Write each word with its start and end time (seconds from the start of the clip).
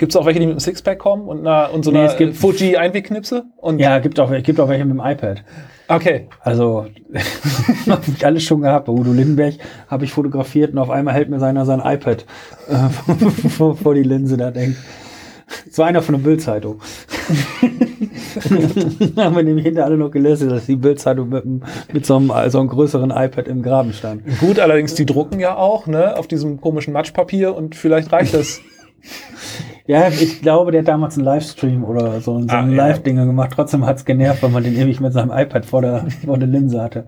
Gibt 0.00 0.12
es 0.12 0.16
auch 0.16 0.24
welche, 0.24 0.40
die 0.40 0.46
mit 0.46 0.54
einem 0.54 0.60
Sixpack 0.60 0.98
kommen 0.98 1.28
und, 1.28 1.46
einer, 1.46 1.72
und 1.74 1.84
so 1.84 1.90
Nee, 1.90 1.98
einer 1.98 2.08
es 2.08 2.16
gibt- 2.16 2.34
Fuji 2.34 2.76
Einwegknipse? 2.78 3.44
Und 3.58 3.78
Ja, 3.80 3.98
gibt 3.98 4.18
auch, 4.18 4.32
gibt 4.42 4.58
auch 4.58 4.68
welche 4.70 4.86
mit 4.86 4.94
dem 4.98 5.04
iPad. 5.04 5.44
okay. 5.88 6.26
Also, 6.40 6.86
habe 7.86 8.02
ich 8.16 8.24
alles 8.24 8.42
schon 8.42 8.62
gehabt. 8.62 8.86
Bei 8.86 8.92
Udo 8.92 9.12
Lindenberg 9.12 9.56
habe 9.88 10.06
ich 10.06 10.12
fotografiert 10.12 10.72
und 10.72 10.78
auf 10.78 10.88
einmal 10.88 11.12
hält 11.12 11.28
mir 11.28 11.38
seiner 11.38 11.66
sein 11.66 11.80
iPad 11.84 12.24
äh, 12.68 12.88
vor, 13.50 13.76
vor 13.76 13.94
die 13.94 14.02
Linse. 14.02 14.38
Da 14.38 14.50
denkt, 14.50 14.78
es 15.70 15.76
war 15.76 15.86
einer 15.88 16.00
von 16.00 16.14
der 16.14 16.22
Bildzeitung. 16.22 16.80
haben 19.16 19.36
wir 19.36 19.42
nämlich 19.42 19.66
hinter 19.66 19.84
alle 19.84 19.98
noch 19.98 20.10
gelesen, 20.10 20.48
dass 20.48 20.64
die 20.64 20.76
Bildzeitung 20.76 21.28
mit, 21.28 21.44
mit 21.92 22.06
so, 22.06 22.16
einem, 22.16 22.32
so 22.48 22.58
einem 22.60 22.68
größeren 22.68 23.10
iPad 23.10 23.48
im 23.48 23.62
Graben 23.62 23.92
stand. 23.92 24.22
Gut, 24.38 24.58
allerdings, 24.58 24.94
die 24.94 25.04
drucken 25.04 25.40
ja 25.40 25.56
auch, 25.56 25.86
ne, 25.86 26.16
auf 26.16 26.26
diesem 26.26 26.58
komischen 26.60 26.94
Matschpapier 26.94 27.54
und 27.54 27.74
vielleicht 27.76 28.10
reicht 28.12 28.32
das. 28.32 28.60
Ja, 29.90 30.06
ich 30.06 30.40
glaube, 30.40 30.70
der 30.70 30.82
hat 30.82 30.88
damals 30.88 31.16
einen 31.16 31.24
Livestream 31.24 31.82
oder 31.82 32.20
so, 32.20 32.40
so 32.40 32.46
Ah, 32.50 32.60
ein 32.60 32.70
ja. 32.70 32.76
Live-Dinger 32.86 33.26
gemacht. 33.26 33.50
Trotzdem 33.52 33.84
hat's 33.84 34.04
genervt, 34.04 34.40
weil 34.40 34.50
man 34.50 34.62
den 34.62 34.76
ewig 34.78 35.00
mit 35.00 35.12
seinem 35.12 35.32
iPad 35.36 35.66
vor 35.66 35.82
der, 35.82 36.06
vor 36.24 36.38
der 36.38 36.46
Linse 36.46 36.80
hatte. 36.80 37.06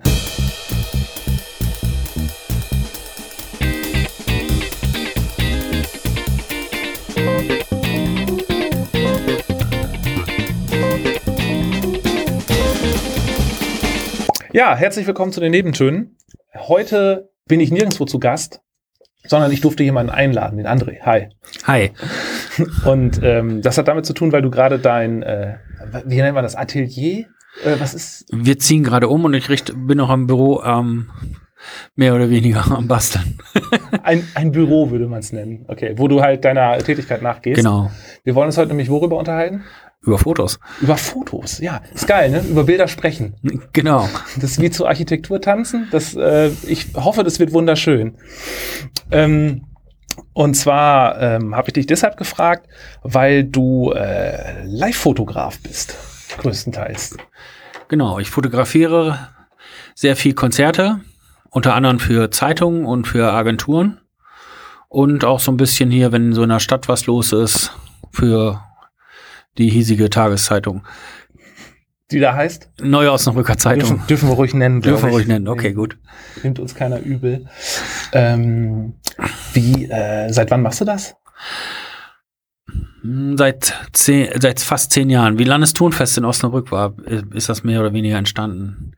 Ja, 14.53 14.75
herzlich 14.77 15.07
willkommen 15.07 15.33
zu 15.33 15.41
den 15.41 15.51
Nebentönen. 15.51 16.17
Heute 16.55 17.31
bin 17.47 17.61
ich 17.61 17.71
nirgendwo 17.71 18.05
zu 18.05 18.19
Gast, 18.19 18.61
sondern 19.25 19.53
ich 19.53 19.61
durfte 19.61 19.83
jemanden 19.83 20.11
einladen, 20.11 20.57
den 20.57 20.67
André. 20.67 21.01
Hi. 21.03 21.29
Hi. 21.67 21.91
Und 22.85 23.21
ähm, 23.23 23.63
das 23.63 23.79
hat 23.79 23.89
damit 23.89 24.07
zu 24.07 24.13
tun, 24.13 24.33
weil 24.33 24.43
du 24.43 24.51
gerade 24.51 24.79
dein, 24.79 25.23
äh, 25.23 25.57
wie 26.05 26.17
nennt 26.17 26.35
man 26.35 26.45
das, 26.45 26.57
Atelier? 26.57 27.27
Äh, 27.65 27.77
was 27.79 27.95
ist? 27.95 28.27
Wir 28.33 28.59
ziehen 28.59 28.83
gerade 28.83 29.09
um 29.09 29.25
und 29.25 29.35
ich 29.35 29.49
richte, 29.49 29.75
bin 29.75 29.99
noch 29.99 30.11
am 30.11 30.27
Büro 30.27 30.63
ähm, 30.63 31.11
mehr 31.95 32.15
oder 32.15 32.31
weniger 32.31 32.65
am 32.71 32.89
Basteln. 32.89 33.39
Ein, 34.03 34.27
ein 34.35 34.53
Büro 34.53 34.91
würde 34.91 35.07
man 35.07 35.21
es 35.21 35.33
nennen. 35.33 35.65
Okay, 35.69 35.95
wo 35.97 36.09
du 36.09 36.23
halt 36.23 36.45
deiner 36.45 36.79
Tätigkeit 36.79 37.23
nachgehst. 37.23 37.57
Genau. 37.57 37.91
Wir 38.25 38.35
wollen 38.35 38.47
uns 38.47 38.59
heute 38.59 38.69
nämlich 38.69 38.91
worüber 38.91 39.19
unterhalten? 39.19 39.65
Über 40.05 40.19
Fotos. 40.19 40.59
Über 40.81 40.97
Fotos. 40.97 41.59
Ja, 41.61 41.81
ist 41.95 42.09
geil, 42.09 42.31
ne? 42.31 42.41
Über 42.41 42.65
Bilder 42.65 42.89
sprechen. 42.89 43.35
Genau. 43.73 44.09
Das 44.35 44.53
ist 44.53 44.61
wie 44.61 44.71
zur 44.71 44.89
Architektur 44.89 45.41
tanzen. 45.41 45.87
Das, 45.93 46.15
äh, 46.17 46.51
ich 46.67 46.89
hoffe, 46.95 47.23
das 47.23 47.39
wird 47.39 47.53
wunderschön. 47.53 48.17
Ähm, 49.13 49.63
und 50.33 50.55
zwar 50.55 51.21
ähm, 51.21 51.55
habe 51.55 51.69
ich 51.69 51.75
dich 51.75 51.87
deshalb 51.87 52.17
gefragt, 52.17 52.67
weil 53.03 53.45
du 53.45 53.93
äh, 53.93 54.65
Live-Fotograf 54.65 55.61
bist, 55.61 55.95
größtenteils. 56.39 57.17
Genau. 57.87 58.19
Ich 58.19 58.31
fotografiere 58.31 59.29
sehr 59.95 60.17
viel 60.17 60.35
Konzerte, 60.35 61.01
unter 61.51 61.75
anderem 61.75 62.01
für 62.01 62.31
Zeitungen 62.31 62.87
und 62.87 63.07
für 63.07 63.33
Agenturen. 63.33 64.01
Und 64.89 65.25
auch 65.25 65.39
so 65.39 65.53
ein 65.53 65.57
bisschen 65.57 65.91
hier, 65.91 66.11
wenn 66.11 66.33
so 66.33 66.43
in 66.43 66.49
der 66.49 66.59
Stadt 66.59 66.89
was 66.89 67.07
los 67.07 67.33
ist, 67.33 67.73
für 68.11 68.61
die 69.59 69.69
hiesige 69.71 70.11
Tageszeitung. 70.11 70.85
Die 72.11 72.21
da 72.21 72.35
heißt? 72.35 72.71
Neue 72.83 73.11
Osnabrücker 73.11 73.57
Zeitung. 73.57 73.89
Dürfen, 73.89 74.07
dürfen 74.07 74.29
wir 74.29 74.35
ruhig 74.35 74.53
nennen. 74.55 74.83
Dürfen 74.83 75.09
wir 75.09 75.13
ruhig 75.13 75.27
nennen. 75.27 75.49
Okay, 75.49 75.73
gut. 75.73 75.97
Nimmt 76.43 76.59
uns 76.59 76.75
keiner 76.75 77.01
übel. 77.01 77.47
Ähm, 78.13 78.95
wie, 79.55 79.87
äh, 79.87 80.31
seit 80.31 80.51
wann 80.51 80.61
machst 80.63 80.83
du 80.83 80.85
das? 80.85 81.15
Hm, 83.01 83.37
Seit, 83.39 83.75
zehn, 83.93 84.29
seit 84.41 84.61
fast 84.61 84.93
zehn 84.93 85.09
Jahren. 85.09 85.39
Wie 85.39 85.45
Landestonfest 85.45 86.19
in 86.19 86.25
Osnabrück 86.25 86.71
war, 86.71 86.95
ist 87.35 87.49
das 87.49 87.65
mehr 87.65 87.81
oder 87.81 87.95
weniger 87.95 88.19
entstanden. 88.19 88.95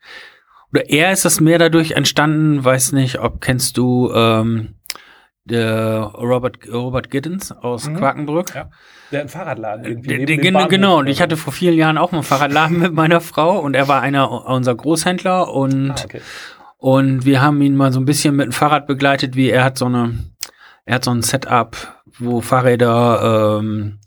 Oder 0.72 0.90
eher 0.90 1.12
ist 1.12 1.24
das 1.24 1.40
mehr 1.40 1.58
dadurch 1.58 1.92
entstanden, 1.92 2.64
weiß 2.64 2.92
nicht, 2.92 3.20
ob 3.20 3.40
kennst 3.40 3.76
du 3.76 4.12
ähm, 4.12 4.74
der 5.44 6.00
Robert, 6.14 6.58
Robert 6.72 7.10
Giddens 7.10 7.52
aus 7.52 7.88
Mhm. 7.88 7.96
Quakenbrück? 7.96 8.54
Ja. 8.54 8.70
Der 9.12 9.20
hat 9.20 9.22
einen 9.24 9.28
Fahrradladen 9.28 9.84
irgendwie. 9.84 10.08
Der, 10.08 10.18
neben 10.18 10.42
der, 10.42 10.62
dem 10.62 10.68
genau, 10.68 10.98
und 10.98 11.06
ich 11.06 11.20
hatte 11.20 11.36
vor 11.36 11.52
vielen 11.52 11.74
Jahren 11.76 11.98
auch 11.98 12.12
mal 12.12 12.18
einen 12.18 12.24
Fahrradladen 12.24 12.78
mit 12.78 12.94
meiner 12.94 13.20
Frau 13.20 13.58
und 13.58 13.74
er 13.74 13.86
war 13.88 14.00
einer 14.00 14.46
unserer 14.46 14.74
Großhändler 14.76 15.52
und 15.52 15.90
Ah, 15.90 15.96
okay. 16.04 16.20
und 16.78 17.24
wir 17.26 17.42
haben 17.42 17.60
ihn 17.62 17.76
mal 17.76 17.92
so 17.92 18.00
ein 18.00 18.06
bisschen 18.06 18.34
mit 18.36 18.46
dem 18.46 18.52
Fahrrad 18.52 18.86
begleitet, 18.86 19.36
wie 19.36 19.50
er 19.50 19.64
hat 19.64 19.76
so 19.78 19.84
eine, 19.86 20.18
er 20.86 20.96
hat 20.96 21.04
so 21.04 21.10
ein 21.10 21.22
Setup, 21.22 21.76
wo 22.18 22.40
Fahrräder 22.40 23.58
ähm, 23.60 23.98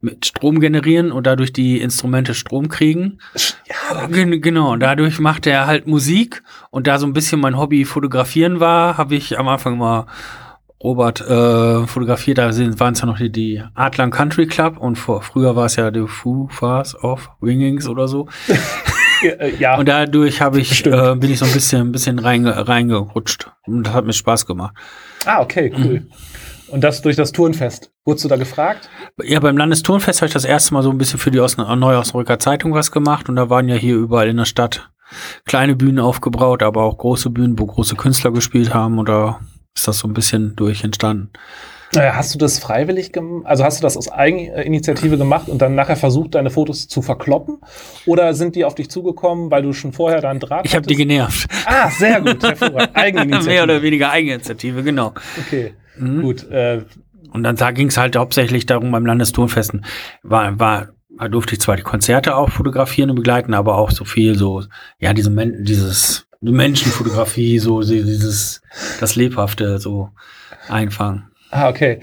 mit 0.00 0.26
Strom 0.26 0.60
generieren 0.60 1.10
und 1.12 1.26
dadurch 1.26 1.52
die 1.52 1.80
Instrumente 1.80 2.34
Strom 2.34 2.68
kriegen. 2.68 3.18
Ja, 3.66 4.06
Gen 4.06 4.40
genau, 4.42 4.72
und 4.72 4.80
dadurch 4.80 5.18
macht 5.18 5.46
er 5.46 5.66
halt 5.66 5.86
Musik 5.86 6.42
und 6.70 6.86
da 6.86 6.98
so 6.98 7.06
ein 7.06 7.14
bisschen 7.14 7.40
mein 7.40 7.56
Hobby 7.58 7.84
fotografieren 7.86 8.60
war, 8.60 8.98
habe 8.98 9.14
ich 9.14 9.38
am 9.38 9.48
Anfang 9.48 9.78
mal 9.78 10.06
Robert 10.84 11.20
äh, 11.22 11.86
fotografiert, 11.86 12.36
da 12.38 12.52
sind- 12.52 12.78
waren 12.78 12.92
es 12.92 13.00
ja 13.00 13.06
noch 13.06 13.16
die, 13.16 13.32
die 13.32 13.62
Adlan 13.74 14.10
Country 14.10 14.46
Club 14.46 14.76
und 14.76 14.96
vor, 14.96 15.22
früher 15.22 15.56
war 15.56 15.64
es 15.64 15.76
ja 15.76 15.90
die 15.90 16.06
Foo 16.06 16.46
Fars 16.50 16.94
of 17.02 17.30
Wingings 17.40 17.88
oder 17.88 18.06
so. 18.06 18.28
äh, 19.22 19.54
ja. 19.56 19.76
Und 19.78 19.88
dadurch 19.88 20.40
habe 20.42 20.60
ich, 20.60 20.84
äh, 20.86 21.14
bin 21.16 21.30
ich 21.30 21.38
so 21.38 21.46
ein 21.46 21.52
bisschen, 21.52 21.88
ein 21.88 21.92
bisschen 21.92 22.18
reinge, 22.18 22.68
reingerutscht. 22.68 23.50
Und 23.66 23.84
das 23.86 23.94
hat 23.94 24.04
mir 24.04 24.12
Spaß 24.12 24.44
gemacht. 24.46 24.74
ah, 25.24 25.40
okay, 25.40 25.72
cool. 25.78 26.06
Und 26.68 26.82
das 26.82 27.02
durch 27.02 27.16
das 27.16 27.32
Tourenfest. 27.32 27.90
Wurdest 28.04 28.24
du 28.24 28.28
da 28.28 28.36
gefragt? 28.36 28.88
Ja, 29.22 29.38
beim 29.40 29.56
Landesturnfest 29.56 30.20
habe 30.20 30.26
ich 30.26 30.32
das 30.34 30.44
erste 30.44 30.74
Mal 30.74 30.82
so 30.82 30.90
ein 30.90 30.98
bisschen 30.98 31.18
für 31.20 31.30
die 31.30 31.38
Osna 31.40 31.74
Neue 31.76 31.98
Osnabrücker 31.98 32.38
Zeitung 32.38 32.74
was 32.74 32.90
gemacht. 32.90 33.28
Und 33.28 33.36
da 33.36 33.48
waren 33.48 33.68
ja 33.68 33.76
hier 33.76 33.94
überall 33.96 34.28
in 34.28 34.36
der 34.38 34.44
Stadt 34.44 34.90
kleine 35.46 35.76
Bühnen 35.76 36.00
aufgebaut, 36.00 36.62
aber 36.62 36.82
auch 36.82 36.98
große 36.98 37.30
Bühnen, 37.30 37.58
wo 37.58 37.66
große 37.66 37.94
Künstler 37.96 38.32
gespielt 38.32 38.74
haben. 38.74 39.02
Da 39.04 39.38
ist 39.76 39.88
das 39.88 39.98
so 39.98 40.08
ein 40.08 40.14
bisschen 40.14 40.54
durch 40.56 40.84
entstanden. 40.84 41.30
Äh, 41.94 42.10
Hast 42.12 42.34
du 42.34 42.38
das 42.38 42.58
freiwillig 42.58 43.12
gemacht? 43.12 43.46
Also 43.46 43.64
hast 43.64 43.78
du 43.78 43.82
das 43.82 43.96
aus 43.96 44.10
Eigeninitiative 44.10 45.16
gemacht 45.18 45.48
und 45.48 45.58
dann 45.62 45.74
nachher 45.74 45.96
versucht, 45.96 46.34
deine 46.34 46.50
Fotos 46.50 46.88
zu 46.88 47.02
verkloppen? 47.02 47.58
Oder 48.06 48.34
sind 48.34 48.56
die 48.56 48.64
auf 48.64 48.74
dich 48.74 48.88
zugekommen, 48.90 49.50
weil 49.50 49.62
du 49.62 49.72
schon 49.72 49.92
vorher 49.92 50.20
da 50.20 50.30
einen 50.30 50.40
Draht 50.40 50.64
Ich 50.66 50.74
habe 50.74 50.86
die 50.86 50.96
genervt. 50.96 51.48
Ah, 51.66 51.90
sehr 51.90 52.20
gut. 52.20 52.42
Hervorragend. 52.42 52.90
Eigeninitiative. 52.96 53.50
Mehr 53.50 53.62
oder 53.64 53.82
weniger 53.82 54.10
Eigeninitiative, 54.10 54.82
genau. 54.82 55.12
Okay, 55.46 55.74
Mhm. 55.96 56.22
gut. 56.22 56.50
Äh, 56.50 56.82
Und 57.32 57.44
dann 57.44 57.54
da 57.54 57.70
ging 57.70 57.86
es 57.88 57.96
halt 57.96 58.16
hauptsächlich 58.16 58.66
darum, 58.66 58.90
beim 58.90 59.06
Landesturnfesten 59.06 59.84
war, 60.24 60.58
war, 60.58 60.88
da 61.16 61.28
durfte 61.28 61.52
ich 61.54 61.60
zwar 61.60 61.76
die 61.76 61.82
Konzerte 61.84 62.34
auch 62.34 62.50
fotografieren 62.50 63.10
und 63.10 63.16
begleiten, 63.16 63.54
aber 63.54 63.76
auch 63.78 63.92
so 63.92 64.04
viel 64.04 64.34
so, 64.36 64.64
ja, 64.98 65.12
diese 65.12 65.30
dieses 65.62 66.23
die 66.23 66.23
Menschenfotografie, 66.52 67.58
so 67.58 67.80
dieses, 67.80 68.62
das 69.00 69.16
Lebhafte 69.16 69.78
so 69.78 70.10
einfangen. 70.68 71.24
ah, 71.50 71.68
okay. 71.68 72.00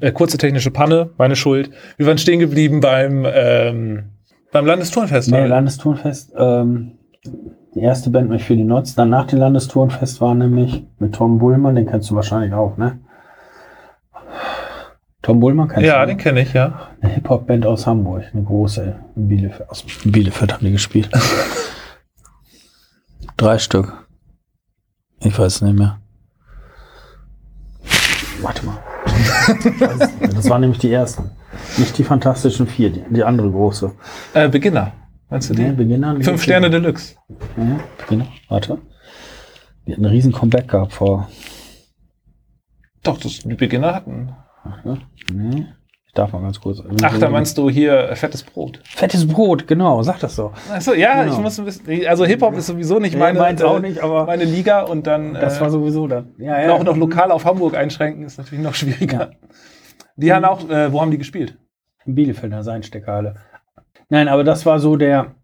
Äh, 0.00 0.12
kurze 0.12 0.38
technische 0.38 0.70
Panne, 0.70 1.10
meine 1.18 1.36
Schuld. 1.36 1.70
Wir 1.96 2.06
waren 2.06 2.18
stehen 2.18 2.40
geblieben 2.40 2.80
beim, 2.80 3.26
ähm, 3.26 4.10
beim 4.52 4.66
Landesturnfest. 4.66 5.30
Nee, 5.30 5.46
Landesturnfest, 5.46 6.32
ähm, 6.36 6.92
die 7.74 7.80
erste 7.80 8.10
Band 8.10 8.30
mich 8.30 8.44
für 8.44 8.56
die 8.56 8.64
Notz, 8.64 8.94
dann 8.94 9.10
nach 9.10 9.26
dem 9.26 9.38
Landesturnfest 9.38 10.20
war 10.20 10.34
nämlich 10.34 10.84
mit 10.98 11.14
Tom 11.14 11.38
Bullmann, 11.38 11.74
den 11.74 11.86
kennst 11.86 12.10
du 12.10 12.14
wahrscheinlich 12.14 12.52
auch, 12.52 12.76
ne? 12.76 12.98
Tom 15.22 15.38
Bullmann 15.40 15.68
kennst 15.68 15.86
ja, 15.86 16.00
du? 16.00 16.08
den 16.08 16.16
ne? 16.16 16.22
kenne 16.22 16.40
ich, 16.40 16.52
ja. 16.54 16.88
Eine 17.00 17.12
Hip-Hop-Band 17.12 17.66
aus 17.66 17.86
Hamburg, 17.86 18.24
eine 18.32 18.42
große, 18.42 18.96
in 19.16 19.28
Bielefeld, 19.28 19.70
aus 19.70 19.84
Bielefeld 20.04 20.52
haben 20.52 20.64
die 20.64 20.72
gespielt. 20.72 21.10
Drei 23.40 23.58
Stück. 23.58 23.90
Ich 25.20 25.38
weiß 25.38 25.54
es 25.56 25.62
nicht 25.62 25.78
mehr. 25.78 25.98
Warte 28.42 28.66
mal. 28.66 28.78
Das 30.20 30.50
waren 30.50 30.60
nämlich 30.60 30.78
die 30.78 30.92
ersten. 30.92 31.30
Nicht 31.78 31.96
die 31.96 32.04
Fantastischen 32.04 32.66
Vier, 32.66 32.90
die, 32.90 33.02
die 33.08 33.24
andere 33.24 33.50
große. 33.50 33.92
Äh, 34.34 34.50
Beginner. 34.50 34.92
Meinst 35.30 35.48
du 35.48 35.54
die? 35.54 35.62
Nee, 35.62 35.72
Beginner. 35.72 36.20
Fünf 36.20 36.42
Sterne 36.42 36.68
Deluxe. 36.68 37.14
Ja, 37.56 37.80
Beginner. 37.96 38.26
Warte. 38.50 38.76
Die 39.86 39.92
hatten 39.92 40.04
einen 40.04 40.14
riesen 40.14 40.32
Comeback 40.32 40.68
gehabt 40.68 40.92
vor. 40.92 41.30
Doch, 43.02 43.18
das, 43.18 43.38
die 43.38 43.54
Beginner 43.54 43.94
hatten. 43.94 44.36
Warte. 44.64 45.00
Nee. 45.32 45.66
Ich 46.10 46.14
darf 46.14 46.32
mal 46.32 46.42
ganz 46.42 46.60
kurz. 46.60 46.82
Ach, 47.04 47.18
da 47.20 47.30
meinst 47.30 47.56
du 47.56 47.70
hier 47.70 48.10
äh, 48.10 48.16
fettes 48.16 48.42
Brot. 48.42 48.80
Fettes 48.82 49.28
Brot, 49.28 49.68
genau, 49.68 50.02
sag 50.02 50.18
das 50.18 50.34
so. 50.34 50.50
Achso, 50.68 50.92
ja, 50.92 51.22
Genau. 51.22 51.36
ich 51.36 51.40
muss 51.40 51.56
ein 51.60 51.64
bisschen. 51.64 52.04
Also 52.08 52.24
Hip-Hop 52.24 52.56
ist 52.56 52.66
sowieso 52.66 52.98
nicht 52.98 53.12
Nee, 53.14 53.20
meine, 53.32 53.64
auch 53.64 53.76
äh, 53.76 53.80
nicht, 53.80 54.00
aber- 54.02 54.26
meine 54.26 54.42
Liga 54.42 54.80
und 54.82 55.06
dann 55.06 55.34
Das 55.34 55.58
äh, 55.58 55.60
war 55.60 55.70
sowieso 55.70 56.08
dann. 56.08 56.34
Ja, 56.38 56.66
noch, 56.66 56.82
noch 56.82 56.96
lokal 56.96 57.30
auf 57.30 57.44
Hamburg 57.44 57.76
einschränken 57.76 58.24
ist 58.24 58.38
natürlich 58.38 58.64
noch 58.64 58.74
schwieriger. 58.74 59.30
Die 60.16 60.32
haben 60.32 60.44
auch, 60.44 60.68
äh, 60.68 60.92
wo 60.92 61.00
haben 61.00 61.12
die 61.12 61.18
gespielt? 61.18 61.56
In 62.04 62.16
Bielefeld, 62.16 62.46
in 62.46 62.50
der 62.50 62.64
Seinsteckerhalle. 62.64 63.36
Nein, 64.08 64.26
aber 64.26 64.42
das 64.42 64.66
war 64.66 64.80
so 64.80 64.96
der. 64.96 65.36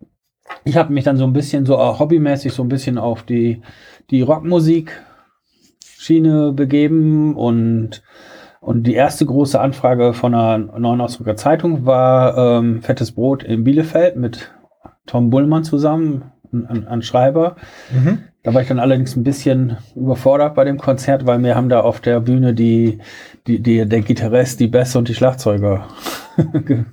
Ich 0.64 0.76
habe 0.76 0.92
mich 0.92 1.04
dann 1.04 1.16
so 1.16 1.22
ein 1.28 1.32
bisschen 1.32 1.64
so 1.64 1.78
auch 1.78 2.00
hobbymäßig 2.00 2.52
so 2.52 2.64
ein 2.64 2.68
bisschen 2.68 2.98
auf 2.98 3.22
die, 3.22 3.62
die 4.10 4.22
Rockmusik-Schiene 4.22 6.50
begeben 6.52 7.36
und 7.36 8.02
Und 8.66 8.82
die 8.82 8.94
erste 8.94 9.24
große 9.24 9.60
Anfrage 9.60 10.12
von 10.12 10.34
einer 10.34 10.58
neuen 10.58 11.00
Ausdrucker 11.00 11.36
Zeitung 11.36 11.86
war 11.86 12.36
ähm, 12.36 12.82
Fettes 12.82 13.12
Brot 13.12 13.44
in 13.44 13.62
Bielefeld 13.62 14.16
mit 14.16 14.50
Tom 15.06 15.30
Bullmann 15.30 15.62
zusammen, 15.62 16.32
ein, 16.52 16.84
ein 16.88 17.02
Schreiber. 17.02 17.54
Mhm. 17.94 18.24
Da 18.42 18.54
war 18.54 18.62
ich 18.62 18.66
dann 18.66 18.80
allerdings 18.80 19.14
ein 19.14 19.22
bisschen 19.22 19.76
überfordert 19.94 20.56
bei 20.56 20.64
dem 20.64 20.78
Konzert, 20.78 21.26
weil 21.26 21.40
wir 21.44 21.54
haben 21.54 21.68
da 21.68 21.82
auf 21.82 22.00
der 22.00 22.18
Bühne 22.18 22.54
die, 22.54 22.98
die, 23.46 23.62
die 23.62 23.88
der 23.88 24.00
Gitarrist, 24.00 24.58
die 24.58 24.66
Bässe 24.66 24.98
und 24.98 25.06
die 25.06 25.14
Schlagzeuger. 25.14 25.86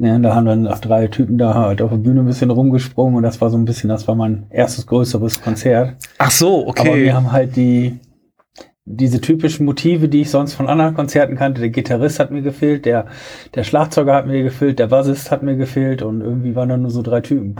ja, 0.00 0.18
da 0.18 0.34
haben 0.34 0.46
dann 0.46 0.66
auch 0.66 0.80
drei 0.80 1.06
Typen 1.06 1.38
da 1.38 1.54
halt 1.54 1.82
auf 1.82 1.90
der 1.90 1.98
Bühne 1.98 2.22
ein 2.22 2.26
bisschen 2.26 2.50
rumgesprungen 2.50 3.14
und 3.14 3.22
das 3.22 3.40
war 3.40 3.50
so 3.50 3.56
ein 3.56 3.64
bisschen, 3.64 3.90
das 3.90 4.08
war 4.08 4.16
mein 4.16 4.46
erstes 4.50 4.88
größeres 4.88 5.40
Konzert. 5.40 5.94
Ach 6.18 6.32
so, 6.32 6.62
Aber 6.62 6.70
okay. 6.70 7.04
wir 7.04 7.14
haben 7.14 7.30
halt 7.30 7.54
die, 7.54 8.00
diese 8.96 9.20
typischen 9.20 9.66
Motive, 9.66 10.08
die 10.08 10.22
ich 10.22 10.30
sonst 10.30 10.54
von 10.54 10.68
anderen 10.68 10.94
Konzerten 10.94 11.36
kannte. 11.36 11.60
Der 11.60 11.70
Gitarrist 11.70 12.18
hat 12.18 12.30
mir 12.30 12.42
gefehlt, 12.42 12.84
der, 12.86 13.06
der 13.54 13.62
Schlagzeuger 13.62 14.14
hat 14.14 14.26
mir 14.26 14.42
gefehlt, 14.42 14.78
der 14.78 14.88
Bassist 14.88 15.30
hat 15.30 15.42
mir 15.42 15.56
gefehlt 15.56 16.02
und 16.02 16.20
irgendwie 16.20 16.56
waren 16.56 16.68
da 16.68 16.76
nur 16.76 16.90
so 16.90 17.02
drei 17.02 17.20
Typen. 17.20 17.56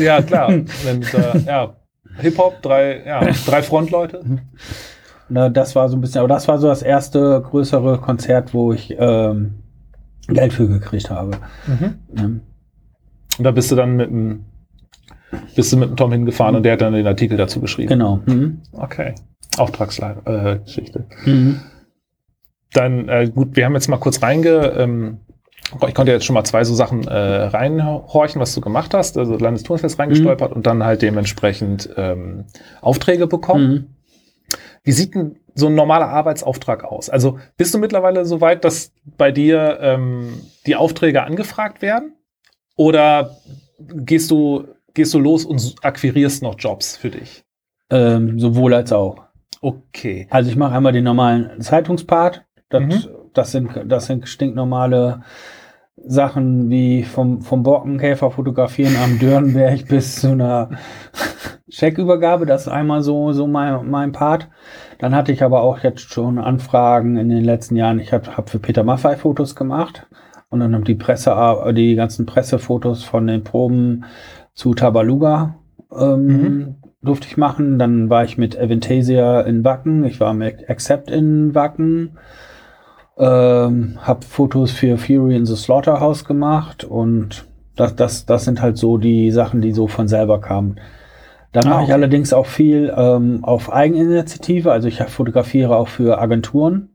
Ja, 0.00 0.22
klar. 0.22 0.48
Wenn, 0.84 1.02
äh, 1.02 1.40
ja, 1.46 1.76
Hip-Hop, 2.18 2.62
drei, 2.62 3.04
ja, 3.04 3.20
drei 3.46 3.62
Frontleute. 3.62 4.22
Na, 5.28 5.48
das 5.48 5.76
war 5.76 5.88
so 5.88 5.96
ein 5.96 6.00
bisschen, 6.00 6.20
aber 6.20 6.28
das 6.28 6.48
war 6.48 6.58
so 6.58 6.66
das 6.66 6.82
erste 6.82 7.40
größere 7.42 7.98
Konzert, 7.98 8.54
wo 8.54 8.72
ich 8.72 8.96
ähm, 8.98 9.62
Geld 10.28 10.52
für 10.52 10.66
gekriegt 10.66 11.10
habe. 11.10 11.32
Mhm. 11.66 11.94
Ja. 12.16 12.24
Und 12.24 13.44
da 13.44 13.50
bist 13.50 13.70
du 13.70 13.76
dann 13.76 13.96
mit 13.96 14.10
dem, 14.10 14.44
bist 15.54 15.72
du 15.72 15.76
mit 15.76 15.90
dem 15.90 15.96
Tom 15.96 16.12
hingefahren 16.12 16.56
und 16.56 16.62
der 16.62 16.72
hat 16.72 16.80
dann 16.80 16.94
den 16.94 17.06
Artikel 17.06 17.36
dazu 17.36 17.60
geschrieben. 17.60 17.88
Genau. 17.88 18.20
Mhm. 18.26 18.62
Okay. 18.72 19.14
Auftragsgeschichte. 19.60 21.06
Mhm. 21.24 21.60
Dann, 22.72 23.08
äh, 23.08 23.30
gut, 23.34 23.56
wir 23.56 23.64
haben 23.64 23.74
jetzt 23.74 23.88
mal 23.88 23.98
kurz 23.98 24.22
reinge, 24.22 24.72
ähm, 24.76 25.18
ich 25.86 25.94
konnte 25.94 26.12
jetzt 26.12 26.24
schon 26.24 26.34
mal 26.34 26.44
zwei 26.44 26.64
so 26.64 26.74
Sachen 26.74 27.06
äh, 27.06 27.14
reinhorchen, 27.14 28.40
was 28.40 28.54
du 28.54 28.60
gemacht 28.60 28.92
hast, 28.92 29.16
also 29.16 29.36
Landesturnfest 29.36 29.98
reingestolpert 29.98 30.52
und 30.52 30.66
dann 30.66 30.82
halt 30.84 31.02
dementsprechend 31.02 31.90
ähm, 31.96 32.46
Aufträge 32.80 33.26
bekommen. 33.26 33.70
Mhm. 33.70 33.86
Wie 34.82 34.92
sieht 34.92 35.14
denn 35.14 35.36
so 35.54 35.66
ein 35.66 35.74
normaler 35.74 36.08
Arbeitsauftrag 36.08 36.84
aus? 36.84 37.10
Also 37.10 37.38
bist 37.56 37.74
du 37.74 37.78
mittlerweile 37.78 38.24
so 38.24 38.40
weit, 38.40 38.64
dass 38.64 38.92
bei 39.16 39.30
dir 39.30 39.78
ähm, 39.80 40.40
die 40.66 40.74
Aufträge 40.74 41.22
angefragt 41.22 41.82
werden? 41.82 42.14
Oder 42.76 43.36
gehst 43.78 44.30
du, 44.30 44.64
gehst 44.94 45.12
du 45.14 45.18
los 45.18 45.44
und 45.44 45.76
akquirierst 45.82 46.42
noch 46.42 46.56
Jobs 46.58 46.96
für 46.96 47.10
dich? 47.10 47.44
Ähm, 47.90 48.38
sowohl 48.38 48.74
als 48.74 48.92
auch. 48.92 49.26
Okay. 49.60 50.26
Also 50.30 50.50
ich 50.50 50.56
mache 50.56 50.74
einmal 50.74 50.92
den 50.92 51.04
normalen 51.04 51.60
Zeitungspart. 51.60 52.44
Das, 52.70 52.82
Mhm. 52.82 53.08
das, 53.34 53.52
sind, 53.52 53.70
das 53.86 54.06
sind 54.06 54.28
stinknormale 54.28 55.22
Sachen 56.02 56.70
wie 56.70 57.02
vom, 57.02 57.42
vom 57.42 57.62
Borkenkäfer 57.62 58.30
fotografieren 58.30 58.96
am 58.96 59.18
Dörnberg 59.18 59.86
bis 59.88 60.16
zu 60.20 60.28
einer 60.32 60.70
Scheckübergabe. 61.68 62.46
Das 62.46 62.62
ist 62.62 62.68
einmal 62.68 63.02
so, 63.02 63.32
so 63.32 63.46
mein, 63.46 63.90
mein 63.90 64.12
Part. 64.12 64.48
Dann 64.98 65.14
hatte 65.14 65.32
ich 65.32 65.42
aber 65.42 65.62
auch 65.62 65.80
jetzt 65.80 66.12
schon 66.12 66.38
Anfragen 66.38 67.16
in 67.16 67.28
den 67.28 67.44
letzten 67.44 67.76
Jahren. 67.76 67.98
Ich 68.00 68.12
habe 68.12 68.36
hab 68.36 68.48
für 68.50 68.58
Peter 68.58 68.82
Maffei 68.84 69.16
Fotos 69.16 69.54
gemacht 69.56 70.06
und 70.48 70.60
dann 70.60 70.84
die 70.84 70.94
Presse, 70.94 71.34
die 71.74 71.94
ganzen 71.96 72.24
Pressefotos 72.26 73.04
von 73.04 73.26
den 73.26 73.44
Proben 73.44 74.04
zu 74.54 74.74
Tabaluga 74.74 75.56
ähm, 75.92 76.26
Mhm. 76.26 76.76
Durfte 77.02 77.26
ich 77.28 77.36
machen. 77.36 77.78
Dann 77.78 78.10
war 78.10 78.24
ich 78.24 78.38
mit 78.38 78.58
Aventasia 78.58 79.40
in 79.42 79.64
Wacken. 79.64 80.04
Ich 80.04 80.20
war 80.20 80.34
mit 80.34 80.68
Accept 80.68 81.10
in 81.10 81.54
Wacken. 81.54 82.18
Ähm, 83.18 83.98
habe 84.00 84.24
Fotos 84.24 84.70
für 84.70 84.96
Fury 84.96 85.36
in 85.36 85.44
the 85.44 85.56
Slaughterhouse 85.56 86.24
gemacht 86.24 86.84
und 86.84 87.44
das, 87.76 87.94
das, 87.94 88.24
das 88.24 88.44
sind 88.44 88.62
halt 88.62 88.78
so 88.78 88.96
die 88.96 89.30
Sachen, 89.30 89.60
die 89.60 89.72
so 89.72 89.88
von 89.88 90.08
selber 90.08 90.40
kamen. 90.40 90.80
Dann 91.52 91.66
Ah, 91.66 91.70
mache 91.70 91.80
ich 91.82 91.84
okay. 91.88 91.92
allerdings 91.94 92.32
auch 92.32 92.46
viel 92.46 92.92
ähm, 92.96 93.40
auf 93.44 93.72
Eigeninitiative. 93.72 94.72
Also 94.72 94.88
ich 94.88 95.02
fotografiere 95.02 95.76
auch 95.76 95.88
für 95.88 96.18
Agenturen 96.20 96.90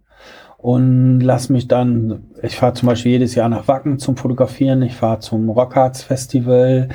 und 0.57 1.19
lass 1.19 1.49
mich 1.49 1.67
dann, 1.67 2.31
ich 2.41 2.55
fahre 2.55 2.73
zum 2.73 2.87
Beispiel 2.87 3.11
jedes 3.11 3.35
Jahr 3.35 3.49
nach 3.49 3.67
Wacken 3.67 3.99
zum 3.99 4.17
Fotografieren. 4.17 4.81
Ich 4.81 4.95
fahre 4.95 5.19
zum 5.19 5.49
Rockharts 5.49 6.01
Festival. 6.01 6.89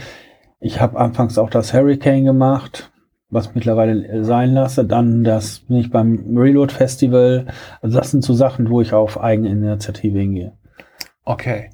Ich 0.59 0.81
habe 0.81 0.99
anfangs 0.99 1.39
auch 1.39 1.51
das 1.51 1.73
Hurricane 1.73 2.25
gemacht, 2.25 2.91
was 3.31 3.55
mittlerweile 3.55 4.25
sein 4.25 4.53
lasse. 4.53 4.85
Dann 4.85 5.25
das 5.25 5.61
bin 5.61 5.77
ich 5.79 5.91
beim 5.91 6.37
Reload 6.37 6.73
Festival. 6.73 7.47
Also 7.81 7.99
das 7.99 8.11
sind 8.11 8.25
so 8.25 8.35
Sachen, 8.35 8.71
wo 8.71 8.81
ich 8.81 8.93
auf 8.93 9.21
Eigeninitiative 9.21 10.19
hingehe. 10.19 10.53
Okay. 11.25 11.71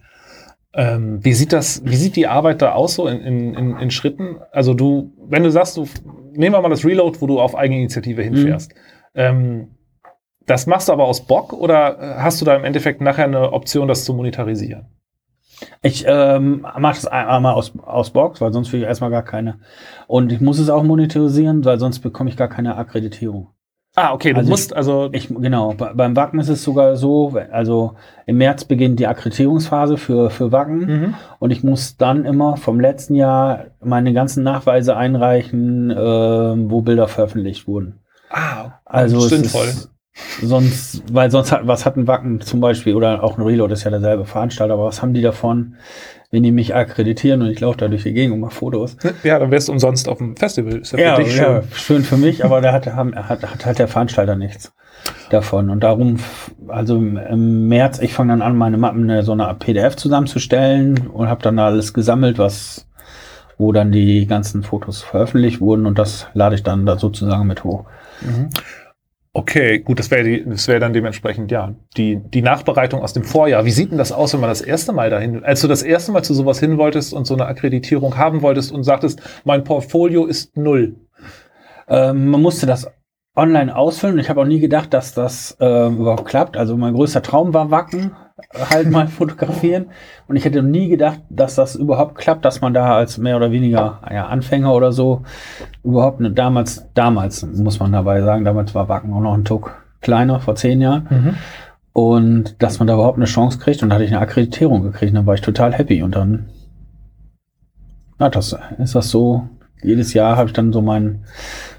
Ähm, 0.75 1.25
wie 1.25 1.33
sieht 1.33 1.53
das, 1.53 1.83
wie 1.87 1.97
sieht 1.97 2.17
die 2.17 2.27
Arbeit 2.27 2.61
da 2.61 2.73
aus 2.73 2.95
so 2.95 3.09
in, 3.09 3.21
in, 3.21 3.55
in, 3.55 3.77
in 3.79 3.91
Schritten? 3.91 4.37
Also 4.53 4.75
du, 4.75 5.13
wenn 5.27 5.43
du 5.43 5.51
sagst, 5.51 5.77
du 5.79 5.89
nehmen 6.33 6.55
wir 6.55 6.61
mal 6.61 6.69
das 6.69 6.85
Reload, 6.85 7.21
wo 7.21 7.27
du 7.27 7.41
auf 7.41 7.57
Eigeninitiative 7.57 8.23
hinfährst. 8.23 8.75
Ähm, 9.15 9.69
das 10.45 10.67
machst 10.67 10.89
du 10.89 10.93
aber 10.93 11.05
aus 11.05 11.27
Bock 11.27 11.53
oder 11.53 11.99
äh, 11.99 12.23
hast 12.23 12.41
du 12.41 12.45
da 12.45 12.55
im 12.55 12.65
Endeffekt 12.65 13.01
nachher 13.01 13.25
eine 13.25 13.53
Option, 13.53 13.89
das 13.89 14.05
zu 14.05 14.15
monetarisieren? 14.15 14.87
Ich 15.83 16.05
ähm, 16.07 16.67
mache 16.79 16.97
das 16.97 17.07
einmal 17.07 17.55
aus, 17.55 17.73
aus 17.85 18.11
Box, 18.11 18.41
weil 18.41 18.53
sonst 18.53 18.73
will 18.73 18.81
ich 18.81 18.87
erstmal 18.87 19.11
gar 19.11 19.23
keine. 19.23 19.59
Und 20.07 20.31
ich 20.33 20.41
muss 20.41 20.59
es 20.59 20.69
auch 20.71 20.83
monetarisieren, 20.83 21.65
weil 21.65 21.79
sonst 21.79 22.01
bekomme 22.01 22.29
ich 22.31 22.37
gar 22.37 22.49
keine 22.49 22.77
Akkreditierung. 22.77 23.49
Ah, 23.99 24.13
okay, 24.13 24.33
du 24.35 24.39
Also 24.41 24.51
musst 24.51 24.77
also. 24.77 25.09
Ich, 25.13 25.29
genau, 25.29 25.73
bei- 25.73 25.95
beim 25.95 26.15
Wacken 26.17 26.39
ist 26.39 26.51
es 26.51 26.63
sogar 26.63 26.97
so, 26.97 27.35
also 27.51 27.95
im 28.27 28.37
März 28.37 28.65
beginnt 28.65 29.01
die 29.01 29.07
Akkreditierungsphase 29.07 29.97
für, 29.97 30.29
für 30.29 30.53
Wacken 30.53 30.79
Mhm. 30.81 31.15
und 31.39 31.51
ich 31.51 31.65
muss 31.65 31.97
dann 31.97 32.27
immer 32.27 32.59
vom 32.59 32.79
letzten 32.79 33.15
Jahr 33.15 33.69
meine 33.83 34.13
ganzen 34.13 34.43
Nachweise 34.43 34.99
einreichen, 34.99 35.91
ähm, 35.97 36.71
wo 36.71 36.83
Bilder 36.83 37.09
veröffentlicht 37.09 37.67
wurden. 37.67 38.01
Ah, 38.29 38.73
Also 38.85 39.17
es 39.17 39.29
sinnvoll. 39.31 39.65
ist 39.65 39.91
sonst, 40.43 41.03
weil 41.13 41.31
sonst 41.31 41.53
hat, 41.53 41.67
was 41.67 41.85
hat 41.85 41.97
ein 41.97 42.07
Wacken 42.07 42.41
zum 42.41 42.61
Beispiel 42.61 42.95
oder 42.95 43.23
auch 43.23 43.39
ein 43.39 43.45
Reload 43.45 43.73
ist 43.73 43.85
ja 43.85 43.91
derselbe 43.91 44.25
Veranstalter, 44.25 44.75
aber 44.75 44.87
was 44.87 45.03
haben 45.03 45.15
die 45.15 45.23
davon, 45.23 45.77
wenn 46.31 46.43
die 46.43 46.53
mich 46.53 46.75
akkreditieren 46.75 47.43
und 47.43 47.49
ich 47.51 47.61
laufe 47.61 47.79
da 47.79 47.89
durch 47.89 48.03
die 48.03 48.13
Gegend 48.13 48.35
und 48.35 48.41
mache 48.41 48.55
Fotos? 48.55 48.97
Ja, 49.23 49.39
dann 49.39 49.51
wärst 49.51 49.69
du 49.69 49.73
umsonst 49.73 50.09
auf 50.09 50.19
dem 50.19 50.37
Festival. 50.37 50.79
Ist 50.79 50.93
ja, 50.93 50.99
Ja, 50.99 51.17
für 51.17 51.23
dich 51.25 51.37
ja, 51.37 51.63
schön. 51.63 51.73
schön 51.75 52.03
für 52.05 52.17
mich, 52.17 52.45
aber 52.45 52.61
da 52.61 52.73
hat, 52.73 52.87
haben- 52.87 53.15
hat, 53.15 53.43
hat 53.43 53.65
halt 53.67 53.79
der 53.79 53.89
Veranstalter 53.89 54.37
nichts 54.37 54.73
davon. 55.31 55.71
Und 55.71 55.81
darum, 55.81 56.17
also 56.69 56.97
im, 56.97 57.69
März, 57.69 58.01
ich 58.01 58.13
fange 58.13 58.33
dann 58.33 58.43
an, 58.43 58.57
meine 58.57 58.77
Mappen 58.79 59.23
so 59.23 59.33
eine 59.33 59.55
PDF 59.59 59.97
zusammenzustellen 59.97 61.07
und 61.09 61.29
habe 61.29 61.43
dann 61.43 61.59
alles 61.59 61.93
gesammelt, 61.95 62.39
was 62.39 62.83
wo 63.59 63.73
dann 63.73 63.91
die 63.91 64.27
ganzen 64.27 64.63
Fotos 64.63 65.03
veröffentlicht 65.03 65.63
wurden 65.63 65.87
und 65.87 65.99
das 65.99 66.27
lade 66.35 66.55
ich 66.57 66.63
dann 66.63 66.85
da 66.85 66.99
sozusagen 66.99 67.47
mit 67.47 67.65
hoch. 67.65 67.85
Mhm. 68.21 68.51
Okay, 69.39 69.81
gut, 69.81 69.99
das 69.99 70.11
wäre 70.11 70.45
das 70.47 70.67
wäre 70.67 70.81
dann 70.81 70.95
dementsprechend, 70.95 71.51
ja, 71.51 71.75
die, 71.99 72.17
die 72.17 72.41
Nachbereitung 72.41 73.03
aus 73.03 73.13
dem 73.13 73.23
Vorjahr. 73.23 73.67
Wie 73.67 73.71
sieht 73.71 73.91
denn 73.91 73.99
das 73.99 74.11
aus, 74.11 74.33
wenn 74.33 74.41
man 74.41 74.49
das 74.49 74.63
erste 74.63 74.95
Mal 74.95 75.11
dahin, 75.11 75.45
als 75.45 75.61
du 75.61 75.69
das 75.69 75.83
erste 75.83 76.11
Mal 76.11 76.23
zu 76.23 76.33
sowas 76.33 76.59
hin 76.59 76.79
wolltest 76.79 77.13
und 77.13 77.27
so 77.27 77.35
eine 77.35 77.45
Akkreditierung 77.45 78.17
haben 78.17 78.41
wolltest 78.41 78.73
und 78.73 78.83
sagtest, 78.83 79.21
mein 79.45 79.63
Portfolio 79.63 80.25
ist 80.25 80.57
null. 80.57 80.97
Ähm, 81.87 82.29
man 82.29 82.41
musste 82.41 82.65
das 82.65 82.91
online 83.37 83.77
ausfüllen. 83.77 84.19
Ich 84.19 84.31
habe 84.31 84.41
auch 84.41 84.47
nie 84.47 84.59
gedacht, 84.59 84.95
dass 84.95 85.13
das 85.13 85.55
äh, 85.61 85.89
überhaupt 85.89 86.25
klappt. 86.25 86.57
Also 86.57 86.79
mein 86.79 86.95
größter 86.95 87.21
Traum 87.21 87.53
war 87.53 87.71
Wacken, 87.71 88.13
halt 88.71 88.91
mal 88.91 89.09
fotografieren. 89.09 89.87
Und 90.29 90.37
ich 90.37 90.45
hätte 90.45 90.63
nie 90.63 90.89
gedacht, 90.89 91.21
dass 91.31 91.55
das 91.55 91.75
überhaupt 91.75 92.17
klappt, 92.17 92.45
dass 92.45 92.61
man 92.61 92.75
da 92.75 92.95
als 92.97 93.19
mehr 93.19 93.37
oder 93.37 93.51
weniger 93.51 94.01
ja, 94.11 94.27
Anfänger 94.27 94.75
oder 94.75 94.93
so 94.93 95.23
überhaupt 95.83 96.21
eine, 96.21 96.31
damals, 96.31 96.87
damals 96.95 97.47
muss 97.47 97.81
man 97.81 97.93
dabei 97.93 98.23
sagen, 98.23 98.45
damals 98.45 98.75
war 98.75 98.89
Wacken 98.89 99.13
auch 99.13 99.21
noch 99.21 99.35
ein 99.35 99.45
Tuck 99.45 99.83
kleiner, 100.01 100.41
vor 100.41 100.55
zehn 100.55 100.81
Jahren. 100.81 101.07
Und 101.93 102.63
dass 102.63 102.79
man 102.79 102.87
da 102.87 102.95
überhaupt 102.95 103.17
eine 103.17 103.25
Chance 103.25 103.59
kriegt 103.59 103.83
und 103.83 103.89
da 103.89 103.95
hatte 103.95 104.05
ich 104.05 104.13
eine 104.13 104.21
Akkreditierung 104.21 104.83
gekriegt, 104.83 105.17
dann 105.17 105.27
war 105.27 105.35
ich 105.35 105.41
total 105.41 105.73
happy 105.73 106.03
und 106.03 106.15
dann 106.15 106.51
na, 108.19 108.29
das 108.29 108.57
ist 108.79 108.95
das 108.95 109.11
so. 109.11 109.49
Jedes 109.83 110.15
Jahr 110.15 110.37
habe 110.37 110.49
ich 110.49 110.55
dann 110.55 110.73
so 110.73 110.81
meinen 110.81 111.25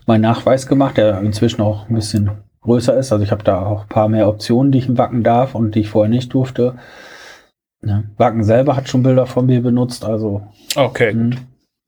meinen 0.05 0.21
Nachweis 0.21 0.67
gemacht, 0.67 0.97
der 0.97 1.19
inzwischen 1.21 1.61
auch 1.61 1.89
ein 1.89 1.95
bisschen 1.95 2.29
größer 2.67 2.95
ist. 2.95 3.11
Also 3.11 3.23
ich 3.23 3.31
habe 3.31 3.43
da 3.43 3.65
auch 3.65 3.83
ein 3.83 3.89
paar 3.89 4.09
mehr 4.09 4.27
Optionen, 4.27 4.71
die 4.71 4.77
ich 4.77 4.87
im 4.87 4.97
Wacken 4.97 5.23
darf 5.23 5.55
und 5.55 5.73
die 5.73 5.79
ich 5.79 5.89
vorher 5.89 6.09
nicht 6.09 6.33
durfte. 6.33 6.75
Ja. 7.83 8.03
Wacken 8.17 8.43
selber 8.43 8.75
hat 8.75 8.89
schon 8.89 9.03
Bilder 9.03 9.25
von 9.25 9.45
mir 9.45 9.61
benutzt, 9.61 10.03
also 10.05 10.41
Okay, 10.75 11.11
hm. 11.11 11.37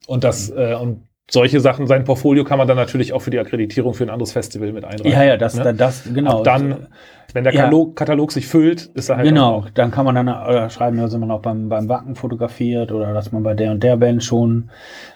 und 0.07 0.23
das, 0.23 0.49
äh, 0.49 0.75
und 0.79 1.03
solche 1.31 1.59
Sachen, 1.59 1.87
sein 1.87 2.03
Portfolio 2.05 2.43
kann 2.43 2.57
man 2.57 2.67
dann 2.67 2.77
natürlich 2.77 3.13
auch 3.13 3.19
für 3.21 3.31
die 3.31 3.39
Akkreditierung 3.39 3.93
für 3.93 4.03
ein 4.03 4.09
anderes 4.09 4.31
Festival 4.31 4.71
mit 4.71 4.83
einreichen. 4.83 5.11
ja, 5.11 5.23
ja, 5.23 5.37
das, 5.37 5.55
ne? 5.55 5.73
das, 5.73 6.03
genau. 6.13 6.39
Ab 6.39 6.43
dann, 6.43 6.87
wenn 7.33 7.43
der 7.43 7.53
Ja. 7.53 7.61
Katalog, 7.61 7.95
Katalog 7.95 8.31
sich 8.31 8.47
füllt, 8.47 8.85
ist 8.95 9.09
er 9.09 9.17
halt 9.17 9.27
Genau, 9.27 9.65
dann 9.73 9.91
kann 9.91 10.05
man 10.05 10.15
dann 10.15 10.27
äh, 10.27 10.69
schreiben, 10.69 10.97
dass 10.97 11.15
man 11.17 11.29
auch 11.29 11.41
beim, 11.41 11.69
beim 11.69 11.87
Wacken 11.89 12.15
fotografiert 12.15 12.91
oder 12.91 13.13
dass 13.13 13.31
man 13.31 13.43
bei 13.43 13.53
der 13.53 13.71
und 13.71 13.83
der 13.83 13.97
Band 13.97 14.23
schon 14.23 14.69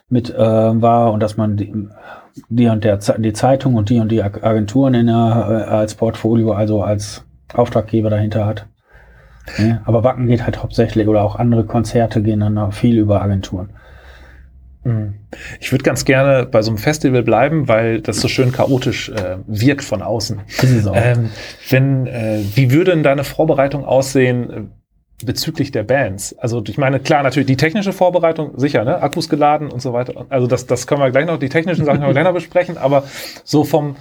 mit 0.10 0.29
äh, 0.29 0.38
war 0.38 1.12
und 1.13 1.22
dass 1.22 1.38
man 1.38 1.58
die, 1.58 1.74
die 2.49 2.67
und 2.67 2.83
der 2.83 2.97
die 2.97 3.33
Zeitung 3.33 3.75
und 3.75 3.89
die 3.89 3.99
und 3.99 4.09
die 4.09 4.23
Ag- 4.23 4.43
Agenturen 4.43 4.93
in 4.93 5.07
der, 5.07 5.65
äh, 5.67 5.71
als 5.71 5.95
Portfolio, 5.95 6.53
also 6.53 6.83
als 6.83 7.25
Auftraggeber 7.53 8.09
dahinter 8.09 8.45
hat. 8.45 8.67
Ja, 9.57 9.81
aber 9.85 10.03
Wacken 10.03 10.27
geht 10.27 10.43
halt 10.45 10.63
hauptsächlich 10.63 11.07
oder 11.07 11.21
auch 11.21 11.35
andere 11.35 11.65
Konzerte 11.65 12.21
gehen 12.21 12.39
dann 12.39 12.57
auch 12.57 12.73
viel 12.73 12.97
über 12.97 13.21
Agenturen. 13.21 13.69
Mhm. 14.83 15.15
Ich 15.59 15.71
würde 15.71 15.83
ganz 15.83 16.05
gerne 16.05 16.45
bei 16.45 16.61
so 16.61 16.71
einem 16.71 16.77
Festival 16.77 17.23
bleiben, 17.23 17.67
weil 17.67 18.01
das 18.01 18.21
so 18.21 18.27
schön 18.27 18.51
chaotisch 18.51 19.09
äh, 19.09 19.37
wirkt 19.47 19.83
von 19.83 20.01
außen. 20.01 20.41
Ist 20.47 20.63
es 20.63 20.87
auch. 20.87 20.95
Ähm, 20.95 21.29
wenn, 21.69 22.07
äh, 22.07 22.39
wie 22.55 22.71
würde 22.71 22.91
denn 22.91 23.03
deine 23.03 23.23
Vorbereitung 23.23 23.85
aussehen 23.85 24.49
äh, 24.49 24.61
bezüglich 25.25 25.72
der 25.72 25.84
Bands? 25.84 26.38
Also 26.38 26.63
ich 26.68 26.77
meine, 26.77 27.00
klar, 27.00 27.24
natürlich 27.24 27.48
die 27.48 27.58
technische 27.58 27.94
Vorbereitung, 27.94 28.58
sicher, 28.58 28.84
ne? 28.84 29.01
Akkus 29.01 29.30
geladen 29.30 29.72
und 29.72 29.82
so 29.82 29.94
weiter. 29.94 30.25
Also 30.30 30.48
das, 30.48 30.65
das 30.65 30.88
können 30.88 31.01
wir 31.01 31.12
gleich 31.12 31.25
noch, 31.25 31.38
die 31.38 31.50
technischen 31.50 31.86
Sachen 31.86 32.00
können 32.00 32.10
wir 32.10 32.13
gleich 32.13 32.25
noch 32.25 32.34
besprechen, 32.34 32.77
aber 32.77 33.03
so 33.44 33.63
vom, 33.63 33.96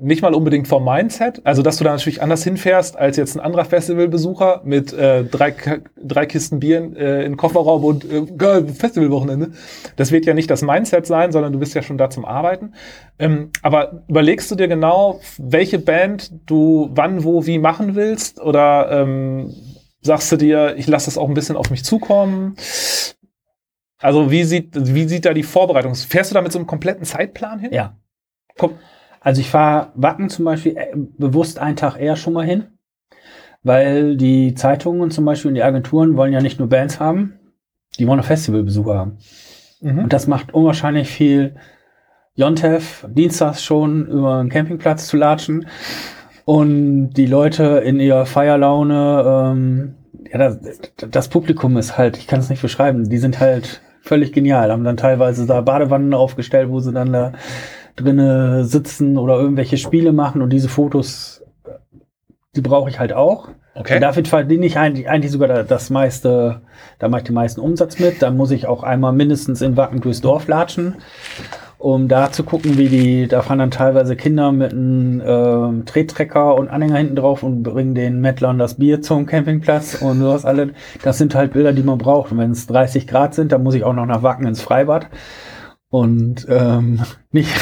nicht 0.00 0.22
mal 0.22 0.32
unbedingt 0.32 0.68
vom 0.68 0.84
Mindset, 0.84 1.40
also 1.44 1.62
dass 1.62 1.76
du 1.76 1.84
da 1.84 1.90
natürlich 1.90 2.22
anders 2.22 2.44
hinfährst 2.44 2.96
als 2.96 3.16
jetzt 3.16 3.34
ein 3.34 3.40
anderer 3.40 3.64
Festivalbesucher 3.64 4.60
mit 4.64 4.92
äh, 4.92 5.24
drei, 5.24 5.54
drei 6.00 6.26
Kisten 6.26 6.60
Bier 6.60 6.92
äh, 6.96 7.24
in 7.24 7.36
Kofferraum 7.36 7.84
und 7.84 8.04
äh, 8.04 8.22
geil, 8.36 8.68
Festivalwochenende. 8.68 9.50
Das 9.96 10.12
wird 10.12 10.24
ja 10.24 10.34
nicht 10.34 10.50
das 10.50 10.62
Mindset 10.62 11.06
sein, 11.06 11.32
sondern 11.32 11.52
du 11.52 11.58
bist 11.58 11.74
ja 11.74 11.82
schon 11.82 11.98
da 11.98 12.10
zum 12.10 12.24
Arbeiten. 12.24 12.74
Ähm, 13.18 13.50
aber 13.62 14.04
überlegst 14.06 14.50
du 14.52 14.54
dir 14.54 14.68
genau, 14.68 15.20
welche 15.38 15.80
Band 15.80 16.32
du 16.46 16.90
wann, 16.94 17.24
wo, 17.24 17.46
wie 17.46 17.58
machen 17.58 17.96
willst? 17.96 18.40
Oder 18.40 18.88
ähm, 18.92 19.52
sagst 20.02 20.30
du 20.32 20.36
dir, 20.36 20.76
ich 20.76 20.86
lasse 20.86 21.06
das 21.06 21.18
auch 21.18 21.28
ein 21.28 21.34
bisschen 21.34 21.56
auf 21.56 21.70
mich 21.70 21.84
zukommen? 21.84 22.56
Also 24.00 24.30
wie 24.30 24.44
sieht, 24.44 24.74
wie 24.74 25.08
sieht 25.08 25.24
da 25.24 25.32
die 25.32 25.44
Vorbereitung? 25.44 25.94
Fährst 25.94 26.30
du 26.30 26.34
da 26.34 26.42
mit 26.42 26.52
so 26.52 26.58
einem 26.58 26.66
kompletten 26.66 27.04
Zeitplan 27.04 27.60
hin? 27.60 27.72
Ja. 27.72 27.96
Komm, 28.58 28.72
Also 29.20 29.40
ich 29.40 29.48
fahre 29.48 29.92
Wacken 29.94 30.28
zum 30.28 30.44
Beispiel 30.44 30.76
äh, 30.76 30.92
bewusst 30.94 31.58
einen 31.58 31.76
Tag 31.76 31.96
eher 31.98 32.16
schon 32.16 32.32
mal 32.32 32.44
hin, 32.44 32.66
weil 33.62 34.16
die 34.16 34.54
Zeitungen 34.54 35.10
zum 35.10 35.24
Beispiel 35.24 35.50
und 35.50 35.54
die 35.54 35.62
Agenturen 35.62 36.16
wollen 36.16 36.32
ja 36.32 36.42
nicht 36.42 36.58
nur 36.58 36.68
Bands 36.68 36.98
haben, 36.98 37.38
die 37.98 38.06
wollen 38.06 38.20
auch 38.20 38.24
Festivalbesucher 38.24 38.94
haben. 38.98 39.18
Mhm. 39.80 40.00
Und 40.00 40.12
das 40.12 40.26
macht 40.26 40.52
unwahrscheinlich 40.52 41.08
viel 41.08 41.54
Jontef 42.34 43.06
dienstags 43.08 43.62
schon 43.62 44.06
über 44.06 44.38
einen 44.38 44.48
Campingplatz 44.48 45.06
zu 45.06 45.16
latschen 45.16 45.66
und 46.44 47.10
die 47.10 47.26
Leute 47.26 47.82
in 47.84 48.00
ihrer 48.00 48.26
Feierlaune, 48.26 49.24
ähm, 49.26 49.94
ja, 50.30 50.38
das, 50.38 50.58
das 51.10 51.28
Publikum 51.28 51.76
ist 51.76 51.98
halt, 51.98 52.16
ich 52.16 52.26
kann 52.26 52.40
es 52.40 52.50
nicht 52.50 52.62
beschreiben, 52.62 53.08
die 53.08 53.18
sind 53.18 53.40
halt 53.40 53.80
völlig 54.02 54.32
genial, 54.32 54.70
haben 54.70 54.84
dann 54.84 54.96
teilweise 54.96 55.46
da 55.46 55.60
Badewannen 55.60 56.14
aufgestellt, 56.14 56.68
wo 56.70 56.80
sie 56.80 56.92
dann 56.92 57.12
da 57.12 57.32
drinne 57.96 58.64
sitzen 58.64 59.18
oder 59.18 59.38
irgendwelche 59.38 59.76
Spiele 59.76 60.12
machen 60.12 60.42
und 60.42 60.50
diese 60.50 60.68
Fotos, 60.68 61.44
die 62.56 62.60
brauche 62.62 62.90
ich 62.90 62.98
halt 62.98 63.12
auch. 63.12 63.48
Okay. 63.74 64.00
Dafür 64.00 64.24
verdiene 64.24 64.66
ich 64.66 64.76
eigentlich, 64.76 65.08
eigentlich 65.08 65.32
sogar 65.32 65.48
da- 65.48 65.62
das 65.62 65.88
meiste, 65.88 66.60
da 66.98 67.08
mache 67.08 67.20
ich 67.20 67.26
den 67.26 67.34
meisten 67.34 67.60
Umsatz 67.60 67.98
mit. 67.98 68.20
Dann 68.20 68.36
muss 68.36 68.50
ich 68.50 68.66
auch 68.66 68.82
einmal 68.82 69.12
mindestens 69.14 69.62
in 69.62 69.78
Wacken 69.78 70.00
durchs 70.02 70.20
Dorf 70.20 70.46
latschen, 70.46 70.96
um 71.82 72.06
da 72.06 72.30
zu 72.30 72.44
gucken, 72.44 72.78
wie 72.78 72.88
die, 72.88 73.26
da 73.26 73.42
fahren 73.42 73.58
dann 73.58 73.72
teilweise 73.72 74.14
Kinder 74.14 74.52
mit 74.52 74.72
einem 74.72 75.20
ähm, 75.26 75.84
Trettrecker 75.84 76.54
und 76.54 76.68
Anhänger 76.68 76.98
hinten 76.98 77.16
drauf 77.16 77.42
und 77.42 77.64
bringen 77.64 77.96
den 77.96 78.20
Mettlern 78.20 78.56
das 78.56 78.74
Bier 78.74 79.02
zum 79.02 79.26
Campingplatz 79.26 80.00
und 80.00 80.20
sowas 80.20 80.44
alle. 80.44 80.74
Das 81.02 81.18
sind 81.18 81.34
halt 81.34 81.52
Bilder, 81.52 81.72
die 81.72 81.82
man 81.82 81.98
braucht. 81.98 82.30
Und 82.30 82.38
wenn 82.38 82.52
es 82.52 82.68
30 82.68 83.08
Grad 83.08 83.34
sind, 83.34 83.50
dann 83.50 83.64
muss 83.64 83.74
ich 83.74 83.82
auch 83.82 83.94
noch 83.94 84.06
nach 84.06 84.22
Wacken 84.22 84.46
ins 84.46 84.62
Freibad. 84.62 85.08
Und 85.88 86.46
ähm, 86.48 87.00
nicht, 87.32 87.52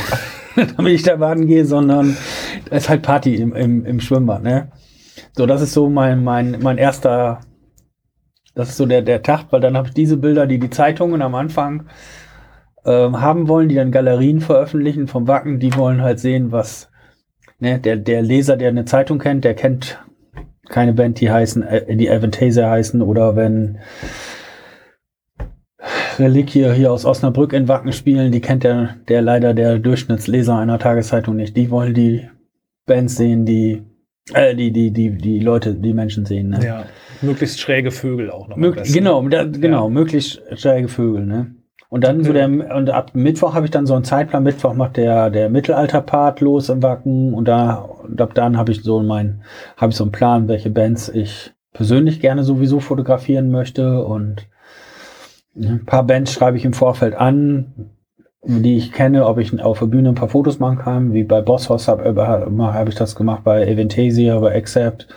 damit 0.77 0.93
ich 0.93 1.03
da 1.03 1.17
baden 1.17 1.47
gehe, 1.47 1.65
sondern 1.65 2.15
es 2.69 2.85
ist 2.85 2.89
halt 2.91 3.00
Party 3.00 3.37
im, 3.37 3.55
im, 3.55 3.87
im 3.87 4.00
Schwimmbad, 4.00 4.43
ne? 4.43 4.71
So, 5.35 5.47
das 5.47 5.62
ist 5.62 5.73
so 5.73 5.89
mein, 5.89 6.23
mein, 6.23 6.59
mein 6.61 6.77
erster, 6.77 7.41
das 8.55 8.69
ist 8.69 8.77
so 8.77 8.85
der, 8.85 9.00
der 9.00 9.23
Tag, 9.23 9.47
weil 9.50 9.62
dann 9.62 9.79
habe 9.79 9.89
ich 9.89 9.95
diese 9.95 10.19
Bilder, 10.19 10.47
die 10.47 10.59
die 10.59 10.69
Zeitungen 10.69 11.23
am 11.23 11.35
Anfang 11.35 11.87
ähm, 12.85 13.21
haben 13.21 13.49
wollen, 13.49 13.69
die 13.69 13.75
dann 13.75 13.93
Galerien 13.93 14.41
veröffentlichen 14.41 15.07
vom 15.07 15.29
Wacken, 15.29 15.59
die 15.59 15.75
wollen 15.77 16.03
halt 16.03 16.19
sehen, 16.19 16.53
was 16.53 16.91
ne, 17.59 17.79
der, 17.79 17.97
der 17.97 18.23
Leser, 18.23 18.57
der 18.57 18.69
eine 18.69 18.85
Zeitung 18.85 19.19
kennt, 19.19 19.45
der 19.45 19.55
kennt 19.55 19.99
keine 20.69 20.93
Band, 20.93 21.21
die 21.21 21.31
heißen, 21.31 21.63
äh, 21.63 21.97
die 21.97 22.11
Avantasia 22.11 22.71
heißen 22.71 23.03
oder 23.03 23.37
wenn 23.37 23.79
Reliquie 26.19 26.73
hier 26.73 26.93
aus 26.93 27.05
Osnabrück 27.05 27.53
in 27.53 27.69
Wacken 27.69 27.93
spielen, 27.93 28.33
die 28.33 28.41
kennt 28.41 28.65
der, 28.65 28.97
der 29.09 29.23
leider 29.23 29.55
der 29.55 29.79
Durchschnittsleser 29.79 30.57
einer 30.57 30.79
Tageszeitung 30.79 31.37
nicht. 31.37 31.57
Die 31.57 31.71
wollen 31.71 31.95
die 31.95 32.29
Bands 32.87 33.17
sehen, 33.17 33.47
die 33.47 33.83
äh, 34.35 34.55
die, 34.55 34.71
die, 34.71 34.91
die, 34.91 35.11
die 35.17 35.41
Leute, 35.41 35.75
die 35.75 35.95
Menschen 35.95 36.25
sehen. 36.25 36.51
Ne? 36.51 36.61
Ja, 36.65 36.85
möglichst 37.23 37.61
schräge 37.61 37.91
Vögel 37.91 38.31
auch 38.31 38.49
noch. 38.49 38.57
Mög 38.57 38.83
genau, 38.85 39.27
da, 39.29 39.45
genau, 39.45 39.89
möglichst 39.89 40.43
schräge 40.57 40.89
Vögel, 40.89 41.27
ne? 41.27 41.55
Und 41.90 42.04
dann 42.04 42.23
so 42.23 42.32
der, 42.32 42.49
und 42.49 42.88
ab 42.90 43.11
Mittwoch 43.14 43.54
habe 43.54 43.66
ich 43.66 43.73
dann 43.73 43.85
so 43.85 43.94
einen 43.94 44.04
Zeitplan. 44.04 44.44
Mittwoch 44.44 44.75
macht 44.75 44.97
der, 44.97 45.28
der 45.28 45.50
Mittelalter-Part 45.50 46.40
los 46.40 46.68
im 46.68 46.85
Wacken 46.85 47.35
und 47.35 47.49
da, 47.49 47.75
und 47.75 48.20
ab 48.20 48.32
dann 48.35 48.56
habe 48.56 48.70
ich 48.70 48.82
so 48.82 49.02
mein, 49.02 49.42
habe 49.76 49.90
ich 49.90 49.97
so 49.97 50.04
einen 50.04 50.12
Plan, 50.12 50.47
welche 50.47 50.70
Bands 50.70 51.09
ich 51.09 51.52
persönlich 51.73 52.20
gerne 52.20 52.44
sowieso 52.44 52.78
fotografieren 52.78 53.50
möchte 53.50 54.04
und 54.04 54.47
ein 55.56 55.85
paar 55.85 56.04
Bands 56.04 56.32
schreibe 56.32 56.56
ich 56.56 56.64
im 56.64 56.75
Vorfeld 56.75 57.14
an, 57.14 57.90
die 58.44 58.76
ich 58.76 58.92
kenne, 58.92 59.26
ob 59.26 59.38
ich 59.38 59.61
auf 59.61 59.80
der 59.80 59.87
Bühne 59.87 60.11
ein 60.11 60.14
paar 60.14 60.28
Fotos 60.28 60.61
machen 60.61 60.78
kann, 60.78 61.12
wie 61.12 61.25
bei 61.25 61.42
Bosshaus 61.42 61.88
habe 61.88 62.14
hab 62.14 62.88
ich 62.88 62.94
das 62.94 63.16
gemacht, 63.16 63.42
bei 63.42 63.66
Eventasia, 63.66 64.38
bei 64.38 64.54
Accept. 64.54 65.09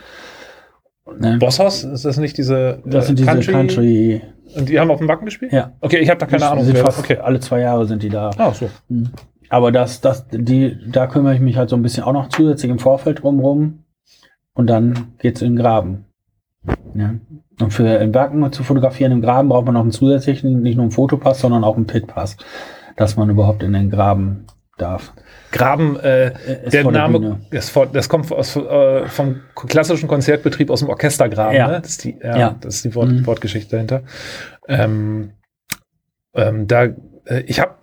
Ne? 1.19 1.37
Bosshaus, 1.39 1.83
ist 1.83 2.03
das 2.03 2.17
nicht 2.17 2.37
diese 2.37 2.81
Das 2.83 3.05
äh, 3.05 3.07
sind 3.07 3.19
diese 3.19 3.51
Country, 3.51 4.21
Und 4.55 4.69
die 4.69 4.79
haben 4.79 4.91
auf 4.91 4.99
dem 4.99 5.07
Wacken 5.07 5.25
gespielt? 5.25 5.51
ja. 5.51 5.73
Okay, 5.81 5.97
ich 5.97 6.09
habe 6.09 6.19
da 6.19 6.25
keine 6.25 6.47
Ahnung. 6.47 6.65
Fast, 6.75 6.99
Okay. 6.99 7.17
Alle 7.17 7.39
zwei 7.39 7.61
Jahre 7.61 7.85
sind 7.85 8.03
die 8.03 8.09
da. 8.09 8.29
Ah, 8.37 8.53
so. 8.53 8.69
Mhm. 8.89 9.09
Aber 9.49 9.71
das, 9.71 10.01
das, 10.01 10.25
die, 10.31 10.77
da 10.89 11.07
kümmere 11.07 11.35
ich 11.35 11.39
mich 11.39 11.57
halt 11.57 11.69
so 11.69 11.75
ein 11.75 11.81
bisschen 11.81 12.03
auch 12.03 12.13
noch 12.13 12.29
zusätzlich 12.29 12.71
im 12.71 12.79
Vorfeld 12.79 13.21
drumrum. 13.21 13.83
Und 14.53 14.67
dann 14.67 15.13
geht's 15.19 15.41
in 15.41 15.55
den 15.55 15.63
Graben. 15.63 16.05
Ja. 16.93 17.15
Und 17.59 17.71
für 17.71 17.87
in 17.87 18.13
Wacken 18.13 18.51
zu 18.51 18.63
fotografieren 18.63 19.11
im 19.11 19.21
Graben 19.21 19.49
braucht 19.49 19.65
man 19.65 19.75
noch 19.75 19.81
einen 19.81 19.91
zusätzlichen, 19.91 20.61
nicht 20.61 20.75
nur 20.75 20.83
einen 20.83 20.91
Fotopass, 20.91 21.39
sondern 21.39 21.63
auch 21.63 21.75
einen 21.75 21.87
Pitpass, 21.87 22.37
dass 22.95 23.15
man 23.15 23.29
überhaupt 23.29 23.63
in 23.63 23.73
den 23.73 23.89
Graben 23.89 24.45
darf. 24.77 25.13
Graben, 25.53 25.97
äh, 25.99 26.33
Ist 26.65 26.73
der 26.73 26.83
der 26.83 26.91
Name, 26.91 27.19
Bühne. 27.19 27.39
ist 27.51 27.69
vor, 27.69 27.85
das 27.85 28.09
kommt 28.09 28.29
aus, 28.31 28.55
äh, 28.57 29.07
vom 29.07 29.41
klassischen 29.55 30.09
Konzertbetrieb 30.09 30.69
aus 30.69 30.79
dem 30.79 30.89
Orchestergraben. 30.89 31.55
Ja. 31.55 31.67
Ne? 31.67 31.79
Das 31.81 31.91
ist 31.91 32.03
die, 32.03 32.17
ja, 32.21 32.37
Ja. 32.37 32.55
Das 32.59 32.75
ist 32.75 32.85
die 32.85 32.95
Wort, 32.95 33.09
Mhm. 33.09 33.25
Wortgeschichte 33.27 33.71
dahinter. 33.71 34.01
Ähm, 34.67 35.31
ähm, 36.35 36.67
da, 36.67 36.85
äh, 37.25 37.41
ich 37.45 37.59
habe 37.59 37.75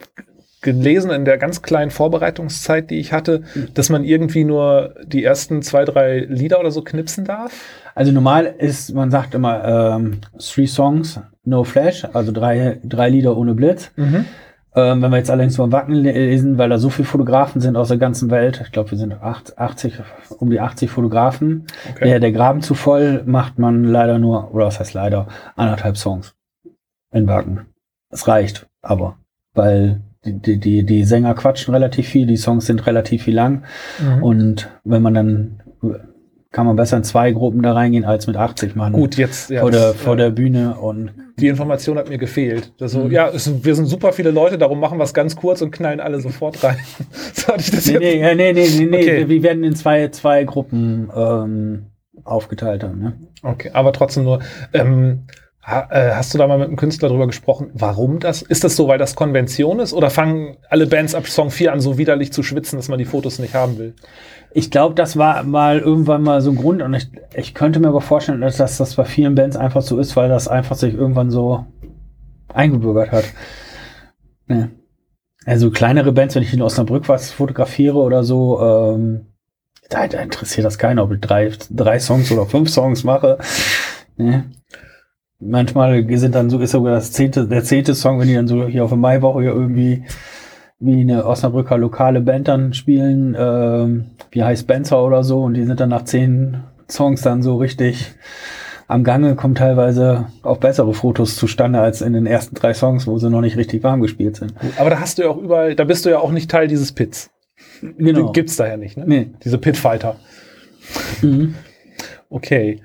gelesen 0.63 1.11
in 1.11 1.25
der 1.25 1.39
ganz 1.39 1.63
kleinen 1.63 1.91
Vorbereitungszeit, 1.91 2.91
die 2.91 2.99
ich 2.99 3.13
hatte, 3.15 3.43
dass 3.73 3.89
man 3.89 4.05
irgendwie 4.05 4.45
nur 4.45 4.95
die 5.07 5.25
ersten 5.25 5.63
zwei, 5.63 5.85
drei 5.87 6.19
Lieder 6.29 6.61
oder 6.61 6.71
so 6.71 6.83
knipsen 6.83 7.25
darf. 7.25 7.53
Also 7.95 8.13
normal 8.13 8.55
ist, 8.59 8.93
man 8.95 9.11
sagt 9.11 9.35
immer, 9.35 9.97
ähm, 9.97 10.19
three 10.39 10.67
songs, 10.67 11.19
no 11.45 11.65
flash, 11.65 12.05
also 12.13 12.31
drei, 12.33 12.79
drei 12.85 13.09
Lieder 13.09 13.37
ohne 13.37 13.55
Blitz. 13.55 13.91
Ähm, 14.75 15.03
wenn 15.03 15.11
wir 15.11 15.17
jetzt 15.19 15.31
allerdings 15.31 15.57
über 15.57 15.73
Wacken 15.73 15.95
lesen, 15.95 16.57
weil 16.57 16.69
da 16.69 16.79
so 16.79 16.91
viele 16.91 17.07
Fotografen 17.07 17.61
sind 17.61 17.77
aus 17.77 17.89
der 17.89 17.97
ganzen 17.99 18.31
Welt, 18.31 18.61
ich 18.65 18.71
glaube, 18.71 18.93
wir 18.93 18.99
sind 18.99 19.13
acht- 19.15 19.59
80, 19.59 19.95
um 20.39 20.49
die 20.51 20.61
80 20.61 20.91
Fotografen. 20.91 21.67
Okay. 21.91 22.05
Der, 22.09 22.21
der 22.21 22.31
Graben 22.33 22.61
zu 22.63 22.75
voll 22.75 23.23
macht 23.27 23.59
man 23.59 23.83
leider 23.85 24.19
nur, 24.19 24.55
oder 24.55 24.67
was 24.67 24.79
heißt 24.79 24.95
leider, 24.95 25.27
anderthalb 25.57 25.97
Songs 25.97 26.35
in 27.13 27.27
Wacken. 27.27 27.67
Es 28.11 28.29
reicht, 28.29 28.69
aber, 28.81 29.17
weil 29.55 30.03
die, 30.25 30.39
die, 30.39 30.59
die, 30.61 30.85
die 30.87 31.03
Sänger 31.05 31.35
quatschen 31.35 31.75
relativ 31.75 32.07
viel, 32.09 32.27
die 32.27 32.37
Songs 32.37 32.67
sind 32.67 32.87
relativ 32.87 33.25
viel 33.25 33.35
lang 33.35 33.65
Mhm. 34.01 34.23
und 34.23 34.69
wenn 34.85 35.03
man 35.03 35.15
dann, 35.15 35.63
kann 36.53 36.67
man 36.67 36.75
besser 36.77 36.97
in 36.97 37.05
zwei 37.05 37.31
Gruppen 37.31 37.63
da 37.63 37.73
reingehen, 37.73 38.05
als 38.05 38.27
mit 38.27 38.37
80 38.37 38.75
Mann 38.75 38.93
Gut, 38.93 39.17
jetzt 39.17 39.51
ja, 39.51 39.61
vor, 39.61 39.71
der, 39.71 39.95
vor 39.95 40.15
äh, 40.15 40.17
der 40.17 40.31
Bühne 40.31 40.77
und 40.81 41.11
die 41.39 41.47
Information 41.47 41.97
hat 41.97 42.09
mir 42.09 42.19
gefehlt. 42.19 42.73
Das 42.79 42.93
so, 42.93 43.05
Mhm. 43.05 43.13
Ja, 43.13 43.29
es 43.29 43.65
wir 43.65 43.75
sind 43.75 43.87
super 43.87 44.13
viele 44.13 44.31
Leute, 44.33 44.59
darum 44.59 44.81
machen 44.81 44.99
wir 44.99 45.05
es 45.05 45.15
ganz 45.15 45.37
kurz 45.37 45.63
und 45.63 45.71
knallen 45.71 46.01
alle 46.01 46.21
sofort 46.21 46.63
rein. 46.65 46.77
so 47.35 47.49
hatte 47.49 47.61
ich 47.61 47.71
das 47.71 47.87
Nee, 47.87 47.93
jetzt. 47.93 48.01
nee, 48.03 48.21
ja, 48.21 48.35
nee, 48.35 48.53
nee, 48.53 48.69
nee, 48.69 48.87
nee. 48.87 48.97
Okay. 48.97 49.29
Wir 49.29 49.43
werden 49.45 49.63
in 49.65 49.77
zwei, 49.77 50.09
zwei 50.09 50.43
Gruppen 50.45 51.09
ähm, 51.15 51.87
aufgeteilt 52.25 52.83
haben. 52.83 52.99
Ne? 53.01 53.13
Okay, 53.43 53.71
aber 53.73 53.93
trotzdem 53.93 54.25
nur. 54.25 54.41
Ähm, 54.73 55.27
äh, 55.65 56.11
hast 56.13 56.35
du 56.35 56.39
da 56.39 56.47
mal 56.49 56.59
mit 56.59 56.67
einem 56.69 56.77
Künstler 56.77 57.11
drüber 57.11 57.27
gesprochen, 57.27 57.71
warum 57.75 58.19
das? 58.19 58.43
Ist 58.43 58.65
das 58.65 58.77
so, 58.77 58.89
weil 58.89 58.99
das 58.99 59.15
Konvention 59.15 59.79
ist? 59.79 59.93
Oder 59.93 60.11
fangen 60.11 60.57
alle 60.69 60.87
Bands 60.87 61.15
ab 61.15 61.29
Song 61.29 61.51
4 61.51 61.73
an, 61.73 61.81
so 61.81 61.97
widerlich 61.97 62.33
zu 62.33 62.43
schwitzen, 62.43 62.77
dass 62.77 62.89
man 62.89 62.99
die 62.99 63.05
Fotos 63.05 63.39
nicht 63.39 63.55
haben 63.55 63.79
will? 63.79 63.95
Ich 64.53 64.71
glaube, 64.71 64.95
das 64.95 65.17
war 65.17 65.45
mal 65.45 65.79
irgendwann 65.79 66.23
mal 66.23 66.41
so 66.41 66.51
ein 66.51 66.57
Grund 66.57 66.83
und 66.83 66.95
ich, 66.95 67.09
ich 67.35 67.55
könnte 67.55 67.79
mir 67.79 67.89
aber 67.89 68.01
vorstellen, 68.01 68.41
dass 68.41 68.57
das, 68.57 68.95
bei 68.97 69.05
vielen 69.05 69.35
Bands 69.35 69.57
einfach 69.57 69.83
so 69.83 69.99
ist, 69.99 70.17
weil 70.17 70.29
das 70.29 70.49
einfach 70.49 70.77
sich 70.77 70.95
irgendwann 70.95 71.31
so 71.31 71.67
eingebürgert 72.53 73.13
hat. 73.13 73.25
Ja. 74.49 74.69
Also 75.47 75.71
kleinere 75.71 76.13
Bands, 76.13 76.35
wenn 76.35 76.43
ich 76.43 76.53
in 76.53 76.63
Osnabrück 76.63 77.09
was 77.09 77.31
fotografiere 77.31 77.99
oder 77.99 78.25
so, 78.25 78.61
ähm, 78.61 79.27
da, 79.89 80.07
da 80.07 80.21
interessiert 80.21 80.65
das 80.65 80.79
keiner, 80.79 81.03
ob 81.03 81.13
ich 81.13 81.21
drei, 81.21 81.51
drei 81.71 81.99
Songs 81.99 82.31
oder 82.31 82.47
fünf 82.47 82.71
Songs 82.71 83.05
mache. 83.05 83.39
Ne? 84.17 84.51
Manchmal 85.39 86.07
sind 86.19 86.35
dann 86.35 86.51
so, 86.51 86.59
ist 86.61 86.73
sogar 86.73 86.93
das 86.93 87.13
zehnte, 87.13 87.49
der 87.49 87.65
zehnte 87.65 87.95
Song, 87.95 88.21
wenn 88.21 88.29
die 88.29 88.35
dann 88.35 88.49
so 88.49 88.67
hier 88.67 88.85
auf 88.85 88.91
der 88.91 88.99
Maiwoche 88.99 89.45
irgendwie 89.45 90.05
wie 90.81 91.03
eine 91.03 91.27
Osnabrücker 91.27 91.77
lokale 91.79 92.21
Band 92.23 92.49
dann 92.49 92.73
spielen, 92.73 93.37
ähm, 93.39 94.07
wie 94.31 94.43
heißt 94.43 94.67
Benzer 94.67 95.05
oder 95.05 95.23
so, 95.23 95.43
und 95.43 95.55
die 95.55 95.65
sind 95.65 95.79
dann 95.79 95.91
nach 95.91 96.05
zehn 96.05 96.59
Songs 96.91 97.21
dann 97.23 97.43
so 97.43 97.57
richtig 97.57 98.15
am 98.89 99.05
Gange, 99.05 99.37
kommen 99.37 99.55
teilweise 99.55 100.27
auch 100.43 100.57
bessere 100.57 100.93
Fotos 100.95 101.37
zustande 101.37 101.81
als 101.81 102.01
in 102.01 102.13
den 102.13 102.27
ersten 102.27 102.57
drei 102.57 102.75
Songs, 102.75 103.07
wo 103.07 103.19
sie 103.19 103.31
noch 103.31 103.43
nicht 103.43 103.57
richtig 103.57 103.85
warm 103.85 104.01
gespielt 104.01 104.37
sind. 104.37 104.55
Aber 104.79 104.91
da 104.91 104.99
hast 104.99 105.19
du 105.19 105.23
ja 105.23 105.29
auch 105.29 105.37
überall, 105.37 105.77
da 105.77 105.85
bist 105.85 106.07
du 106.07 106.11
ja 106.11 106.19
auch 106.19 106.33
nicht 106.33 106.51
Teil 106.51 106.67
dieses 106.67 106.91
Pits. 106.91 107.31
Genau. 107.81 108.19
Den 108.19 108.33
gibt's 108.33 108.57
da 108.57 108.67
ja 108.67 108.77
nicht, 108.77 108.97
ne? 108.97 109.05
Nee. 109.07 109.31
Diese 109.45 109.59
Pitfighter. 109.59 110.17
Mhm. 111.23 111.55
Okay. 112.31 112.83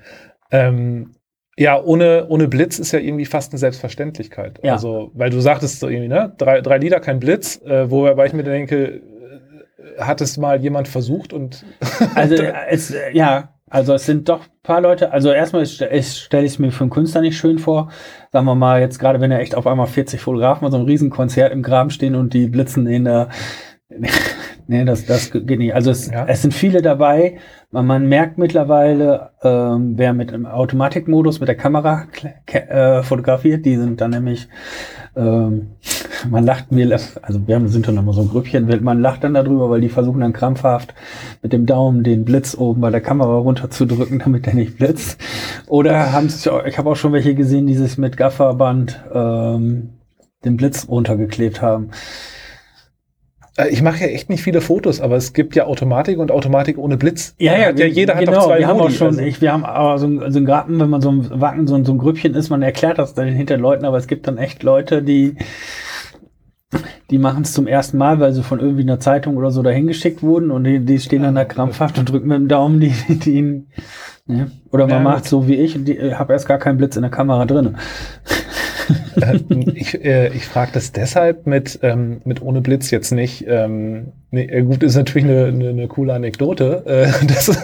Ähm, 0.52 1.15
ja, 1.58 1.82
ohne, 1.82 2.28
ohne 2.28 2.48
Blitz 2.48 2.80
ist 2.80 2.92
ja 2.92 3.00
irgendwie 3.00 3.26
fast 3.26 3.54
eine 3.54 3.60
Selbstverständlichkeit. 3.60 4.60
Ja. 4.64 4.74
Also, 4.74 5.12
weil 5.14 5.30
du 5.30 5.40
sagtest 5.40 5.80
so 5.80 5.88
irgendwie, 5.88 6.10
ne? 6.10 6.34
Drei, 6.38 6.62
drei 6.62 6.78
Lieder, 6.78 7.00
kein 7.00 7.20
Blitz, 7.20 7.62
äh, 7.66 7.90
wobei 7.90 8.26
ich 8.26 8.34
mir 8.34 8.44
denke, 8.44 9.02
äh, 9.98 10.02
hat 10.02 10.20
es 10.20 10.38
mal 10.38 10.62
jemand 10.62 10.88
versucht 10.88 11.32
und 11.32 11.66
Also 12.16 12.36
es, 12.36 12.92
äh, 12.92 13.12
ja, 13.14 13.54
also 13.70 13.94
es 13.94 14.06
sind 14.06 14.28
doch 14.28 14.42
ein 14.42 14.62
paar 14.64 14.82
Leute, 14.82 15.12
also 15.12 15.32
erstmal 15.32 15.66
stelle 15.66 15.96
ich 15.96 16.30
es 16.30 16.60
mir 16.60 16.72
für 16.72 16.84
einen 16.84 16.92
Künstler 16.92 17.22
nicht 17.22 17.38
schön 17.38 17.58
vor. 17.58 17.90
Sagen 18.32 18.46
wir 18.46 18.56
mal, 18.56 18.82
jetzt 18.82 19.00
gerade 19.00 19.22
wenn 19.22 19.32
er 19.32 19.40
echt 19.40 19.56
auf 19.56 19.66
einmal 19.66 19.88
40 19.88 20.20
Fotografen 20.20 20.66
bei 20.66 20.72
so 20.72 20.78
einem 20.78 20.86
Riesenkonzert 20.86 21.54
im 21.54 21.64
Graben 21.64 21.90
stehen 21.90 22.16
und 22.16 22.34
die 22.34 22.48
blitzen 22.48 22.86
in 22.86 23.06
der 23.06 23.30
Nee, 24.68 24.84
das, 24.84 25.06
das 25.06 25.32
geht 25.32 25.60
nicht. 25.60 25.76
Also 25.76 25.92
es, 25.92 26.10
Ja. 26.10 26.26
es 26.28 26.42
sind 26.42 26.54
viele 26.54 26.82
dabei. 26.82 27.38
Man, 27.72 27.86
man 27.86 28.08
merkt 28.08 28.38
mittlerweile, 28.38 29.32
ähm, 29.44 29.94
wer 29.98 30.14
mit 30.14 30.32
dem 30.32 30.46
Automatikmodus 30.46 31.40
mit 31.40 31.48
der 31.50 31.56
Kamera 31.56 32.06
äh, 32.48 33.04
fotografiert, 33.04 33.66
die 33.66 33.76
sind 33.76 34.02
dann 34.02 34.12
nämlich, 34.12 34.48
ähm, 35.16 35.68
man 36.30 36.44
lacht 36.46 36.72
mir, 36.72 36.92
also 37.22 37.48
wir 37.48 37.68
sind 37.68 37.88
dann 37.88 37.98
immer 37.98 38.14
so 38.14 38.22
ein 38.22 38.30
Grüppchen, 38.30 38.68
man 38.84 39.02
lacht 39.02 39.24
dann 39.24 39.36
darüber, 39.36 39.70
weil 39.70 39.82
die 39.82 39.90
versuchen 39.90 40.22
dann 40.22 40.34
krampfhaft 40.34 40.96
mit 41.44 41.54
dem 41.54 41.66
Daumen 41.68 42.04
den 42.04 42.26
Blitz 42.26 42.56
oben 42.58 42.82
bei 42.82 42.90
der 42.90 43.02
Kamera 43.02 43.38
runterzudrücken, 43.38 44.20
damit 44.20 44.48
der 44.48 44.56
nicht 44.56 44.78
blitzt. 44.78 45.22
Oder 45.68 46.12
haben 46.12 46.26
es, 46.28 46.50
ich 46.66 46.78
habe 46.78 46.90
auch 46.90 46.96
schon 46.96 47.14
welche 47.14 47.36
gesehen, 47.36 47.68
die 47.68 47.76
sich 47.76 47.98
mit 48.00 48.18
Gafferband 48.18 49.04
ähm, 49.14 49.90
den 50.44 50.58
Blitz 50.58 50.88
runtergeklebt 50.88 51.62
haben. 51.62 51.92
Äh, 53.58 53.70
Ich 53.70 53.82
mache 53.82 54.02
ja 54.02 54.08
echt 54.08 54.30
nicht 54.30 54.44
viele 54.44 54.62
Fotos, 54.62 55.02
aber 55.02 55.16
es 55.16 55.34
gibt 55.34 55.56
ja 55.56 55.66
Automatik 55.66 56.18
und 56.20 56.32
Automatik 56.32 56.78
ohne 56.78 56.98
Blitz. 56.98 57.36
Ja, 57.40 57.58
ja, 57.58 57.66
hat 57.68 57.80
ja 57.80 57.86
jeder 57.86 58.16
hat 58.16 58.22
genau, 58.26 58.34
doch 58.40 58.46
zwei 58.48 58.60
wir 58.60 58.68
haben 58.68 58.80
auch 58.80 58.90
schon, 58.90 59.08
also- 59.08 59.22
ich, 59.22 59.42
wir 59.42 59.52
haben 59.54 59.66
aber 59.66 59.98
so, 59.98 60.08
ein- 60.08 60.32
so 60.32 60.40
ein 60.40 60.46
Garten, 60.46 60.80
wenn 60.80 60.90
man 60.90 61.02
so 61.02 61.12
ein 61.12 61.30
Wacken, 61.42 61.68
so, 61.68 61.76
ein- 61.76 61.86
so 61.86 61.94
ein 61.94 61.98
Grüppchen 61.98 62.34
ist, 62.36 62.50
man 62.50 62.62
erklärt 62.62 62.98
das 63.00 63.14
dann 63.14 63.28
hinter 63.28 63.58
Leuten, 63.58 63.86
aber 63.86 63.98
es 63.98 64.08
gibt 64.08 64.28
dann 64.28 64.38
echt 64.38 64.64
Leute, 64.64 65.02
die, 65.04 65.36
die 67.10 67.18
machen 67.18 67.44
es 67.44 67.54
zum 67.54 67.68
ersten 67.68 67.98
Mal, 67.98 68.20
weil 68.20 68.34
sie 68.34 68.44
von 68.44 68.60
irgendwie 68.60 68.82
einer 68.82 69.00
Zeitung 69.00 69.38
oder 69.38 69.52
so 69.52 69.62
dahin 69.62 69.88
geschickt 69.88 70.22
wurden 70.24 70.52
und 70.52 70.64
die, 70.66 70.80
die 70.80 71.00
stehen 71.00 71.22
dann 71.24 71.36
da 71.36 71.46
krampfhaft 71.46 71.98
und 71.98 72.10
drücken 72.12 72.28
mit 72.28 72.38
dem 72.38 72.48
Daumen 72.48 72.80
die, 72.80 72.94
die, 73.08 73.20
die 73.20 73.42
ne? 74.28 74.52
Oder 74.72 74.88
man 74.88 74.98
Ja, 74.98 75.00
macht 75.04 75.26
so 75.26 75.48
wie 75.48 75.56
ich 75.56 75.76
und 75.76 75.86
die, 75.86 76.14
habe 76.16 76.34
erst 76.34 76.48
gar 76.48 76.58
keinen 76.58 76.78
Blitz 76.78 76.96
in 76.98 77.04
der 77.04 77.12
Kamera 77.12 77.46
drin. 77.46 77.78
Äh, 79.22 79.40
ich 79.76 80.04
äh, 80.04 80.28
ich 80.34 80.46
frage 80.46 80.72
das 80.74 80.92
deshalb 80.92 81.48
mit, 81.48 81.80
ähm, 81.84 82.22
mit 82.26 82.42
ohne 82.42 82.62
Blitz 82.62 82.92
jetzt 82.92 83.12
nicht. 83.12 83.46
Ähm, 83.48 84.12
nee, 84.32 84.44
äh, 84.46 84.62
gut, 84.64 84.84
ist 84.84 84.96
natürlich 84.96 85.24
eine, 85.30 85.46
eine, 85.46 85.70
eine 85.70 85.88
coole 85.88 86.14
Anekdote, 86.14 86.84
äh, 86.86 87.26
das, 87.28 87.58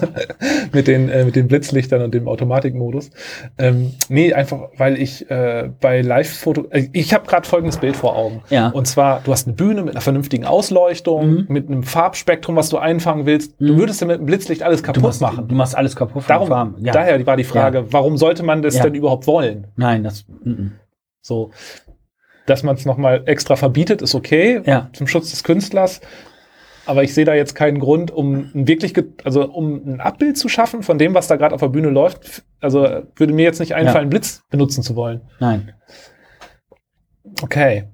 mit, 0.74 0.88
den, 0.88 1.10
äh, 1.10 1.26
mit 1.26 1.36
den 1.36 1.48
Blitzlichtern 1.48 2.02
und 2.02 2.14
dem 2.14 2.28
Automatikmodus. 2.28 3.12
Ähm, 3.58 3.92
nee, 4.10 4.34
einfach, 4.34 4.70
weil 4.78 4.98
ich 5.00 5.30
äh, 5.30 5.70
bei 5.82 6.02
Live-Foto, 6.02 6.66
äh, 6.70 6.88
ich 6.94 7.14
habe 7.14 7.28
gerade 7.28 7.48
folgendes 7.48 7.78
Bild 7.78 7.96
vor 7.98 8.16
Augen. 8.16 8.42
Ja. 8.50 8.70
Und 8.70 8.88
zwar, 8.88 9.22
du 9.24 9.32
hast 9.32 9.48
eine 9.48 9.56
Bühne 9.56 9.82
mit 9.84 9.92
einer 9.94 10.02
vernünftigen 10.02 10.46
Ausleuchtung, 10.46 11.22
Mhm. 11.32 11.46
mit 11.50 11.68
einem 11.70 11.84
Farbspektrum, 11.84 12.56
was 12.56 12.70
du 12.70 12.78
einfangen 12.78 13.26
willst. 13.26 13.54
Du 13.60 13.74
Mhm. 13.74 13.78
würdest 13.78 14.02
ja 14.02 14.08
mit 14.08 14.18
einem 14.18 14.26
Blitzlicht 14.26 14.64
alles 14.64 14.82
Du 14.82 14.88
kaputt 14.88 15.04
machst, 15.04 15.22
machen. 15.22 15.48
du 15.48 15.56
machst 15.56 15.78
alles 15.78 15.96
kaputt 15.96 16.24
Darum. 16.28 16.76
Ja. 16.80 16.94
Daher 16.94 17.26
war 17.26 17.38
die 17.38 17.44
Frage, 17.44 17.86
warum 17.92 18.18
sollte 18.18 18.44
man 18.44 18.62
das 18.62 18.76
Ja. 18.78 18.84
denn 18.84 18.96
überhaupt 18.96 19.28
wollen? 19.28 19.68
Nein, 19.76 20.04
das, 20.04 20.26
mm, 20.44 20.68
So, 21.22 21.52
dass 22.46 22.64
man 22.64 22.76
es 22.76 22.86
nochmal 22.86 23.24
extra 23.28 23.56
verbietet, 23.56 24.02
ist 24.02 24.16
okay, 24.16 24.62
Ja. 24.66 24.90
zum 24.94 25.08
Schutz 25.08 25.30
des 25.32 25.44
Künstlers. 25.44 26.02
Aber 26.88 27.04
ich 27.04 27.14
sehe 27.14 27.26
da 27.26 27.36
jetzt 27.36 27.54
keinen 27.54 27.80
Grund, 27.80 28.10
um 28.10 28.50
ein 28.56 28.68
wirklich, 28.68 28.96
also 29.24 29.46
um 29.52 29.76
ein 29.86 30.02
Abbild 30.02 30.36
zu 30.38 30.50
schaffen 30.50 30.82
von 30.82 30.98
dem, 30.98 31.14
was 31.14 31.28
da 31.28 31.36
gerade 31.36 31.54
auf 31.54 31.62
der 31.62 31.68
Bühne 31.70 31.90
läuft. 31.92 32.44
Also 32.60 32.82
würde 33.16 33.34
mir 33.34 33.44
jetzt 33.44 33.60
nicht 33.60 33.76
einfallen, 33.76 34.10
Blitz 34.10 34.44
benutzen 34.50 34.82
zu 34.84 34.96
wollen. 34.96 35.22
nein. 35.40 35.74
Okay. 37.42 37.86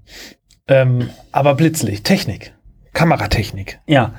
Ähm, 0.67 1.09
aber 1.31 1.55
Blitzlicht, 1.55 2.03
Technik, 2.05 2.53
Kameratechnik. 2.97 3.79
Ja. 3.85 4.13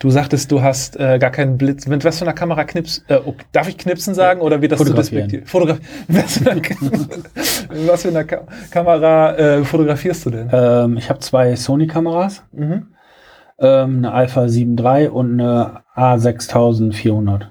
Du 0.00 0.10
sagtest, 0.10 0.52
du 0.52 0.60
hast 0.62 1.00
äh, 1.00 1.18
gar 1.18 1.30
keinen 1.30 1.56
Blitz. 1.56 1.86
Mit 1.86 2.04
was 2.04 2.18
für 2.18 2.24
einer 2.26 2.34
Kamera 2.34 2.64
knips? 2.64 3.02
Äh, 3.08 3.16
okay, 3.16 3.44
darf 3.52 3.68
ich 3.68 3.78
knipsen 3.78 4.14
sagen 4.14 4.42
oder 4.42 4.60
wird 4.60 4.72
das 4.72 4.78
Fotografieren. 4.78 5.28
despektiert? 5.28 5.48
Fotograf 5.48 5.78
was 6.08 6.38
für 6.38 6.50
eine, 6.50 6.60
was 7.88 8.02
für 8.02 8.08
eine 8.08 8.24
Ka 8.26 8.46
Kamera 8.70 9.34
äh, 9.34 9.64
fotografierst 9.64 10.26
du 10.26 10.30
denn? 10.30 10.50
Ähm, 10.52 10.98
ich 10.98 11.08
habe 11.08 11.20
zwei 11.20 11.56
Sony-Kameras. 11.56 12.44
Mhm. 12.52 12.88
ähm, 13.58 13.96
eine 13.98 14.12
Alpha 14.12 14.42
7.3 14.42 15.08
und 15.08 15.40
eine 15.40 15.80
A6400. 15.96 17.46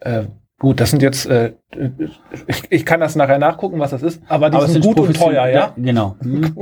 Äh, 0.00 0.24
gut, 0.60 0.80
das 0.80 0.90
sind 0.90 1.02
jetzt, 1.02 1.26
äh, 1.26 1.54
ich, 2.46 2.62
ich 2.70 2.84
kann 2.86 3.00
das 3.00 3.16
nachher 3.16 3.38
nachgucken, 3.38 3.78
was 3.78 3.90
das 3.90 4.02
ist, 4.02 4.22
aber 4.28 4.50
die 4.50 4.56
Aber 4.56 4.66
sind 4.66 4.84
gut 4.84 4.98
und 5.00 5.16
teuer, 5.16 5.46
ja? 5.48 5.72
Genau. 5.76 6.16
Mhm. 6.22 6.54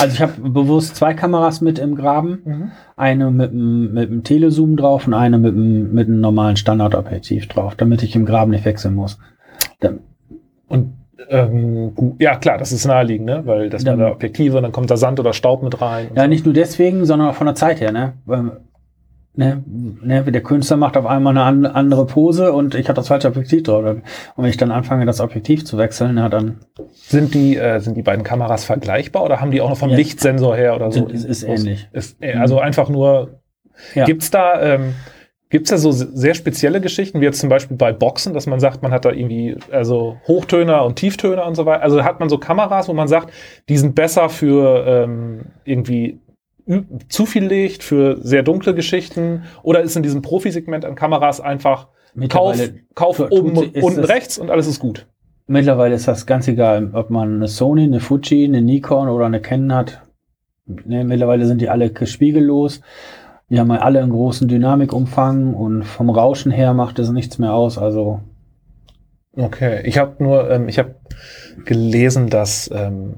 Also 0.00 0.14
ich 0.14 0.20
habe 0.22 0.32
bewusst 0.50 0.96
zwei 0.96 1.14
Kameras 1.14 1.60
mit 1.60 1.78
im 1.78 1.94
Graben. 1.94 2.40
Mhm. 2.44 2.70
Eine 2.96 3.30
mit 3.30 3.50
einem 3.52 3.92
mit 3.92 4.10
dem 4.10 4.24
Telezoom 4.24 4.76
drauf 4.76 5.06
und 5.06 5.14
eine 5.14 5.38
mit 5.38 5.54
einem 5.54 5.92
mit 5.92 6.08
einem 6.08 6.20
normalen 6.20 6.56
Standardobjektiv 6.56 7.46
drauf, 7.48 7.74
damit 7.76 8.02
ich 8.02 8.16
im 8.16 8.24
Graben 8.24 8.50
nicht 8.50 8.64
wechseln 8.64 8.94
muss. 8.94 9.18
Dann, 9.80 10.00
Und 10.68 10.94
ähm, 11.28 11.92
ja 12.18 12.36
klar, 12.36 12.58
das 12.58 12.72
ist 12.72 12.84
naheliegend, 12.86 13.26
ne? 13.26 13.42
weil 13.44 13.70
das 13.70 13.84
Dann- 13.84 13.98
waren 13.98 14.06
da 14.08 14.12
Objektive, 14.12 14.60
dann 14.60 14.72
kommt 14.72 14.90
da 14.90 14.96
Sand 14.96 15.20
oder 15.20 15.32
Staub 15.32 15.62
mit 15.62 15.80
rein. 15.80 16.08
ja, 16.16 16.22
so. 16.22 16.28
nicht 16.28 16.44
nur 16.44 16.54
deswegen, 16.54 17.04
sondern 17.04 17.28
auch 17.28 17.34
von 17.34 17.46
der 17.46 17.54
Zeit 17.54 17.80
her, 17.80 17.92
ne? 17.92 18.14
Ne, 19.34 19.64
ne, 19.66 20.22
der 20.24 20.42
Künstler 20.42 20.76
macht 20.76 20.94
auf 20.98 21.06
einmal 21.06 21.30
eine 21.36 21.42
an, 21.44 21.64
andere 21.64 22.04
Pose 22.04 22.52
und 22.52 22.74
ich 22.74 22.88
habe 22.88 22.96
das 22.96 23.08
falsche 23.08 23.28
Objektiv 23.28 23.62
drauf. 23.62 23.82
Und 23.82 24.02
wenn 24.36 24.44
ich 24.50 24.58
dann 24.58 24.70
anfange, 24.70 25.06
das 25.06 25.20
Objektiv 25.22 25.64
zu 25.64 25.78
wechseln, 25.78 26.16
na, 26.16 26.28
dann 26.28 26.60
Sind 26.92 27.32
die, 27.32 27.56
äh, 27.56 27.80
sind 27.80 27.96
die 27.96 28.02
beiden 28.02 28.24
Kameras 28.24 28.64
vergleichbar 28.66 29.24
oder 29.24 29.40
haben 29.40 29.50
die 29.50 29.62
auch 29.62 29.70
noch 29.70 29.78
vom 29.78 29.88
Ja. 29.88 29.96
Lichtsensor 29.96 30.54
her 30.54 30.76
oder 30.76 30.92
so? 30.92 31.06
Ist- 31.06 31.24
ist 31.24 31.44
ähnlich. 31.44 31.88
Ist, 31.92 32.22
äh, 32.22 32.34
also 32.34 32.58
einfach 32.58 32.90
nur, 32.90 33.40
Ja. 33.94 34.04
gibt's 34.04 34.30
da, 34.30 34.60
ähm, 34.60 34.92
gibt's 35.48 35.70
da 35.70 35.78
so 35.78 35.92
se- 35.92 36.10
sehr 36.12 36.34
spezielle 36.34 36.82
Geschichten, 36.82 37.22
wie 37.22 37.24
jetzt 37.24 37.40
zum 37.40 37.48
Beispiel 37.48 37.76
bei 37.78 37.90
Boxen, 37.92 38.34
dass 38.34 38.46
man 38.46 38.60
sagt, 38.60 38.82
man 38.82 38.92
hat 38.92 39.06
da 39.06 39.12
irgendwie, 39.12 39.56
also 39.70 40.18
Hochtöner 40.28 40.84
und 40.84 40.96
Tieftöner 40.96 41.46
und 41.46 41.54
so 41.54 41.64
weiter. 41.64 41.82
Also 41.82 42.04
hat 42.04 42.20
man 42.20 42.28
so 42.28 42.36
Kameras, 42.36 42.86
wo 42.88 42.92
man 42.92 43.08
sagt, 43.08 43.32
die 43.70 43.78
sind 43.78 43.94
besser 43.94 44.28
für 44.28 44.84
ähm, 44.86 45.46
irgendwie 45.64 46.20
zu 47.08 47.26
viel 47.26 47.44
Licht, 47.44 47.82
für 47.82 48.18
sehr 48.22 48.42
dunkle 48.42 48.74
Geschichten 48.74 49.44
oder 49.62 49.80
ist 49.80 49.96
in 49.96 50.02
diesem 50.02 50.22
Profisegment 50.22 50.84
an 50.84 50.94
Kameras 50.94 51.40
einfach 51.40 51.88
Kauf, 52.28 52.58
Kauf 52.94 53.20
oben 53.20 53.56
unten 53.56 54.04
rechts 54.04 54.38
und 54.38 54.50
alles 54.50 54.66
ist 54.66 54.78
gut. 54.78 55.06
Mittlerweile 55.46 55.94
ist 55.94 56.06
das 56.06 56.26
ganz 56.26 56.46
egal, 56.46 56.90
ob 56.92 57.10
man 57.10 57.36
eine 57.36 57.48
Sony, 57.48 57.84
eine 57.84 58.00
Fuji, 58.00 58.44
eine 58.44 58.62
Nikon 58.62 59.08
oder 59.08 59.26
eine 59.26 59.40
Canon 59.40 59.74
hat. 59.74 60.02
Ne, 60.66 61.04
mittlerweile 61.04 61.46
sind 61.46 61.60
die 61.60 61.68
alle 61.68 61.90
spiegellos. 62.06 62.80
Die 63.48 63.58
haben 63.58 63.70
alle 63.70 64.00
einen 64.00 64.12
großen 64.12 64.46
Dynamikumfang 64.46 65.54
und 65.54 65.82
vom 65.84 66.10
Rauschen 66.10 66.52
her 66.52 66.74
macht 66.74 66.98
es 66.98 67.10
nichts 67.10 67.38
mehr 67.38 67.54
aus. 67.54 67.76
Also 67.76 68.20
Okay, 69.34 69.80
ich 69.84 69.96
habe 69.98 70.22
nur, 70.22 70.50
ähm, 70.50 70.68
ich 70.68 70.78
habe 70.78 70.96
gelesen, 71.64 72.28
dass, 72.28 72.70
ähm, 72.72 73.16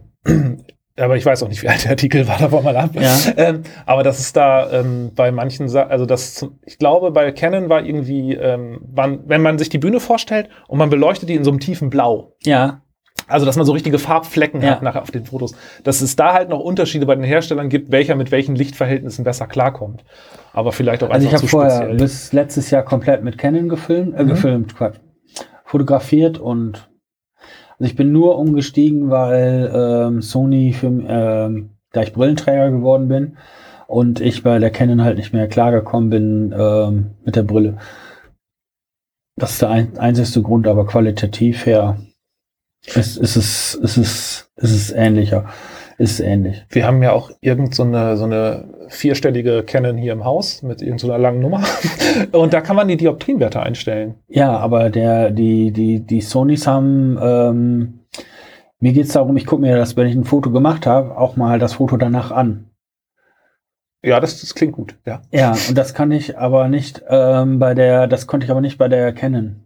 aber 0.98 1.16
ich 1.16 1.26
weiß 1.26 1.42
auch 1.42 1.48
nicht, 1.48 1.62
wie 1.62 1.68
alt 1.68 1.84
der 1.84 1.90
Artikel 1.92 2.28
war, 2.28 2.38
da 2.38 2.52
war 2.52 2.62
mal 2.62 2.76
ab. 2.76 2.90
Ja. 2.94 3.16
Ähm, 3.36 3.62
aber 3.86 4.02
dass 4.04 4.18
es 4.20 4.32
da 4.32 4.70
ähm, 4.72 5.10
bei 5.14 5.32
manchen, 5.32 5.68
Sa 5.68 5.84
also 5.84 6.06
das, 6.06 6.46
ich 6.64 6.78
glaube, 6.78 7.10
bei 7.10 7.32
Canon 7.32 7.68
war 7.68 7.84
irgendwie, 7.84 8.34
ähm, 8.34 8.80
wann, 8.92 9.20
wenn 9.26 9.42
man 9.42 9.58
sich 9.58 9.68
die 9.68 9.78
Bühne 9.78 9.98
vorstellt 10.00 10.48
und 10.68 10.78
man 10.78 10.90
beleuchtet 10.90 11.28
die 11.28 11.34
in 11.34 11.44
so 11.44 11.50
einem 11.50 11.60
tiefen 11.60 11.90
Blau, 11.90 12.36
ja, 12.44 12.80
also 13.28 13.46
dass 13.46 13.56
man 13.56 13.64
so 13.64 13.72
richtige 13.72 13.98
Farbflecken 13.98 14.60
Ja. 14.60 14.70
hat 14.72 14.82
nachher 14.82 15.00
auf 15.02 15.10
den 15.10 15.24
Fotos, 15.24 15.54
dass 15.84 16.00
es 16.00 16.14
da 16.16 16.32
halt 16.34 16.48
noch 16.48 16.60
Unterschiede 16.60 17.06
bei 17.06 17.14
den 17.14 17.24
Herstellern 17.24 17.68
gibt, 17.68 17.90
welcher 17.92 18.16
mit 18.16 18.30
welchen 18.30 18.54
Lichtverhältnissen 18.56 19.24
besser 19.24 19.46
klarkommt. 19.46 20.04
Aber 20.52 20.72
vielleicht 20.72 21.02
auch 21.02 21.10
also 21.10 21.26
ich 21.26 21.32
einfach 21.32 21.42
habe 21.42 21.46
zu 21.50 21.56
vorher 21.56 21.76
speziell. 21.76 21.96
bis 21.96 22.32
letztes 22.32 22.70
Jahr 22.70 22.82
komplett 22.82 23.22
mit 23.24 23.38
Canon 23.38 23.68
gefilmt, 23.68 24.18
äh, 24.18 24.24
Mhm. 24.24 24.28
gefilmt, 24.28 24.76
Quatsch, 24.76 24.96
fotografiert 25.64 26.38
und 26.38 26.88
ich 27.84 27.96
bin 27.96 28.12
nur 28.12 28.38
umgestiegen, 28.38 29.10
weil 29.10 29.70
ähm, 29.74 30.22
Sony 30.22 30.72
für 30.72 30.86
ähm, 30.86 31.70
da 31.92 32.02
ich 32.02 32.12
Brillenträger 32.12 32.70
geworden 32.70 33.08
bin 33.08 33.36
und 33.86 34.20
ich 34.20 34.42
bei 34.42 34.58
der 34.58 34.70
Canon 34.70 35.02
halt 35.02 35.16
nicht 35.16 35.32
mehr 35.32 35.48
klargekommen 35.48 36.10
bin 36.10 36.54
ähm, 36.56 37.10
mit 37.24 37.36
der 37.36 37.42
Brille. 37.42 37.78
Das 39.36 39.52
ist 39.52 39.62
der 39.62 39.70
ein, 39.70 39.98
einzigste 39.98 40.42
Grund, 40.42 40.66
aber 40.66 40.86
qualitativ 40.86 41.66
her 41.66 41.98
ist, 42.86 43.16
ist, 43.16 43.36
es, 43.36 43.74
ist, 43.74 43.96
es, 43.96 44.50
ist 44.56 44.72
es 44.72 44.92
ähnlicher. 44.92 45.48
Ist 45.96 46.20
ähnlich. 46.20 46.64
Wir 46.70 46.86
haben 46.86 47.02
ja 47.02 47.12
auch 47.12 47.30
irgend 47.40 47.74
so 47.74 47.84
eine, 47.84 48.16
so 48.16 48.24
eine 48.24 48.64
vierstellige 48.88 49.62
Canon 49.62 49.96
hier 49.96 50.12
im 50.12 50.24
Haus 50.24 50.62
mit 50.62 50.82
irgendeiner 50.82 51.14
so 51.14 51.22
langen 51.22 51.40
Nummer. 51.40 51.62
Und 52.32 52.52
da 52.52 52.60
kann 52.60 52.76
man 52.76 52.88
die 52.88 52.96
Dioptrienwerte 52.96 53.60
einstellen. 53.60 54.16
Ja, 54.28 54.56
aber 54.56 54.90
der, 54.90 55.30
die, 55.30 55.70
die, 55.70 56.00
die 56.00 56.20
Sonys 56.20 56.66
haben, 56.66 57.18
ähm, 57.22 58.00
mir 58.80 58.92
geht 58.92 59.06
es 59.06 59.12
darum, 59.12 59.36
ich 59.36 59.46
gucke 59.46 59.62
mir 59.62 59.76
das, 59.76 59.96
wenn 59.96 60.08
ich 60.08 60.16
ein 60.16 60.24
Foto 60.24 60.50
gemacht 60.50 60.86
habe, 60.86 61.16
auch 61.16 61.36
mal 61.36 61.58
das 61.58 61.74
Foto 61.74 61.96
danach 61.96 62.32
an. 62.32 62.70
Ja, 64.02 64.20
das, 64.20 64.40
das 64.40 64.54
klingt 64.54 64.74
gut, 64.74 64.96
ja. 65.06 65.22
Ja, 65.30 65.54
und 65.68 65.78
das 65.78 65.94
kann 65.94 66.10
ich 66.10 66.36
aber 66.36 66.68
nicht 66.68 67.02
ähm, 67.08 67.58
bei 67.58 67.74
der, 67.74 68.06
das 68.06 68.26
konnte 68.26 68.44
ich 68.44 68.50
aber 68.50 68.60
nicht 68.60 68.76
bei 68.76 68.88
der 68.88 69.12
Canon. 69.12 69.64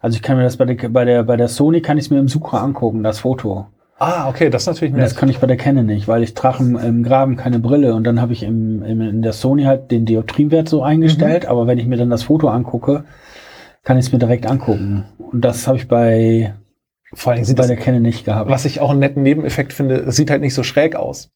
Also 0.00 0.16
ich 0.16 0.22
kann 0.22 0.36
mir 0.36 0.42
das 0.42 0.56
bei 0.56 0.64
der, 0.64 0.88
bei 0.88 1.04
der, 1.04 1.22
bei 1.22 1.36
der 1.36 1.48
Sony 1.48 1.80
kann 1.80 1.96
ich 1.96 2.04
es 2.06 2.10
mir 2.10 2.18
im 2.18 2.28
Sucher 2.28 2.60
angucken, 2.60 3.02
das 3.02 3.20
Foto. 3.20 3.68
Ah, 4.02 4.30
okay, 4.30 4.48
das 4.48 4.62
ist 4.62 4.66
natürlich 4.66 4.94
nett. 4.94 5.02
Das 5.02 5.14
kann 5.14 5.28
ich 5.28 5.40
bei 5.40 5.46
der 5.46 5.58
Canon 5.58 5.84
nicht, 5.84 6.08
weil 6.08 6.22
ich 6.22 6.32
trage 6.32 6.64
im, 6.64 6.74
im 6.78 7.02
Graben 7.02 7.36
keine 7.36 7.58
Brille 7.58 7.94
und 7.94 8.04
dann 8.04 8.18
habe 8.18 8.32
ich 8.32 8.42
im, 8.42 8.82
im, 8.82 9.02
in 9.02 9.20
der 9.20 9.34
Sony 9.34 9.64
halt 9.64 9.90
den 9.90 10.06
Dioptrienwert 10.06 10.70
so 10.70 10.82
eingestellt, 10.82 11.44
mhm. 11.44 11.50
aber 11.50 11.66
wenn 11.66 11.76
ich 11.76 11.86
mir 11.86 11.98
dann 11.98 12.08
das 12.08 12.22
Foto 12.22 12.48
angucke, 12.48 13.04
kann 13.84 13.98
ich 13.98 14.06
es 14.06 14.12
mir 14.12 14.18
direkt 14.18 14.46
angucken. 14.46 15.04
Und 15.18 15.44
das 15.44 15.66
habe 15.66 15.76
ich 15.76 15.86
bei, 15.86 16.54
Vor 17.12 17.34
allem 17.34 17.44
sieht 17.44 17.56
bei 17.56 17.62
das, 17.62 17.68
der 17.68 17.76
Canon 17.76 18.00
nicht 18.00 18.24
gehabt. 18.24 18.50
Was 18.50 18.64
ich 18.64 18.80
auch 18.80 18.90
einen 18.90 19.00
netten 19.00 19.22
Nebeneffekt 19.22 19.74
finde, 19.74 19.96
es 19.96 20.16
sieht 20.16 20.30
halt 20.30 20.40
nicht 20.40 20.54
so 20.54 20.62
schräg 20.62 20.96
aus 20.96 21.30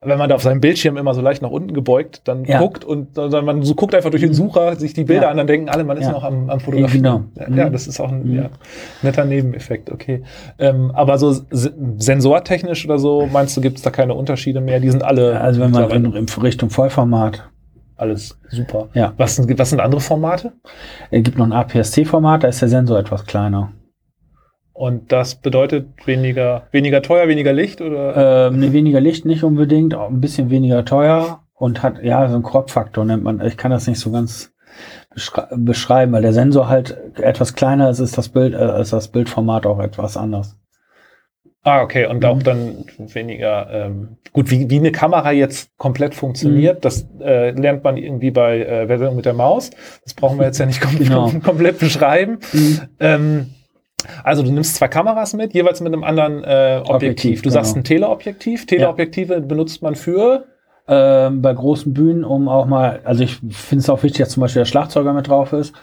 wenn 0.00 0.18
man 0.18 0.28
da 0.28 0.36
auf 0.36 0.42
seinem 0.42 0.60
Bildschirm 0.60 0.96
immer 0.96 1.14
so 1.14 1.20
leicht 1.20 1.42
nach 1.42 1.50
unten 1.50 1.74
gebeugt 1.74 2.22
dann 2.24 2.44
ja. 2.44 2.58
guckt 2.58 2.84
und 2.84 3.18
dann 3.18 3.44
man 3.44 3.62
so 3.62 3.74
guckt 3.74 3.94
einfach 3.94 4.10
durch 4.10 4.22
den 4.22 4.32
Sucher 4.32 4.76
sich 4.76 4.94
die 4.94 5.04
Bilder 5.04 5.24
ja. 5.24 5.30
an, 5.30 5.36
dann 5.36 5.46
denken 5.46 5.68
alle, 5.68 5.84
man 5.84 5.96
ist 5.96 6.04
ja. 6.04 6.12
noch 6.12 6.24
am, 6.24 6.48
am 6.48 6.60
Fotografieren. 6.60 7.30
Genau. 7.34 7.56
Ja, 7.56 7.68
mhm. 7.68 7.72
das 7.72 7.86
ist 7.86 8.00
auch 8.00 8.10
ein 8.10 8.26
mhm. 8.26 8.46
netter 9.02 9.24
Nebeneffekt, 9.24 9.90
okay. 9.90 10.22
Ähm, 10.58 10.92
aber 10.94 11.18
so 11.18 11.34
sensortechnisch 11.50 12.84
oder 12.84 12.98
so, 12.98 13.28
meinst 13.30 13.56
du, 13.56 13.60
gibt 13.60 13.78
es 13.78 13.82
da 13.82 13.90
keine 13.90 14.14
Unterschiede 14.14 14.60
mehr? 14.60 14.80
Die 14.80 14.90
sind 14.90 15.02
alle. 15.02 15.40
Also 15.40 15.60
wenn 15.60 15.72
man 15.72 15.90
in, 15.90 16.12
in 16.12 16.26
Richtung 16.42 16.70
Vollformat 16.70 17.48
alles 17.96 18.38
super. 18.50 18.88
Ja. 18.94 19.14
Was, 19.16 19.38
was 19.38 19.70
sind 19.70 19.80
andere 19.80 20.00
Formate? 20.00 20.52
Es 21.10 21.22
gibt 21.22 21.38
noch 21.38 21.46
ein 21.46 21.52
APS-C-Format, 21.52 22.44
da 22.44 22.48
ist 22.48 22.60
der 22.60 22.68
Sensor 22.68 22.98
etwas 22.98 23.24
kleiner. 23.24 23.72
Und 24.76 25.10
das 25.10 25.36
bedeutet 25.36 25.86
weniger, 26.04 26.66
weniger 26.70 27.00
teuer, 27.00 27.28
weniger 27.28 27.54
Licht 27.54 27.80
oder? 27.80 28.48
Ähm, 28.48 28.60
nee, 28.60 28.72
weniger 28.72 29.00
Licht 29.00 29.24
nicht 29.24 29.42
unbedingt, 29.42 29.94
auch 29.94 30.10
ein 30.10 30.20
bisschen 30.20 30.50
weniger 30.50 30.84
teuer 30.84 31.40
und 31.54 31.82
hat, 31.82 32.02
ja, 32.02 32.28
so 32.28 32.34
einen 32.34 32.42
Crop-Faktor 32.42 33.06
nennt 33.06 33.24
man. 33.24 33.40
Ich 33.40 33.56
kann 33.56 33.70
das 33.70 33.86
nicht 33.86 33.98
so 33.98 34.12
ganz 34.12 34.52
beschreiben, 35.50 36.12
weil 36.12 36.20
der 36.20 36.34
Sensor 36.34 36.68
halt 36.68 36.94
etwas 37.16 37.54
kleiner 37.54 37.88
ist, 37.88 38.00
ist 38.00 38.18
das 38.18 38.28
Bild, 38.28 38.52
äh, 38.52 38.80
ist 38.82 38.92
das 38.92 39.08
Bildformat 39.08 39.64
auch 39.64 39.80
etwas 39.80 40.18
anders. 40.18 40.58
Ah, 41.62 41.82
okay, 41.82 42.04
und 42.06 42.22
auch 42.26 42.36
mhm. 42.36 42.42
dann 42.44 42.84
weniger, 42.98 43.68
ähm, 43.72 44.18
gut, 44.34 44.50
wie, 44.50 44.68
wie 44.68 44.76
eine 44.76 44.92
Kamera 44.92 45.32
jetzt 45.32 45.76
komplett 45.78 46.14
funktioniert, 46.14 46.76
mhm. 46.76 46.80
das 46.82 47.08
äh, 47.20 47.52
lernt 47.52 47.82
man 47.82 47.96
irgendwie 47.96 48.30
bei 48.30 48.60
äh, 48.60 48.86
Version 48.86 49.16
mit 49.16 49.24
der 49.24 49.32
Maus. 49.32 49.70
Das 50.04 50.12
brauchen 50.12 50.38
wir 50.38 50.44
jetzt 50.44 50.58
ja 50.58 50.66
nicht 50.66 50.80
kom 50.82 50.98
genau. 50.98 51.32
komplett 51.42 51.78
beschreiben. 51.78 52.40
Mhm. 52.52 52.80
Ähm, 53.00 53.46
also 54.24 54.42
du 54.42 54.50
nimmst 54.52 54.76
zwei 54.76 54.88
Kameras 54.88 55.34
mit, 55.34 55.54
jeweils 55.54 55.80
mit 55.80 55.92
einem 55.92 56.04
anderen 56.04 56.44
äh, 56.44 56.80
Objektiv. 56.80 56.94
Objektiv. 56.94 57.42
Du 57.42 57.48
genau. 57.48 57.54
sagst 57.54 57.76
ein 57.76 57.84
Teleobjektiv. 57.84 58.66
Teleobjektive 58.66 59.34
ja. 59.34 59.40
benutzt 59.40 59.82
man 59.82 59.94
für 59.94 60.44
ähm, 60.88 61.42
bei 61.42 61.52
großen 61.52 61.92
Bühnen, 61.92 62.24
um 62.24 62.48
auch 62.48 62.66
mal, 62.66 63.00
also 63.04 63.24
ich 63.24 63.36
finde 63.50 63.82
es 63.82 63.90
auch 63.90 64.02
wichtig, 64.02 64.20
dass 64.20 64.30
zum 64.30 64.42
Beispiel 64.42 64.60
der 64.60 64.66
Schlagzeuger 64.66 65.12
mit 65.12 65.28
drauf 65.28 65.52
ist, 65.52 65.74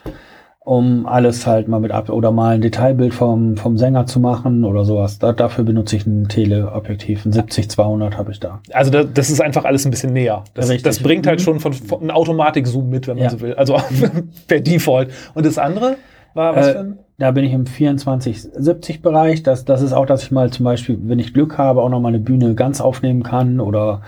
um 0.60 1.06
alles 1.06 1.46
halt 1.46 1.68
mal 1.68 1.82
mit 1.82 1.92
ab 1.92 2.10
oder 2.10 2.32
mal 2.32 2.56
ein 2.56 2.62
Detailbild 2.62 3.14
vom, 3.14 3.58
vom 3.58 3.78
Sänger 3.78 4.06
zu 4.06 4.22
machen 4.22 4.64
oder 4.64 4.86
sowas. 4.86 5.20
Da, 5.20 5.34
dafür 5.34 5.66
benutze 5.66 5.98
ich 5.98 6.06
ein 6.06 6.30
Teleobjektiv. 6.30 7.26
Ein 7.26 7.34
70-200 7.34 8.16
habe 8.16 8.32
ich 8.32 8.40
da. 8.40 8.62
Also 8.72 8.90
da, 8.90 9.04
das 9.04 9.30
ist 9.30 9.42
einfach 9.42 9.66
alles 9.66 9.86
ein 9.86 9.92
bisschen 9.92 10.14
näher. 10.14 10.46
Das, 10.54 10.70
das 10.82 11.00
bringt 11.00 11.28
halt 11.28 11.40
mhm. 11.40 11.44
schon 11.44 11.60
von, 11.60 11.74
von 11.74 12.00
einem 12.00 12.12
Automatik-Zoom 12.12 12.90
mit, 12.90 13.08
wenn 13.08 13.16
man 13.18 13.26
ja. 13.26 13.30
so 13.30 13.42
will. 13.42 13.56
Also 13.56 13.78
per 14.48 14.62
Default. 14.62 15.10
Und 15.34 15.46
das 15.46 15.58
andere 15.58 15.98
war 16.34 16.56
was 16.56 16.68
äh, 16.68 16.72
für 16.72 16.80
ein 16.80 17.00
da 17.20 17.32
bin 17.32 17.46
ich 17.46 17.54
im 17.54 17.66
24-70-Bereich. 17.66 19.44
Das, 19.44 19.66
das 19.66 19.82
ist 19.84 19.94
auch, 19.94 20.06
dass 20.06 20.24
ich 20.24 20.32
mal 20.32 20.50
zum 20.50 20.66
Beispiel, 20.66 20.98
wenn 21.04 21.20
ich 21.20 21.34
Glück 21.34 21.60
habe, 21.60 21.82
auch 21.82 21.90
noch 21.90 22.00
mal 22.00 22.10
eine 22.10 22.20
Bühne 22.20 22.56
ganz 22.56 22.82
aufnehmen 22.82 23.22
kann 23.22 23.60
oder 23.60 24.02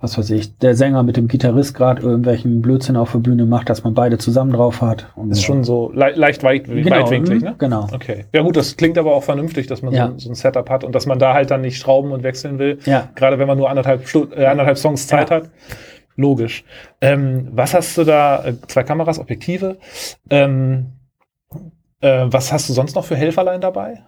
was 0.00 0.16
weiß 0.16 0.30
ich, 0.30 0.56
der 0.58 0.74
Sänger 0.74 1.02
mit 1.02 1.16
dem 1.16 1.28
Gitarrist 1.28 1.74
gerade 1.74 2.00
irgendwelchen 2.00 2.62
Blödsinn 2.62 2.96
auf 2.96 3.12
der 3.12 3.18
Bühne 3.18 3.44
macht, 3.44 3.68
dass 3.68 3.84
man 3.84 3.92
beide 3.94 4.16
zusammen 4.18 4.52
drauf 4.52 4.80
hat. 4.80 5.06
Und 5.16 5.30
ist 5.30 5.42
schon 5.42 5.64
so 5.64 5.90
le 5.94 6.12
leicht 6.14 6.42
weit, 6.44 6.64
genau, 6.64 6.96
weitwinklig, 6.96 7.42
ne? 7.42 7.54
Genau. 7.58 7.88
Okay. 7.92 8.24
Ja 8.32 8.42
gut, 8.42 8.56
das 8.56 8.76
klingt 8.76 8.96
aber 8.96 9.14
auch 9.14 9.22
vernünftig, 9.22 9.66
dass 9.66 9.82
man 9.82 9.92
ja. 9.92 10.08
so, 10.08 10.18
so, 10.18 10.30
ein 10.30 10.34
Setup 10.34 10.68
hat 10.70 10.82
und 10.82 10.94
dass 10.94 11.06
man 11.06 11.18
da 11.18 11.34
halt 11.34 11.50
dann 11.50 11.60
nicht 11.60 11.78
schrauben 11.78 12.12
und 12.12 12.22
wechseln 12.22 12.58
will. 12.58 12.78
Ja. 12.84 13.10
Gerade 13.14 13.38
wenn 13.38 13.46
man 13.46 13.58
nur 13.58 13.68
anderthalb, 13.68 14.08
Stu 14.08 14.26
äh, 14.34 14.46
anderthalb 14.46 14.78
Songs 14.78 15.06
Zeit 15.06 15.30
ja. 15.30 15.36
hat. 15.36 15.50
Logisch. 16.16 16.64
Ähm, 17.02 17.48
was 17.52 17.74
hast 17.74 17.98
du 17.98 18.04
da? 18.04 18.44
Äh, 18.44 18.54
zwei 18.68 18.82
Kameras, 18.82 19.18
Objektive. 19.18 19.76
Ähm, 20.30 20.86
äh, 22.06 22.32
was 22.32 22.52
hast 22.52 22.68
du 22.68 22.72
sonst 22.72 22.94
noch 22.94 23.04
für 23.04 23.16
Helferlein 23.16 23.60
dabei? 23.60 24.04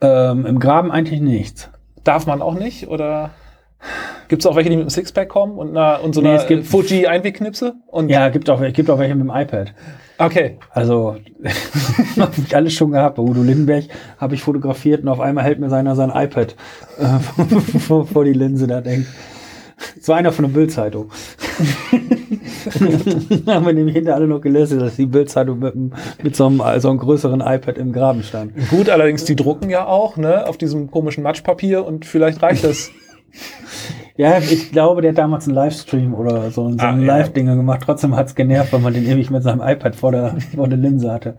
Ähm, 0.00 0.46
Im 0.46 0.58
Graben 0.58 0.90
eigentlich 0.92 1.20
nichts. 1.20 1.70
Darf 2.04 2.26
man 2.26 2.42
auch 2.42 2.54
nicht? 2.54 2.88
Oder 2.88 3.30
gibt 4.28 4.42
es 4.42 4.46
auch 4.46 4.56
welche, 4.56 4.70
die 4.70 4.76
mit 4.76 4.86
dem 4.86 4.90
Sixpack 4.90 5.28
kommen 5.28 5.56
und, 5.56 5.76
einer, 5.76 6.02
und 6.02 6.14
so 6.14 6.20
nee, 6.20 6.36
einer 6.36 6.64
Fuji-Einwegknipse? 6.64 7.74
Ja, 8.08 8.28
gibt 8.28 8.50
auch, 8.50 8.60
gibt 8.72 8.90
auch 8.90 8.98
welche 8.98 9.14
mit 9.14 9.28
dem 9.28 9.34
iPad. 9.34 9.72
Okay. 10.18 10.58
Also, 10.70 11.16
habe 12.18 12.32
ich 12.46 12.54
alles 12.54 12.74
schon 12.74 12.90
gehabt. 12.90 13.16
Bei 13.16 13.22
Udo 13.22 13.42
Lindenberg 13.42 13.84
habe 14.18 14.34
ich 14.34 14.42
fotografiert 14.42 15.02
und 15.02 15.08
auf 15.08 15.20
einmal 15.20 15.44
hält 15.44 15.60
mir 15.60 15.70
seiner 15.70 15.96
sein 15.96 16.10
iPad 16.10 16.56
äh, 16.98 17.18
vor, 17.78 18.06
vor, 18.06 18.24
die 18.24 18.32
Linse 18.32 18.66
da 18.66 18.80
denkt. 18.80 19.08
So 20.00 20.12
einer 20.12 20.32
von 20.32 20.46
der 20.46 20.52
Bildzeitung. 20.52 21.10
haben 23.46 23.66
wir 23.66 23.72
nämlich 23.72 23.94
hinter 23.94 24.14
alle 24.14 24.26
noch 24.26 24.40
gelesen, 24.40 24.80
dass 24.80 24.96
die 24.96 25.06
Bildzeitung 25.06 25.58
mit, 25.58 25.74
mit 26.22 26.36
so, 26.36 26.46
einem, 26.46 26.62
so 26.80 26.90
einem 26.90 26.98
größeren 26.98 27.40
iPad 27.40 27.78
im 27.78 27.92
Graben 27.92 28.22
stand. 28.22 28.52
Gut, 28.68 28.88
allerdings, 28.88 29.24
die 29.24 29.36
drucken 29.36 29.70
ja 29.70 29.86
auch, 29.86 30.16
ne, 30.16 30.46
auf 30.46 30.56
diesem 30.56 30.90
komischen 30.90 31.22
Matschpapier 31.22 31.84
und 31.84 32.06
vielleicht 32.06 32.42
reicht 32.42 32.64
das. 32.64 32.90
Ja, 34.16 34.38
ich 34.38 34.72
glaube, 34.72 35.00
der 35.00 35.12
hat 35.12 35.18
damals 35.18 35.46
einen 35.46 35.54
Livestream 35.54 36.12
oder 36.14 36.50
so, 36.50 36.70
so 36.70 36.76
ah, 36.78 36.90
ein 36.90 37.00
ja. 37.00 37.06
Live-Dinger 37.06 37.56
gemacht. 37.56 37.80
Trotzdem 37.84 38.14
hat's 38.14 38.34
genervt, 38.34 38.72
weil 38.72 38.80
man 38.80 38.92
den 38.92 39.06
ewig 39.06 39.30
mit 39.30 39.42
seinem 39.42 39.62
iPad 39.62 39.96
vor 39.96 40.12
der, 40.12 40.36
vor 40.54 40.68
der 40.68 40.78
Linse 40.78 41.10
hatte. 41.10 41.36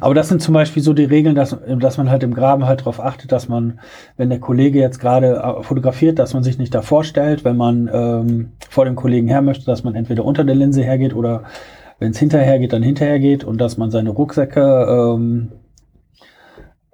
Aber 0.00 0.14
das 0.14 0.28
sind 0.28 0.42
zum 0.42 0.54
Beispiel 0.54 0.82
so 0.82 0.94
die 0.94 1.04
Regeln, 1.04 1.36
dass, 1.36 1.56
dass 1.78 1.96
man 1.96 2.10
halt 2.10 2.24
im 2.24 2.34
Graben 2.34 2.66
halt 2.66 2.80
darauf 2.80 3.00
achtet, 3.00 3.30
dass 3.30 3.48
man, 3.48 3.78
wenn 4.16 4.30
der 4.30 4.40
Kollege 4.40 4.80
jetzt 4.80 4.98
gerade 4.98 5.36
äh, 5.36 5.62
fotografiert, 5.62 6.18
dass 6.18 6.34
man 6.34 6.42
sich 6.42 6.58
nicht 6.58 6.74
davor 6.74 7.04
stellt, 7.04 7.44
wenn 7.44 7.56
man 7.56 7.88
ähm, 7.92 8.52
vor 8.68 8.84
dem 8.84 8.96
Kollegen 8.96 9.28
her 9.28 9.42
möchte, 9.42 9.64
dass 9.64 9.84
man 9.84 9.94
entweder 9.94 10.24
unter 10.24 10.42
der 10.42 10.56
Linse 10.56 10.82
hergeht 10.82 11.14
oder 11.14 11.44
wenn 12.00 12.10
es 12.10 12.18
hinterher 12.18 12.58
geht, 12.58 12.72
dann 12.72 12.82
hinterher 12.82 13.18
geht 13.20 13.44
und 13.44 13.60
dass 13.60 13.76
man 13.76 13.90
seine 13.90 14.10
Rucksäcke 14.10 14.60
ähm, 14.60 15.52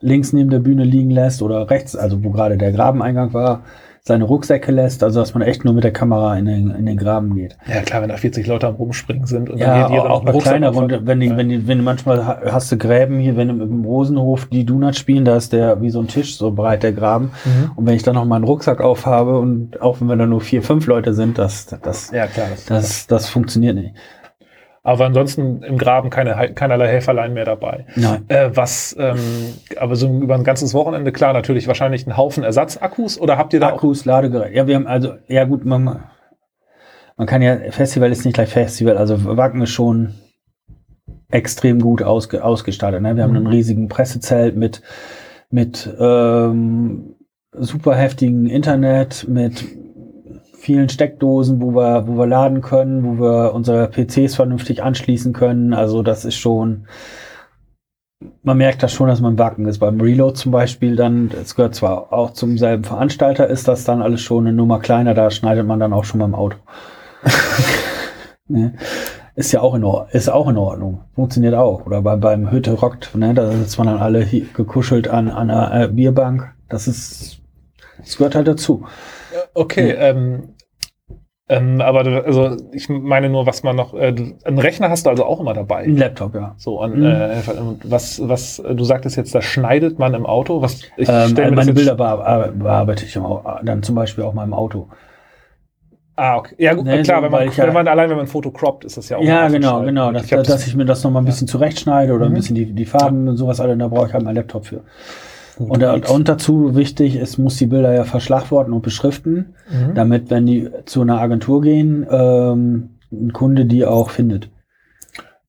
links 0.00 0.32
neben 0.34 0.50
der 0.50 0.58
Bühne 0.58 0.84
liegen 0.84 1.10
lässt 1.10 1.40
oder 1.40 1.70
rechts, 1.70 1.96
also 1.96 2.22
wo 2.22 2.30
gerade 2.30 2.58
der 2.58 2.72
Grabeneingang 2.72 3.32
war, 3.32 3.62
seine 4.06 4.24
Rucksäcke 4.24 4.70
lässt, 4.70 5.02
also 5.02 5.20
dass 5.20 5.32
man 5.32 5.42
echt 5.42 5.64
nur 5.64 5.72
mit 5.72 5.82
der 5.82 5.92
Kamera 5.92 6.36
in 6.36 6.44
den, 6.44 6.70
in 6.72 6.84
den 6.84 6.98
Graben 6.98 7.34
geht. 7.34 7.56
Ja 7.66 7.80
klar, 7.80 8.02
wenn 8.02 8.10
da 8.10 8.18
40 8.18 8.46
Leute 8.46 8.66
am 8.66 8.74
Rumspringen 8.74 9.24
sind 9.24 9.48
und 9.48 9.56
ja, 9.56 9.84
dann 9.84 9.92
jeder 9.92 10.10
auch, 10.10 10.20
auch 10.20 10.24
bei 10.26 10.32
kleiner 10.32 10.68
Runde, 10.68 11.06
wenn 11.06 11.20
die, 11.20 11.28
ja. 11.28 11.36
wenn 11.38 11.48
die, 11.48 11.66
wenn 11.66 11.78
du 11.78 11.84
manchmal 11.84 12.42
hast 12.52 12.70
du 12.70 12.76
Gräben 12.76 13.18
hier, 13.18 13.38
wenn 13.38 13.48
du 13.48 13.64
im 13.64 13.86
Rosenhof 13.86 14.44
die 14.52 14.66
Donut 14.66 14.94
spielen, 14.94 15.24
da 15.24 15.36
ist 15.36 15.54
der 15.54 15.80
wie 15.80 15.88
so 15.88 16.00
ein 16.00 16.08
Tisch 16.08 16.36
so 16.36 16.50
breit 16.50 16.82
der 16.82 16.92
Graben 16.92 17.32
mhm. 17.46 17.70
und 17.76 17.86
wenn 17.86 17.94
ich 17.94 18.02
dann 18.02 18.16
noch 18.16 18.26
meinen 18.26 18.44
Rucksack 18.44 18.82
aufhabe 18.82 19.38
und 19.38 19.80
auch 19.80 20.02
wenn 20.02 20.08
wir 20.08 20.16
da 20.16 20.26
nur 20.26 20.42
vier, 20.42 20.62
fünf 20.62 20.86
Leute 20.86 21.14
sind, 21.14 21.38
das, 21.38 21.64
das, 21.64 22.10
ja, 22.10 22.26
klar, 22.26 22.48
das, 22.50 22.66
das, 22.66 23.06
das 23.06 23.28
funktioniert 23.30 23.74
nicht. 23.74 23.94
Aber 24.86 25.06
ansonsten 25.06 25.62
im 25.62 25.78
Graben 25.78 26.10
keine, 26.10 26.52
keinerlei 26.52 26.88
Helferlein 26.88 27.32
mehr 27.32 27.46
dabei. 27.46 27.86
Nein. 27.96 28.26
Äh, 28.28 28.50
was, 28.52 28.94
ähm, 28.98 29.54
aber 29.78 29.96
so 29.96 30.20
über 30.20 30.34
ein 30.34 30.44
ganzes 30.44 30.74
Wochenende, 30.74 31.10
klar, 31.10 31.32
natürlich 31.32 31.66
wahrscheinlich 31.66 32.06
einen 32.06 32.18
Haufen 32.18 32.44
Ersatzakkus 32.44 33.18
oder 33.18 33.38
habt 33.38 33.54
ihr 33.54 33.60
da 33.60 33.68
Akkus, 33.68 34.04
Ladegerät. 34.04 34.54
Ja, 34.54 34.66
wir 34.66 34.74
haben 34.74 34.86
also, 34.86 35.14
ja 35.26 35.44
gut, 35.44 35.64
man, 35.64 36.04
man 37.16 37.26
kann 37.26 37.40
ja, 37.40 37.56
Festival 37.70 38.12
ist 38.12 38.26
nicht 38.26 38.34
gleich 38.34 38.50
Festival, 38.50 38.98
also 38.98 39.24
Wacken 39.24 39.62
ist 39.62 39.70
schon 39.70 40.12
extrem 41.30 41.80
gut 41.80 42.02
ausge, 42.02 42.44
ausgestattet. 42.44 43.00
Ne? 43.00 43.16
Wir 43.16 43.26
mhm. 43.26 43.30
haben 43.30 43.36
einen 43.38 43.46
riesigen 43.46 43.88
Pressezelt 43.88 44.54
mit, 44.54 44.82
mit 45.48 45.88
ähm, 45.98 47.14
super 47.52 47.96
heftigen 47.96 48.46
Internet, 48.46 49.26
mit 49.28 49.64
vielen 50.64 50.88
Steckdosen, 50.88 51.60
wo 51.60 51.74
wir, 51.74 52.08
wo 52.08 52.16
wir 52.16 52.26
laden 52.26 52.62
können, 52.62 53.04
wo 53.04 53.22
wir 53.22 53.52
unsere 53.52 53.86
PCs 53.88 54.34
vernünftig 54.34 54.82
anschließen 54.82 55.34
können. 55.34 55.74
Also 55.74 56.02
das 56.02 56.24
ist 56.24 56.36
schon, 56.36 56.86
man 58.42 58.56
merkt 58.56 58.82
das 58.82 58.92
schon, 58.92 59.08
dass 59.08 59.20
man 59.20 59.38
Wacken 59.38 59.66
ist. 59.66 59.78
Beim 59.78 60.00
Reload 60.00 60.34
zum 60.34 60.52
Beispiel 60.52 60.96
dann, 60.96 61.30
es 61.38 61.54
gehört 61.54 61.74
zwar 61.74 62.14
auch 62.14 62.32
zum 62.32 62.56
selben 62.56 62.82
Veranstalter, 62.82 63.46
ist 63.46 63.68
das 63.68 63.84
dann 63.84 64.00
alles 64.00 64.22
schon 64.22 64.46
eine 64.46 64.56
Nummer 64.56 64.80
kleiner, 64.80 65.12
da 65.12 65.30
schneidet 65.30 65.66
man 65.66 65.80
dann 65.80 65.92
auch 65.92 66.04
schon 66.04 66.20
beim 66.20 66.34
Auto. 66.34 66.56
ne? 68.48 68.72
ist 69.34 69.52
ja 69.52 69.60
auch 69.60 69.74
in, 69.74 69.84
Or 69.84 70.08
ist 70.12 70.30
auch 70.30 70.48
in 70.48 70.56
Ordnung. 70.56 71.02
Funktioniert 71.14 71.54
auch. 71.54 71.84
Oder 71.84 72.00
bei, 72.00 72.16
beim 72.16 72.50
Hütte 72.50 72.72
rockt, 72.72 73.14
ne, 73.14 73.34
da 73.34 73.50
sitzt 73.50 73.76
man 73.76 73.88
dann 73.88 73.98
alle 73.98 74.24
hier 74.24 74.46
gekuschelt 74.54 75.08
an, 75.08 75.28
an 75.28 75.50
einer 75.50 75.82
äh, 75.82 75.88
Bierbank. 75.88 76.54
Das 76.70 76.88
ist, 76.88 77.40
das 77.98 78.16
gehört 78.16 78.34
halt 78.34 78.48
dazu. 78.48 78.86
Okay, 79.54 79.90
ähm, 79.92 80.54
ähm, 81.48 81.80
aber 81.82 82.04
du, 82.04 82.24
also 82.24 82.56
ich 82.72 82.88
meine 82.88 83.28
nur, 83.28 83.46
was 83.46 83.62
man 83.62 83.76
noch, 83.76 83.92
äh, 83.94 84.12
du- 84.12 84.32
einen 84.44 84.58
Rechner 84.58 84.88
hast 84.88 85.04
du 85.06 85.10
also 85.10 85.24
auch 85.26 85.40
immer 85.40 85.52
dabei. 85.54 85.84
Ein 85.84 85.96
Laptop, 85.96 86.34
ja. 86.34 86.54
So, 86.56 86.82
und 86.82 86.98
Mhm. 86.98 87.04
äh, 87.04 87.42
was, 87.84 88.26
was, 88.26 88.62
du 88.66 88.82
sagtest 88.84 89.16
jetzt, 89.16 89.34
das 89.34 89.44
schneidet 89.44 89.98
man 89.98 90.14
im 90.14 90.24
Auto. 90.26 90.62
Was, 90.62 90.80
ich 90.96 91.08
Ähm, 91.08 91.34
das 91.34 91.50
meine 91.54 91.72
Bilder 91.74 91.94
bear 91.96 92.48
bearbeite 92.48 93.04
ich 93.04 93.18
dann 93.62 93.82
zum 93.82 93.94
Beispiel 93.94 94.24
auch 94.24 94.32
mal 94.32 94.44
im 94.44 94.54
Auto. 94.54 94.88
Ah, 96.16 96.36
okay. 96.38 96.54
Ja, 96.58 96.74
gut, 96.74 96.86
Ne, 96.86 97.02
klar, 97.02 97.18
so, 97.18 97.24
wenn 97.24 97.32
man, 97.32 97.48
ja- 97.50 97.66
wenn 97.66 97.72
man 97.74 97.88
allein, 97.88 98.08
wenn 98.08 98.16
man 98.16 98.26
ein 98.26 98.28
Foto 98.28 98.50
croppt, 98.52 98.84
ist 98.84 98.96
das 98.96 99.08
ja 99.08 99.16
auch 99.18 99.22
Ja, 99.22 99.48
genau, 99.48 99.82
genau. 99.82 100.12
Dass, 100.12 100.24
Ich 100.26 100.32
hab's- 100.32 100.48
dass 100.48 100.66
ich 100.66 100.76
mir 100.76 100.84
das 100.84 101.02
nochmal 101.02 101.22
ein 101.22 101.26
bisschen 101.26 101.48
zurechtschneide 101.48 102.12
oder 102.14 102.26
Mhm. 102.26 102.32
ein 102.32 102.34
bisschen 102.36 102.54
die, 102.54 102.72
die 102.72 102.84
Farben 102.86 103.26
und 103.28 103.36
sowas 103.36 103.60
alle, 103.60 103.76
da 103.76 103.88
brauche 103.88 104.06
ich 104.06 104.12
halt 104.14 104.22
meinen 104.24 104.36
Laptop 104.36 104.64
für. 104.66 104.82
Und, 105.58 105.80
da- 105.82 105.94
und 106.12 106.28
dazu 106.28 106.74
wichtig, 106.74 107.16
es 107.16 107.38
muss 107.38 107.56
die 107.56 107.66
Bilder 107.66 107.92
ja 107.94 108.04
verschlagworten 108.04 108.72
und 108.72 108.82
beschriften, 108.82 109.54
Mhm. 109.70 109.94
damit, 109.94 110.30
wenn 110.30 110.46
die 110.46 110.68
zu 110.84 111.02
einer 111.02 111.20
Agentur 111.20 111.60
gehen, 111.62 112.06
ähm, 112.10 112.90
ein 113.12 113.32
Kunde 113.32 113.64
die 113.64 113.84
auch 113.84 114.10
findet. 114.10 114.50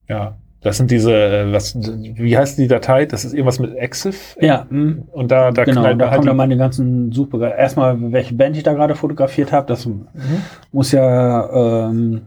Ja, 0.08 0.36
das 0.62 0.78
sind 0.78 0.92
diese, 0.92 1.12
äh, 1.14 1.52
was, 1.54 1.76
wie 1.76 2.38
heißt 2.38 2.58
die 2.60 2.68
Datei? 2.68 3.06
Das 3.06 3.26
ist 3.26 3.34
irgendwas 3.34 3.60
mit 3.60 3.76
Exif. 3.76 4.36
Ja, 4.40 4.66
mh, 4.70 5.04
Und 5.12 5.32
da, 5.32 5.52
da 5.52 5.64
genau. 5.64 5.82
Da 5.84 5.90
man 5.96 6.02
halt 6.02 6.12
kommen 6.16 6.28
dann 6.28 6.38
meine 6.38 6.58
ganzen 6.58 7.12
Suchbegriffe. 7.12 7.56
Erstmal, 7.58 8.12
welche 8.12 8.36
Band 8.36 8.58
ich 8.58 8.64
da 8.64 8.74
gerade 8.74 8.96
fotografiert 8.96 9.52
habe, 9.52 9.68
das 9.68 9.86
Mhm. 9.86 10.06
muss 10.72 10.92
ja, 10.92 11.88
ähm, 11.90 12.22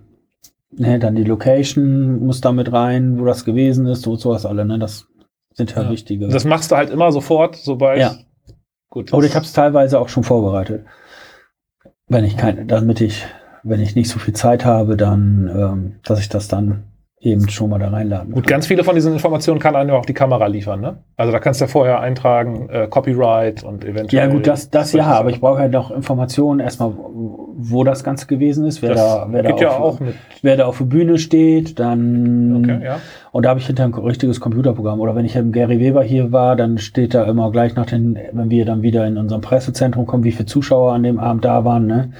ne, 0.76 0.98
dann 0.98 1.14
die 1.14 1.24
Location 1.24 2.24
muss 2.24 2.40
da 2.40 2.52
mit 2.52 2.72
rein, 2.72 3.18
wo 3.20 3.24
das 3.24 3.44
gewesen 3.44 3.86
ist, 3.86 4.02
so 4.02 4.16
sowas 4.16 4.46
alle, 4.46 4.64
ne? 4.64 4.78
Das 4.78 5.06
sind 5.58 5.74
ja, 5.74 5.82
Ja. 5.82 5.90
wichtige. 5.90 6.28
Das 6.28 6.44
machst 6.46 6.70
du 6.70 6.76
halt 6.76 6.88
immer 6.88 7.12
sofort, 7.12 7.56
sobald. 7.56 7.98
Ja. 8.00 8.16
Gut. 8.88 9.12
Oder 9.12 9.26
ich 9.26 9.34
habe 9.34 9.44
es 9.44 9.52
teilweise 9.52 10.00
auch 10.00 10.08
schon 10.08 10.24
vorbereitet. 10.24 10.86
Wenn 12.06 12.24
ich 12.24 12.38
keine, 12.38 12.64
damit 12.64 13.02
ich, 13.02 13.26
wenn 13.62 13.80
ich 13.80 13.94
nicht 13.94 14.08
so 14.08 14.18
viel 14.18 14.32
Zeit 14.34 14.64
habe, 14.64 14.96
dann, 14.96 15.50
ähm, 15.54 15.96
dass 16.04 16.20
ich 16.20 16.30
das 16.30 16.48
dann 16.48 16.84
eben 17.20 17.48
schon 17.48 17.68
mal 17.70 17.78
da 17.80 17.88
reinladen 17.88 18.32
Gut, 18.32 18.44
kann. 18.44 18.50
ganz 18.50 18.66
viele 18.68 18.84
von 18.84 18.94
diesen 18.94 19.12
Informationen 19.12 19.58
kann 19.58 19.74
einem 19.74 19.90
ja 19.90 19.96
auch 19.96 20.06
die 20.06 20.14
Kamera 20.14 20.46
liefern, 20.46 20.80
ne? 20.80 20.98
Also 21.16 21.32
da 21.32 21.40
kannst 21.40 21.60
du 21.60 21.64
ja 21.64 21.68
vorher 21.68 22.00
eintragen, 22.00 22.68
äh, 22.70 22.86
Copyright 22.86 23.64
und 23.64 23.84
eventuell. 23.84 24.28
Ja, 24.28 24.32
gut, 24.32 24.46
das, 24.46 24.70
das 24.70 24.92
ja, 24.92 25.04
aber 25.06 25.30
ich 25.30 25.40
brauche 25.40 25.58
halt 25.58 25.72
noch 25.72 25.90
Informationen 25.90 26.60
erstmal, 26.60 26.92
wo 26.96 27.82
das 27.82 28.04
Ganze 28.04 28.26
gewesen 28.28 28.64
ist, 28.66 28.82
wer 28.82 28.90
Das 28.90 28.98
da, 29.00 29.26
wer 29.30 29.42
da, 29.42 29.50
geht 29.50 29.60
ja 29.60 29.70
auf, 29.70 29.96
auch 29.96 30.00
mit. 30.00 30.14
wer 30.42 30.56
da 30.56 30.66
auf 30.66 30.78
der 30.78 30.84
Bühne 30.84 31.18
steht, 31.18 31.80
dann, 31.80 32.62
Okay, 32.64 32.84
ja. 32.84 33.00
und 33.32 33.44
da 33.44 33.48
habe 33.50 33.58
ich 33.58 33.66
hinter 33.66 33.82
ein 33.84 33.94
richtiges 33.94 34.38
Computerprogramm. 34.38 35.00
Oder 35.00 35.16
wenn 35.16 35.24
ich 35.24 35.34
im 35.34 35.50
Gary 35.50 35.80
Weber 35.80 36.04
hier 36.04 36.30
war, 36.30 36.54
dann 36.54 36.78
steht 36.78 37.14
da 37.14 37.24
immer 37.24 37.50
gleich 37.50 37.74
nach 37.74 37.86
den, 37.86 38.16
wenn 38.32 38.48
wir 38.50 38.64
dann 38.64 38.82
wieder 38.82 39.04
in 39.08 39.16
unserem 39.18 39.40
Pressezentrum 39.42 40.06
kommen, 40.06 40.22
wie 40.22 40.30
viele 40.32 40.46
Zuschauer 40.46 40.92
an 40.92 41.02
dem 41.02 41.18
Abend 41.18 41.44
da 41.44 41.64
waren, 41.64 41.86
ne? 41.86 42.12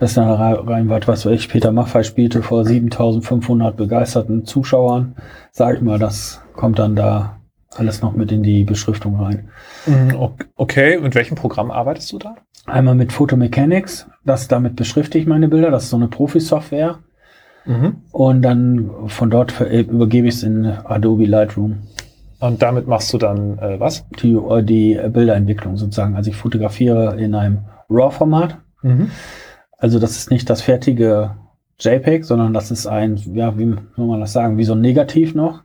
Das 0.00 0.10
ist 0.10 0.16
dann 0.16 0.28
rein, 0.30 0.88
was, 0.88 1.06
weiß 1.06 1.26
ich, 1.34 1.48
Peter 1.48 1.72
Maffay 1.72 2.02
spielte 2.04 2.42
vor 2.42 2.64
7500 2.64 3.76
begeisterten 3.76 4.44
Zuschauern. 4.46 5.14
Sag 5.52 5.76
ich 5.76 5.82
mal, 5.82 5.98
das 5.98 6.40
kommt 6.56 6.78
dann 6.78 6.96
da 6.96 7.36
alles 7.76 8.00
noch 8.02 8.14
mit 8.14 8.32
in 8.32 8.42
die 8.42 8.64
Beschriftung 8.64 9.20
rein. 9.20 9.50
Mhm, 9.86 10.16
ok- 10.18 10.46
Okay, 10.56 10.98
mit 10.98 11.14
welchem 11.14 11.34
Programm 11.36 11.70
arbeitest 11.70 12.10
du 12.12 12.18
da? 12.18 12.34
Einmal 12.66 12.94
mit 12.94 13.12
Photomechanics, 13.12 14.08
das 14.24 14.48
damit 14.48 14.74
beschrifte 14.76 15.18
ich 15.18 15.26
meine 15.26 15.48
Bilder, 15.48 15.70
das 15.70 15.84
ist 15.84 15.90
so 15.90 15.96
eine 15.96 16.08
Profi-Software. 16.08 16.98
Mhm. 17.66 17.96
Und 18.10 18.42
dann 18.42 18.90
von 19.08 19.28
dort 19.30 19.60
äh, 19.60 19.82
übergebe 19.82 20.28
ich 20.28 20.34
es 20.36 20.42
in 20.42 20.64
Adobe 20.66 21.26
Lightroom. 21.26 21.78
Und 22.40 22.62
damit 22.62 22.86
machst 22.86 23.12
du 23.12 23.18
dann 23.18 23.58
äh, 23.58 23.78
was? 23.78 24.06
Die, 24.22 24.32
äh, 24.32 24.62
die 24.62 24.98
Bilderentwicklung 25.12 25.76
sozusagen. 25.76 26.16
Also 26.16 26.30
ich 26.30 26.36
fotografiere 26.36 27.20
in 27.20 27.34
einem 27.34 27.58
RAW-Format. 27.90 28.56
Mhm. 28.82 29.10
Also 29.80 29.98
das 29.98 30.12
ist 30.18 30.30
nicht 30.30 30.50
das 30.50 30.60
fertige 30.60 31.36
JPEG, 31.80 32.24
sondern 32.24 32.52
das 32.52 32.70
ist 32.70 32.86
ein, 32.86 33.16
ja, 33.34 33.58
wie 33.58 33.74
soll 33.96 34.06
man 34.06 34.20
das 34.20 34.34
sagen, 34.34 34.58
wie 34.58 34.64
so 34.64 34.74
ein 34.74 34.82
Negativ 34.82 35.34
noch. 35.34 35.62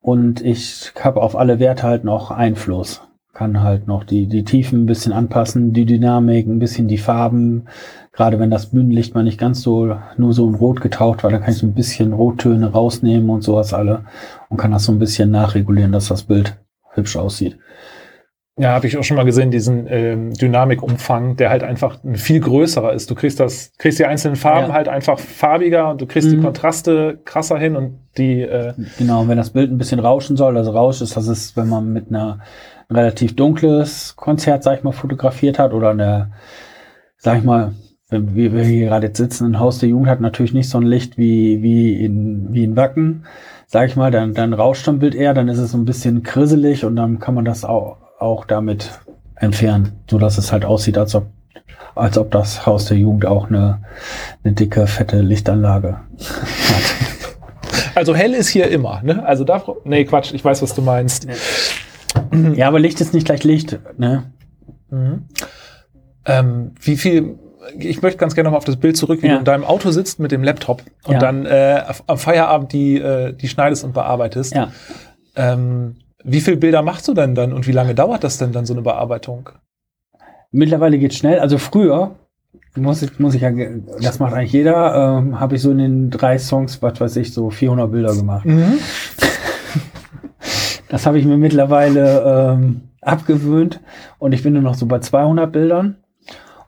Und 0.00 0.40
ich 0.40 0.92
habe 0.98 1.20
auf 1.20 1.36
alle 1.36 1.58
Werte 1.58 1.82
halt 1.82 2.02
noch 2.02 2.30
Einfluss. 2.30 3.02
Kann 3.34 3.62
halt 3.62 3.86
noch 3.86 4.04
die, 4.04 4.26
die 4.26 4.44
Tiefen 4.44 4.84
ein 4.84 4.86
bisschen 4.86 5.12
anpassen, 5.12 5.74
die 5.74 5.84
Dynamik, 5.84 6.46
ein 6.46 6.58
bisschen 6.58 6.88
die 6.88 6.96
Farben. 6.96 7.66
Gerade 8.12 8.38
wenn 8.38 8.50
das 8.50 8.70
Bühnenlicht 8.70 9.14
mal 9.14 9.24
nicht 9.24 9.38
ganz 9.38 9.60
so, 9.60 9.94
nur 10.16 10.32
so 10.32 10.48
in 10.48 10.54
Rot 10.54 10.80
getaucht 10.80 11.22
war, 11.22 11.30
dann 11.30 11.42
kann 11.42 11.52
ich 11.52 11.58
so 11.58 11.66
ein 11.66 11.74
bisschen 11.74 12.14
Rottöne 12.14 12.72
rausnehmen 12.72 13.28
und 13.28 13.42
sowas 13.42 13.74
alle. 13.74 14.06
Und 14.48 14.56
kann 14.56 14.70
das 14.70 14.84
so 14.84 14.92
ein 14.92 14.98
bisschen 14.98 15.30
nachregulieren, 15.30 15.92
dass 15.92 16.08
das 16.08 16.22
Bild 16.22 16.56
hübsch 16.94 17.18
aussieht. 17.18 17.58
Ja, 18.58 18.70
habe 18.70 18.86
ich 18.86 18.96
auch 18.96 19.04
schon 19.04 19.18
mal 19.18 19.24
gesehen, 19.26 19.50
diesen 19.50 19.86
ähm, 19.86 20.32
Dynamikumfang, 20.32 21.36
der 21.36 21.50
halt 21.50 21.62
einfach 21.62 22.02
ein 22.02 22.16
viel 22.16 22.40
größerer 22.40 22.94
ist. 22.94 23.10
Du 23.10 23.14
kriegst 23.14 23.38
das, 23.38 23.72
kriegst 23.76 23.98
die 23.98 24.06
einzelnen 24.06 24.36
Farben 24.36 24.68
Ja. 24.68 24.72
halt 24.74 24.88
einfach 24.88 25.18
farbiger 25.18 25.90
und 25.90 26.00
du 26.00 26.06
kriegst 26.06 26.30
die 26.32 26.38
Mhm. 26.38 26.42
Kontraste 26.42 27.18
krasser 27.26 27.58
hin 27.58 27.76
und 27.76 27.98
die, 28.16 28.40
äh, 28.40 28.72
Genau, 28.98 29.20
und 29.22 29.28
wenn 29.28 29.36
das 29.36 29.50
Bild 29.50 29.70
ein 29.70 29.76
bisschen 29.76 30.00
rauschen 30.00 30.38
soll, 30.38 30.56
also 30.56 30.70
Rausch 30.70 31.02
ist, 31.02 31.18
das 31.18 31.28
ist, 31.28 31.54
wenn 31.56 31.68
man 31.68 31.92
mit 31.92 32.08
einer 32.08 32.38
ein 32.88 32.96
relativ 32.96 33.36
dunkles 33.36 34.14
Konzert, 34.16 34.62
sag 34.62 34.78
ich 34.78 34.84
mal, 34.84 34.92
fotografiert 34.92 35.58
hat 35.58 35.74
oder 35.74 35.90
eine, 35.90 36.30
sag 37.18 37.38
ich 37.38 37.44
mal, 37.44 37.72
wenn 38.08 38.34
wir, 38.36 38.52
wir 38.54 38.62
hier 38.64 38.86
gerade 38.86 39.08
jetzt 39.08 39.18
sitzen, 39.18 39.44
ein 39.52 39.58
Haus 39.60 39.80
der 39.80 39.88
Jugend 39.90 40.08
hat 40.08 40.20
natürlich 40.20 40.54
nicht 40.54 40.68
so 40.70 40.78
ein 40.78 40.86
Licht 40.86 41.18
wie, 41.18 41.62
wie 41.62 42.02
in, 42.02 42.46
wie 42.54 42.64
in 42.64 42.76
Wacken, 42.76 43.24
sag 43.66 43.88
ich 43.88 43.96
mal, 43.96 44.10
dann, 44.12 44.32
dann 44.32 44.54
rauscht 44.54 44.88
ein 44.88 45.00
Bild 45.00 45.14
eher, 45.16 45.34
dann 45.34 45.48
ist 45.48 45.58
es 45.58 45.72
so 45.72 45.78
ein 45.78 45.84
bisschen 45.84 46.22
krisselig 46.22 46.84
und 46.86 46.94
dann 46.96 47.18
kann 47.18 47.34
man 47.34 47.44
das 47.44 47.64
auch, 47.64 47.98
auch 48.18 48.44
damit 48.44 48.90
entfernen, 49.36 49.92
so 50.10 50.18
dass 50.18 50.38
es 50.38 50.52
halt 50.52 50.64
aussieht, 50.64 50.96
als 50.98 51.14
ob, 51.14 51.26
als 51.94 52.16
ob 52.18 52.30
das 52.30 52.66
Haus 52.66 52.86
der 52.86 52.96
Jugend 52.96 53.26
auch 53.26 53.48
eine, 53.48 53.82
eine 54.44 54.54
dicke, 54.54 54.86
fette 54.86 55.20
Lichtanlage 55.20 55.94
hat. 55.96 57.86
also 57.94 58.14
hell 58.14 58.32
ist 58.34 58.48
hier 58.48 58.68
immer, 58.70 59.02
ne? 59.02 59.24
Also 59.26 59.44
da, 59.44 59.62
nee, 59.84 60.04
Quatsch, 60.04 60.32
ich 60.32 60.44
weiß, 60.44 60.62
was 60.62 60.74
du 60.74 60.82
meinst. 60.82 61.26
Ja, 62.54 62.68
aber 62.68 62.78
Licht 62.80 63.00
ist 63.00 63.12
nicht 63.12 63.26
gleich 63.26 63.44
Licht, 63.44 63.78
ne? 63.98 64.24
Mhm. 64.90 65.24
Ähm, 66.24 66.72
wie 66.80 66.96
viel, 66.96 67.38
ich 67.78 68.00
möchte 68.02 68.18
ganz 68.18 68.34
gerne 68.34 68.46
noch 68.48 68.52
mal 68.52 68.58
auf 68.58 68.64
das 68.64 68.76
Bild 68.76 68.96
zurück, 68.96 69.22
wie 69.22 69.26
Ja. 69.26 69.34
du 69.34 69.38
in 69.40 69.44
deinem 69.44 69.64
Auto 69.64 69.90
sitzt 69.90 70.18
mit 70.18 70.32
dem 70.32 70.42
Laptop 70.42 70.82
und 71.04 71.14
Ja. 71.14 71.18
dann 71.18 71.44
äh, 71.46 71.82
am 72.06 72.18
Feierabend 72.18 72.72
die, 72.72 72.96
äh, 72.98 73.32
die 73.34 73.48
schneidest 73.48 73.84
und 73.84 73.92
bearbeitest. 73.92 74.54
Ja. 74.54 74.68
Ähm, 75.36 75.96
wie 76.26 76.40
viele 76.40 76.56
Bilder 76.56 76.82
machst 76.82 77.06
du 77.06 77.14
denn 77.14 77.34
dann 77.34 77.52
und 77.52 77.66
wie 77.66 77.72
lange 77.72 77.94
dauert 77.94 78.24
das 78.24 78.38
denn 78.38 78.52
dann 78.52 78.66
so 78.66 78.74
eine 78.74 78.82
Bearbeitung? 78.82 79.48
Mittlerweile 80.50 80.98
geht 80.98 81.14
schnell. 81.14 81.38
Also 81.38 81.56
früher 81.58 82.16
muss 82.74 83.02
ich, 83.02 83.18
muss 83.18 83.34
ich 83.34 83.42
ja, 83.42 83.50
das 84.00 84.18
macht 84.18 84.34
eigentlich 84.34 84.52
jeder, 84.52 85.18
ähm, 85.18 85.38
habe 85.38 85.54
ich 85.54 85.62
so 85.62 85.70
in 85.70 85.78
den 85.78 86.10
drei 86.10 86.38
Songs, 86.38 86.82
was 86.82 87.00
weiß 87.00 87.16
ich, 87.16 87.32
so 87.32 87.50
400 87.50 87.90
Bilder 87.90 88.14
gemacht. 88.14 88.46
Das 90.88 91.04
habe 91.04 91.18
ich 91.18 91.24
mir 91.24 91.36
mittlerweile 91.36 92.54
ähm, 92.54 92.82
abgewöhnt 93.00 93.80
und 94.18 94.30
ich 94.32 94.44
bin 94.44 94.52
nur 94.52 94.62
noch 94.62 94.76
so 94.76 94.86
bei 94.86 95.00
200 95.00 95.50
Bildern. 95.50 95.96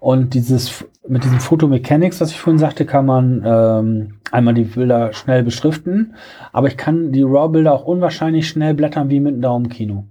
Und 0.01 0.35
dieses 0.35 0.85
mit 1.09 1.25
diesem 1.25 1.41
Photomechanics, 1.41 2.21
was 2.21 2.31
ich 2.31 2.39
vorhin 2.41 2.59
sagte, 2.59 2.85
kann 2.87 3.07
man 3.07 3.43
ähm, 3.45 4.15
einmal 4.31 4.55
die 4.55 4.65
Bilder 4.65 5.13
schnell 5.13 5.43
beschriften, 5.43 6.15
aber 6.53 6.69
ich 6.69 6.77
kann 6.77 7.13
die 7.13 7.23
RAW-Bilder 7.23 7.73
auch 7.73 7.85
unwahrscheinlich 7.85 8.49
schnell 8.49 8.75
blättern 8.75 9.09
wie 9.11 9.21
mit 9.21 9.33
einem 9.35 9.43
Daumenkino. 9.43 10.05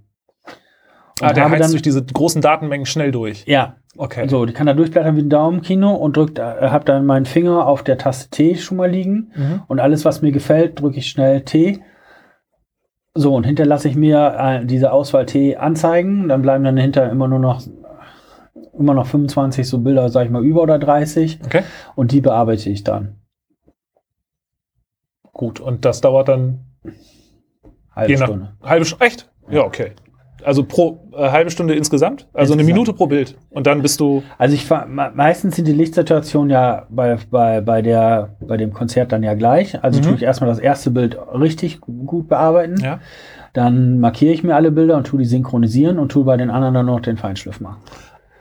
Ah, 1.20 1.32
der 1.32 1.50
heizt 1.50 1.64
dann- 1.64 1.70
durch 1.72 1.82
diese 1.82 2.04
großen 2.04 2.40
Datenmengen 2.42 2.86
schnell 2.86 3.10
durch. 3.10 3.44
Ja, 3.46 3.76
Okay. 3.96 4.28
so, 4.28 4.44
die 4.46 4.52
kann 4.52 4.66
da 4.68 4.74
durchblättern 4.74 5.16
wie 5.16 5.22
ein 5.22 5.28
Daumenkino 5.30 5.92
und 5.94 6.16
drückt, 6.16 6.38
äh, 6.38 6.42
hab 6.42 6.84
dann 6.86 7.06
meinen 7.06 7.26
Finger 7.26 7.66
auf 7.66 7.82
der 7.82 7.98
Taste 7.98 8.30
T 8.30 8.54
schon 8.56 8.76
mal 8.76 8.88
liegen 8.90 9.32
Mhm. 9.34 9.62
und 9.66 9.80
alles, 9.80 10.04
was 10.04 10.22
mir 10.22 10.30
gefällt, 10.32 10.80
drücke 10.80 10.98
ich 10.98 11.08
schnell 11.10 11.40
T. 11.42 11.80
So, 13.14 13.34
und 13.34 13.44
hinter 13.44 13.66
lasse 13.66 13.88
ich 13.88 13.96
mir 13.96 14.36
äh, 14.38 14.64
diese 14.64 14.92
Auswahl 14.92 15.26
T 15.26 15.56
anzeigen. 15.56 16.28
Dann 16.28 16.42
bleiben 16.42 16.62
dann 16.62 16.76
hinter 16.76 17.10
immer 17.10 17.26
nur 17.26 17.40
noch 17.40 17.62
immer 18.78 18.94
noch 18.94 19.06
25 19.06 19.66
so 19.68 19.78
Bilder, 19.78 20.08
sag 20.08 20.24
ich 20.26 20.30
mal, 20.30 20.44
über 20.44 20.62
oder 20.62 20.78
30. 20.78 21.40
Okay. 21.44 21.62
Und 21.94 22.12
die 22.12 22.20
bearbeite 22.20 22.70
ich 22.70 22.84
dann. 22.84 23.16
Gut. 25.32 25.60
Und 25.60 25.84
das 25.84 26.00
dauert 26.00 26.28
dann 26.28 26.60
Halbe 27.94 28.12
nach- 28.14 28.26
Stunde. 28.26 28.52
halbe 28.62 28.84
Stunde. 28.84 29.04
Echt? 29.04 29.30
Ja, 29.50 29.62
okay. 29.64 29.92
Also 30.44 30.62
pro 30.64 31.10
äh, 31.16 31.30
halbe 31.30 31.50
Stunde 31.50 31.74
insgesamt? 31.74 32.28
Also 32.32 32.52
eine 32.52 32.62
Insgesamt. 32.62 32.66
Minute 32.86 32.92
pro 32.92 33.06
Bild. 33.08 33.36
Und 33.50 33.66
dann 33.66 33.82
bist 33.82 33.98
du. 33.98 34.22
Also 34.38 34.54
ich 34.54 34.68
meistens 34.70 35.56
sind 35.56 35.66
die 35.66 35.72
Lichtsituationen 35.72 36.50
ja 36.50 36.86
bei, 36.90 37.18
bei, 37.30 37.60
bei, 37.60 37.82
der, 37.82 38.36
bei 38.40 38.56
dem 38.56 38.72
Konzert 38.72 39.10
dann 39.10 39.24
ja 39.24 39.34
gleich. 39.34 39.82
Also 39.82 39.98
Mhm. 39.98 40.04
tue 40.04 40.14
ich 40.14 40.22
erstmal 40.22 40.48
das 40.48 40.60
erste 40.60 40.92
Bild 40.92 41.18
richtig 41.34 41.80
gut 41.80 42.28
bearbeiten. 42.28 42.76
Ja. 42.80 43.00
Dann 43.52 43.98
markiere 43.98 44.32
ich 44.32 44.44
mir 44.44 44.54
alle 44.54 44.70
Bilder 44.70 44.96
und 44.96 45.08
tue 45.08 45.18
die 45.18 45.24
synchronisieren 45.24 45.98
und 45.98 46.12
tue 46.12 46.22
bei 46.24 46.36
den 46.36 46.50
anderen 46.50 46.74
dann 46.74 46.86
noch 46.86 47.00
den 47.00 47.16
Feinschliff 47.16 47.60
machen. 47.60 47.82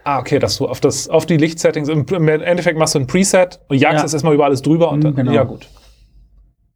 Ah, 0.09 0.19
okay, 0.19 0.39
dass 0.39 0.55
du 0.57 0.67
auf 0.67 0.79
das, 0.79 1.09
auf 1.09 1.25
die 1.25 1.35
Lichtsettings, 1.35 1.89
im, 1.89 2.05
im 2.05 2.27
Endeffekt 2.29 2.79
machst 2.79 2.95
du 2.95 2.99
ein 2.99 3.07
Preset 3.07 3.59
und 3.67 3.75
jagst 3.77 3.97
Ja. 3.97 4.03
das 4.03 4.13
erstmal 4.13 4.33
über 4.35 4.45
alles 4.45 4.61
drüber 4.61 4.89
und 4.89 4.99
Mhm, 4.99 5.03
dann, 5.03 5.15
genau. 5.15 5.31
ja 5.33 5.43
gut. 5.43 5.67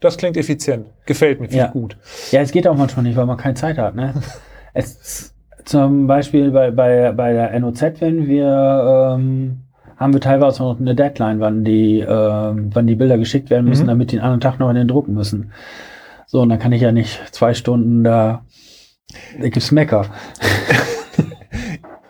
Das 0.02 0.18
klingt 0.18 0.36
effizient. 0.36 0.88
Gefällt 1.06 1.40
mir, 1.40 1.48
Ja. 1.50 1.68
gut. 1.68 1.96
Ja, 2.32 2.42
es 2.42 2.52
geht 2.52 2.68
auch 2.68 2.76
manchmal 2.76 3.04
nicht, 3.04 3.16
weil 3.16 3.26
man 3.26 3.38
keine 3.38 3.54
Zeit 3.54 3.78
hat. 3.78 3.96
Ne? 3.96 4.14
es, 4.74 5.34
zum 5.64 6.08
Beispiel 6.08 6.52
bei, 6.52 6.72
bei, 6.72 7.14
bei 7.14 7.32
der 7.32 7.58
NOZ, 7.58 8.02
wenn 8.02 8.28
wir 8.28 9.16
ähm, 9.18 9.62
haben 9.96 10.12
wir 10.14 10.20
teilweise 10.20 10.64
noch 10.64 10.78
eine 10.78 10.94
Deadline, 10.94 11.40
wann 11.40 11.64
die, 11.64 12.00
ähm, 12.00 12.72
wann 12.74 12.86
die 12.88 12.96
Bilder 12.96 13.18
geschickt 13.18 13.50
werden 13.50 13.66
müssen, 13.70 13.84
Mhm. 13.84 13.88
damit 13.90 14.12
die 14.12 14.18
den 14.18 14.24
anderen 14.24 14.42
Tag 14.42 14.60
noch 14.60 14.70
in 14.70 14.76
den 14.76 14.90
drucken 14.90 15.14
müssen. 15.14 15.54
So, 16.28 16.42
und 16.42 16.50
dann 16.50 16.60
kann 16.60 16.74
ich 16.74 16.82
ja 16.82 16.92
nicht 16.92 17.22
zwei 17.34 17.54
Stunden 17.54 18.04
da. 18.04 18.44
Da 19.40 19.48
gibt's 19.48 19.72
Mecker. 19.72 20.08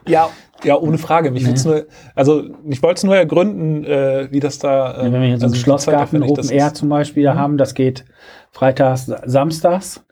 Ja, 0.07 0.29
ja, 0.63 0.77
ohne 0.77 0.97
Frage. 0.97 1.31
Mich 1.31 1.45
Nee. 1.45 1.55
nur, 1.65 1.85
also 2.15 2.43
ich 2.69 2.81
wollte 2.83 2.97
es 2.99 3.03
nur 3.03 3.15
ergründen, 3.15 3.83
äh, 3.85 4.27
wie 4.31 4.39
das 4.39 4.59
da. 4.59 4.97
Ja, 5.03 5.11
wenn 5.11 5.21
wir 5.21 5.29
jetzt 5.29 5.43
also 5.43 5.45
einen 5.47 5.53
wie 5.55 5.59
Schlossgarten 5.59 6.23
Open 6.23 6.49
Air 6.49 6.73
zum 6.73 6.89
Beispiel 6.89 7.29
Mhm. 7.31 7.35
haben, 7.37 7.57
das 7.57 7.73
geht 7.73 8.05
freitags, 8.51 9.05
samstags 9.25 10.05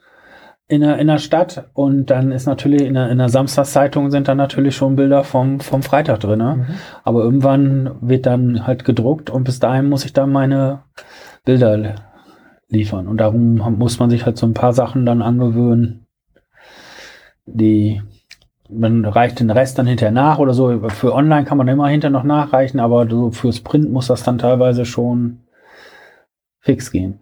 in 0.68 0.82
der, 0.82 0.98
in 1.00 1.08
der 1.08 1.18
Stadt 1.18 1.70
und 1.74 2.08
dann 2.12 2.32
ist 2.32 2.46
natürlich 2.46 2.84
in 2.84 2.94
der, 2.94 3.10
in 3.10 3.18
der 3.18 3.30
Samstagszeitung 3.30 4.12
sind 4.12 4.28
dann 4.28 4.38
natürlich 4.38 4.76
schon 4.76 4.96
Bilder 4.96 5.24
vom, 5.24 5.60
vom 5.60 5.82
Freitag 5.82 6.20
drin. 6.20 6.38
Ne? 6.40 6.56
Mhm. 6.58 6.66
Aber 7.04 7.24
irgendwann 7.24 7.96
wird 8.02 8.26
dann 8.28 8.68
halt 8.68 8.86
gedruckt 8.86 9.30
und 9.32 9.44
bis 9.46 9.60
dahin 9.60 9.90
muss 9.90 10.06
ich 10.06 10.14
dann 10.14 10.32
meine 10.32 10.84
Bilder 11.44 11.76
li- 11.78 11.96
liefern. 12.68 13.08
Und 13.08 13.18
darum 13.18 13.56
muss 13.80 13.98
man 13.98 14.12
sich 14.12 14.26
halt 14.28 14.38
so 14.38 14.46
ein 14.46 14.54
paar 14.54 14.74
Sachen 14.74 15.06
dann 15.08 15.24
angewöhnen, 15.24 16.06
die 17.46 18.02
man 18.70 19.06
reicht 19.06 19.40
den 19.40 19.50
Rest 19.50 19.78
dann 19.78 19.88
hinterher 19.88 20.12
nach 20.12 20.40
oder 20.40 20.54
so. 20.54 20.90
Für 20.90 21.14
online 21.14 21.46
kann 21.46 21.58
man 21.58 21.68
immer 21.68 21.88
hinter 21.88 22.10
noch 22.10 22.24
nachreichen, 22.24 22.80
aber 22.80 23.10
so 23.10 23.32
fürs 23.32 23.62
Print 23.62 23.92
muss 23.92 24.08
das 24.08 24.24
dann 24.24 24.38
teilweise 24.38 24.86
schon 24.86 25.40
fix 26.60 26.92
gehen. 26.92 27.22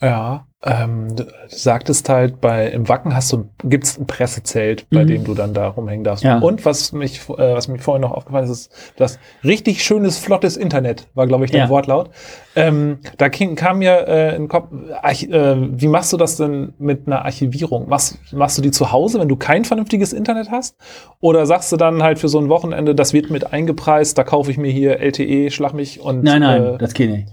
Ja, 0.00 0.46
ähm, 0.66 1.14
du 1.14 1.26
sagtest 1.48 2.08
halt, 2.08 2.40
bei 2.40 2.66
im 2.68 2.88
Wacken 2.88 3.14
hast 3.14 3.30
du, 3.32 3.50
gibt's 3.62 3.98
ein 3.98 4.06
Pressezelt, 4.06 4.86
bei 4.90 5.02
Mhm. 5.04 5.08
dem 5.08 5.24
du 5.24 5.34
dann 5.34 5.52
da 5.52 5.68
rumhängen 5.68 6.04
darfst. 6.04 6.24
Ja. 6.24 6.38
Und 6.38 6.64
was 6.64 6.92
mich, 6.92 7.20
äh, 7.28 7.54
was 7.54 7.68
mir 7.68 7.78
vorhin 7.78 8.00
noch 8.00 8.12
aufgefallen 8.12 8.44
ist, 8.44 8.50
ist, 8.50 8.92
das 8.96 9.18
richtig 9.44 9.84
schönes, 9.84 10.18
flottes 10.18 10.56
Internet, 10.56 11.06
war, 11.14 11.26
glaube 11.26 11.44
ich, 11.44 11.50
dein 11.50 11.62
Ja. 11.62 11.68
Wortlaut. 11.68 12.10
Ähm, 12.56 13.00
da 13.18 13.28
ging, 13.28 13.56
kam 13.56 13.80
mir 13.80 14.08
äh, 14.08 14.34
in 14.36 14.42
den 14.44 14.48
Kopf, 14.48 14.68
Arch 15.02 15.24
äh, 15.24 15.56
wie 15.58 15.88
machst 15.88 16.12
du 16.12 16.16
das 16.16 16.36
denn 16.36 16.72
mit 16.78 17.06
einer 17.06 17.24
Archivierung? 17.24 17.88
Machst, 17.88 18.18
machst 18.32 18.56
du 18.56 18.62
die 18.62 18.70
zu 18.70 18.90
Hause, 18.90 19.20
wenn 19.20 19.28
du 19.28 19.36
kein 19.36 19.64
vernünftiges 19.64 20.12
Internet 20.12 20.50
hast? 20.50 20.76
Oder 21.20 21.46
sagst 21.46 21.70
du 21.72 21.76
dann 21.76 22.02
halt 22.02 22.18
für 22.18 22.28
so 22.28 22.38
ein 22.38 22.48
Wochenende, 22.48 22.94
das 22.94 23.12
wird 23.12 23.28
mit 23.30 23.52
eingepreist, 23.52 24.16
da 24.16 24.24
kaufe 24.24 24.50
ich 24.50 24.56
mir 24.56 24.70
hier 24.70 24.98
LTE, 25.00 25.50
schlag 25.50 25.74
mich 25.74 26.00
und 26.00 26.22
Nein, 26.24 26.40
nein, 26.40 26.64
äh, 26.64 26.78
das 26.78 26.94
geht 26.94 27.10
nicht. 27.10 27.28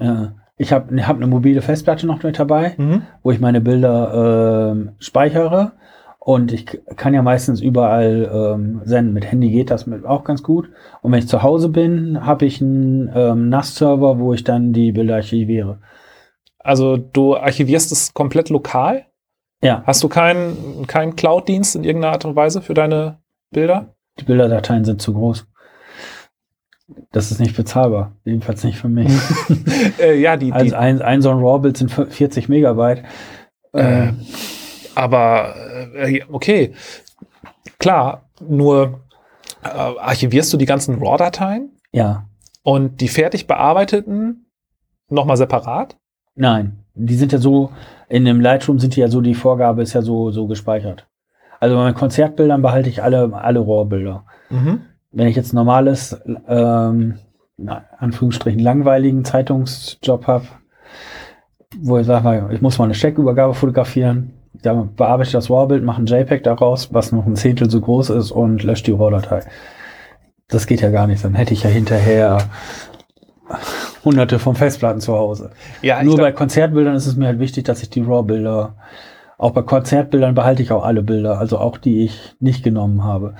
Ja. 0.00 0.32
Ich 0.58 0.72
habe 0.72 1.06
hab 1.06 1.16
eine 1.16 1.26
mobile 1.26 1.62
Festplatte 1.62 2.06
noch 2.06 2.22
mit 2.22 2.38
dabei. 2.38 2.74
mhm. 2.76 3.02
wo 3.22 3.30
ich 3.30 3.40
meine 3.40 3.60
Bilder 3.60 4.72
ähm, 4.72 4.90
speichere. 4.98 5.72
Und 6.18 6.52
ich 6.52 6.66
kann 6.96 7.14
ja 7.14 7.22
meistens 7.22 7.62
überall 7.62 8.30
ähm, 8.30 8.82
senden. 8.84 9.14
Mit 9.14 9.30
Handy 9.30 9.50
geht 9.50 9.70
das 9.70 9.86
mit 9.86 10.04
auch 10.04 10.24
ganz 10.24 10.42
gut. 10.42 10.68
Und 11.00 11.12
wenn 11.12 11.20
ich 11.20 11.28
zu 11.28 11.42
Hause 11.42 11.70
bin, 11.70 12.26
habe 12.26 12.44
ich 12.44 12.60
einen 12.60 13.10
ähm, 13.14 13.48
NAS-Server, 13.48 14.18
wo 14.18 14.34
ich 14.34 14.44
dann 14.44 14.74
die 14.74 14.92
Bilder 14.92 15.14
archiviere. 15.14 15.78
Also 16.58 16.98
du 16.98 17.36
archivierst 17.36 17.92
es 17.92 18.12
komplett 18.12 18.50
lokal? 18.50 19.06
Ja, 19.62 19.82
Hast 19.86 20.02
du 20.02 20.08
keinen 20.08 20.86
keinen 20.86 21.16
Cloud-Dienst 21.16 21.76
in 21.76 21.84
irgendeiner 21.84 22.12
Art 22.12 22.24
und 22.26 22.36
Weise 22.36 22.60
für 22.60 22.74
deine 22.74 23.18
Bilder? 23.50 23.94
die 24.18 24.24
Bilderdateien 24.24 24.84
sind 24.84 25.00
zu 25.00 25.14
groß. 25.14 25.46
Das 27.12 27.30
ist 27.30 27.38
nicht 27.38 27.56
bezahlbar. 27.56 28.12
Jedenfalls 28.24 28.64
nicht 28.64 28.78
für 28.78 28.88
mich. 28.88 29.12
äh, 30.00 30.18
ja, 30.18 30.36
die, 30.36 30.46
die 30.46 30.52
Also 30.52 30.76
ein, 30.76 31.02
ein 31.02 31.20
so 31.20 31.30
ein 31.30 31.38
RAW-Bild 31.38 31.76
sind 31.76 31.90
40 31.90 32.48
Megabyte. 32.48 33.04
Äh, 33.74 34.08
Äh, 34.08 34.12
aber 34.94 35.54
äh, 35.94 36.22
okay, 36.30 36.72
klar, 37.78 38.30
nur 38.40 39.00
äh, 39.62 39.68
archivierst 39.68 40.52
du 40.52 40.56
die 40.56 40.66
ganzen 40.66 40.98
RAW-Dateien 40.98 41.70
ja, 41.92 42.26
und 42.62 43.00
die 43.00 43.08
fertig 43.08 43.46
bearbeiteten 43.46 44.46
nochmal 45.08 45.36
separat? 45.36 45.96
nein. 46.34 46.84
Die 47.00 47.14
sind 47.14 47.30
ja 47.30 47.38
so, 47.38 47.70
in 48.08 48.24
dem 48.24 48.40
Lightroom 48.40 48.80
sind 48.80 48.96
die 48.96 49.00
ja 49.00 49.06
so, 49.06 49.20
die 49.20 49.36
Vorgabe 49.36 49.82
ist 49.82 49.92
ja 49.92 50.02
so, 50.02 50.32
so 50.32 50.48
gespeichert. 50.48 51.06
Also 51.60 51.76
bei 51.76 51.82
meinen 51.82 51.94
Konzertbildern 51.94 52.60
behalte 52.60 52.88
ich 52.88 53.04
alle, 53.04 53.32
alle 53.34 53.60
RAW-Bilder. 53.60 54.24
Mhm. 54.50 54.80
Wenn 55.10 55.28
ich 55.28 55.36
jetzt 55.36 55.52
normales, 55.52 56.20
ähm, 56.46 57.18
na, 57.56 57.84
Anführungsstrichen 57.98 58.60
langweiligen 58.60 59.24
Zeitungsjob 59.24 60.26
habe, 60.26 60.46
wo 61.80 61.98
ich 61.98 62.06
sage, 62.06 62.48
ich 62.52 62.60
muss 62.60 62.78
mal 62.78 62.84
eine 62.84 62.94
Scheckübergabe 62.94 63.54
fotografieren, 63.54 64.34
da 64.62 64.74
bearbeite 64.74 65.28
ich 65.28 65.32
das 65.32 65.50
RAW-Bild, 65.50 65.84
mache 65.84 66.02
ein 66.02 66.06
JPEG 66.06 66.42
daraus, 66.42 66.92
was 66.92 67.12
noch 67.12 67.26
ein 67.26 67.36
Zehntel 67.36 67.70
so 67.70 67.80
groß 67.80 68.10
ist 68.10 68.30
und 68.30 68.62
lösche 68.62 68.84
die 68.84 68.92
RAW-Datei. 68.92 69.42
Das 70.48 70.66
geht 70.66 70.80
ja 70.80 70.90
gar 70.90 71.06
nicht, 71.06 71.24
dann 71.24 71.34
hätte 71.34 71.52
ich 71.52 71.62
ja 71.62 71.70
hinterher 71.70 72.38
hunderte 74.04 74.38
von 74.38 74.54
Festplatten 74.54 75.00
zu 75.00 75.14
Hause. 75.14 75.50
Ja, 75.82 76.02
Nur 76.02 76.16
bei 76.16 76.32
Konzertbildern 76.32 76.94
ist 76.94 77.06
es 77.06 77.16
mir 77.16 77.26
halt 77.26 77.38
wichtig, 77.38 77.64
dass 77.64 77.82
ich 77.82 77.90
die 77.90 78.02
RAW-Bilder, 78.02 78.76
auch 79.36 79.52
bei 79.52 79.62
Konzertbildern 79.62 80.34
behalte 80.34 80.62
ich 80.62 80.72
auch 80.72 80.84
alle 80.84 81.02
Bilder, 81.02 81.38
also 81.38 81.58
auch 81.58 81.78
die 81.78 82.04
ich 82.04 82.34
nicht 82.40 82.64
genommen 82.64 83.04
habe. 83.04 83.34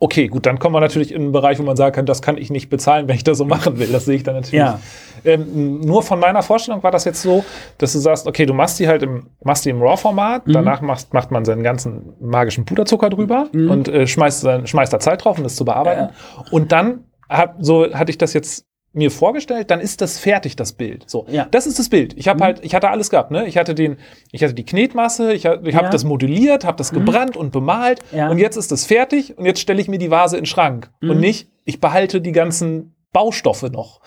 Okay, 0.00 0.26
gut, 0.26 0.44
dann 0.44 0.58
kommen 0.58 0.74
wir 0.74 0.80
natürlich 0.80 1.12
in 1.12 1.22
einen 1.22 1.32
Bereich, 1.32 1.58
wo 1.58 1.62
man 1.62 1.76
sagen 1.76 1.94
kann, 1.94 2.04
das 2.04 2.20
kann 2.20 2.36
ich 2.36 2.50
nicht 2.50 2.68
bezahlen, 2.68 3.06
wenn 3.08 3.16
ich 3.16 3.24
das 3.24 3.38
so 3.38 3.44
machen 3.44 3.78
will. 3.78 3.88
Das 3.92 4.04
sehe 4.04 4.16
ich 4.16 4.22
dann 4.24 4.34
natürlich. 4.34 4.54
Ja. 4.58 4.80
Ähm, 5.24 5.80
nur 5.80 6.02
von 6.02 6.18
meiner 6.20 6.42
Vorstellung 6.42 6.82
war 6.82 6.90
das 6.90 7.04
jetzt 7.04 7.22
so, 7.22 7.44
dass 7.78 7.92
du 7.94 7.98
sagst, 7.98 8.26
okay, 8.26 8.44
du 8.44 8.52
machst 8.52 8.78
die 8.80 8.88
halt 8.88 9.02
im, 9.02 9.28
machst 9.42 9.64
die 9.64 9.70
im 9.70 9.80
RAW-Format, 9.80 10.46
Mhm. 10.46 10.52
danach 10.52 10.80
machst, 10.82 11.14
macht 11.14 11.30
man 11.30 11.44
seinen 11.44 11.62
ganzen 11.62 12.12
magischen 12.20 12.64
Puderzucker 12.66 13.08
drüber 13.08 13.48
Mhm. 13.52 13.70
und 13.70 13.88
äh, 13.88 14.06
schmeißt, 14.06 14.46
schmeißt 14.64 14.92
da 14.92 14.98
Zeit 15.00 15.24
drauf, 15.24 15.38
um 15.38 15.44
das 15.44 15.56
zu 15.56 15.64
bearbeiten. 15.64 16.12
Und 16.50 16.72
dann, 16.72 17.04
hab, 17.30 17.56
so 17.60 17.90
hatte 17.94 18.10
ich 18.10 18.18
das 18.18 18.34
jetzt 18.34 18.66
mir 18.94 19.10
vorgestellt, 19.10 19.70
dann 19.70 19.80
ist 19.80 20.00
das 20.00 20.18
fertig, 20.18 20.56
das 20.56 20.72
Bild. 20.72 21.04
So, 21.10 21.26
Ja. 21.28 21.46
das 21.50 21.66
ist 21.66 21.78
das 21.78 21.88
Bild. 21.88 22.14
Ich 22.16 22.28
habe 22.28 22.38
Mhm. 22.38 22.42
halt, 22.44 22.64
ich 22.64 22.74
hatte 22.74 22.88
alles 22.90 23.10
gehabt, 23.10 23.30
ne? 23.30 23.46
Ich 23.46 23.56
hatte 23.56 23.74
den, 23.74 23.96
ich 24.32 24.42
hatte 24.42 24.54
die 24.54 24.64
Knetmasse, 24.64 25.32
ich, 25.32 25.46
ha- 25.46 25.58
ich 25.64 25.74
habe 25.74 25.86
Ja. 25.86 25.90
das 25.90 26.04
modelliert, 26.04 26.64
habe 26.64 26.76
das 26.76 26.92
Mhm. 26.92 26.96
gebrannt 26.98 27.36
und 27.36 27.50
bemalt 27.52 28.00
Ja. 28.12 28.28
und 28.30 28.38
jetzt 28.38 28.56
ist 28.56 28.70
das 28.72 28.84
fertig 28.86 29.36
und 29.36 29.46
jetzt 29.46 29.60
stelle 29.60 29.80
ich 29.80 29.88
mir 29.88 29.98
die 29.98 30.10
Vase 30.10 30.36
in 30.36 30.42
den 30.42 30.46
Schrank 30.46 30.90
Mhm. 31.00 31.10
und 31.10 31.20
nicht, 31.20 31.48
ich 31.64 31.80
behalte 31.80 32.20
die 32.20 32.32
ganzen 32.32 32.94
Baustoffe 33.12 33.70
noch 33.70 34.00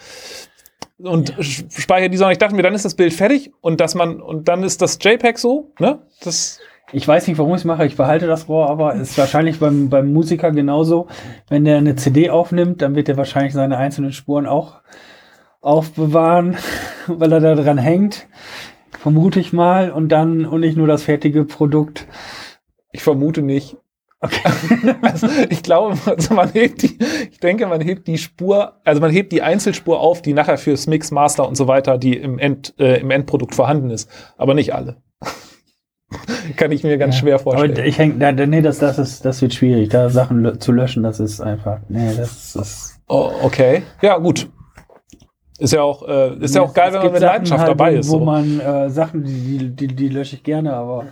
und 0.99 1.29
Ja. 1.37 1.43
speichere 1.43 2.09
die, 2.09 2.17
sondern 2.17 2.31
ich 2.31 2.37
dachte 2.39 2.55
mir, 2.55 2.63
dann 2.63 2.73
ist 2.73 2.85
das 2.85 2.95
Bild 2.95 3.13
fertig 3.13 3.51
und 3.61 3.79
dass 3.79 3.93
man 3.95 4.21
und 4.21 4.47
dann 4.47 4.63
ist 4.63 4.81
das 4.81 4.97
JPEG 5.01 5.37
so, 5.37 5.71
ne? 5.79 5.99
Das 6.23 6.59
Ich 6.93 7.05
weiß 7.05 7.27
nicht, 7.27 7.37
warum 7.37 7.51
ich 7.51 7.57
es 7.57 7.65
mache. 7.65 7.85
Ich 7.85 7.97
behalte 7.97 8.27
das 8.27 8.47
RAW, 8.47 8.69
aber 8.69 8.95
es 8.95 9.11
ist 9.11 9.17
wahrscheinlich 9.17 9.59
beim, 9.59 9.89
beim 9.89 10.13
Musiker 10.13 10.51
genauso. 10.51 11.07
Wenn 11.49 11.65
der 11.65 11.77
eine 11.77 11.97
CD 11.97 12.29
aufnimmt, 12.29 12.81
dann 12.81 12.95
wird 12.95 13.09
er 13.09 13.17
wahrscheinlich 13.17 13.53
seine 13.53 13.77
einzelnen 13.77 14.13
Spuren 14.13 14.45
auch 14.45 14.75
aufbewahren, 15.59 16.55
weil 17.07 17.31
er 17.33 17.41
da 17.41 17.55
dran 17.55 17.77
hängt. 17.77 18.27
Vermute 18.99 19.41
ich 19.41 19.51
mal. 19.51 19.91
Und 19.91 20.09
dann, 20.09 20.45
und 20.45 20.61
nicht 20.61 20.77
nur 20.77 20.87
das 20.87 21.03
fertige 21.03 21.43
Produkt. 21.43 22.07
ich 22.93 23.03
vermute 23.03 23.41
nicht. 23.41 23.75
also 25.01 25.27
ich 25.49 25.61
glaube, 25.61 25.97
also 26.05 26.33
man 26.33 26.49
hebt 26.53 26.81
die, 26.81 26.97
ich 27.29 27.39
denke, 27.39 27.67
man 27.67 27.81
hebt 27.81 28.07
die 28.07 28.17
Spur, 28.17 28.73
also 28.83 28.99
man 28.99 29.11
hebt 29.11 29.31
die 29.31 29.43
Einzelspur 29.43 29.99
auf, 29.99 30.23
die 30.23 30.33
nachher 30.33 30.57
fürs 30.57 30.87
Mix, 30.87 31.11
Master 31.11 31.47
und 31.47 31.55
so 31.55 31.67
weiter, 31.67 31.99
die 31.99 32.17
im, 32.17 32.39
End, 32.39 32.73
äh, 32.79 32.99
im 32.99 33.11
Endprodukt 33.11 33.53
vorhanden 33.53 33.91
ist, 33.91 34.09
aber 34.37 34.55
nicht 34.55 34.73
alle. 34.73 34.97
Kann 36.55 36.71
ich 36.71 36.83
mir 36.83 36.97
ganz 36.97 37.15
Ja. 37.15 37.19
schwer 37.21 37.39
vorstellen. 37.39 37.71
Aber 37.73 37.85
ich 37.85 37.97
hänge, 37.97 38.15
da, 38.17 38.31
nee, 38.45 38.61
das, 38.61 38.79
das 38.79 38.97
ist, 38.97 39.25
das 39.25 39.41
wird 39.41 39.53
schwierig. 39.53 39.89
Da 39.89 40.09
Sachen 40.09 40.59
zu 40.59 40.71
löschen, 40.71 41.03
das 41.03 41.19
ist 41.19 41.41
einfach, 41.41 41.79
nee, 41.89 42.13
das 42.15 42.55
ist. 42.55 42.99
Oh, 43.07 43.29
okay. 43.43 43.83
Ja, 44.01 44.17
gut. 44.17 44.49
Ist 45.59 45.73
ja 45.73 45.81
auch, 45.81 46.07
äh, 46.07 46.35
ist 46.37 46.53
ja 46.55 46.61
auch 46.61 46.73
geil, 46.73 46.93
wenn 46.93 47.01
man 47.01 47.11
mit 47.11 47.19
Sachen 47.21 47.33
Leidenschaft 47.33 47.59
halt, 47.61 47.69
dabei 47.71 47.93
ist. 47.95 48.07
Wo 48.09 48.19
So. 48.19 48.25
man 48.25 48.59
äh, 48.59 48.89
Sachen, 48.89 49.23
die, 49.23 49.69
die, 49.75 49.87
die, 49.87 50.07
lösche 50.09 50.35
ich 50.35 50.43
gerne, 50.43 50.73
aber 50.73 51.05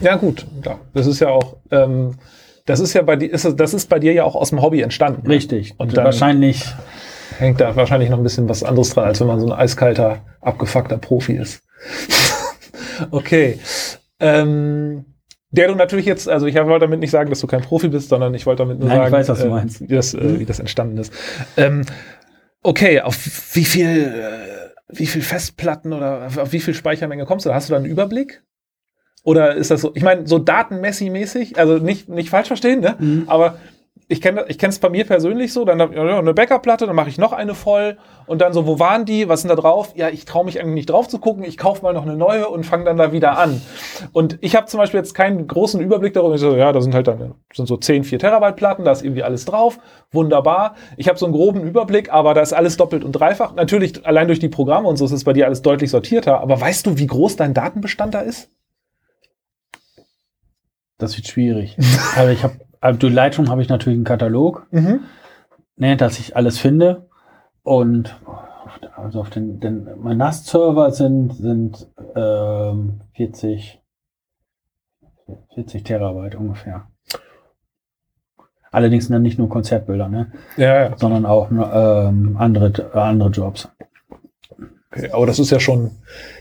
Ja, 0.00 0.16
gut. 0.16 0.46
Ja, 0.64 0.78
das 0.92 1.06
ist 1.06 1.20
ja 1.20 1.28
auch, 1.28 1.56
ähm, 1.70 2.14
das 2.66 2.80
ist 2.80 2.92
ja 2.94 3.02
bei 3.02 3.16
dir, 3.16 3.32
ist, 3.32 3.48
das 3.58 3.74
ist 3.74 3.88
bei 3.88 3.98
dir 4.00 4.12
ja 4.12 4.24
auch 4.24 4.34
aus 4.34 4.50
dem 4.50 4.60
Hobby 4.60 4.80
entstanden. 4.82 5.22
ne? 5.28 5.34
richtig. 5.34 5.74
Und 5.78 5.96
dann- 5.96 6.04
wahrscheinlich. 6.04 6.64
Hängt 7.38 7.60
da 7.60 7.76
wahrscheinlich 7.76 8.08
noch 8.10 8.16
ein 8.18 8.22
bisschen 8.22 8.48
was 8.48 8.62
anderes 8.62 8.90
dran, 8.90 9.04
als 9.04 9.20
wenn 9.20 9.26
man 9.26 9.38
so 9.40 9.46
ein 9.46 9.52
eiskalter, 9.52 10.20
abgefuckter 10.40 10.96
Profi 10.96 11.34
ist. 11.34 11.62
Okay. 13.10 13.58
Ähm, 14.20 15.04
der 15.50 15.68
du 15.68 15.74
natürlich 15.74 16.06
jetzt, 16.06 16.28
also 16.28 16.46
ich 16.46 16.54
wollte 16.54 16.80
damit 16.80 17.00
nicht 17.00 17.10
sagen, 17.10 17.30
dass 17.30 17.40
du 17.40 17.46
kein 17.46 17.62
Profi 17.62 17.88
bist, 17.88 18.08
sondern 18.08 18.34
ich 18.34 18.46
wollte 18.46 18.64
damit 18.64 18.78
nur 18.78 18.88
Nein, 18.88 18.98
ich 18.98 19.04
sagen, 19.04 19.12
weiß, 19.12 19.28
was 19.28 19.38
du 19.40 19.46
äh, 19.46 19.50
meinst. 19.50 19.80
Wie, 19.80 19.94
das, 19.94 20.14
äh, 20.14 20.40
wie 20.40 20.44
das 20.44 20.58
entstanden 20.58 20.98
ist. 20.98 21.12
Ähm, 21.56 21.82
okay, 22.62 23.00
auf 23.00 23.16
wie 23.54 23.64
viel, 23.64 23.88
äh, 23.88 24.70
wie 24.88 25.06
viel 25.06 25.22
Festplatten 25.22 25.92
oder 25.92 26.26
auf, 26.26 26.38
auf 26.38 26.52
wie 26.52 26.60
viel 26.60 26.74
Speichermenge 26.74 27.24
kommst 27.24 27.46
du? 27.46 27.54
Hast 27.54 27.68
du 27.68 27.72
da 27.72 27.78
einen 27.78 27.86
Überblick? 27.86 28.42
Oder 29.24 29.54
ist 29.54 29.70
das 29.70 29.80
so, 29.80 29.92
ich 29.94 30.02
meine, 30.02 30.26
so 30.26 30.38
datenmessi-mäßig, 30.38 31.58
also 31.58 31.78
nicht, 31.78 32.08
nicht 32.08 32.30
falsch 32.30 32.46
verstehen, 32.46 32.80
ne? 32.80 32.94
Mhm. 32.98 33.24
Aber 33.26 33.58
ich 34.08 34.20
kenne 34.20 34.44
ich 34.48 34.62
es 34.62 34.78
bei 34.78 34.88
mir 34.88 35.04
persönlich 35.04 35.52
so, 35.52 35.64
dann 35.64 35.80
ja, 35.80 36.18
eine 36.18 36.32
Backup-Platte, 36.32 36.86
dann 36.86 36.94
mache 36.94 37.08
ich 37.08 37.18
noch 37.18 37.32
eine 37.32 37.54
voll 37.54 37.96
und 38.26 38.40
dann 38.40 38.52
so, 38.52 38.64
wo 38.66 38.78
waren 38.78 39.04
die, 39.04 39.28
was 39.28 39.42
sind 39.42 39.48
da 39.48 39.56
drauf? 39.56 39.94
Ja, 39.96 40.10
ich 40.10 40.24
traue 40.24 40.44
mich 40.44 40.60
eigentlich 40.60 40.74
nicht 40.74 40.90
drauf 40.90 41.08
zu 41.08 41.18
gucken, 41.18 41.42
ich 41.42 41.58
kaufe 41.58 41.82
mal 41.82 41.92
noch 41.92 42.04
eine 42.04 42.16
neue 42.16 42.48
und 42.48 42.64
fange 42.64 42.84
dann 42.84 42.98
da 42.98 43.10
wieder 43.10 43.36
an. 43.36 43.60
Und 44.12 44.38
ich 44.42 44.54
habe 44.54 44.66
zum 44.66 44.78
Beispiel 44.78 44.98
jetzt 44.98 45.14
keinen 45.14 45.48
großen 45.48 45.80
Überblick 45.80 46.14
darüber, 46.14 46.36
ich 46.36 46.40
so, 46.40 46.54
ja, 46.54 46.72
da 46.72 46.80
sind 46.80 46.94
halt 46.94 47.08
dann 47.08 47.34
sind 47.52 47.66
so 47.66 47.76
10, 47.76 48.04
4 48.04 48.20
Terabyte 48.20 48.54
Platten, 48.54 48.84
da 48.84 48.92
ist 48.92 49.02
irgendwie 49.02 49.24
alles 49.24 49.44
drauf, 49.44 49.80
wunderbar. 50.12 50.76
Ich 50.96 51.08
habe 51.08 51.18
so 51.18 51.26
einen 51.26 51.34
groben 51.34 51.62
Überblick, 51.62 52.12
aber 52.12 52.32
da 52.32 52.42
ist 52.42 52.52
alles 52.52 52.76
doppelt 52.76 53.04
und 53.04 53.12
dreifach. 53.12 53.54
Natürlich, 53.54 54.06
allein 54.06 54.28
durch 54.28 54.38
die 54.38 54.48
Programme 54.48 54.86
und 54.86 54.98
so 54.98 55.04
ist 55.04 55.12
es 55.12 55.24
bei 55.24 55.32
dir 55.32 55.46
alles 55.46 55.62
deutlich 55.62 55.90
sortierter, 55.90 56.40
aber 56.40 56.60
weißt 56.60 56.86
du, 56.86 56.98
wie 56.98 57.08
groß 57.08 57.34
dein 57.34 57.54
Datenbestand 57.54 58.14
da 58.14 58.20
ist? 58.20 58.50
Das 60.98 61.16
wird 61.16 61.26
schwierig. 61.26 61.76
also 62.16 62.32
ich 62.32 62.42
habe, 62.42 62.56
durch 62.98 63.12
Lightroom 63.12 63.48
habe 63.50 63.62
ich 63.62 63.68
natürlich 63.68 63.96
einen 63.96 64.04
Katalog, 64.04 64.66
Mhm. 64.70 65.00
ne, 65.76 65.96
dass 65.96 66.18
ich 66.18 66.36
alles 66.36 66.58
finde. 66.58 67.08
Und 67.62 68.16
also 68.96 69.20
auf 69.20 69.30
den, 69.30 69.60
den 69.60 69.88
mein 69.98 70.18
NAS-Server 70.18 70.90
sind, 70.92 71.34
sind 71.34 71.88
ähm, 72.14 73.00
40, 73.14 73.80
40 75.54 75.82
Terabyte 75.84 76.34
ungefähr. 76.36 76.86
Allerdings 78.70 79.08
dann 79.08 79.22
nicht 79.22 79.38
nur 79.38 79.48
Konzertbilder, 79.48 80.08
ne, 80.08 80.32
Ja, 80.56 80.84
ja. 80.90 80.96
sondern 80.98 81.24
auch 81.24 81.50
ähm, 81.50 82.36
andere, 82.38 82.72
andere 82.94 83.30
Jobs. 83.30 83.68
Okay, 84.90 85.10
aber 85.12 85.26
das 85.26 85.38
ist 85.38 85.50
ja 85.50 85.60
schon, 85.60 85.92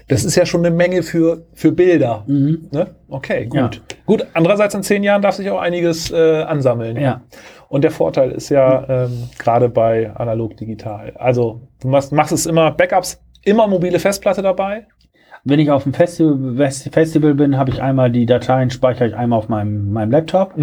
das 0.07 0.23
ist 0.23 0.35
ja 0.35 0.45
schon 0.45 0.65
eine 0.65 0.75
Menge 0.75 1.03
für, 1.03 1.45
für 1.53 1.71
Bilder. 1.71 2.23
Mhm. 2.27 2.67
Ne? 2.71 2.87
Okay, 3.07 3.45
gut. 3.45 3.55
Ja. 3.75 3.81
Gut, 4.05 4.25
andererseits 4.33 4.75
in 4.75 4.83
zehn 4.83 5.03
Jahren 5.03 5.21
darf 5.21 5.35
sich 5.35 5.49
auch 5.49 5.59
einiges 5.59 6.11
äh, 6.11 6.43
ansammeln. 6.43 6.97
Ja. 6.97 7.21
Und 7.69 7.83
der 7.83 7.91
Vorteil 7.91 8.31
ist 8.31 8.49
ja 8.49 9.05
ähm, 9.05 9.29
gerade 9.39 9.69
bei 9.69 10.11
analog 10.15 10.55
digital. 10.57 11.13
Also 11.15 11.61
du 11.81 11.87
machst, 11.87 12.11
machst 12.11 12.31
es 12.31 12.45
immer 12.45 12.71
Backups, 12.71 13.19
immer 13.43 13.67
mobile 13.67 13.99
Festplatte 13.99 14.41
dabei. 14.41 14.87
Wenn 15.43 15.59
ich 15.59 15.69
auf 15.69 15.83
dem 15.83 15.93
Festival, 15.93 16.55
Fest- 16.55 16.89
Festival 16.91 17.35
bin, 17.35 17.57
habe 17.57 17.69
ich 17.69 17.81
einmal 17.81 18.11
die 18.11 18.25
Dateien, 18.25 18.71
speichere 18.71 19.07
ich 19.07 19.15
einmal 19.15 19.39
auf 19.39 19.49
meinem, 19.49 19.91
meinem 19.91 20.11
Laptop 20.11 20.55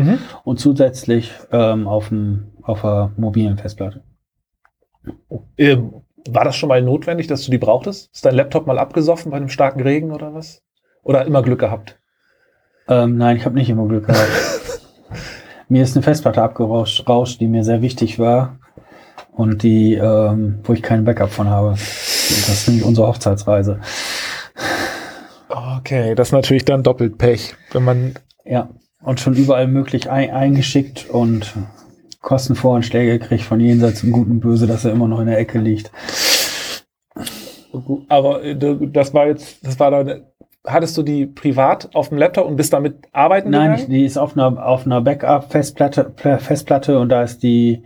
und 0.45 0.59
zusätzlich 0.59 1.32
ähm, 1.53 1.86
auf, 1.86 2.09
dem, 2.09 2.53
auf 2.62 2.82
der 2.82 3.12
mobilen 3.16 3.59
Festplatte. 3.59 4.03
Ähm, 5.57 5.93
war 6.28 6.44
das 6.44 6.56
schon 6.56 6.68
mal 6.68 6.82
notwendig, 6.82 7.26
dass 7.26 7.44
du 7.44 7.50
die 7.50 7.58
brauchtest? 7.58 8.10
Ist 8.12 8.24
dein 8.24 8.34
Laptop 8.34 8.66
mal 8.66 8.78
abgesoffen 8.78 9.30
bei 9.30 9.36
einem 9.36 9.48
starken 9.48 9.80
Regen 9.80 10.12
oder 10.12 10.34
was? 10.34 10.62
Oder 11.02 11.24
immer 11.26 11.42
Glück 11.42 11.60
gehabt? 11.60 11.98
Ähm, 12.88 13.16
nein, 13.16 13.36
ich 13.36 13.44
habe 13.44 13.54
nicht 13.54 13.70
immer 13.70 13.86
Glück 13.86 14.06
gehabt. 14.06 14.28
mir 15.68 15.82
ist 15.82 15.96
eine 15.96 16.02
Festplatte 16.02 16.42
abgerauscht, 16.42 17.08
rauscht, 17.08 17.40
die 17.40 17.48
mir 17.48 17.64
sehr 17.64 17.82
wichtig 17.82 18.18
war 18.18 18.58
und 19.32 19.62
die, 19.62 19.94
ähm, 19.94 20.60
wo 20.64 20.72
ich 20.72 20.82
keinen 20.82 21.04
Backup 21.04 21.30
von 21.30 21.48
habe. 21.48 21.70
Das 21.70 22.48
ist 22.48 22.68
nämlich 22.68 22.84
unsere 22.84 23.08
Hochzeitsreise. 23.08 23.80
Okay, 25.48 26.14
das 26.14 26.28
ist 26.28 26.32
natürlich 26.32 26.64
dann 26.64 26.82
doppelt 26.82 27.18
Pech, 27.18 27.54
wenn 27.72 27.84
man 27.84 28.14
Ja, 28.44 28.68
und 29.02 29.20
schon 29.20 29.34
überall 29.34 29.66
möglich 29.66 30.10
ein, 30.10 30.30
eingeschickt 30.30 31.10
und 31.10 31.52
Kostenvoranschläge 32.22 33.18
gekriegt 33.18 33.44
von 33.44 33.60
jenseits 33.60 34.02
im 34.02 34.12
Guten 34.12 34.30
und 34.32 34.40
Böse, 34.40 34.66
dass 34.66 34.84
er 34.84 34.92
immer 34.92 35.08
noch 35.08 35.20
in 35.20 35.26
der 35.26 35.38
Ecke 35.38 35.58
liegt. 35.58 35.90
Aber 38.08 38.42
äh, 38.42 38.56
das 38.56 39.12
war 39.12 39.26
jetzt, 39.26 39.66
das 39.66 39.78
war 39.78 39.90
dann, 39.90 40.22
hattest 40.66 40.96
du 40.96 41.02
die 41.02 41.26
privat 41.26 41.94
auf 41.94 42.08
dem 42.10 42.18
Laptop 42.18 42.46
und 42.46 42.56
bist 42.56 42.72
damit 42.72 42.96
arbeiten 43.12 43.50
Nein, 43.50 43.72
gegangen? 43.72 43.90
die 43.90 44.04
ist 44.04 44.16
auf 44.16 44.36
einer, 44.36 44.64
auf 44.64 44.86
einer 44.86 45.00
Backup-Festplatte 45.00 46.04
Pla- 46.04 46.38
Festplatte 46.38 46.98
und 46.98 47.08
da 47.08 47.22
ist 47.22 47.42
die, 47.42 47.82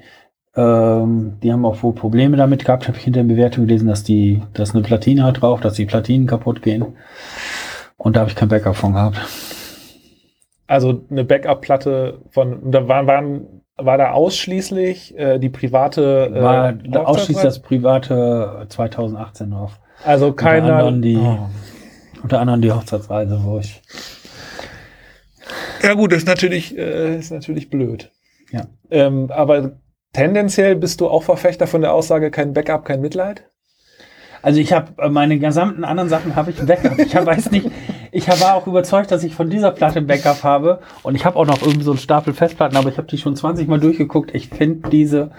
ähm, 0.54 1.38
die 1.42 1.52
haben 1.52 1.64
auch 1.64 1.82
wohl 1.82 1.94
Probleme 1.94 2.36
damit 2.36 2.64
gehabt, 2.64 2.88
habe 2.88 2.98
ich 2.98 3.04
hinter 3.04 3.22
der 3.22 3.34
Bewertung 3.34 3.66
gelesen, 3.66 3.88
dass 3.88 4.02
die, 4.04 4.42
dass 4.52 4.74
eine 4.74 4.82
Platine 4.82 5.24
hat 5.24 5.40
drauf, 5.40 5.60
dass 5.60 5.74
die 5.74 5.86
Platinen 5.86 6.26
kaputt 6.26 6.62
gehen. 6.62 6.84
Und 7.96 8.16
da 8.16 8.20
habe 8.20 8.30
ich 8.30 8.36
kein 8.36 8.48
Backup 8.48 8.76
von 8.76 8.92
gehabt. 8.92 9.18
Also 10.66 11.04
eine 11.10 11.24
Backup-Platte 11.24 12.20
von, 12.30 12.70
da 12.70 12.88
waren, 12.88 13.06
waren, 13.06 13.46
war 13.76 13.98
da 13.98 14.12
ausschließlich 14.12 15.16
äh, 15.18 15.38
die 15.38 15.48
private 15.50 16.32
äh, 16.34 16.42
War 16.42 16.72
da 16.72 17.02
ausschließlich 17.04 17.42
das 17.44 17.60
private 17.60 18.66
2018 18.68 19.50
drauf. 19.50 19.78
Also 20.04 20.32
keiner. 20.32 20.74
anderem 20.76 21.02
die- 21.02 21.16
Oh. 21.16 21.48
Unter 22.22 22.40
anderem 22.40 22.60
die 22.62 22.72
Hochzeitsreise, 22.72 23.38
wo 23.44 23.58
ich. 23.58 23.82
Ja 25.82 25.94
gut, 25.94 26.10
das 26.12 26.18
ist 26.20 26.26
natürlich, 26.26 26.76
äh, 26.76 27.16
ist 27.18 27.30
natürlich 27.30 27.70
blöd. 27.70 28.10
Ja. 28.50 28.62
Ähm, 28.90 29.30
aber 29.30 29.72
tendenziell 30.12 30.74
bist 30.76 31.00
du 31.00 31.08
auch 31.08 31.22
Verfechter 31.22 31.66
von 31.66 31.82
der 31.82 31.92
Aussage, 31.92 32.30
kein 32.30 32.52
Backup, 32.54 32.84
kein 32.84 33.00
Mitleid? 33.00 33.44
Also 34.42 34.60
ich 34.60 34.72
habe 34.72 35.10
meine 35.10 35.38
gesamten 35.38 35.84
anderen 35.84 36.08
Sachen 36.08 36.34
habe 36.36 36.50
ich 36.50 36.56
Backup. 36.64 36.98
Ich 36.98 37.14
weiß 37.14 37.50
nicht, 37.50 37.70
ich 38.16 38.28
war 38.28 38.54
auch 38.54 38.66
überzeugt, 38.66 39.10
dass 39.10 39.22
ich 39.24 39.34
von 39.34 39.50
dieser 39.50 39.70
Platte 39.72 39.98
ein 39.98 40.06
Backup 40.06 40.42
habe 40.42 40.80
und 41.02 41.14
ich 41.14 41.26
habe 41.26 41.36
auch 41.36 41.44
noch 41.44 41.60
irgendwie 41.60 41.84
so 41.84 41.90
einen 41.90 42.00
Stapel 42.00 42.32
Festplatten, 42.32 42.76
aber 42.76 42.88
ich 42.88 42.96
habe 42.96 43.06
die 43.06 43.18
schon 43.18 43.36
20 43.36 43.68
Mal 43.68 43.78
durchgeguckt. 43.78 44.34
Ich 44.34 44.48
finde 44.48 44.88
diese, 44.88 45.32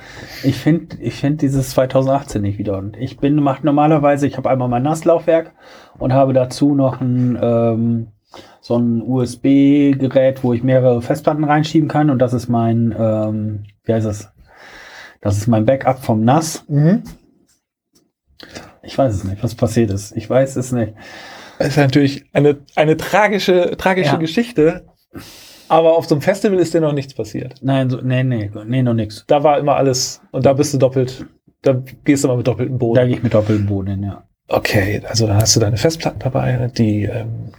ich 0.44 0.58
finde, 0.58 0.98
ich 1.02 1.16
finde 1.16 1.38
dieses 1.38 1.72
2018 1.72 2.40
nicht 2.42 2.60
wieder. 2.60 2.78
Und 2.78 2.96
ich 2.96 3.18
bin 3.18 3.36
macht 3.42 3.64
normalerweise, 3.64 4.28
ich 4.28 4.38
habe 4.38 4.50
einmal 4.52 4.70
mein 4.70 4.84
NAS-Laufwerk 4.84 5.54
und 5.98 6.14
habe 6.14 6.34
dazu 6.34 6.76
noch 6.76 7.02
ein 7.02 7.38
ähm, 7.42 8.08
so 8.62 8.78
ein 8.78 9.02
USB-Gerät, 9.02 10.44
wo 10.44 10.54
ich 10.54 10.62
mehrere 10.62 11.02
Festplatten 11.02 11.46
reinschieben 11.46 11.90
kann 11.90 12.12
und 12.12 12.20
das 12.20 12.34
ist 12.34 12.48
mein, 12.48 12.94
ähm, 12.98 13.64
wie 13.86 13.94
heißt 13.94 14.06
es? 14.06 14.30
Das 15.22 15.38
ist 15.38 15.48
mein 15.48 15.66
Backup 15.66 15.98
vom 15.98 16.24
NAS. 16.24 16.64
Ich 18.84 18.96
weiß 18.96 19.16
es 19.16 19.24
nicht, 19.24 19.42
was 19.42 19.56
passiert 19.56 19.90
ist. 19.90 20.16
Ich 20.16 20.30
weiß 20.30 20.58
es 20.58 20.72
nicht. 20.72 20.94
Das 21.60 21.70
ist 21.70 21.78
natürlich 21.78 22.26
eine, 22.34 22.58
eine 22.76 22.98
tragische, 22.98 23.76
tragische 23.78 24.12
Ja. 24.12 24.18
Geschichte. 24.18 24.86
Aber 25.70 25.98
auf 25.98 26.06
so 26.06 26.16
einem 26.16 26.22
Festival 26.22 26.60
ist 26.60 26.74
dir 26.74 26.82
noch 26.82 26.94
nichts 26.94 27.14
passiert. 27.14 27.56
Nein, 27.62 27.90
so, 27.90 28.00
nee, 28.02 28.24
nee, 28.24 28.50
nee, 28.66 28.82
noch 28.84 28.94
nix. 28.94 29.26
Da 29.28 29.44
war 29.44 29.58
immer 29.60 29.76
alles 29.76 30.22
und 30.32 30.46
da 30.46 30.54
bist 30.54 30.74
du 30.74 30.78
doppelt, 30.78 31.26
da 31.62 31.82
gehst 32.06 32.24
du 32.24 32.28
immer 32.30 32.38
mit 32.38 32.48
doppeltem 32.48 32.78
Boden. 32.78 32.96
Da 32.96 33.06
gehe 33.06 33.16
ich 33.18 33.24
mit 33.24 33.34
doppeltem 33.34 33.66
Boden 33.66 34.04
ja. 34.04 34.24
Okay, 34.50 35.02
also 35.10 35.28
dann 35.28 35.38
hast 35.38 35.56
du 35.58 35.60
deine 35.60 35.76
Festplatten 35.76 36.20
dabei, 36.20 36.72
die 36.78 37.04
ähm, 37.04 37.52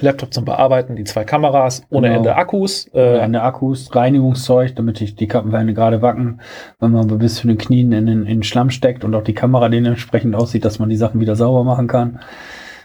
Laptop 0.00 0.32
zum 0.32 0.46
Bearbeiten, 0.46 0.96
die 0.96 1.04
zwei 1.04 1.24
Kameras, 1.24 1.82
ohne 1.90 2.06
Genau. 2.06 2.18
Ende 2.18 2.36
Akkus. 2.36 2.88
Äh, 2.94 3.18
an 3.18 3.32
der 3.32 3.44
Akkus, 3.44 3.94
Reinigungszeug, 3.94 4.74
damit 4.76 5.02
ich 5.02 5.16
die 5.16 5.26
Kappenwände 5.28 5.74
gerade 5.74 6.00
wacken, 6.00 6.40
wenn 6.80 6.92
man 6.92 7.06
bis 7.18 7.34
zu 7.36 7.46
den 7.46 7.58
Knien 7.58 7.92
in 7.92 8.06
den, 8.06 8.20
in 8.22 8.26
den 8.38 8.42
Schlamm 8.42 8.70
steckt 8.70 9.04
und 9.04 9.14
auch 9.14 9.22
die 9.24 9.34
Kamera 9.34 9.68
dementsprechend 9.68 10.34
aussieht, 10.34 10.64
dass 10.64 10.78
man 10.78 10.88
die 10.88 10.96
Sachen 10.96 11.20
wieder 11.20 11.36
sauber 11.36 11.62
machen 11.62 11.88
kann. 11.88 12.20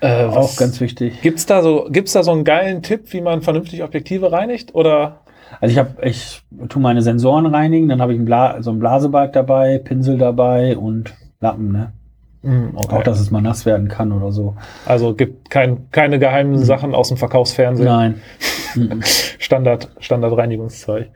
Äh, 0.01 0.25
auch 0.25 0.55
ganz 0.55 0.79
wichtig. 0.79 1.21
Gibt's 1.21 1.45
da 1.45 1.61
so, 1.61 1.87
gibt's 1.89 2.13
da 2.13 2.23
so 2.23 2.31
einen 2.31 2.43
geilen 2.43 2.81
Tipp, 2.81 3.11
wie 3.13 3.21
man 3.21 3.41
vernünftig 3.41 3.83
Objektive 3.83 4.31
reinigt? 4.31 4.75
Oder 4.75 5.21
Also 5.59 5.73
ich 5.73 5.77
habe, 5.77 6.07
ich 6.07 6.41
tu 6.69 6.79
meine 6.79 7.01
Sensoren 7.01 7.45
reinigen, 7.45 7.89
dann 7.89 8.01
habe 8.01 8.13
ich 8.13 8.19
ein 8.19 8.25
Bla 8.25 8.61
so 8.61 8.71
ein 8.71 8.79
Blasebalg 8.79 9.33
dabei, 9.33 9.77
Pinsel 9.77 10.17
dabei 10.17 10.77
und 10.77 11.13
Lappen, 11.39 11.71
ne? 11.71 11.93
Hm, 12.41 12.71
okay. 12.75 12.95
Auch, 12.95 13.03
dass 13.03 13.19
es 13.19 13.31
mal 13.31 13.41
nass 13.41 13.65
werden 13.65 13.89
kann 13.89 14.13
oder 14.13 14.31
so. 14.31 14.55
also 14.85 15.13
gibt 15.13 15.49
kein, 15.49 15.91
keine 15.91 16.19
geheimen 16.19 16.57
Sachen 16.63 16.95
aus 16.95 17.09
dem 17.09 17.17
Verkaufsfernsehen. 17.17 17.87
Nein. 17.87 18.21
Mhm. 18.75 19.01
Standard, 19.39 19.89
Standardreinigungszeug. 19.99 21.09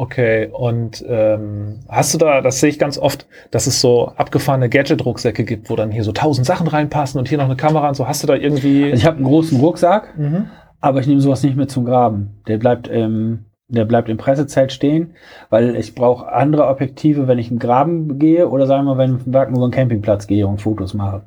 Okay, 0.00 0.48
und 0.50 1.04
ähm, 1.06 1.80
hast 1.86 2.14
du 2.14 2.18
da, 2.18 2.40
das 2.40 2.58
sehe 2.58 2.70
ich 2.70 2.78
ganz 2.78 2.96
oft, 2.96 3.26
dass 3.50 3.66
es 3.66 3.82
so 3.82 4.08
abgefahrene 4.16 4.70
Gadget-Rucksäcke 4.70 5.44
gibt, 5.44 5.68
wo 5.68 5.76
dann 5.76 5.90
hier 5.90 6.04
so 6.04 6.12
tausend 6.12 6.46
Sachen 6.46 6.68
reinpassen 6.68 7.18
und 7.18 7.28
hier 7.28 7.36
noch 7.36 7.44
eine 7.44 7.56
Kamera 7.56 7.86
und 7.86 7.96
so. 7.96 8.08
Hast 8.08 8.22
du 8.22 8.26
da 8.26 8.34
irgendwie. 8.34 8.84
Also 8.84 8.96
ich 8.96 9.04
habe 9.04 9.16
einen 9.16 9.26
großen 9.26 9.60
Rucksack, 9.60 10.16
Mhm. 10.16 10.46
Aber 10.80 11.00
ich 11.00 11.06
nehme 11.06 11.20
sowas 11.20 11.42
nicht 11.42 11.54
mit 11.54 11.70
zum 11.70 11.84
Graben. 11.84 12.40
Der 12.48 12.56
bleibt 12.56 12.88
im, 12.88 13.44
der 13.68 13.84
bleibt 13.84 14.08
im 14.08 14.16
Pressezelt 14.16 14.72
stehen, 14.72 15.16
weil 15.50 15.76
ich 15.76 15.94
brauche 15.94 16.32
andere 16.32 16.68
Objektive, 16.68 17.28
wenn 17.28 17.38
ich 17.38 17.50
im 17.50 17.58
Graben 17.58 18.18
gehe 18.18 18.48
oder 18.48 18.66
sagen 18.66 18.86
wir, 18.86 18.96
wenn 18.96 19.18
ich 19.18 19.26
im 19.26 19.34
Wacken 19.34 19.54
über 19.54 19.64
einen 19.64 19.72
Campingplatz 19.72 20.26
gehe 20.26 20.46
und 20.46 20.62
Fotos 20.62 20.94
mache. 20.94 21.24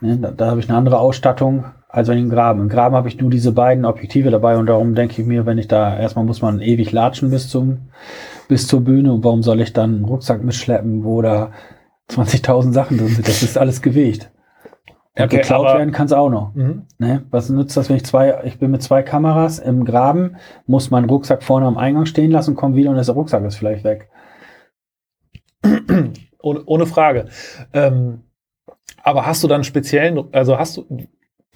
Ne, 0.00 0.16
da 0.16 0.30
da 0.30 0.50
habe 0.52 0.60
ich 0.60 0.68
eine 0.70 0.78
andere 0.78 0.98
Ausstattung, 0.98 1.66
als 1.92 2.08
wenn 2.08 2.16
ich 2.16 2.24
im 2.24 2.30
Graben. 2.30 2.62
Im 2.62 2.68
Graben 2.70 2.96
habe 2.96 3.06
ich 3.08 3.20
nur 3.20 3.30
diese 3.30 3.52
beiden 3.52 3.84
Objektive 3.84 4.30
dabei 4.30 4.56
und 4.56 4.66
darum 4.66 4.94
denke 4.94 5.20
ich 5.20 5.28
mir, 5.28 5.44
wenn 5.44 5.58
ich 5.58 5.68
da, 5.68 5.98
erstmal 5.98 6.24
muss 6.24 6.40
man 6.40 6.60
ewig 6.60 6.90
latschen 6.90 7.30
bis 7.30 7.50
zum, 7.50 7.90
bis 8.48 8.66
zur 8.66 8.80
Bühne 8.80 9.12
und 9.12 9.22
warum 9.24 9.42
soll 9.42 9.60
ich 9.60 9.74
dann 9.74 9.96
einen 9.96 10.04
Rucksack 10.06 10.42
mitschleppen, 10.42 11.04
wo 11.04 11.20
da 11.20 11.52
20.000 12.10 12.72
Sachen 12.72 12.96
drin 12.96 13.08
sind? 13.08 13.28
Das 13.28 13.42
ist 13.42 13.58
alles 13.58 13.82
Gewicht. 13.82 14.30
Ja, 15.18 15.26
Okay, 15.26 15.36
geklaut 15.36 15.66
werden 15.66 15.92
kann 15.92 16.06
es 16.06 16.14
auch 16.14 16.30
noch. 16.30 16.54
Mhm. 16.54 16.86
Ne? 16.96 17.26
Was 17.30 17.50
nützt 17.50 17.76
das, 17.76 17.90
wenn 17.90 17.96
ich 17.96 18.06
zwei, 18.06 18.42
ich 18.44 18.58
bin 18.58 18.70
mit 18.70 18.82
zwei 18.82 19.02
Kameras 19.02 19.58
im 19.58 19.84
Graben, 19.84 20.36
muss 20.66 20.90
meinen 20.90 21.10
Rucksack 21.10 21.42
vorne 21.42 21.66
am 21.66 21.76
Eingang 21.76 22.06
stehen 22.06 22.30
lassen, 22.30 22.56
komme 22.56 22.74
wieder 22.74 22.88
und 22.88 22.96
der 22.96 23.14
Rucksack 23.14 23.44
ist 23.44 23.56
vielleicht 23.56 23.84
weg. 23.84 24.08
Ohne, 26.44 26.62
ohne 26.64 26.86
Frage. 26.86 27.26
Ähm, 27.72 28.22
aber 29.04 29.26
hast 29.26 29.44
du 29.44 29.48
dann 29.48 29.62
speziellen, 29.62 30.24
also 30.32 30.58
hast 30.58 30.76
du 30.76 30.86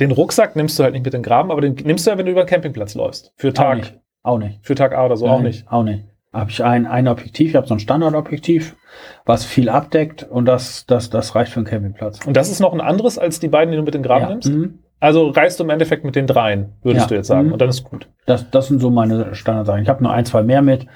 den 0.01 0.11
Rucksack 0.11 0.57
nimmst 0.57 0.79
du 0.79 0.83
halt 0.83 0.93
nicht 0.93 1.05
mit 1.05 1.15
in 1.15 1.23
den 1.23 1.25
Graben, 1.25 1.51
aber 1.51 1.61
den 1.61 1.75
nimmst 1.75 2.07
du 2.07 2.11
ja, 2.11 2.19
wenn 2.19 2.27
du 2.27 2.33
über 2.33 2.45
den 2.45 2.49
Campingplatz 2.49 2.95
läufst. 2.95 3.33
Für 3.37 3.49
Auch 3.49 3.55
Tag, 3.55 3.77
nicht. 3.79 4.01
Auch 4.23 4.39
nicht. 4.39 4.59
für 4.63 4.75
Tag 4.75 4.95
A 4.95 5.07
oder 5.07 5.17
so 5.17 5.27
auch 5.27 5.37
Nein, 5.37 5.45
nicht. 5.47 5.71
Auch 5.71 5.83
nicht. 5.83 6.05
habe 6.33 6.51
ich 6.51 6.63
ein, 6.63 6.87
ein 6.87 7.09
Objektiv, 7.09 7.51
ich 7.51 7.57
habe 7.57 7.67
so 7.67 7.75
ein 7.75 7.81
Standardobjektiv, 7.81 8.77
was 9.25 9.45
viel 9.45 9.69
abdeckt 9.69 10.23
und 10.23 10.45
das, 10.47 10.87
das, 10.87 11.11
das 11.11 11.35
reicht 11.35 11.53
für 11.53 11.61
einen 11.61 11.67
Campingplatz. 11.67 12.25
Und 12.27 12.37
das 12.37 12.51
ist 12.51 12.61
noch 12.61 12.73
ein 12.73 12.81
anderes 12.81 13.19
als 13.19 13.41
die 13.41 13.49
beiden, 13.49 13.73
die 13.73 13.79
du 13.79 13.83
mit 13.85 13.95
den 13.95 14.03
Graben 14.03 14.23
ja. 14.23 14.29
nimmst? 14.31 14.51
Mhm. 14.51 14.79
Also 14.99 15.29
reist 15.29 15.61
du 15.61 15.65
im 15.65 15.71
Endeffekt 15.71 16.05
mit 16.05 16.17
den 16.17 16.27
dreien, 16.27 16.73
würdest 16.83 17.05
Ja. 17.05 17.09
du 17.09 17.15
jetzt 17.17 17.27
sagen. 17.27 17.49
Mhm. 17.49 17.53
Und 17.53 17.61
dann 17.61 17.69
ist 17.69 17.85
gut. 17.85 18.09
Das, 18.25 18.51
das 18.51 18.69
sind 18.69 18.81
so 18.81 18.91
meine 18.91 19.35
Standardsachen. 19.35 19.83
Ich 19.83 19.89
habe 19.89 20.03
nur 20.03 20.13
ein, 20.13 20.25
zwei 20.25 20.43
mehr 20.43 20.63
mit. 20.63 20.87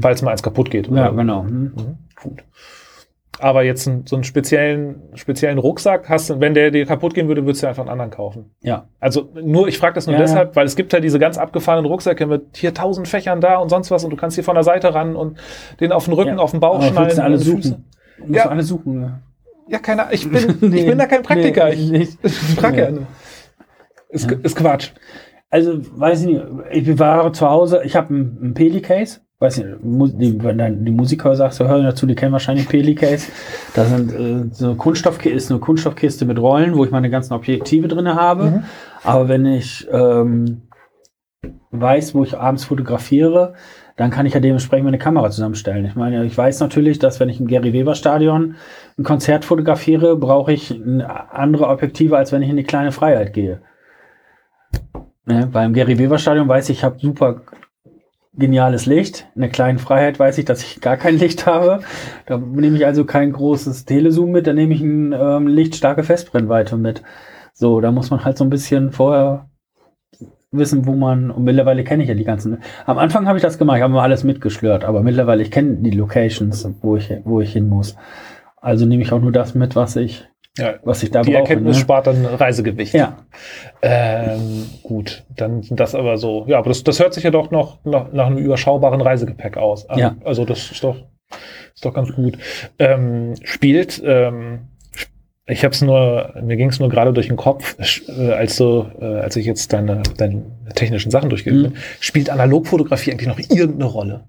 Falls 0.00 0.22
mal 0.22 0.32
eins 0.32 0.42
kaputt 0.42 0.70
geht. 0.70 0.86
Ja, 0.88 1.08
oder? 1.08 1.12
genau. 1.16 1.44
Mhm. 1.44 1.72
Mhm, 1.76 1.98
gut. 2.20 2.44
Aber 3.40 3.62
jetzt 3.62 3.86
ein, 3.86 4.04
so 4.06 4.16
einen 4.16 4.24
speziellen, 4.24 5.02
speziellen 5.14 5.58
Rucksack 5.58 6.08
hast 6.08 6.28
du, 6.30 6.40
wenn 6.40 6.54
der 6.54 6.70
dir 6.72 6.86
kaputt 6.86 7.14
gehen 7.14 7.28
würde, 7.28 7.44
würdest 7.44 7.62
du 7.62 7.68
einfach 7.68 7.82
einen 7.82 7.90
anderen 7.90 8.10
kaufen. 8.10 8.50
Ja. 8.62 8.88
Also 8.98 9.30
nur, 9.40 9.68
ich 9.68 9.78
frage 9.78 9.94
das 9.94 10.06
nur 10.06 10.16
Ja, 10.16 10.22
deshalb, 10.22 10.56
weil 10.56 10.66
es 10.66 10.74
gibt 10.74 10.92
ja 10.92 10.98
diese 11.00 11.18
ganz 11.20 11.38
abgefahrenen 11.38 11.86
Rucksäcke 11.86 12.26
mit 12.26 12.56
hier 12.56 12.74
tausend 12.74 13.06
Fächern 13.06 13.40
da 13.40 13.58
und 13.58 13.68
sonst 13.68 13.90
was 13.92 14.02
und 14.02 14.10
du 14.10 14.16
kannst 14.16 14.34
hier 14.34 14.44
von 14.44 14.54
der 14.54 14.64
Seite 14.64 14.92
ran 14.92 15.14
und 15.14 15.38
den 15.80 15.92
auf 15.92 16.06
den 16.06 16.14
Rücken, 16.14 16.36
Ja. 16.36 16.42
auf 16.42 16.50
den 16.50 16.60
Bauch 16.60 16.82
Aber 16.82 17.04
willst 17.04 17.18
du 17.18 17.22
alle 17.22 17.38
suchen? 17.38 17.84
Musst 18.18 18.34
Ja. 18.34 18.44
du 18.44 18.50
alle 18.50 18.62
suchen. 18.62 19.00
Ja. 19.02 19.20
Ja, 19.70 19.78
keine 19.78 20.02
Ahnung. 20.02 20.14
Ich 20.14 20.28
bin, 20.28 20.72
ich 20.74 20.86
bin 20.86 20.98
da 20.98 21.06
kein 21.06 21.22
Praktiker. 21.22 21.66
Nee, 21.66 21.72
ich 21.74 21.90
nicht. 21.90 22.18
ich 22.24 22.32
frage 22.32 22.80
ja 22.80 22.90
Nee. 22.90 23.06
Ist, 24.08 24.30
Ja. 24.30 24.36
ist 24.42 24.56
Quatsch. 24.56 24.90
Also, 25.50 25.78
weiß 25.98 26.22
ich 26.22 26.26
nicht, 26.26 26.42
ich 26.72 26.98
war 26.98 27.32
zu 27.32 27.48
Hause, 27.48 27.82
ich 27.84 27.94
habe 27.96 28.12
ein, 28.14 28.38
ein 28.42 28.54
Peli-Case, 28.54 29.20
weiß 29.40 29.58
nicht, 29.58 30.20
die, 30.20 30.42
wenn 30.42 30.58
dann 30.58 30.84
die 30.84 30.90
Musiker 30.90 31.34
sagst, 31.36 31.60
hören 31.60 31.84
dazu, 31.84 32.06
die 32.06 32.14
kennen 32.14 32.32
wahrscheinlich 32.32 32.68
Peli-Case. 32.68 33.30
Da 33.74 33.84
sind 33.84 34.12
äh, 34.12 34.52
so 34.52 34.74
Kunststoffkiste, 34.74 35.36
ist 35.36 35.50
eine 35.50 35.60
Kunststoffkiste 35.60 36.24
mit 36.24 36.38
Rollen, 36.38 36.76
wo 36.76 36.84
ich 36.84 36.90
meine 36.90 37.10
ganzen 37.10 37.34
Objektive 37.34 37.86
drin 37.88 38.08
habe. 38.08 38.44
Mhm. 38.44 38.64
Aber 39.04 39.28
wenn 39.28 39.46
ich 39.46 39.86
ähm, 39.92 40.62
weiß, 41.70 42.14
wo 42.14 42.24
ich 42.24 42.36
abends 42.36 42.64
fotografiere, 42.64 43.54
dann 43.96 44.10
kann 44.10 44.26
ich 44.26 44.34
ja 44.34 44.40
dementsprechend 44.40 44.84
meine 44.84 44.98
Kamera 44.98 45.30
zusammenstellen. 45.30 45.84
Ich 45.84 45.94
meine, 45.94 46.24
ich 46.24 46.36
weiß 46.36 46.60
natürlich, 46.60 46.98
dass 46.98 47.20
wenn 47.20 47.28
ich 47.28 47.40
im 47.40 47.46
Gary 47.46 47.72
Weber 47.72 47.94
Stadion 47.94 48.56
ein 48.96 49.04
Konzert 49.04 49.44
fotografiere, 49.44 50.16
brauche 50.16 50.52
ich 50.52 50.80
andere 51.30 51.68
Objektive, 51.68 52.16
als 52.16 52.32
wenn 52.32 52.42
ich 52.42 52.48
in 52.48 52.56
die 52.56 52.64
kleine 52.64 52.92
Freiheit 52.92 53.32
gehe. 53.32 53.60
Ne? 55.26 55.48
Beim 55.52 55.74
Gary 55.74 55.98
Weber 55.98 56.18
Stadion 56.18 56.48
weiß 56.48 56.70
ich, 56.70 56.78
ich 56.78 56.84
habe 56.84 56.98
super 56.98 57.42
geniales 58.38 58.86
Licht. 58.86 59.26
In 59.34 59.42
der 59.42 59.50
kleinen 59.50 59.78
Freiheit 59.78 60.18
weiß 60.18 60.38
ich, 60.38 60.44
dass 60.44 60.62
ich 60.62 60.80
gar 60.80 60.96
kein 60.96 61.18
Licht 61.18 61.46
habe. 61.46 61.80
Da 62.26 62.38
nehme 62.38 62.76
ich 62.76 62.86
also 62.86 63.04
kein 63.04 63.32
großes 63.32 63.84
Telezoom 63.84 64.30
mit, 64.30 64.46
da 64.46 64.52
nehme 64.52 64.74
ich 64.74 64.82
eine 64.82 65.16
ähm, 65.16 65.46
lichtstarke 65.46 66.02
Festbrennweite 66.02 66.76
mit. 66.76 67.02
So, 67.52 67.80
da 67.80 67.90
muss 67.90 68.10
man 68.10 68.24
halt 68.24 68.38
so 68.38 68.44
ein 68.44 68.50
bisschen 68.50 68.92
vorher 68.92 69.48
wissen, 70.50 70.86
wo 70.86 70.94
man, 70.94 71.30
und 71.30 71.44
mittlerweile 71.44 71.84
kenne 71.84 72.02
ich 72.02 72.08
ja 72.08 72.14
die 72.14 72.24
ganzen. 72.24 72.58
Am 72.86 72.98
Anfang 72.98 73.26
habe 73.26 73.38
ich 73.38 73.42
das 73.42 73.58
gemacht, 73.58 73.78
ich 73.78 73.82
habe 73.82 73.92
immer 73.92 74.02
alles 74.02 74.24
mitgeschlört, 74.24 74.84
aber 74.84 75.02
mittlerweile, 75.02 75.42
ich 75.42 75.50
kenne 75.50 75.76
die 75.76 75.90
Locations, 75.90 76.68
wo 76.80 76.96
ich, 76.96 77.12
wo 77.24 77.40
ich 77.40 77.52
hin 77.52 77.68
muss. 77.68 77.96
Also 78.56 78.86
nehme 78.86 79.02
ich 79.02 79.12
auch 79.12 79.20
nur 79.20 79.32
das 79.32 79.54
mit, 79.54 79.76
was 79.76 79.96
ich, 79.96 80.28
Ja, 80.58 80.74
was 80.84 81.02
ich 81.02 81.10
da 81.10 81.22
die 81.22 81.30
brauche. 81.30 81.40
Erkenntnis 81.42 81.76
ne? 81.76 81.80
spart 81.82 82.06
dann 82.06 82.24
Reisegewicht. 82.26 82.92
Ja, 82.94 83.18
Ähm, 83.82 84.66
gut, 84.82 85.24
dann 85.36 85.62
sind 85.62 85.78
das 85.80 85.94
aber 85.94 86.18
so. 86.18 86.44
Ja, 86.48 86.58
aber 86.58 86.68
das, 86.70 86.82
das 86.84 86.98
hört 87.00 87.14
sich 87.14 87.24
ja 87.24 87.30
doch 87.30 87.50
noch 87.50 87.78
nach, 87.84 88.12
nach 88.12 88.26
einem 88.26 88.38
überschaubaren 88.38 89.00
Reisegepäck 89.00 89.56
aus. 89.56 89.88
an. 89.88 89.98
Ja. 89.98 90.16
Also 90.24 90.44
das 90.44 90.70
ist 90.70 90.82
doch, 90.82 90.96
ist 91.74 91.84
doch 91.84 91.94
ganz 91.94 92.12
gut. 92.12 92.38
Ähm, 92.78 93.34
spielt, 93.44 94.02
ähm, 94.04 94.68
ich 95.46 95.64
habe 95.64 95.72
es 95.74 95.80
nur, 95.80 96.34
mir 96.42 96.56
ging 96.56 96.68
es 96.70 96.78
nur 96.80 96.88
gerade 96.88 97.12
durch 97.12 97.28
den 97.28 97.36
Kopf, 97.36 97.76
äh, 98.08 98.32
als 98.32 98.56
so, 98.56 98.90
äh, 99.00 99.04
als 99.04 99.36
ich 99.36 99.46
jetzt 99.46 99.72
deine, 99.72 100.02
deine 100.16 100.42
technischen 100.74 101.10
Sachen 101.10 101.30
durchgegangen 101.30 101.66
Mhm. 101.68 101.72
bin, 101.72 101.80
spielt 102.00 102.30
Analogfotografie 102.30 103.12
eigentlich 103.12 103.28
noch 103.28 103.38
irgendeine 103.38 103.84
Rolle? 103.86 104.24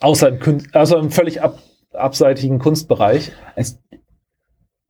Außer 0.00 0.28
im, 0.28 0.38
Kün- 0.40 0.74
außer 0.74 0.98
im 0.98 1.10
völlig 1.10 1.42
ab, 1.42 1.58
abseitigen 1.92 2.58
Kunstbereich. 2.58 3.30
es, 3.54 3.78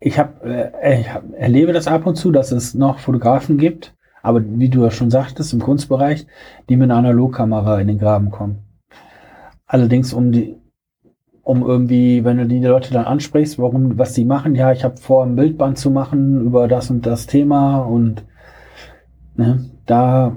ich, 0.05 0.19
hab, 0.19 0.45
äh, 0.45 1.01
ich 1.01 1.13
hab, 1.13 1.25
erlebe 1.35 1.73
das 1.73 1.87
ab 1.87 2.07
und 2.07 2.17
zu, 2.17 2.33
dass 2.33 2.53
es 2.53 2.75
noch 2.75 2.99
Fotografen 2.99 3.57
gibt, 3.57 3.95
aber 4.23 4.43
wie 4.45 4.69
du 4.69 4.83
ja 4.83 4.91
schon 4.91 5.11
sagtest, 5.11 5.53
im 5.53 5.61
Kunstbereich, 5.61 6.27
die 6.69 6.77
mit 6.77 6.91
einer 6.91 6.99
Analogkamera 6.99 7.81
in 7.81 7.89
den 7.89 7.99
Graben 7.99 8.31
kommen. 8.31 8.59
Allerdings 9.67 10.13
um 10.13 10.33
die, 10.33 10.57
um 11.43 11.63
irgendwie, 11.63 12.25
wenn 12.25 12.39
du 12.39 12.47
die 12.47 12.61
Leute 12.61 12.93
dann 12.93 13.05
ansprichst, 13.05 13.59
warum, 13.59 13.99
was 13.99 14.13
die 14.13 14.25
machen, 14.25 14.55
ja, 14.55 14.73
ich 14.73 14.85
habe 14.85 14.97
vor, 14.97 15.25
ein 15.25 15.37
Bildband 15.37 15.79
zu 15.79 15.91
machen 15.91 16.45
über 16.47 16.69
das 16.69 16.91
und 16.91 17.07
das 17.07 17.27
Thema 17.27 17.79
und 17.79 18.25
ne, 19.37 19.71
da, 19.87 20.37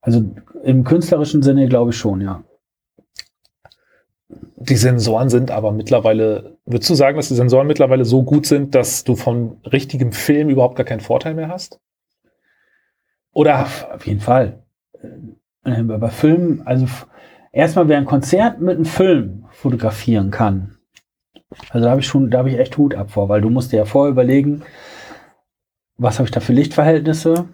also 0.00 0.22
im 0.62 0.84
künstlerischen 0.84 1.42
Sinne 1.42 1.68
glaube 1.68 1.90
ich 1.90 1.96
schon, 1.96 2.20
ja. 2.20 2.44
Die 4.66 4.76
Sensoren 4.76 5.28
sind 5.28 5.50
aber 5.50 5.72
mittlerweile, 5.72 6.56
würdest 6.64 6.88
du 6.88 6.94
sagen, 6.94 7.16
dass 7.16 7.28
die 7.28 7.34
Sensoren 7.34 7.66
mittlerweile 7.66 8.04
so 8.04 8.22
gut 8.22 8.46
sind, 8.46 8.74
dass 8.74 9.04
du 9.04 9.14
von 9.14 9.58
richtigem 9.70 10.12
Film 10.12 10.48
überhaupt 10.48 10.76
gar 10.76 10.86
keinen 10.86 11.00
Vorteil 11.00 11.34
mehr 11.34 11.48
hast? 11.48 11.80
Oder 13.32 13.62
Auf, 13.62 13.86
auf 13.92 14.06
jeden 14.06 14.20
Fall. 14.20 14.62
Äh, 15.64 15.82
Bei 15.82 16.08
Filmen, 16.08 16.62
also 16.66 16.86
erstmal, 17.52 17.88
wer 17.88 17.98
ein 17.98 18.06
Konzert 18.06 18.60
mit 18.60 18.76
einem 18.76 18.86
Film 18.86 19.44
fotografieren 19.50 20.30
kann, 20.30 20.78
also 21.70 21.84
da 21.84 21.90
habe 21.90 22.00
ich 22.00 22.06
schon, 22.06 22.30
da 22.30 22.38
habe 22.38 22.50
ich 22.50 22.58
echt 22.58 22.78
Hut 22.78 22.94
ab 22.94 23.10
vor, 23.10 23.28
weil 23.28 23.40
du 23.40 23.50
musst 23.50 23.72
dir 23.72 23.78
ja 23.78 23.84
vorher 23.84 24.10
überlegen, 24.10 24.62
was 25.96 26.18
habe 26.18 26.26
ich 26.26 26.32
da 26.32 26.40
für 26.40 26.52
Lichtverhältnisse? 26.52 27.48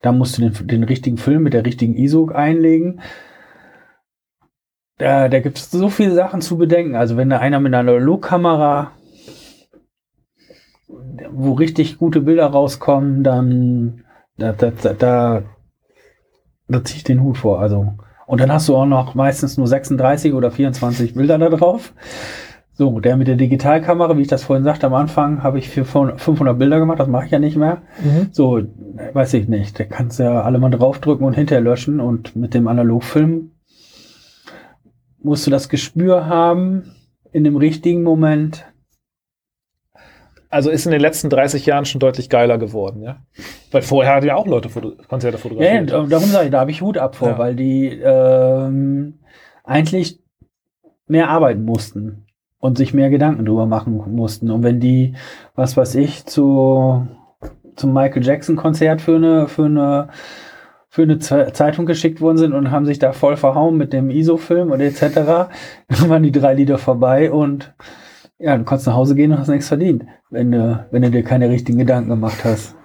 Da 0.00 0.12
musst 0.12 0.38
du 0.38 0.48
den, 0.48 0.66
den 0.66 0.84
richtigen 0.84 1.18
Film 1.18 1.42
mit 1.42 1.52
der 1.52 1.64
richtigen 1.66 1.94
ISO 1.94 2.28
einlegen. 2.28 3.00
Da, 4.98 5.28
da 5.28 5.40
gibt 5.40 5.58
es 5.58 5.70
so 5.70 5.88
viele 5.88 6.14
Sachen 6.14 6.40
zu 6.40 6.58
bedenken. 6.58 6.96
Also 6.96 7.16
wenn 7.16 7.30
da 7.30 7.38
einer 7.38 7.60
mit 7.60 7.72
einer 7.72 7.90
Analogkamera, 7.90 8.92
wo 11.30 11.52
richtig 11.52 11.98
gute 11.98 12.20
Bilder 12.20 12.46
rauskommen, 12.46 13.22
dann 13.22 14.04
da, 14.36 14.52
da, 14.52 14.70
da, 14.70 14.92
da, 14.92 15.42
da 16.68 16.84
ziehe 16.84 16.98
ich 16.98 17.04
den 17.04 17.22
Hut 17.22 17.38
vor. 17.38 17.60
Also, 17.60 17.94
und 18.26 18.40
dann 18.40 18.52
hast 18.52 18.68
du 18.68 18.76
auch 18.76 18.86
noch 18.86 19.14
meistens 19.14 19.56
nur 19.56 19.66
36 19.66 20.34
oder 20.34 20.50
24 20.50 21.14
Bilder 21.14 21.38
da 21.38 21.48
drauf. 21.48 21.92
So, 22.72 23.00
der 23.00 23.16
mit 23.16 23.26
der 23.26 23.34
Digitalkamera, 23.34 24.16
wie 24.16 24.22
ich 24.22 24.28
das 24.28 24.44
vorhin 24.44 24.62
sagte 24.64 24.86
am 24.86 24.94
Anfang, 24.94 25.42
habe 25.42 25.58
ich 25.58 25.68
für 25.68 25.84
500 25.84 26.56
Bilder 26.58 26.78
gemacht, 26.78 27.00
das 27.00 27.08
mache 27.08 27.24
ich 27.26 27.32
ja 27.32 27.40
nicht 27.40 27.56
mehr. 27.56 27.82
So, 28.30 28.60
weiß 29.12 29.34
ich 29.34 29.48
nicht. 29.48 29.78
Da 29.80 29.84
kannst 29.84 30.18
du 30.18 30.24
ja 30.24 30.42
alle 30.42 30.58
mal 30.58 30.70
draufdrücken 30.70 31.26
und 31.26 31.34
hinterher 31.34 31.62
löschen. 31.62 31.98
Und 31.98 32.36
mit 32.36 32.54
dem 32.54 32.68
Analogfilm 32.68 33.50
musst 35.28 35.46
du 35.46 35.50
das 35.50 35.68
Gespür 35.68 36.26
haben, 36.26 36.94
in 37.32 37.44
dem 37.44 37.56
richtigen 37.56 38.02
Moment. 38.02 38.64
also 40.50 40.70
ist 40.70 40.86
in 40.86 40.92
den 40.92 41.00
letzten 41.00 41.28
30 41.30 41.66
Jahren 41.66 41.84
schon 41.84 41.98
deutlich 42.00 42.30
geiler 42.30 42.56
geworden, 42.58 43.02
ja? 43.02 43.18
Weil 43.70 43.82
vorher 43.82 44.14
hatten 44.14 44.26
ja 44.26 44.36
auch 44.36 44.46
Leute 44.46 44.68
Foto 44.70 44.92
Konzerte 45.08 45.36
fotografiert. 45.38 45.90
ja, 45.90 46.02
darum 46.06 46.28
sage 46.28 46.46
ich, 46.46 46.50
da 46.50 46.60
habe 46.60 46.70
ich 46.70 46.80
Hut 46.80 46.96
ab 46.98 47.16
vor, 47.16 47.28
Ja. 47.30 47.38
weil 47.38 47.54
die 47.54 47.88
ähm, 48.02 49.18
eigentlich 49.64 50.20
mehr 51.06 51.28
arbeiten 51.28 51.64
mussten 51.64 52.24
und 52.60 52.78
sich 52.78 52.94
mehr 52.94 53.10
Gedanken 53.10 53.44
drüber 53.44 53.66
machen 53.66 53.94
mussten. 54.14 54.50
Und 54.50 54.62
wenn 54.62 54.80
die, 54.80 55.14
was 55.54 55.76
weiß 55.76 55.94
ich, 55.96 56.24
zu 56.26 57.06
zum 57.76 57.92
Michael 57.92 58.24
Jackson 58.24 58.56
Konzert 58.56 59.00
für 59.00 59.16
eine 59.16 59.48
für 59.48 59.66
eine 59.66 60.08
für 60.90 61.02
eine 61.02 61.18
Ze- 61.18 61.52
Zeitung 61.52 61.86
geschickt 61.86 62.20
worden 62.20 62.38
sind 62.38 62.52
und 62.54 62.70
haben 62.70 62.86
sich 62.86 62.98
da 62.98 63.12
voll 63.12 63.36
verhauen 63.36 63.76
mit 63.76 63.92
dem 63.92 64.10
ISO-Film 64.10 64.70
und 64.72 64.80
etc. 64.80 65.02
Dann 65.88 66.08
waren 66.08 66.22
die 66.22 66.32
drei 66.32 66.54
Lieder 66.54 66.78
vorbei 66.78 67.30
und 67.30 67.74
ja, 68.38 68.56
du 68.56 68.64
konntest 68.64 68.86
nach 68.86 68.94
Hause 68.94 69.14
gehen 69.14 69.32
und 69.32 69.38
hast 69.38 69.48
nichts 69.48 69.68
verdient, 69.68 70.04
wenn 70.30 70.52
du, 70.52 70.86
wenn 70.90 71.02
du 71.02 71.10
dir 71.10 71.24
keine 71.24 71.50
richtigen 71.50 71.78
Gedanken 71.78 72.10
gemacht 72.10 72.44
hast. 72.44 72.76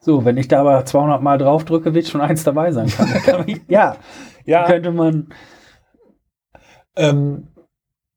So, 0.00 0.24
wenn 0.26 0.36
ich 0.36 0.48
da 0.48 0.60
aber 0.60 0.84
200 0.84 1.22
Mal 1.22 1.38
draufdrücke, 1.38 1.94
wird 1.94 2.06
schon 2.06 2.20
eins 2.20 2.44
dabei 2.44 2.70
sein. 2.72 2.88
Kann, 2.88 3.08
kann 3.08 3.44
ich, 3.48 3.62
ja, 3.68 3.96
ja, 4.44 4.66
könnte 4.66 4.92
man. 4.92 5.28
ähm, 6.96 7.48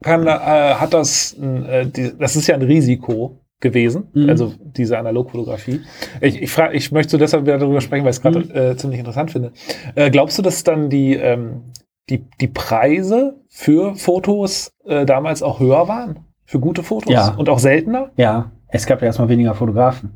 kann, 0.04 0.28
äh, 0.28 0.30
hat 0.76 0.94
das, 0.94 1.34
äh, 1.34 1.86
die, 1.88 2.16
das 2.18 2.36
ist 2.36 2.48
ja 2.48 2.56
ein 2.56 2.62
Risiko 2.62 3.40
gewesen, 3.60 4.10
Mhm. 4.14 4.30
also 4.30 4.54
diese 4.60 4.98
Analogfotografie. 5.00 5.82
Ich, 6.22 6.42
ich, 6.42 6.52
frage, 6.52 6.76
ich 6.76 6.92
möchte 6.92 7.18
deshalb 7.18 7.46
wieder 7.46 7.58
darüber 7.58 7.82
sprechen, 7.82 8.04
weil 8.04 8.12
ich 8.12 8.18
es 8.18 8.22
gerade 8.22 8.40
Mhm. 8.40 8.52
äh, 8.56 8.76
ziemlich 8.78 9.00
interessant 9.00 9.32
finde. 9.32 9.52
Äh, 9.96 10.12
glaubst 10.12 10.38
du, 10.38 10.42
dass 10.44 10.64
dann 10.64 10.90
die, 10.90 11.16
ähm, 11.16 11.64
die, 12.10 12.26
die 12.40 12.48
Preise 12.48 13.36
für 13.50 13.96
Fotos 13.96 14.72
äh, 14.86 15.06
damals 15.06 15.42
auch 15.44 15.60
höher 15.60 15.88
waren? 15.88 16.20
Für 16.46 16.60
gute 16.60 16.84
Fotos? 16.84 17.12
Ja. 17.12 17.34
Und 17.36 17.50
auch 17.50 17.60
seltener? 17.60 18.12
Ja, 18.16 18.52
es 18.70 18.86
gab 18.86 19.02
ja 19.02 19.08
erstmal 19.08 19.30
weniger 19.30 19.54
Fotografen. 19.56 20.12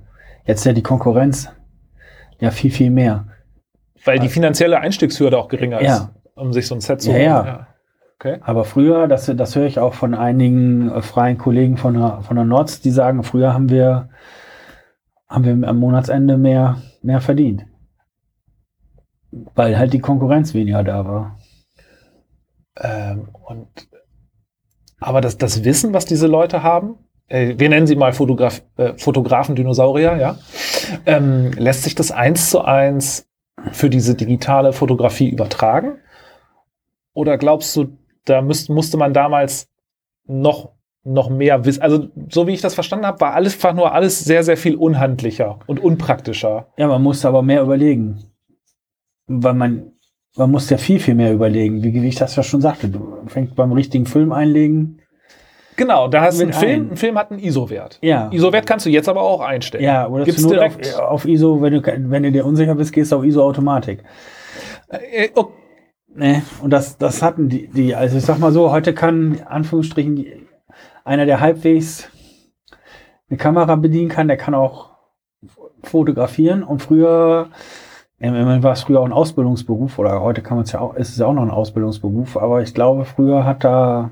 Jetzt 0.45 0.65
ja 0.65 0.73
die 0.73 0.83
Konkurrenz. 0.83 1.49
Ja, 2.39 2.51
viel, 2.51 2.71
viel 2.71 2.89
mehr. 2.91 3.27
Weil 4.05 4.19
die 4.19 4.29
finanzielle 4.29 4.79
Einstiegshürde 4.79 5.37
auch 5.37 5.47
geringer 5.47 5.81
Ja. 5.81 5.95
ist, 5.95 6.09
um 6.35 6.53
sich 6.53 6.65
so 6.67 6.75
ein 6.75 6.81
Set 6.81 7.01
zu 7.01 7.09
Ja, 7.11 7.15
holen. 7.15 7.25
ja. 7.25 7.67
Okay. 8.23 8.37
Aber 8.41 8.65
früher, 8.65 9.07
das, 9.07 9.25
das 9.35 9.55
höre 9.55 9.65
ich 9.65 9.79
auch 9.79 9.95
von 9.95 10.13
einigen 10.13 10.91
äh, 10.91 11.01
freien 11.01 11.39
Kollegen 11.39 11.77
von 11.77 11.95
der, 11.95 12.21
von 12.21 12.35
der 12.35 12.45
Notz, 12.45 12.79
die 12.79 12.91
sagen, 12.91 13.23
früher 13.23 13.51
haben 13.51 13.71
wir, 13.71 14.09
haben 15.27 15.43
wir 15.43 15.67
am 15.67 15.79
Monatsende 15.79 16.37
mehr, 16.37 16.77
mehr 17.01 17.19
verdient. 17.19 17.65
Weil 19.31 19.75
halt 19.75 19.93
die 19.93 19.99
Konkurrenz 19.99 20.53
weniger 20.53 20.83
da 20.83 21.03
war. 21.03 21.39
Ähm, 22.79 23.29
und, 23.47 23.67
aber 24.99 25.21
das, 25.21 25.39
das 25.39 25.63
Wissen, 25.63 25.95
was 25.95 26.05
diese 26.05 26.27
Leute 26.27 26.61
haben, 26.61 26.99
äh, 27.27 27.55
wir 27.57 27.69
nennen 27.69 27.87
sie 27.87 27.95
mal 27.95 28.13
Fotograf, 28.13 28.61
äh, 28.77 28.93
Fotografen-Dinosaurier, 28.99 30.17
ja, 30.17 30.37
ähm, 31.07 31.53
lässt 31.53 31.81
sich 31.81 31.95
das 31.95 32.11
eins 32.11 32.51
zu 32.51 32.61
eins 32.61 33.27
für 33.71 33.89
diese 33.89 34.13
digitale 34.13 34.73
Fotografie 34.73 35.29
übertragen? 35.29 35.97
Oder 37.13 37.39
glaubst 37.39 37.75
du, 37.75 37.97
da 38.25 38.41
müsst, 38.41 38.69
musste 38.69 38.97
man 38.97 39.13
damals 39.13 39.69
noch, 40.25 40.71
noch 41.03 41.29
mehr 41.29 41.65
wissen? 41.65 41.81
Also, 41.81 42.07
so 42.29 42.47
wie 42.47 42.53
ich 42.53 42.61
das 42.61 42.75
verstanden 42.75 43.05
habe, 43.05 43.19
war 43.21 43.33
alles 43.33 43.55
einfach 43.55 43.73
nur 43.73 43.93
alles 43.93 44.19
sehr, 44.19 44.43
sehr 44.43 44.57
viel 44.57 44.75
unhandlicher 44.75 45.59
und 45.67 45.79
unpraktischer. 45.79 46.67
Ja, 46.77 46.87
man 46.87 47.01
musste 47.01 47.27
aber 47.27 47.41
mehr 47.41 47.61
überlegen. 47.61 48.25
Weil 49.27 49.53
man, 49.53 49.93
man 50.35 50.51
muss 50.51 50.69
ja 50.69 50.77
viel, 50.77 50.99
viel 50.99 51.15
mehr 51.15 51.33
überlegen, 51.33 51.83
wie, 51.83 51.93
wie 51.93 52.07
ich 52.07 52.15
das 52.15 52.35
ja 52.35 52.43
schon 52.43 52.61
sagte. 52.61 52.89
Du 52.89 53.23
fängst 53.27 53.55
beim 53.55 53.71
richtigen 53.71 54.05
Film 54.05 54.31
einlegen. 54.31 55.01
Genau, 55.77 56.07
da 56.07 56.21
hast 56.21 56.39
du 56.39 56.43
einen 56.43 56.53
Film, 56.53 56.81
ein. 56.81 56.91
ein 56.91 56.97
Film 56.97 57.17
hat 57.17 57.31
einen 57.31 57.39
ISO-Wert. 57.39 57.97
Ja. 58.01 58.29
ISO-Wert 58.31 58.67
kannst 58.67 58.85
du 58.85 58.89
jetzt 58.89 59.09
aber 59.09 59.21
auch 59.21 59.39
einstellen. 59.41 59.83
Ja, 59.83 60.07
oder 60.07 60.25
Gibt's 60.25 60.43
Not 60.43 60.57
auf, 60.59 60.77
direkt. 60.77 60.99
auf 60.99 61.25
ISO, 61.25 61.61
wenn 61.61 61.73
du, 61.73 61.81
wenn 61.83 62.23
du 62.23 62.31
dir 62.31 62.45
unsicher 62.45 62.75
bist, 62.75 62.93
gehst 62.93 63.11
du 63.11 63.15
auf 63.15 63.23
ISO 63.23 63.43
Automatik. 63.43 64.03
Äh, 64.89 65.29
oh, 65.35 65.47
Ne, 66.13 66.43
und 66.61 66.71
das, 66.71 66.97
das 66.97 67.21
hatten 67.21 67.47
die, 67.47 67.67
die, 67.67 67.95
also 67.95 68.17
ich 68.17 68.25
sag 68.25 68.37
mal 68.39 68.51
so, 68.51 68.71
heute 68.71 68.93
kann, 68.93 69.39
Anführungsstrichen, 69.45 70.25
einer, 71.05 71.25
der 71.25 71.39
halbwegs 71.39 72.09
eine 73.29 73.37
Kamera 73.37 73.75
bedienen 73.77 74.09
kann, 74.09 74.27
der 74.27 74.37
kann 74.37 74.53
auch 74.53 74.91
fotografieren 75.83 76.63
und 76.63 76.81
früher, 76.81 77.49
immerhin 78.19 78.61
war 78.61 78.73
es 78.73 78.81
früher 78.81 78.99
auch 78.99 79.05
ein 79.05 79.13
Ausbildungsberuf 79.13 79.97
oder 79.99 80.21
heute 80.21 80.41
kann 80.41 80.57
man 80.57 80.65
es 80.65 80.73
ja 80.73 80.81
auch, 80.81 80.95
ist 80.95 81.09
es 81.09 81.17
ja 81.17 81.25
auch 81.25 81.33
noch 81.33 81.43
ein 81.43 81.49
Ausbildungsberuf, 81.49 82.35
aber 82.37 82.61
ich 82.61 82.73
glaube, 82.73 83.05
früher 83.05 83.45
hat 83.45 83.63
da 83.63 84.11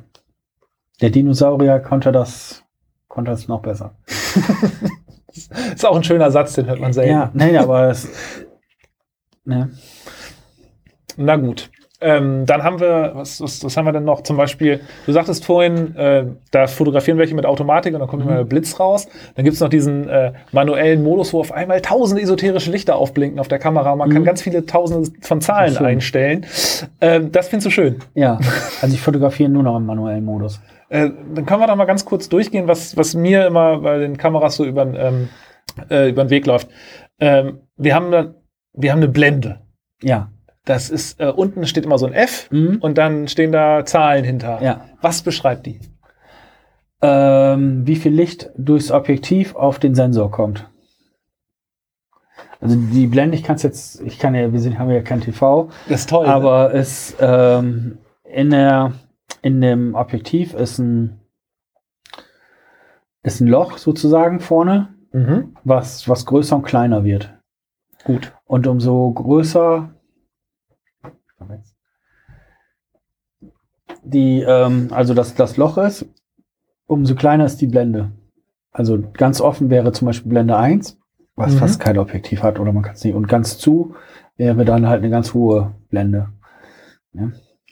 der 1.02 1.10
Dinosaurier 1.10 1.80
konnte 1.80 2.12
das, 2.12 2.64
konnte 3.08 3.32
das 3.32 3.48
noch 3.48 3.62
besser. 3.62 3.96
ist 5.28 5.86
auch 5.86 5.96
ein 5.96 6.04
schöner 6.04 6.32
Satz, 6.32 6.54
den 6.54 6.66
hört 6.66 6.80
man 6.80 6.94
selten. 6.94 7.12
Ja, 7.12 7.30
nee, 7.34 7.58
aber 7.58 7.90
es, 7.90 8.10
ne, 9.44 9.70
Na 11.18 11.36
gut. 11.36 11.70
Ähm, 12.02 12.46
dann 12.46 12.64
haben 12.64 12.80
wir, 12.80 13.12
was, 13.16 13.42
was, 13.42 13.62
was 13.64 13.76
haben 13.76 13.84
wir 13.86 13.92
denn 13.92 14.06
noch? 14.06 14.22
Zum 14.24 14.38
Beispiel, 14.38 14.80
du 15.06 15.12
sagtest 15.12 15.44
vorhin, 15.44 15.96
äh, 15.98 16.26
da 16.52 16.68
fotografieren 16.68 17.18
welche 17.18 17.36
mit 17.36 17.46
Automatik 17.46 17.94
und 17.94 18.00
dann 18.00 18.08
kommt 18.08 18.24
Mhm. 18.24 18.30
immer 18.30 18.38
der 18.40 18.46
Blitz 18.46 18.80
raus. 18.80 19.08
Dann 19.36 19.44
gibt 19.44 19.56
es 19.56 19.60
noch 19.62 19.68
diesen 19.70 20.08
äh, 20.08 20.32
manuellen 20.54 21.04
Modus, 21.04 21.34
wo 21.34 21.42
auf 21.42 21.52
einmal 21.52 21.82
tausende 21.82 22.22
esoterische 22.22 22.72
Lichter 22.72 22.96
aufblinken 22.96 23.40
auf 23.40 23.50
der 23.50 23.60
Kamera. 23.60 23.96
Man 23.98 24.10
kann 24.10 24.22
Mhm. 24.22 24.26
ganz 24.26 24.42
viele 24.42 24.66
tausende 24.66 25.10
von 25.22 25.42
Zahlen 25.42 25.74
Schön. 25.76 25.86
einstellen. 25.86 26.46
Ähm, 27.02 27.32
das 27.34 27.50
findest 27.50 27.66
du 27.68 27.72
schön. 27.72 27.96
ja, 28.16 28.40
also 28.82 28.94
ich 28.96 29.02
fotografiere 29.02 29.50
nur 29.50 29.64
noch 29.64 29.76
im 29.76 29.86
manuellen 29.86 30.24
Modus. 30.24 30.62
Äh, 30.88 31.10
dann 31.36 31.46
können 31.46 31.60
wir 31.62 31.68
doch 31.68 31.76
mal 31.76 31.86
ganz 31.86 32.06
kurz 32.06 32.30
durchgehen, 32.30 32.68
was, 32.68 32.96
was 32.96 33.14
mir 33.14 33.46
immer 33.46 33.80
bei 33.80 33.98
den 33.98 34.18
Kameras 34.18 34.56
so 34.56 34.64
über 34.66 34.84
ähm, 34.84 35.28
äh, 35.90 36.10
über 36.10 36.24
den 36.24 36.30
Weg 36.30 36.46
läuft. 36.46 36.70
Ähm, 37.20 37.60
wir, 37.78 37.94
haben 37.94 38.10
da, 38.12 38.34
wir 38.74 38.92
haben 38.92 39.00
eine 39.00 39.08
Blende. 39.10 39.60
Ja, 40.02 40.30
Das 40.70 40.90
ist, 40.90 41.20
äh, 41.20 41.28
unten 41.28 41.66
steht 41.66 41.86
immer 41.86 41.98
so 41.98 42.06
ein 42.06 42.14
F 42.14 42.48
mhm. 42.52 42.78
und 42.80 42.98
dann 42.98 43.28
stehen 43.28 43.52
da 43.52 43.86
Zahlen 43.86 44.24
hinter. 44.24 44.62
ja. 44.62 44.86
Was 45.02 45.22
beschreibt 45.22 45.66
die? 45.66 45.80
ähm, 47.02 47.88
wie 47.88 47.96
viel 47.96 48.14
Licht 48.14 48.50
durchs 48.58 48.92
Objektiv 48.92 49.56
auf 49.56 49.80
den 49.80 49.96
Sensor 49.96 50.32
kommt. 50.32 50.70
Also 52.62 52.76
die 52.76 53.08
Blende, 53.08 53.38
ich 53.38 53.44
kann 53.44 53.56
es 53.56 53.64
jetzt, 53.64 54.02
ich 54.02 54.20
kann 54.20 54.36
ja, 54.36 54.52
wir 54.52 54.60
sind, 54.60 54.78
haben 54.78 54.90
ja 54.90 55.02
kein 55.02 55.22
TV, 55.22 55.70
Das 55.88 56.02
ist 56.02 56.10
toll. 56.10 56.26
ne? 56.28 56.34
aber 56.34 56.74
es 56.74 57.16
ähm, 57.20 58.00
in 58.24 58.50
der 58.50 58.94
in 59.42 59.62
dem 59.62 59.96
Objektiv 59.96 60.54
ist 60.54 60.78
ein 60.78 61.22
ist 63.24 63.40
ein 63.40 63.48
Loch 63.48 63.78
sozusagen 63.78 64.42
vorne, 64.42 64.90
mhm. 65.14 65.56
was 65.64 66.10
was 66.10 66.26
größer 66.26 66.58
und 66.58 66.64
kleiner 66.64 67.06
wird. 67.06 67.34
Gut. 68.04 68.34
Und 68.46 68.68
umso 68.68 69.12
größer 69.12 69.90
die, 74.04 74.42
ähm, 74.42 74.88
also 74.92 75.14
das, 75.14 75.36
das 75.36 75.58
Loch 75.58 75.78
ist, 75.78 76.06
umso 76.88 77.16
kleiner 77.16 77.46
ist 77.46 77.58
die 77.62 77.68
Blende. 77.68 78.12
Also 78.72 79.00
ganz 79.14 79.42
offen 79.42 79.70
wäre 79.70 79.92
zum 79.92 80.06
Beispiel 80.08 80.30
Blende 80.30 80.58
1, 80.58 80.98
was 81.36 81.54
Mhm. 81.54 81.58
fast 81.58 81.80
kein 81.80 81.98
Objektiv 81.98 82.44
hat 82.44 82.60
oder 82.60 82.72
man 82.72 82.84
kann 82.84 82.96
es 82.96 83.04
nicht. 83.04 83.16
Und 83.16 83.28
ganz 83.28 83.58
zu 83.58 83.96
wäre 84.38 84.64
dann 84.66 84.88
halt 84.88 85.00
eine 85.02 85.10
ganz 85.10 85.34
hohe 85.34 85.74
Blende. 85.90 86.30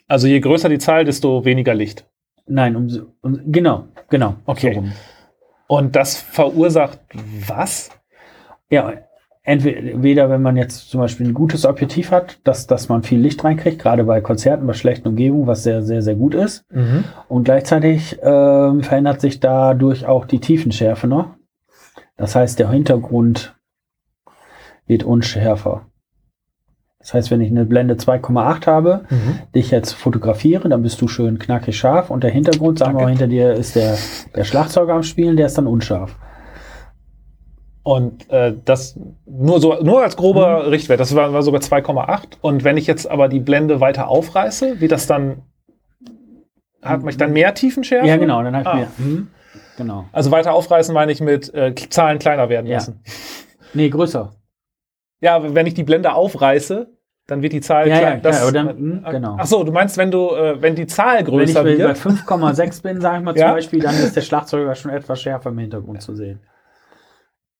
Also 0.06 0.26
je 0.26 0.40
größer 0.40 0.68
die 0.68 0.78
Zahl, 0.78 1.04
desto 1.04 1.44
weniger 1.44 1.74
Licht. 1.74 2.06
Nein, 2.46 2.76
umso, 2.76 3.12
um, 3.20 3.40
genau, 3.52 3.88
genau. 4.08 4.36
Okay. 4.46 4.74
so. 4.74 4.84
Und 5.66 5.96
das 5.96 6.16
verursacht 6.16 6.98
was? 7.46 7.90
Ja, 8.70 8.92
entweder 9.48 10.28
wenn 10.30 10.42
man 10.42 10.56
jetzt 10.56 10.90
zum 10.90 11.00
Beispiel 11.00 11.26
ein 11.26 11.34
gutes 11.34 11.64
Objektiv 11.64 12.10
hat, 12.10 12.38
dass, 12.44 12.66
dass 12.66 12.88
man 12.88 13.02
viel 13.02 13.18
Licht 13.18 13.42
reinkriegt, 13.42 13.78
gerade 13.80 14.04
bei 14.04 14.20
Konzerten, 14.20 14.66
bei 14.66 14.74
schlechten 14.74 15.08
Umgebungen, 15.08 15.46
was 15.46 15.62
sehr, 15.62 15.82
sehr, 15.82 16.02
sehr 16.02 16.14
gut 16.16 16.34
ist. 16.34 16.64
Und 17.28 17.44
gleichzeitig 17.44 18.18
ähm, 18.22 18.82
verändert 18.82 19.20
sich 19.20 19.40
dadurch 19.40 20.06
auch 20.06 20.26
die 20.26 20.40
Tiefenschärfe 20.40 21.06
noch. 21.06 21.30
Das 22.16 22.34
heißt, 22.36 22.58
der 22.58 22.70
Hintergrund 22.70 23.54
wird 24.86 25.02
unschärfer. 25.04 25.86
Das 26.98 27.14
heißt, 27.14 27.30
wenn 27.30 27.40
ich 27.40 27.50
eine 27.50 27.64
Blende 27.64 27.94
2,8 27.94 28.66
habe, 28.66 29.04
Mhm. 29.08 29.38
dich 29.54 29.70
jetzt 29.70 29.92
fotografiere, 29.92 30.68
dann 30.68 30.82
bist 30.82 31.00
du 31.00 31.08
schön 31.08 31.38
knackig 31.38 31.78
scharf 31.78 32.10
und 32.10 32.22
der 32.24 32.30
Hintergrund, 32.32 32.78
sagen 32.80 32.92
wir 32.98 33.04
mal, 33.04 33.06
Danke. 33.14 33.24
hinter 33.24 33.26
dir 33.28 33.52
ist 33.54 33.76
der, 33.76 33.96
der 34.34 34.44
Schlagzeuger 34.44 34.94
am 34.94 35.02
Spielen, 35.04 35.36
der 35.36 35.46
ist 35.46 35.56
dann 35.56 35.66
unscharf. 35.68 36.16
Und 37.88 38.28
äh, 38.30 38.52
das 38.66 38.98
nur 39.24 39.60
so 39.60 39.82
nur 39.82 40.02
als 40.02 40.14
grober 40.16 40.64
Mhm. 40.64 40.68
Richtwert. 40.68 41.00
Das 41.00 41.14
war, 41.14 41.32
war 41.32 41.42
sogar 41.42 41.62
2,8. 41.62 42.36
Und 42.42 42.62
wenn 42.62 42.76
ich 42.76 42.86
jetzt 42.86 43.10
aber 43.10 43.28
die 43.28 43.40
Blende 43.40 43.80
weiter 43.80 44.08
aufreiße, 44.08 44.78
wie 44.80 44.88
das 44.88 45.06
dann 45.06 45.42
hat 46.82 47.02
mich 47.02 47.16
dann 47.16 47.32
mehr 47.32 47.54
Tiefenschärfe? 47.54 48.06
Ja, 48.06 48.16
genau, 48.18 48.42
dann 48.42 48.54
habe 48.54 48.62
ich 48.80 48.86
Ah. 48.86 48.88
mir. 48.98 49.06
Mhm. 49.06 49.28
Genau. 49.78 50.04
Also 50.12 50.30
weiter 50.30 50.52
aufreißen 50.52 50.92
meine 50.92 51.12
ich 51.12 51.20
mit 51.22 51.54
äh, 51.54 51.74
Zahlen 51.74 52.18
kleiner 52.18 52.48
werden 52.50 52.66
Ja. 52.66 52.74
lassen. 52.74 53.00
Nee, 53.72 53.88
größer. 53.88 54.32
Ja, 55.20 55.54
wenn 55.54 55.66
ich 55.66 55.72
die 55.74 55.82
Blende 55.84 56.12
aufreiße, 56.12 56.88
dann 57.26 57.40
wird 57.42 57.52
die 57.54 57.60
Zahl 57.62 57.88
Ja, 57.88 57.94
ja, 57.94 58.00
klein- 58.00 58.20
klar, 58.22 58.42
aber 58.42 58.52
dann- 58.52 58.78
mhm, 58.80 59.04
genau. 59.10 59.36
Ach 59.38 59.46
so, 59.46 59.64
du 59.64 59.72
meinst, 59.72 59.96
wenn 59.96 60.10
du 60.10 60.28
äh, 60.34 60.60
wenn 60.60 60.74
die 60.74 60.86
Zahl 60.86 61.14
Wenn 61.14 61.20
ich 61.20 61.30
größer 61.30 61.62
bei 61.64 61.72
bei 61.72 61.78
wird? 61.78 61.96
5,6 61.98 62.82
bin, 62.82 63.00
sage 63.00 63.18
ich 63.18 63.24
mal 63.24 63.34
Ja. 63.36 63.46
zum 63.46 63.54
Beispiel, 63.56 63.80
dann 63.80 63.94
ist 63.94 64.14
der 64.14 64.20
Schlagzeuger 64.20 64.74
schon 64.74 64.90
etwas 64.90 65.20
schärfer 65.22 65.48
im 65.50 65.58
Hintergrund 65.58 66.02
zu 66.02 66.14
sehen. 66.14 66.40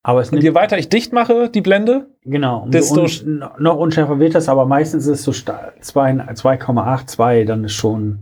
Aber 0.03 0.21
es 0.21 0.31
Und 0.31 0.43
je 0.43 0.55
weiter 0.55 0.79
ich 0.79 0.89
dicht 0.89 1.13
mache, 1.13 1.51
die 1.51 1.61
Blende, 1.61 2.09
genau, 2.25 2.67
desto 2.69 3.03
un, 3.03 3.45
noch 3.59 3.77
unschärfer 3.77 4.19
wird 4.19 4.35
das, 4.35 4.49
aber 4.49 4.65
meistens 4.65 5.07
ist 5.07 5.19
es 5.21 5.23
so 5.25 5.33
sta- 5.33 5.73
zwei- 5.81 6.13
2,8, 6.13 7.07
2, 7.07 7.45
dann 7.45 7.65
ist 7.65 7.75
schon, 7.75 8.21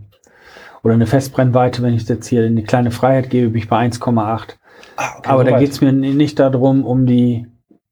oder 0.83 0.95
eine 0.95 1.05
Festbrennweite, 1.05 1.81
wenn 1.83 1.93
ich 1.93 2.07
jetzt 2.09 2.27
hier 2.27 2.43
eine 2.45 2.63
kleine 2.63 2.91
Freiheit 2.91 3.29
gebe, 3.29 3.49
bin 3.49 3.61
ich 3.61 3.69
bei 3.69 3.77
1,8. 3.77 4.57
Ah, 4.97 5.13
okay, 5.19 5.29
aber 5.29 5.43
da 5.43 5.51
soweit. 5.51 5.59
geht 5.61 5.71
es 5.71 5.81
mir 5.81 5.91
nicht 5.91 6.39
darum, 6.39 6.83
um 6.85 7.05
die, 7.05 7.47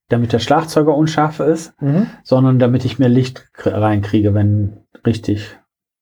damit 0.10 0.34
der 0.34 0.40
Schlagzeuger 0.40 0.96
unscharf 0.96 1.40
ist, 1.40 1.74
Mhm. 1.82 2.08
sondern 2.24 2.60
damit 2.60 2.86
ich 2.86 3.00
mehr 3.00 3.10
Licht 3.10 3.50
kr- 3.58 3.80
reinkriege, 3.80 4.34
wenn 4.34 4.78
richtig 5.06 5.58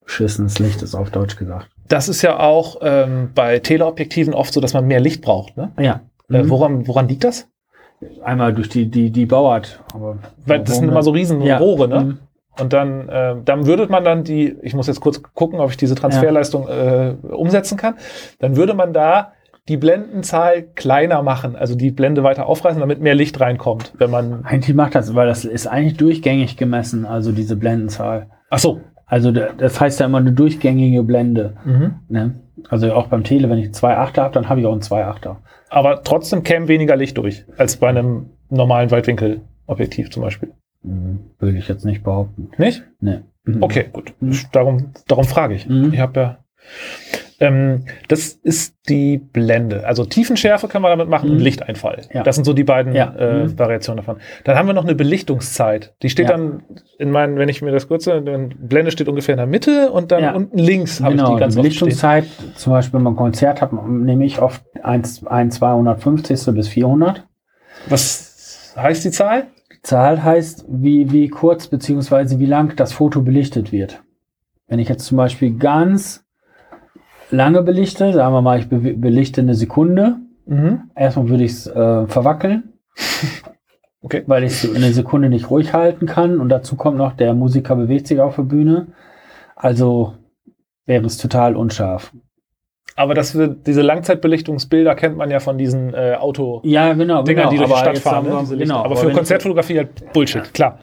beschissenes 0.05 0.59
Licht 0.59 0.81
ist, 0.81 0.95
auf 0.95 1.09
Deutsch 1.11 1.36
gesagt. 1.38 1.69
Das 1.89 2.09
ist 2.09 2.21
ja 2.21 2.39
auch 2.39 2.77
ähm, 2.81 3.31
bei 3.36 3.59
Teleobjektiven 3.59 4.34
oft 4.34 4.53
so, 4.53 4.61
dass 4.61 4.73
man 4.73 4.86
mehr 4.88 4.99
Licht 4.99 5.21
braucht. 5.21 5.57
Ne? 5.57 5.71
Ja. 5.79 6.01
Äh, 6.29 6.43
Mhm. 6.43 6.49
woran, 6.49 6.88
woran 6.88 7.07
liegt 7.07 7.23
das? 7.25 7.49
Einmal 8.23 8.53
durch 8.53 8.69
die, 8.69 8.89
die, 8.89 9.11
die 9.11 9.25
Bauart. 9.25 9.83
Aber 9.93 10.17
Weil 10.45 10.59
das 10.59 10.77
sind 10.77 10.89
immer 10.89 11.03
so 11.03 11.11
riesen 11.11 11.41
Ja. 11.41 11.57
Rohre, 11.57 11.87
ne? 11.87 11.99
Mhm. 12.01 12.17
Und 12.59 12.71
dann, 12.71 13.09
äh, 13.09 13.35
dann 13.43 13.65
würde 13.65 13.87
man 13.87 14.03
dann 14.03 14.23
die, 14.23 14.55
ich 14.61 14.75
muss 14.75 14.85
jetzt 14.87 15.01
kurz 15.01 15.21
gucken, 15.33 15.59
ob 15.59 15.71
ich 15.71 15.77
diese 15.77 15.95
Transferleistung 15.95 16.67
äh, 16.67 17.15
umsetzen 17.31 17.77
kann, 17.77 17.95
dann 18.39 18.55
würde 18.55 18.75
man 18.75 18.93
da 18.93 19.31
die 19.69 19.77
Blendenzahl 19.77 20.61
kleiner 20.75 21.23
machen, 21.23 21.55
also 21.55 21.73
die 21.75 21.89
Blende 21.89 22.21
weiter 22.23 22.45
aufreißen, 22.47 22.79
damit 22.79 22.99
mehr 23.01 23.15
Licht 23.15 23.39
reinkommt, 23.39 23.93
wenn 23.97 24.11
man. 24.11 24.43
Eigentlich 24.45 24.75
macht 24.75 24.93
das, 24.93 25.15
weil 25.15 25.25
das 25.25 25.45
ist 25.45 25.65
eigentlich 25.67 25.97
durchgängig 25.97 26.57
gemessen, 26.57 27.05
also 27.05 27.31
diese 27.31 27.55
Blendenzahl. 27.55 28.27
Ach 28.49 28.59
so. 28.59 28.81
Also 29.05 29.31
da- 29.31 29.49
das 29.57 29.79
heißt 29.79 29.99
ja 29.99 30.05
immer 30.05 30.17
eine 30.19 30.31
durchgängige 30.33 31.01
Blende. 31.03 31.55
Mhm. 31.65 31.95
Ne? 32.09 32.35
Also 32.70 32.93
auch 32.93 33.07
beim 33.07 33.24
Tele, 33.24 33.49
wenn 33.49 33.57
ich 33.57 33.66
einen 33.66 33.74
2,8er 33.74 34.22
habe, 34.22 34.34
dann 34.34 34.49
habe 34.49 34.59
ich 34.59 34.66
auch 34.66 34.72
einen 34.72 34.82
2,8er. 34.82 35.38
Aber 35.70 36.03
trotzdem 36.03 36.43
käme 36.43 36.68
weniger 36.68 36.95
Licht 36.95 37.18
durch, 37.18 37.45
als 37.57 37.78
bei 37.78 37.89
einem 37.89 38.30
normalen 38.49 38.91
Weitwinkelobjektiv 38.91 40.11
zum 40.11 40.24
Beispiel. 40.24 40.53
Mhm. 40.84 41.32
Würde 41.39 41.57
ich 41.57 41.68
jetzt 41.68 41.86
nicht 41.86 42.03
behaupten. 42.03 42.49
Nicht? 42.57 42.84
Ne. 42.99 43.24
Mhm. 43.45 43.64
Okay, 43.64 43.86
gut. 43.91 44.14
Darum, 44.51 44.91
darum 45.07 45.26
frage 45.26 45.55
ich. 45.55 45.68
Mhm. 45.68 45.93
Ich 45.93 45.99
habe 45.99 46.20
ja. 46.20 46.38
Ähm, 47.43 47.85
das 48.07 48.29
ist 48.29 48.75
die 48.89 49.17
Blende. 49.17 49.85
Also 49.85 50.05
Tiefenschärfe 50.05 50.67
kann 50.67 50.81
man 50.81 50.91
damit 50.91 51.09
machen 51.09 51.29
Mhm. 51.29 51.35
und 51.35 51.41
Lichteinfall. 51.41 52.01
Ja. 52.13 52.23
Das 52.23 52.35
sind 52.35 52.45
so 52.45 52.53
die 52.53 52.63
beiden 52.63 52.93
Ja. 52.93 53.13
äh, 53.17 53.43
Mhm. 53.43 53.59
Variationen 53.59 53.97
davon. 53.97 54.21
Dann 54.43 54.57
haben 54.57 54.67
wir 54.67 54.73
noch 54.73 54.83
eine 54.85 54.95
Belichtungszeit. 54.95 55.93
Die 56.01 56.09
steht 56.09 56.29
Ja. 56.29 56.37
dann 56.37 56.63
in 56.99 57.11
meinen, 57.11 57.37
wenn 57.37 57.49
ich 57.49 57.61
mir 57.61 57.71
das 57.71 57.87
dann 57.87 58.49
Blende 58.57 58.91
steht 58.91 59.07
ungefähr 59.07 59.33
in 59.33 59.37
der 59.37 59.47
Mitte 59.47 59.91
und 59.91 60.11
dann 60.11 60.35
unten 60.35 60.57
links 60.57 61.01
habe 61.01 61.13
ich 61.15 61.17
Genau, 61.19 61.29
die 61.31 61.35
die 61.35 61.39
ganz 61.41 61.53
stehen. 61.53 61.63
Belichtungszeit, 61.63 62.25
zum 62.55 62.71
Beispiel, 62.73 62.93
wenn 62.97 63.03
man 63.03 63.13
ein 63.13 63.17
Konzert 63.17 63.61
hat, 63.61 63.71
nehme 63.73 64.25
ich 64.25 64.41
oft 64.41 64.63
1, 64.83 65.25
1 65.27 65.55
250 65.55 66.53
bis 66.55 66.67
400. 66.69 67.25
Was 67.89 68.73
heißt 68.77 69.05
die 69.05 69.11
Zahl? 69.11 69.47
Die 69.71 69.81
Zahl 69.81 70.23
heißt, 70.23 70.65
wie, 70.69 71.11
wie 71.11 71.27
kurz 71.29 71.67
beziehungsweise 71.67 72.39
wie 72.39 72.45
lang 72.45 72.75
das 72.75 72.93
Foto 72.93 73.21
belichtet 73.21 73.71
wird. 73.71 74.01
Wenn 74.67 74.79
ich 74.79 74.87
jetzt 74.89 75.05
zum 75.05 75.17
Beispiel 75.17 75.57
ganz 75.57 76.22
lange 77.34 77.61
belichte, 77.63 78.13
sagen 78.13 78.34
wir 78.34 78.41
mal, 78.41 78.59
ich 78.59 78.69
be 78.69 78.77
belichte 78.79 79.41
eine 79.41 79.55
Sekunde, 79.55 80.17
Mhm. 80.45 80.91
erstmal 80.95 81.29
würde 81.29 81.43
ich 81.45 81.51
es 81.51 81.67
äh, 81.67 82.07
verwackeln, 82.07 82.73
Okay. 84.01 84.23
weil 84.27 84.43
ich 84.43 84.63
es 84.63 84.75
eine 84.75 84.91
Sekunde 84.91 85.29
nicht 85.29 85.49
ruhig 85.49 85.73
halten 85.73 86.05
kann 86.05 86.41
und 86.41 86.49
dazu 86.49 86.75
kommt 86.75 86.97
noch, 86.97 87.13
der 87.13 87.34
Musiker 87.34 87.77
bewegt 87.77 88.07
sich 88.07 88.19
auf 88.19 88.36
der 88.36 88.43
Bühne. 88.43 88.88
Also 89.55 90.15
wäre 90.86 91.05
es 91.05 91.17
total 91.17 91.55
unscharf. 91.55 92.11
Aber 92.97 93.13
das 93.13 93.34
wird, 93.36 93.65
diese 93.65 93.81
Langzeitbelichtungsbilder 93.81 94.93
kennt 94.95 95.15
man 95.17 95.31
ja 95.31 95.39
von 95.39 95.57
diesen 95.57 95.93
äh, 95.93 96.15
Auto. 96.19 96.59
Ja, 96.65 96.91
genau, 96.93 97.23
Dinger, 97.23 97.49
genau. 97.49 97.51
die 97.51 97.57
durch 97.57 97.71
die 97.71 97.77
Stadt 97.77 97.97
fahren, 97.99 98.25
ne? 98.25 98.57
genau, 98.57 98.79
aber 98.79 98.86
aber 98.88 98.95
für 98.97 99.11
Konzertfotografie 99.11 99.77
halt 99.77 100.11
Bullshit, 100.11 100.53
klar. 100.53 100.79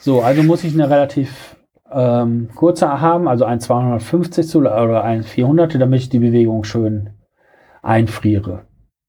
So, 0.00 0.22
also 0.22 0.42
muss 0.44 0.62
ich 0.64 0.72
eine 0.72 0.88
relativ 0.88 1.56
ähm, 1.94 2.48
kurze 2.54 3.00
haben, 3.00 3.28
also 3.28 3.44
ein 3.44 3.60
250 3.60 4.54
oder 4.56 5.04
ein 5.04 5.22
400, 5.22 5.80
damit 5.80 6.00
ich 6.00 6.08
die 6.08 6.18
Bewegung 6.18 6.64
schön 6.64 7.10
einfriere. 7.82 8.62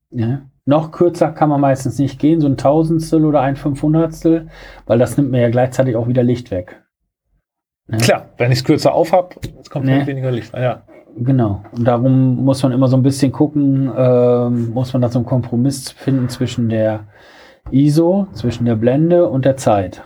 Ja? 0.10 0.42
Noch 0.66 0.92
kürzer 0.92 1.32
kann 1.32 1.50
man 1.50 1.60
meistens 1.62 2.00
nicht 2.00 2.20
gehen, 2.20 2.40
so 2.40 2.48
ein 2.48 2.58
Tausendstel 2.58 3.26
oder 3.26 3.42
ein 3.42 3.56
Fünfhundertstel, 3.56 4.48
weil 4.86 4.98
das 5.00 5.18
nimmt 5.18 5.32
mir 5.32 5.42
ja 5.42 5.50
gleichzeitig 5.50 5.96
auch 5.96 6.08
wieder 6.08 6.24
Licht 6.24 6.52
weg. 6.52 6.82
Ja? 7.90 7.98
Klar, 7.98 8.26
wenn 8.38 8.52
ich 8.52 8.60
es 8.60 8.64
kürzer 8.64 8.94
aufhab, 8.94 9.36
kommt 9.70 9.86
Nee. 9.86 9.98
halt 9.98 10.08
weniger 10.08 10.32
Licht. 10.32 10.54
Ja. 10.54 10.84
Genau. 11.16 11.64
Und 11.72 11.86
darum 11.86 12.44
muss 12.44 12.64
man 12.64 12.72
immer 12.72 12.88
so 12.88 12.98
ein 12.98 13.04
bisschen 13.04 13.32
gucken, 13.32 13.92
ähm, 13.96 14.72
muss 14.72 14.94
man 14.94 15.02
da 15.02 15.10
so 15.10 15.20
einen 15.20 15.28
Kompromiss 15.28 15.92
finden 15.92 16.28
zwischen 16.30 16.70
der 16.70 17.02
ISO, 17.70 18.28
zwischen 18.34 18.66
der 18.66 18.76
Blende 18.76 19.30
und 19.30 19.46
der 19.46 19.58
Zeit. 19.58 20.04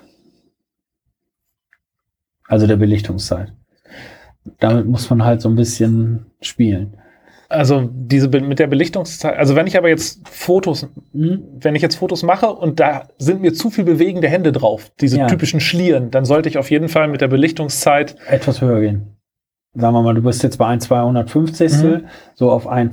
Also 2.47 2.65
der 2.67 2.77
Belichtungszeit. 2.77 3.53
Damit 4.59 4.85
muss 4.87 5.09
man 5.09 5.23
halt 5.23 5.41
so 5.41 5.49
ein 5.49 5.55
bisschen 5.55 6.25
spielen. 6.41 6.97
Also 7.49 7.89
diese 7.93 8.27
mit 8.27 8.59
der 8.59 8.67
Belichtungszeit, 8.67 9.37
also 9.37 9.55
wenn 9.55 9.67
ich 9.67 9.77
aber 9.77 9.87
jetzt 9.87 10.27
Fotos, 10.27 10.87
Mhm. 11.13 11.43
wenn 11.61 11.75
ich 11.75 11.81
jetzt 11.81 11.95
Fotos 11.95 12.23
mache 12.23 12.47
und 12.49 12.79
da 12.79 13.07
sind 13.17 13.41
mir 13.41 13.53
zu 13.53 13.69
viel 13.69 13.85
bewegende 13.85 14.27
Hände 14.27 14.51
drauf, 14.51 14.91
diese 14.99 15.19
Ja. 15.19 15.27
typischen 15.27 15.61
Schlieren, 15.61 16.11
dann 16.11 16.25
sollte 16.25 16.49
ich 16.49 16.57
auf 16.57 16.69
jeden 16.71 16.89
Fall 16.89 17.07
mit 17.07 17.21
der 17.21 17.29
Belichtungszeit, 17.29 18.17
Etwas 18.27 18.59
höher 18.61 18.81
gehen. 18.81 19.13
Sagen 19.73 19.93
wir 19.93 20.01
mal, 20.01 20.13
du 20.15 20.21
bist 20.23 20.43
jetzt 20.43 20.57
bei 20.57 20.65
ein 20.67 20.81
250. 20.81 21.71
So 22.35 22.51
auf 22.51 22.67
ein, 22.67 22.91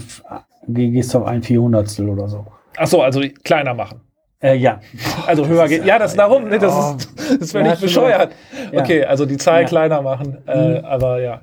gehst 0.68 1.14
du 1.14 1.18
auf 1.18 1.24
ein 1.26 1.42
400 1.42 1.98
oder 2.00 2.28
so. 2.28 2.46
ach 2.76 2.86
so, 2.86 3.02
also 3.02 3.22
kleiner 3.42 3.74
machen. 3.74 4.00
Äh, 4.40 4.56
ja. 4.56 4.80
Also 5.26 5.46
höher 5.46 5.68
geht. 5.68 5.84
Ja, 5.84 5.98
das 5.98 6.14
darum, 6.14 6.48
ne, 6.48 6.58
das 6.58 6.96
ist, 6.96 7.40
das 7.40 7.54
wäre 7.54 7.64
Ja, 7.64 7.70
nicht 7.70 7.80
schon 7.80 7.86
bescheuert. 7.88 8.32
Ja. 8.72 8.80
Okay, 8.80 9.04
also 9.04 9.24
die 9.26 9.36
Zahl 9.38 9.62
Ja. 9.62 9.68
kleiner 9.68 10.02
machen, 10.02 10.38
äh, 10.46 10.78
Mhm. 10.80 10.84
aber 10.84 11.20
ja, 11.20 11.40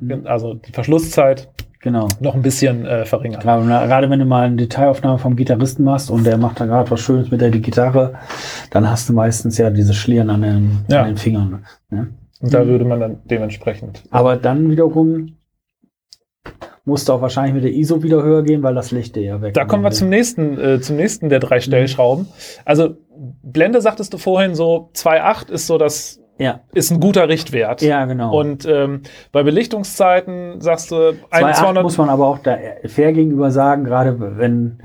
Mhm. 0.00 0.26
also 0.26 0.54
die 0.54 0.72
Verschlusszeit 0.72 1.48
Genau. 1.80 2.08
noch 2.20 2.34
ein 2.34 2.42
bisschen 2.42 2.84
äh, 2.86 3.04
verringern. 3.04 3.40
Gerade, 3.40 3.64
gerade 3.64 4.10
wenn 4.10 4.18
du 4.18 4.24
mal 4.24 4.46
eine 4.46 4.56
Detailaufnahme 4.56 5.18
vom 5.18 5.36
Gitarristen 5.36 5.84
machst 5.84 6.10
und 6.10 6.24
der 6.24 6.36
macht 6.36 6.60
da 6.60 6.66
gerade 6.66 6.90
was 6.90 7.00
Schönes 7.00 7.30
mit 7.30 7.40
der 7.40 7.50
Gitarre, 7.50 8.14
dann 8.70 8.88
hast 8.90 9.08
du 9.08 9.12
meistens 9.12 9.56
ja 9.58 9.70
diese 9.70 9.94
Schlieren 9.94 10.30
an 10.30 10.42
den, 10.42 10.78
Ja. 10.88 11.02
an 11.02 11.08
den 11.08 11.16
Fingern. 11.16 11.64
Ne? 11.90 12.08
Und 12.40 12.52
da 12.54 12.62
Mhm. 12.64 12.68
würde 12.68 12.84
man 12.84 13.00
dann 13.00 13.16
dementsprechend. 13.24 14.02
Aber 14.10 14.36
dann 14.36 14.70
wiederum 14.70 15.36
musst 16.86 17.08
du 17.08 17.12
auch 17.12 17.20
wahrscheinlich 17.20 17.52
mit 17.54 17.64
der 17.64 17.72
ISO 17.72 18.02
wieder 18.02 18.22
höher 18.22 18.42
gehen, 18.42 18.62
weil 18.62 18.74
das 18.74 18.92
Licht 18.92 19.14
dir 19.16 19.22
ja 19.22 19.42
weg. 19.42 19.52
Da 19.54 19.64
kommen 19.66 19.82
wir 19.84 19.90
zum 19.90 20.08
nächsten, 20.08 20.58
äh, 20.58 20.80
zum 20.80 20.96
nächsten 20.96 21.28
der 21.28 21.40
drei 21.40 21.60
Stellschrauben. 21.60 22.28
Also 22.64 22.96
Blende 23.42 23.80
sagtest 23.82 24.14
du 24.14 24.18
vorhin 24.18 24.54
so 24.54 24.90
2,8 24.94 25.50
ist 25.50 25.66
so 25.66 25.76
das 25.78 26.20
Ja, 26.38 26.60
ist 26.74 26.90
ein 26.92 27.00
guter 27.00 27.28
Richtwert. 27.28 27.82
ja 27.82 28.04
genau. 28.04 28.38
Und 28.38 28.66
ähm, 28.66 29.02
bei 29.32 29.42
Belichtungszeiten 29.42 30.60
sagst 30.60 30.90
du 30.90 30.94
2,8 30.96 31.14
1, 31.30 31.58
200 31.58 31.82
muss 31.82 31.98
man 31.98 32.08
aber 32.08 32.26
auch 32.28 32.38
da 32.38 32.56
fair 32.86 33.12
gegenüber 33.12 33.50
sagen, 33.50 33.84
gerade 33.84 34.38
wenn, 34.38 34.78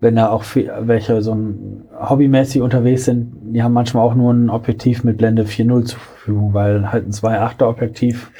wenn 0.00 0.16
da 0.16 0.30
auch 0.30 0.42
viel, 0.42 0.72
welche 0.80 1.22
so 1.22 1.34
ein 1.34 1.84
hobbymäßig 1.96 2.60
unterwegs 2.62 3.04
sind, 3.04 3.34
die 3.54 3.62
haben 3.62 3.74
manchmal 3.74 4.04
auch 4.04 4.14
nur 4.14 4.32
ein 4.32 4.50
Objektiv 4.50 5.04
mit 5.04 5.18
Blende 5.18 5.44
4.0 5.44 5.84
zur 5.84 5.98
Verfügung, 6.00 6.54
weil 6.54 6.90
halt 6.90 7.06
ein 7.06 7.12
2.8er 7.12 7.68
Objektiv 7.68 8.32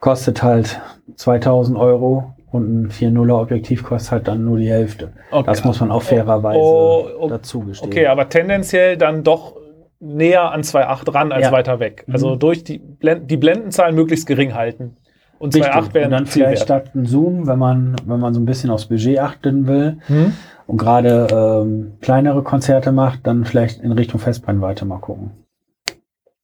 kostet 0.00 0.42
halt 0.42 0.80
2000 1.16 1.78
Euro 1.78 2.34
und 2.50 2.82
ein 2.82 2.90
4.0er 2.90 3.40
Objektiv 3.40 3.84
kostet 3.84 4.12
halt 4.12 4.28
dann 4.28 4.44
nur 4.44 4.58
die 4.58 4.68
Hälfte. 4.70 5.12
Okay. 5.30 5.44
Das 5.46 5.64
muss 5.64 5.80
man 5.80 5.90
auch 5.90 6.02
fairerweise 6.02 6.58
Oh, 6.60 7.06
oh, 7.20 7.28
dazu 7.28 7.60
gestehen. 7.60 7.88
Okay, 7.90 8.06
aber 8.06 8.28
tendenziell 8.28 8.96
dann 8.96 9.22
doch 9.22 9.56
näher 10.00 10.50
an 10.50 10.62
2,8 10.62 11.14
ran 11.14 11.30
als 11.32 11.46
Ja. 11.46 11.52
weiter 11.52 11.78
weg. 11.78 12.04
Also 12.10 12.34
Mhm. 12.34 12.38
durch 12.38 12.64
die, 12.64 12.78
Blend 12.78 13.30
die 13.30 13.36
Blendenzahlen 13.36 13.94
möglichst 13.94 14.26
gering 14.26 14.54
halten. 14.54 14.96
Und 15.38 15.54
Richtig. 15.54 15.72
2,8 15.72 15.94
wäre 15.94 16.04
und 16.06 16.10
dann 16.10 16.26
Ziel 16.26 16.44
vielleicht 16.44 16.62
statt 16.62 16.94
ein 16.94 17.06
Zoom, 17.06 17.46
wenn 17.46 17.58
man, 17.58 17.96
wenn 18.04 18.20
man 18.20 18.34
so 18.34 18.40
ein 18.40 18.44
bisschen 18.46 18.70
aufs 18.70 18.86
Budget 18.86 19.18
achten 19.20 19.66
will, 19.66 19.98
Hm? 20.06 20.32
und 20.66 20.76
gerade 20.76 21.26
ähm, 21.32 21.92
kleinere 22.00 22.42
Konzerte 22.42 22.92
macht, 22.92 23.26
dann 23.26 23.44
vielleicht 23.44 23.80
in 23.80 23.92
Richtung 23.92 24.20
Festbrennweite 24.20 24.84
mal 24.84 24.98
gucken. 24.98 25.30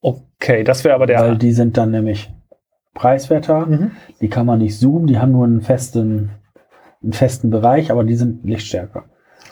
Okay, 0.00 0.62
das 0.64 0.84
wäre 0.84 0.94
aber 0.94 1.06
der. 1.06 1.20
Weil 1.20 1.36
die 1.36 1.52
sind 1.52 1.76
dann 1.76 1.90
nämlich 1.90 2.30
preiswerter, 2.96 3.66
Mhm. 3.66 3.90
die 4.20 4.28
kann 4.28 4.46
man 4.46 4.58
nicht 4.58 4.76
zoomen, 4.78 5.06
die 5.06 5.18
haben 5.18 5.30
nur 5.32 5.44
einen 5.44 5.60
festen, 5.60 6.30
einen 7.02 7.12
festen 7.12 7.50
Bereich, 7.50 7.90
aber 7.92 8.02
die 8.02 8.16
sind 8.16 8.44
lichtstärker. 8.44 9.04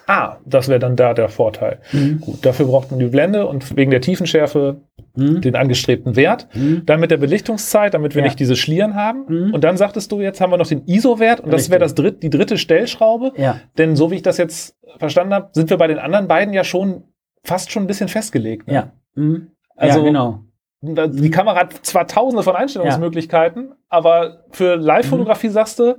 Ah, 0.06 0.36
das 0.44 0.68
wäre 0.68 0.80
dann 0.80 0.96
da 0.96 1.14
der 1.14 1.28
Vorteil. 1.30 1.78
Gut, 2.20 2.44
dafür 2.44 2.66
braucht 2.66 2.90
man 2.90 3.00
die 3.00 3.06
Blende 3.06 3.46
und 3.46 3.74
wegen 3.76 3.90
der 3.90 4.02
Tiefenschärfe 4.02 4.82
Mhm. 5.16 5.40
den 5.40 5.56
angestrebten 5.56 6.14
Wert. 6.16 6.46
Mhm. 6.54 6.82
Dann 6.84 7.00
mit 7.00 7.10
der 7.10 7.16
Belichtungszeit, 7.16 7.94
damit 7.94 8.14
wir 8.14 8.20
Ja. 8.20 8.26
nicht 8.26 8.38
diese 8.38 8.54
Schlieren 8.56 8.96
haben. 8.96 9.24
Mhm. 9.28 9.54
Und 9.54 9.64
dann 9.64 9.76
sagtest 9.78 10.12
du, 10.12 10.20
jetzt 10.20 10.40
haben 10.42 10.52
wir 10.52 10.58
noch 10.58 10.66
den 10.66 10.82
ISO-Wert 10.86 11.40
und 11.40 11.50
das 11.52 11.60
Richtig. 11.60 11.70
wäre 11.72 11.80
das 11.80 11.94
dritt, 11.94 12.22
die 12.22 12.28
dritte 12.30 12.58
Stellschraube. 12.58 13.32
Ja, 13.36 13.60
Denn 13.78 13.96
so 13.96 14.10
wie 14.10 14.16
ich 14.16 14.22
das 14.22 14.36
jetzt 14.36 14.76
verstanden 14.98 15.32
habe, 15.32 15.48
sind 15.52 15.70
wir 15.70 15.78
bei 15.78 15.86
den 15.86 15.98
anderen 15.98 16.28
beiden 16.28 16.52
ja 16.52 16.64
schon 16.64 17.04
fast 17.44 17.70
schon 17.70 17.84
ein 17.84 17.86
bisschen 17.86 18.08
festgelegt. 18.08 18.66
ne? 18.66 18.74
ja. 18.74 18.92
Mhm. 19.14 19.48
Also- 19.76 20.00
ja, 20.00 20.04
genau. 20.04 20.40
Die 20.86 21.30
Kamera 21.30 21.56
hat 21.60 21.72
zwar 21.82 22.06
tausende 22.06 22.42
von 22.42 22.54
Einstellungsmöglichkeiten, 22.56 23.74
aber 23.88 24.44
für 24.50 24.76
Live-Fotografie 24.76 25.48
sagst 25.48 25.78
du, 25.78 25.96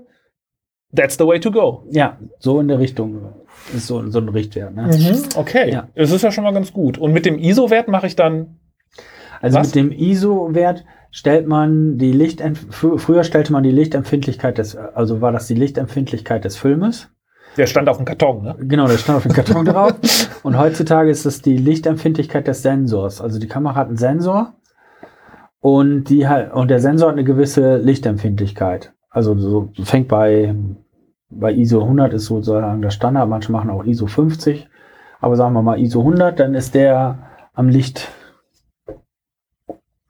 that's 0.95 1.17
the 1.17 1.25
way 1.25 1.39
to 1.39 1.51
go. 1.51 1.87
Ja, 1.91 2.17
so 2.39 2.59
in 2.59 2.67
der 2.67 2.79
Richtung 2.79 3.33
ist 3.75 3.87
so, 3.87 4.07
so 4.11 4.19
ein 4.19 4.29
Richtwert. 4.29 4.75
Ne? 4.75 4.89
Okay, 5.35 5.71
Ja. 5.71 5.87
es 5.95 6.11
ist 6.11 6.21
ja 6.21 6.31
schon 6.31 6.43
mal 6.43 6.53
ganz 6.53 6.71
gut. 6.71 6.97
Und 6.97 7.13
mit 7.13 7.25
dem 7.25 7.39
ISO-Wert 7.39 7.87
mache 7.87 8.07
ich 8.07 8.15
dann, 8.15 8.59
Also 9.41 9.57
Was? 9.59 9.67
mit 9.67 9.75
dem 9.75 9.91
ISO-Wert 9.91 10.85
stellt 11.11 11.47
man 11.47 11.97
die 11.97 12.11
Licht 12.11 12.43
früher 12.71 13.23
stellte 13.23 13.51
man 13.53 13.63
die 13.63 13.71
Lichtempfindlichkeit 13.71 14.57
des, 14.57 14.75
also 14.75 15.21
war 15.21 15.31
das 15.31 15.47
die 15.47 15.55
Lichtempfindlichkeit 15.55 16.43
des 16.45 16.57
Filmes. 16.57 17.09
der 17.57 17.67
stand 17.67 17.87
auf 17.87 17.95
dem 17.97 18.05
Karton, 18.05 18.43
ne? 18.43 18.55
Genau, 18.59 18.85
der 18.87 18.97
stand 18.97 19.17
auf 19.17 19.23
dem 19.23 19.31
Karton 19.31 19.63
drauf. 19.65 19.93
Und 20.43 20.57
heutzutage 20.57 21.09
ist 21.09 21.25
es 21.25 21.41
die 21.41 21.55
Lichtempfindlichkeit 21.57 22.47
des 22.47 22.61
Sensors. 22.61 23.21
Also 23.21 23.39
die 23.39 23.47
Kamera 23.47 23.75
hat 23.75 23.87
einen 23.87 23.95
Sensor 23.97 24.53
und 25.65 26.03
die 26.11 26.27
und 26.53 26.69
der 26.69 26.79
Sensor 26.79 27.07
hat 27.07 27.15
eine 27.15 27.23
gewisse 27.23 27.77
Lichtempfindlichkeit. 27.77 28.93
Also 29.09 29.35
so 29.35 29.69
fängt 29.81 30.07
bei, 30.07 30.53
bei 31.31 31.51
ISO 31.51 31.81
100 31.81 32.13
ist 32.13 32.27
sozusagen 32.27 32.83
der 32.83 32.91
Standard. 32.91 33.27
Manche 33.27 33.51
machen 33.51 33.71
auch 33.71 33.83
ISO 33.83 34.05
50. 34.05 34.69
Aber 35.21 35.35
sagen 35.35 35.55
wir 35.55 35.63
mal 35.63 35.79
ISO 35.79 36.01
100, 36.01 36.39
dann 36.39 36.53
ist 36.53 36.75
der 36.75 37.17
am 37.55 37.67
Licht 37.67 38.11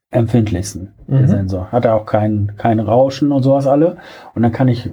empfindlichsten, 0.09 0.93
der 1.07 1.21
Mhm. 1.21 1.27
Sensor. 1.27 1.71
Hat 1.71 1.85
er 1.85 1.95
auch 1.95 2.05
kein, 2.05 2.55
kein 2.57 2.81
Rauschen 2.81 3.31
und 3.31 3.43
sowas 3.43 3.65
alle. 3.65 3.95
Und 4.33 4.41
dann 4.41 4.51
kann 4.51 4.67
ich 4.67 4.91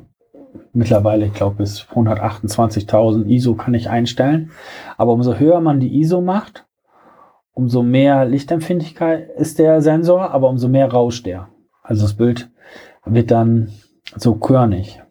mittlerweile, 0.73 1.27
ich 1.27 1.35
glaube, 1.35 1.57
bis 1.57 1.89
128.000 1.93 3.27
ISO 3.27 3.55
kann 3.55 3.75
ich 3.75 3.91
einstellen. 3.91 4.53
Aber 4.97 5.13
umso 5.13 5.41
höher 5.41 5.61
man 5.61 5.81
die 5.81 5.99
ISO 5.99 6.21
macht, 6.21 6.67
umso 7.53 7.83
mehr 7.83 8.25
Lichtempfindlichkeit 8.25 9.31
ist 9.37 9.59
der 9.59 9.83
Sensor, 9.83 10.31
aber 10.31 10.49
umso 10.49 10.69
mehr 10.69 10.91
rauscht 10.91 11.27
der. 11.27 11.49
Also 11.83 12.03
das 12.03 12.15
Bild 12.15 12.51
wird 13.05 13.31
dann 13.31 13.71
so 14.17 14.35
körnig. 14.35 15.03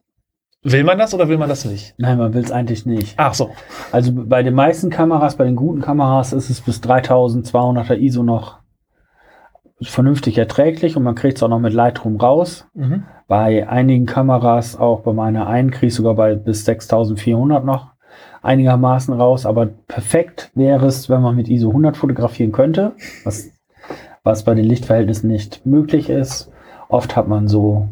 Will 0.64 0.84
man 0.84 1.00
das 1.00 1.14
oder 1.14 1.28
will 1.28 1.40
man 1.40 1.50
das 1.50 1.66
nicht? 1.66 1.96
Nein, 1.98 2.20
man 2.20 2.34
will 2.34 2.44
es 2.44 2.52
eigentlich 2.52 2.86
nicht. 2.86 3.16
Ach 3.18 3.34
so. 3.34 3.50
Also 3.92 4.12
bei 4.14 4.44
den 4.44 4.54
meisten 4.54 4.92
Kameras, 4.92 5.36
bei 5.36 5.44
den 5.44 5.56
guten 5.56 5.82
Kameras 5.82 6.34
ist 6.34 6.52
es 6.52 6.62
bis 6.62 6.82
3200er 6.82 7.96
ISO 7.96 8.22
noch 8.22 8.60
vernünftig 9.82 10.38
erträglich 10.38 10.96
und 10.96 11.04
man 11.04 11.16
kriegt 11.16 11.38
es 11.38 11.44
auch 11.44 11.48
noch 11.48 11.60
mit 11.60 11.74
Lightroom 11.74 12.18
raus. 12.18 12.68
Mhm. 12.76 13.06
Bei 13.28 13.68
einigen 13.68 14.06
Kameras, 14.06 14.78
auch 14.78 15.02
bei 15.02 15.14
meiner 15.14 15.48
einen, 15.48 15.72
kriege 15.72 15.88
ich 15.88 15.96
sogar 15.96 16.14
bei 16.14 16.36
bis 16.36 16.66
6400 16.66 17.66
noch 17.66 17.91
einigermaßen 18.42 19.14
raus. 19.14 19.46
Aber 19.46 19.66
perfekt 19.66 20.52
wäre 20.56 20.86
es, 20.86 21.10
wenn 21.10 21.22
man 21.22 21.36
mit 21.36 21.50
ISO 21.50 21.70
100 21.70 21.98
fotografieren 21.98 22.52
könnte, 22.52 22.94
was, 23.24 23.50
was 24.24 24.44
bei 24.44 24.54
den 24.56 24.66
Lichtverhältnissen 24.66 25.30
nicht 25.30 25.66
möglich 25.66 26.10
ist. 26.10 26.52
Oft 26.90 27.16
hat 27.16 27.28
man 27.28 27.48
so, 27.48 27.88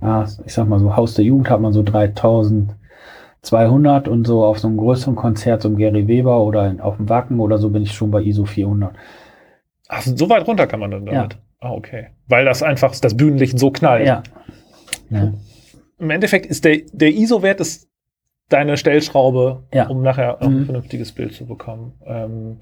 ja, 0.00 0.26
ich 0.46 0.54
sag 0.54 0.68
mal 0.68 0.78
so 0.78 0.96
Haus 0.96 1.14
der 1.14 1.24
Jugend 1.24 1.50
hat 1.50 1.60
man 1.60 1.72
so 1.72 1.82
3200 1.82 4.08
und 4.08 4.26
so 4.26 4.44
auf 4.44 4.58
so 4.58 4.68
einem 4.68 4.76
größeren 4.78 5.16
Konzert, 5.16 5.62
so 5.62 5.68
einem 5.68 5.76
Gary 5.76 6.06
Weber 6.08 6.40
oder 6.42 6.74
auf 6.80 6.96
dem 6.96 7.08
Wacken 7.08 7.40
oder 7.40 7.58
so 7.58 7.70
bin 7.70 7.82
ich 7.82 7.92
schon 7.92 8.10
bei 8.10 8.22
ISO 8.22 8.44
400. 8.44 8.92
Ach, 9.88 10.02
so 10.02 10.28
weit 10.28 10.46
runter 10.46 10.66
kann 10.66 10.80
man 10.80 10.90
dann 10.90 11.06
Ja. 11.06 11.12
damit. 11.12 11.38
Ah, 11.60 11.72
okay. 11.72 12.08
Weil 12.28 12.44
das 12.44 12.62
einfach 12.62 12.94
das 12.96 13.16
Bühnenlicht 13.16 13.58
so 13.58 13.70
knallt. 13.70 14.06
Ja. 14.06 14.22
ja. 15.10 15.32
Im 15.98 16.10
Endeffekt 16.10 16.46
ist 16.46 16.64
der, 16.64 16.78
der 16.92 17.10
ISO-Wert 17.10 17.60
ist 17.60 17.87
deine 18.48 18.76
Stellschraube, 18.76 19.64
Ja. 19.74 19.88
um 19.88 20.02
nachher 20.02 20.36
auch 20.36 20.46
ein 20.46 20.60
Mhm. 20.60 20.64
vernünftiges 20.64 21.12
Bild 21.12 21.34
zu 21.34 21.44
bekommen. 21.46 21.92
Ähm, 22.06 22.60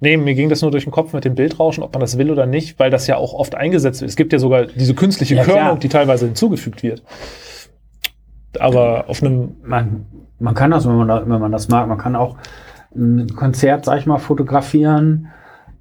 nee, 0.00 0.16
mir 0.16 0.34
ging 0.34 0.48
das 0.48 0.62
nur 0.62 0.70
durch 0.72 0.84
den 0.84 0.90
Kopf 0.92 1.12
mit 1.12 1.24
dem 1.24 1.34
Bildrauschen, 1.36 1.82
ob 1.84 1.92
man 1.92 2.00
das 2.00 2.18
will 2.18 2.30
oder 2.30 2.46
nicht, 2.46 2.78
weil 2.80 2.90
das 2.90 3.06
ja 3.06 3.16
auch 3.16 3.34
oft 3.34 3.54
eingesetzt 3.54 4.00
wird. 4.00 4.08
Es 4.10 4.16
gibt 4.16 4.32
ja 4.32 4.38
sogar 4.40 4.66
diese 4.66 4.94
künstliche 4.94 5.36
Ja, 5.36 5.44
Körnung, 5.44 5.62
klar. 5.62 5.78
die 5.78 5.88
teilweise 5.88 6.26
hinzugefügt 6.26 6.82
wird. 6.82 7.02
Aber 8.58 9.04
auf 9.08 9.22
einem, 9.22 9.56
man, 9.62 10.06
man 10.40 10.54
kann 10.54 10.70
das, 10.70 10.86
wenn 10.88 10.96
man, 10.96 11.08
da, 11.08 11.22
wenn 11.28 11.40
man 11.40 11.52
das 11.52 11.68
mag, 11.68 11.86
man 11.88 11.98
kann 11.98 12.16
auch 12.16 12.36
ein 12.96 13.28
Konzert, 13.36 13.84
sag 13.84 13.98
ich 13.98 14.06
mal, 14.06 14.18
fotografieren. 14.18 15.28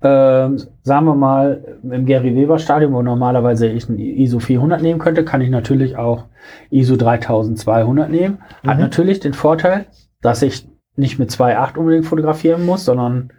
Ähm, 0.01 0.57
sagen 0.83 1.05
wir 1.07 1.15
mal, 1.15 1.77
im 1.83 2.05
Gary 2.05 2.35
Weber 2.35 2.59
Stadion, 2.59 2.93
wo 2.93 3.01
normalerweise 3.01 3.67
ich 3.67 3.89
ein 3.89 3.97
ISO 3.97 4.39
400 4.39 4.81
nehmen 4.81 4.99
könnte, 4.99 5.25
kann 5.25 5.41
ich 5.41 5.49
natürlich 5.49 5.97
auch 5.97 6.25
ISO 6.69 6.95
3200 6.95 8.09
nehmen. 8.09 8.37
Hat 8.65 8.75
Mhm. 8.77 8.81
natürlich 8.83 9.19
den 9.19 9.33
Vorteil, 9.33 9.85
dass 10.21 10.41
ich 10.43 10.67
nicht 10.95 11.17
mit 11.19 11.31
2.8 11.31 11.77
unbedingt 11.77 12.05
fotografieren 12.05 12.65
muss, 12.65 12.85
sondern 12.85 13.29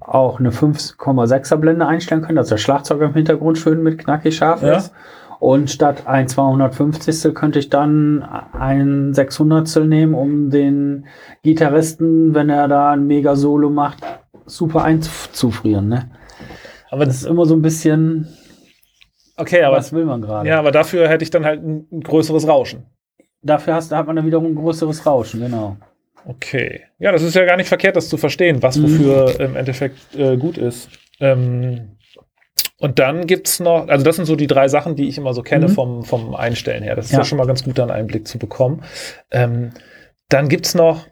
auch 0.00 0.38
eine 0.38 0.50
5,6er 0.52 1.56
Blende 1.56 1.86
einstellen 1.86 2.22
kann, 2.22 2.36
dass 2.36 2.48
der 2.48 2.56
Schlagzeug 2.58 3.00
im 3.00 3.14
Hintergrund 3.14 3.58
schön 3.58 3.82
mit 3.82 3.98
knackig 3.98 4.36
scharf 4.36 4.62
Ja. 4.62 4.76
ist. 4.76 4.92
Und 5.38 5.70
statt 5.70 6.04
ein 6.06 6.28
250. 6.28 7.34
könnte 7.34 7.58
ich 7.58 7.68
dann 7.68 8.22
ein 8.58 9.12
600 9.12 9.84
nehmen, 9.84 10.14
um 10.14 10.48
den 10.50 11.04
Gitarristen, 11.42 12.34
wenn 12.34 12.48
er 12.48 12.68
da 12.68 12.92
ein 12.92 13.06
mega 13.06 13.36
Solo 13.36 13.68
macht, 13.68 14.02
super 14.46 14.84
einzufrieren. 14.84 15.88
Ne? 15.88 16.10
aber 16.90 17.04
Das 17.06 17.16
ist 17.16 17.24
immer 17.26 17.44
so 17.46 17.54
ein 17.54 17.62
bisschen, 17.62 18.28
okay, 19.36 19.62
aber, 19.62 19.76
was 19.76 19.92
will 19.92 20.04
man 20.04 20.22
gerade? 20.22 20.48
ja, 20.48 20.58
aber 20.58 20.70
dafür 20.72 21.08
hätte 21.08 21.24
ich 21.24 21.30
dann 21.30 21.44
halt 21.44 21.62
ein, 21.62 21.86
ein 21.92 22.00
größeres 22.00 22.46
Rauschen. 22.48 22.86
Dafür 23.42 23.74
hast, 23.74 23.92
hat 23.92 24.06
man 24.06 24.16
dann 24.16 24.26
wiederum 24.26 24.46
ein 24.46 24.54
größeres 24.54 25.04
Rauschen, 25.06 25.40
genau. 25.40 25.76
Okay. 26.24 26.82
Ja, 26.98 27.12
das 27.12 27.22
ist 27.22 27.34
ja 27.34 27.44
gar 27.44 27.56
nicht 27.56 27.68
verkehrt, 27.68 27.94
das 27.96 28.08
zu 28.08 28.16
verstehen, 28.16 28.62
was 28.62 28.76
Mhm. 28.76 28.82
wofür 28.84 29.40
im 29.40 29.54
Endeffekt 29.56 30.14
äh, 30.16 30.36
gut 30.36 30.58
ist. 30.58 30.88
Ähm, 31.20 31.92
und 32.78 32.98
dann 32.98 33.26
gibt's 33.26 33.60
noch, 33.60 33.88
also 33.88 34.04
das 34.04 34.16
sind 34.16 34.24
so 34.26 34.36
die 34.36 34.46
drei 34.48 34.68
Sachen, 34.68 34.96
die 34.96 35.08
ich 35.08 35.16
immer 35.18 35.32
so 35.34 35.42
kenne 35.42 35.68
Mhm. 35.68 35.72
vom, 35.72 36.04
vom 36.04 36.34
Einstellen 36.34 36.82
her. 36.82 36.96
Das 36.96 37.06
ist 37.06 37.12
ja. 37.12 37.18
Ja. 37.18 37.24
schon 37.24 37.38
mal 37.38 37.46
ganz 37.46 37.62
gut, 37.64 37.78
da 37.78 37.82
einen 37.82 37.92
Einblick 37.92 38.26
zu 38.26 38.38
bekommen. 38.38 38.82
Ähm, 39.30 39.70
dann 40.28 40.48
gibt's 40.48 40.74
noch 40.74 41.06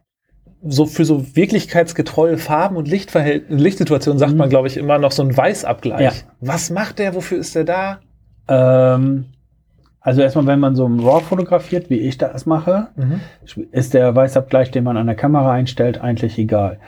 so 0.67 0.87
für 0.87 1.05
so 1.05 1.37
wirklichkeitsgetreue 1.37 2.39
Farben 2.39 2.77
und 2.77 2.89
Lichtverhältnisse, 2.89 3.62
Lichtsituationen 3.62 4.19
sagt 4.19 4.33
Mhm. 4.33 4.39
man, 4.39 4.49
glaube 4.51 4.69
ich, 4.69 4.77
immer 4.77 4.99
noch 4.99 5.12
so 5.12 5.23
einen 5.23 5.37
Weißabgleich. 5.37 6.01
Ja. 6.01 6.12
Was 6.41 6.71
macht 6.71 6.99
der? 6.99 7.15
Wofür 7.15 7.39
ist 7.39 7.55
der 7.55 7.65
da? 7.65 8.01
Ähm, 8.49 9.27
also 10.01 10.21
erstmal, 10.23 10.47
wenn 10.47 10.61
man 10.61 10.75
so 10.77 10.85
im 10.87 11.01
RAW 11.01 11.21
fotografiert, 11.23 11.89
wie 11.91 11.99
ich 12.01 12.19
das 12.19 12.45
mache, 12.47 12.89
ist 13.73 13.95
der 13.95 14.15
Weißabgleich, 14.15 14.71
den 14.71 14.85
man 14.85 14.97
an 14.97 15.07
der 15.07 15.17
Kamera 15.17 15.53
einstellt, 15.53 16.01
eigentlich 16.01 16.39
egal, 16.39 16.79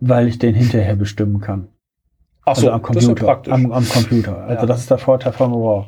weil 0.00 0.28
ich 0.28 0.38
den 0.38 0.54
hinterher 0.54 0.96
bestimmen 0.96 1.40
kann. 1.40 1.68
Ach 2.44 2.56
so, 2.56 2.70
also 2.70 2.86
am 2.88 2.94
das 2.94 3.04
ist 3.04 3.08
Computer. 3.16 3.52
am, 3.52 3.72
am 3.72 3.88
Computer. 3.88 4.36
Also 4.44 4.62
Ja. 4.62 4.66
das 4.66 4.80
ist 4.80 4.90
der 4.90 4.98
Vorteil 4.98 5.32
vom 5.32 5.52
RAW. 5.54 5.86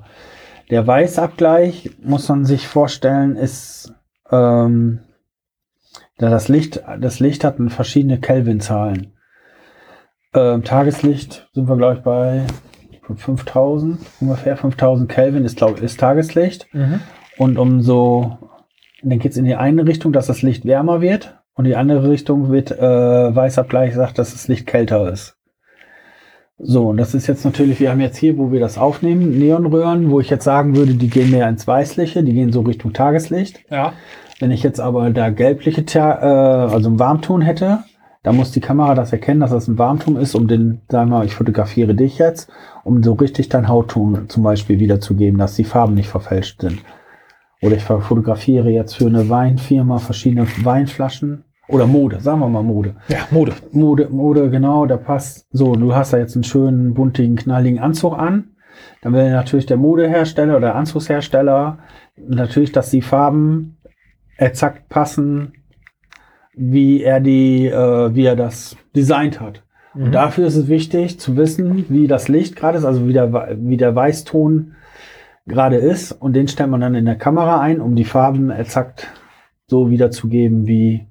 Der 0.70 0.86
Weißabgleich, 0.86 1.90
muss 2.02 2.28
man 2.28 2.44
sich 2.46 2.66
vorstellen, 2.66 3.36
ist, 3.36 3.92
ähm, 4.30 5.00
da 6.18 6.30
das 6.30 6.48
Licht, 6.48 6.82
das 7.00 7.20
Licht 7.20 7.44
hat 7.44 7.56
verschiedene 7.68 8.18
Kelvin-Zahlen. 8.18 9.12
Ähm, 10.34 10.64
Tageslicht 10.64 11.48
sind 11.52 11.68
wir, 11.68 11.76
glaube 11.76 11.96
ich, 11.96 12.02
bei 12.02 12.46
5000, 13.14 13.98
ungefähr 14.20 14.56
5000 14.56 15.08
Kelvin 15.08 15.44
ist, 15.44 15.56
glaube 15.56 15.80
ist 15.80 16.00
Tageslicht. 16.00 16.66
Mhm. 16.72 17.00
Und 17.36 17.58
umso, 17.58 18.38
dann 19.02 19.18
geht 19.18 19.32
es 19.32 19.38
in 19.38 19.44
die 19.44 19.56
eine 19.56 19.86
Richtung, 19.86 20.12
dass 20.12 20.26
das 20.26 20.42
Licht 20.42 20.64
wärmer 20.64 21.00
wird 21.00 21.38
und 21.54 21.64
die 21.64 21.76
andere 21.76 22.08
Richtung 22.08 22.50
wird 22.50 22.70
äh, 22.70 23.34
Weißabgleich 23.34 23.94
sagt, 23.94 24.18
dass 24.18 24.32
das 24.32 24.48
Licht 24.48 24.66
kälter 24.66 25.10
ist. 25.10 25.36
So, 26.58 26.88
und 26.88 26.98
das 26.98 27.14
ist 27.14 27.26
jetzt 27.26 27.44
natürlich, 27.44 27.80
wir 27.80 27.90
haben 27.90 28.00
jetzt 28.00 28.16
hier, 28.16 28.38
wo 28.38 28.52
wir 28.52 28.60
das 28.60 28.78
aufnehmen, 28.78 29.38
Neonröhren, 29.38 30.10
wo 30.10 30.20
ich 30.20 30.30
jetzt 30.30 30.44
sagen 30.44 30.76
würde, 30.76 30.94
die 30.94 31.10
gehen 31.10 31.32
mehr 31.32 31.48
ins 31.48 31.66
Weißliche, 31.66 32.22
die 32.22 32.32
gehen 32.32 32.52
so 32.52 32.60
Richtung 32.60 32.92
Tageslicht. 32.92 33.64
Ja. 33.70 33.92
Wenn 34.44 34.50
ich 34.50 34.62
jetzt 34.62 34.78
aber 34.78 35.08
da 35.08 35.30
gelbliche, 35.30 35.86
äh, 35.96 35.98
also 35.98 36.90
einen 36.90 36.98
Warmton 36.98 37.40
hätte, 37.40 37.78
dann 38.22 38.36
muss 38.36 38.50
die 38.50 38.60
Kamera 38.60 38.94
das 38.94 39.10
erkennen, 39.10 39.40
dass 39.40 39.52
das 39.52 39.68
ein 39.68 39.78
Warmton 39.78 40.16
ist, 40.16 40.34
um 40.34 40.48
den, 40.48 40.82
sagen 40.90 41.08
wir 41.08 41.16
mal, 41.16 41.24
ich 41.24 41.34
fotografiere 41.34 41.94
dich 41.94 42.18
jetzt, 42.18 42.52
um 42.84 43.02
so 43.02 43.14
richtig 43.14 43.48
deinen 43.48 43.68
Hautton 43.68 44.28
zum 44.28 44.42
Beispiel 44.42 44.78
wiederzugeben, 44.78 45.38
dass 45.38 45.56
die 45.56 45.64
Farben 45.64 45.94
nicht 45.94 46.10
verfälscht 46.10 46.60
sind. 46.60 46.80
Oder 47.62 47.76
ich 47.76 47.84
fotografiere 47.84 48.68
jetzt 48.68 48.98
für 48.98 49.06
eine 49.06 49.30
Weinfirma 49.30 49.96
verschiedene 49.96 50.46
Weinflaschen 50.62 51.44
oder 51.66 51.86
Mode, 51.86 52.20
sagen 52.20 52.40
wir 52.40 52.48
mal 52.50 52.62
Mode. 52.62 52.96
Ja, 53.08 53.20
Mode. 53.30 53.54
Mode, 53.72 54.08
Mode, 54.10 54.50
genau, 54.50 54.84
da 54.84 54.98
passt. 54.98 55.46
So, 55.52 55.74
du 55.74 55.94
hast 55.94 56.12
da 56.12 56.18
jetzt 56.18 56.36
einen 56.36 56.44
schönen, 56.44 56.92
buntigen, 56.92 57.36
knalligen 57.36 57.78
Anzug 57.78 58.18
an. 58.18 58.50
Dann 59.00 59.14
will 59.14 59.30
natürlich 59.30 59.64
der 59.64 59.78
Modehersteller 59.78 60.58
oder 60.58 60.66
der 60.66 60.74
Anzugshersteller 60.74 61.78
natürlich, 62.18 62.72
dass 62.72 62.90
die 62.90 63.00
Farben 63.00 63.78
exakt 64.36 64.88
passen, 64.88 65.52
wie 66.54 67.02
er 67.02 67.20
die, 67.20 67.66
äh, 67.66 68.14
wie 68.14 68.24
er 68.24 68.36
das 68.36 68.76
designt 68.94 69.40
hat. 69.40 69.62
Mhm. 69.94 70.04
Und 70.04 70.12
dafür 70.12 70.46
ist 70.46 70.56
es 70.56 70.68
wichtig 70.68 71.18
zu 71.18 71.36
wissen, 71.36 71.86
wie 71.88 72.06
das 72.06 72.28
Licht 72.28 72.56
gerade 72.56 72.78
ist, 72.78 72.84
also 72.84 73.06
wie 73.08 73.12
der, 73.12 73.56
wie 73.60 73.76
der 73.76 73.94
Weißton 73.94 74.74
gerade 75.46 75.76
ist. 75.76 76.12
Und 76.12 76.34
den 76.34 76.48
stellt 76.48 76.70
man 76.70 76.80
dann 76.80 76.94
in 76.94 77.04
der 77.04 77.16
Kamera 77.16 77.60
ein, 77.60 77.80
um 77.80 77.96
die 77.96 78.04
Farben 78.04 78.50
exakt 78.50 79.08
so 79.66 79.90
wiederzugeben, 79.90 80.66
wie, 80.66 81.06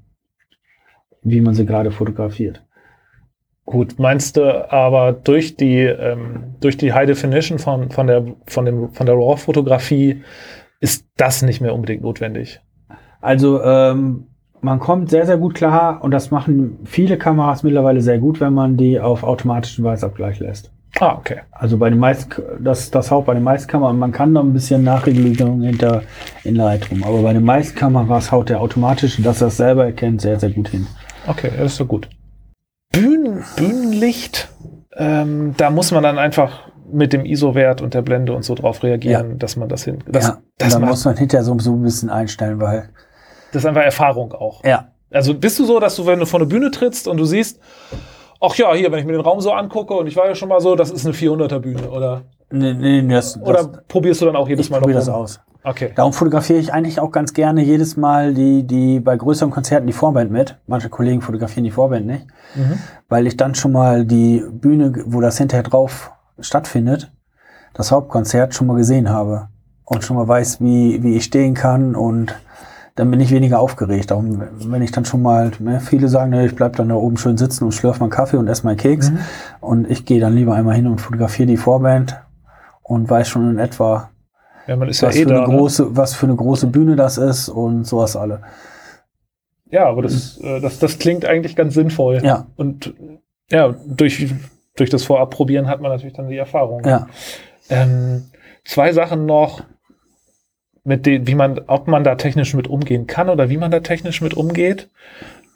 wie 1.22 1.42
man 1.42 1.54
sie 1.54 1.66
gerade 1.66 1.92
fotografiert. 1.92 2.64
Gut, 3.66 3.98
meinst 3.98 4.36
du 4.36 4.72
aber 4.72 5.14
durch 5.14 5.56
die, 5.56 5.80
ähm, 5.80 6.56
durch 6.60 6.76
die 6.76 6.92
High 6.92 7.08
Definition 7.08 7.60
von, 7.60 7.92
von 7.92 8.08
der, 8.08 8.26
von 8.46 8.66
dem, 8.66 8.90
von 8.92 9.06
der 9.06 9.16
RAW-Fotografie 9.16 10.24
ist 10.82 11.08
das 11.16 11.44
nicht 11.44 11.62
mehr 11.62 11.74
unbedingt 11.74 12.04
notwendig? 12.04 12.60
Also 13.24 13.64
ähm, 13.64 14.28
man 14.60 14.80
kommt 14.80 15.10
sehr, 15.10 15.26
sehr 15.26 15.38
gut 15.38 15.56
klar 15.56 16.04
und 16.04 16.12
das 16.12 16.30
machen 16.30 16.80
viele 16.84 17.18
Kameras 17.18 17.64
mittlerweile 17.64 18.02
sehr 18.02 18.20
gut, 18.20 18.42
wenn 18.42 18.54
man 18.54 18.76
die 18.76 19.00
auf 19.00 19.24
automatischen 19.24 19.86
Weißabgleich 19.86 20.40
lässt. 20.40 20.72
Ah, 21.00 21.16
okay. 21.18 21.40
Also 21.52 21.78
bei 21.78 21.90
den 21.90 22.00
meisten, 22.00 22.30
das, 22.60 22.92
das 22.92 23.12
Haupt 23.12 23.28
bei 23.28 23.34
den 23.34 23.44
meisten 23.44 23.70
Kameras, 23.70 23.96
man 23.96 24.12
kann 24.12 24.34
noch 24.34 24.44
ein 24.44 24.52
bisschen 24.52 24.84
Nachregulierung 24.84 25.62
hinter 25.62 26.04
in 26.44 26.56
Lightroom, 26.56 27.02
aber 27.04 27.22
bei 27.22 27.32
den 27.32 27.46
meisten 27.46 27.78
Kameras 27.78 28.30
haut 28.32 28.50
der 28.50 28.60
automatische, 28.60 29.22
dass 29.22 29.40
er 29.40 29.48
es 29.48 29.56
selber 29.56 29.86
erkennt, 29.86 30.20
sehr, 30.20 30.38
sehr 30.38 30.50
gut 30.50 30.68
hin. 30.68 30.86
Okay, 31.26 31.50
das 31.58 31.72
ist 31.72 31.78
so 31.78 31.86
gut. 31.86 32.10
Bühnen, 32.92 33.42
Bühnenlicht, 33.56 34.50
ähm, 34.98 35.54
da 35.56 35.70
muss 35.70 35.92
man 35.92 36.04
dann 36.04 36.18
einfach 36.18 36.74
mit 36.92 37.14
dem 37.14 37.26
ISO-Wert 37.26 37.82
und 37.82 37.94
der 37.94 38.02
Blende 38.02 38.34
und 38.34 38.44
so 38.44 38.54
drauf 38.54 38.84
reagieren, 38.84 39.40
dass 39.40 39.56
man 39.56 39.70
das 39.70 39.86
hin. 39.86 40.00
Das, 40.08 40.28
ja, 40.28 40.38
das, 40.58 40.74
dann 40.74 40.82
macht, 40.82 40.92
muss 40.92 41.06
man 41.06 41.16
hinterher 41.16 41.46
so, 41.46 41.58
so 41.58 41.74
ein 41.74 41.82
bisschen 41.82 42.10
einstellen, 42.10 42.60
weil. 42.60 42.90
Das 43.54 43.64
ist 43.64 43.66
einfach 43.66 43.84
Erfahrung 43.84 44.34
auch. 44.34 44.64
Ja. 44.66 44.90
Also 45.12 45.34
bist 45.34 45.60
du 45.60 45.66
so, 45.66 45.80
dass 45.80 45.96
du, 45.96 46.06
wenn 46.06 46.20
du 46.20 46.26
vor 46.26 46.40
eine 46.40 46.48
Bühne 46.48 46.72
trittst 46.72 47.08
und 47.08 47.18
du 47.18 47.26
siehst, 47.26 47.60
ach 48.42 48.56
ja, 48.56 48.74
hier, 48.74 48.92
wenn 48.92 49.00
ich 49.00 49.06
mir 49.06 49.14
den 49.14 49.22
Raum 49.22 49.40
so 49.42 49.52
angucke 49.54 49.94
und 49.94 50.08
ich 50.08 50.16
war 50.18 50.28
ja 50.28 50.36
schon 50.36 50.50
mal 50.50 50.60
so, 50.60 50.76
das 50.76 50.90
ist 50.92 51.06
eine 51.06 51.14
400er 51.16 51.60
Bühne, 51.60 51.90
oder? 51.90 52.24
Nee, 52.52 52.74
nee, 52.74 53.08
das, 53.08 53.40
Oder 53.42 53.54
das, 53.64 53.70
probierst 53.88 54.22
du 54.22 54.26
dann 54.26 54.36
auch 54.36 54.48
jedes 54.50 54.66
ich 54.68 54.72
Mal 54.72 54.80
probiere 54.80 55.00
das 55.00 55.08
rum? 55.08 55.16
aus. 55.16 55.40
Okay. 55.64 55.92
Darum 55.96 56.12
fotografiere 56.14 56.60
ich 56.60 56.74
eigentlich 56.74 57.00
auch 57.00 57.12
ganz 57.12 57.34
gerne 57.34 57.64
jedes 57.64 57.96
Mal 57.96 58.34
die, 58.34 58.64
die 58.64 59.00
bei 59.00 59.16
größeren 59.16 59.50
Konzerten 59.50 59.88
die 59.88 59.94
Vorband 59.94 60.30
mit. 60.30 60.58
Manche 60.68 60.90
Kollegen 60.90 61.22
fotografieren 61.22 61.64
die 61.64 61.72
Vorband 61.72 62.06
nicht, 62.06 62.28
Mhm. 62.56 62.80
weil 63.08 63.28
ich 63.28 63.38
dann 63.38 63.56
schon 63.56 63.72
mal 63.72 64.06
die 64.06 64.44
Bühne, 64.52 64.94
wo 65.06 65.22
das 65.22 65.38
hinterher 65.38 65.64
drauf 65.64 66.12
stattfindet, 66.40 67.12
das 67.74 67.92
Hauptkonzert 67.92 68.54
schon 68.54 68.68
mal 68.68 68.76
gesehen 68.76 69.10
habe 69.10 69.48
und 69.86 70.04
schon 70.04 70.18
mal 70.18 70.28
weiß, 70.28 70.60
wie, 70.62 71.02
wie 71.02 71.16
ich 71.16 71.24
stehen 71.24 71.54
kann 71.54 71.96
und 71.96 72.36
dann 72.96 73.10
bin 73.10 73.20
ich 73.20 73.32
weniger 73.32 73.60
aufgeregt. 73.60 74.12
Darum, 74.12 74.42
wenn 74.54 74.82
ich 74.82 74.92
dann 74.92 75.06
schon 75.06 75.22
mal, 75.22 75.52
ne, 75.60 75.80
viele 75.80 76.08
sagen, 76.08 76.30
ne, 76.32 76.46
ich 76.46 76.56
bleib 76.56 76.76
dann 76.76 76.90
da 76.90 76.96
oben 76.96 77.18
schön 77.18 77.38
sitzen 77.38 77.64
und 77.66 77.72
schlürfe 77.72 78.00
meinen 78.00 78.10
Kaffee 78.12 78.38
und 78.38 78.48
esse 78.48 78.66
meinen 78.66 78.78
Keks. 78.78 79.10
Mhm. 79.12 79.20
Und 79.62 79.90
ich 79.90 80.06
gehe 80.06 80.20
dann 80.20 80.36
lieber 80.36 80.54
einmal 80.54 80.76
hin 80.76 80.88
und 80.88 81.00
fotografiere 81.02 81.48
die 81.48 81.58
Vorband. 81.58 82.20
und 82.84 83.10
weiß 83.10 83.30
schon 83.30 83.50
in 83.50 83.60
etwa, 83.60 84.10
Ja, 84.68 84.80
was, 84.80 85.00
ja 85.02 85.10
eh 85.10 85.14
für 85.14 85.20
eine 85.22 85.30
da. 85.30 85.34
ne? 85.42 85.46
eine 85.48 85.58
große. 85.58 85.84
Ne? 85.84 85.90
was 85.94 86.14
für 86.14 86.26
eine 86.28 86.36
große 86.36 86.68
Bühne 86.68 86.96
das 86.96 87.18
ist 87.18 87.50
und 87.50 87.86
sowas 87.86 88.16
alle. 88.16 88.42
Ja, 89.72 89.86
aber 89.88 90.04
das, 90.04 90.38
äh, 90.42 90.60
das, 90.62 90.78
das 90.80 91.00
klingt 91.00 91.26
eigentlich 91.26 91.56
ganz 91.56 91.74
sinnvoll. 91.74 92.20
Ja, 92.24 92.46
Und 92.58 92.94
ja, 93.50 93.74
durch, 93.88 94.32
durch 94.76 94.90
das 94.92 95.04
Vorabprobieren 95.04 95.68
hat 95.68 95.82
man 95.82 95.92
natürlich 95.92 96.14
dann 96.16 96.28
die 96.30 96.38
Erfahrung. 96.38 96.84
ja. 96.86 97.08
Ähm, 97.70 98.26
zwei 98.66 98.92
Sachen 98.94 99.26
noch, 99.26 99.62
mit 100.84 101.06
denen, 101.06 101.28
wie 101.28 101.36
man, 101.36 101.60
ob 101.68 101.88
man 101.88 102.04
da 102.04 102.16
technisch 102.16 102.54
mit 102.54 102.68
umgehen 102.68 103.08
kann 103.08 103.30
oder 103.30 103.50
wie 103.50 103.58
man 103.58 103.72
da 103.72 103.80
technisch 103.80 104.22
mit 104.22 104.34
umgeht. 104.34 104.90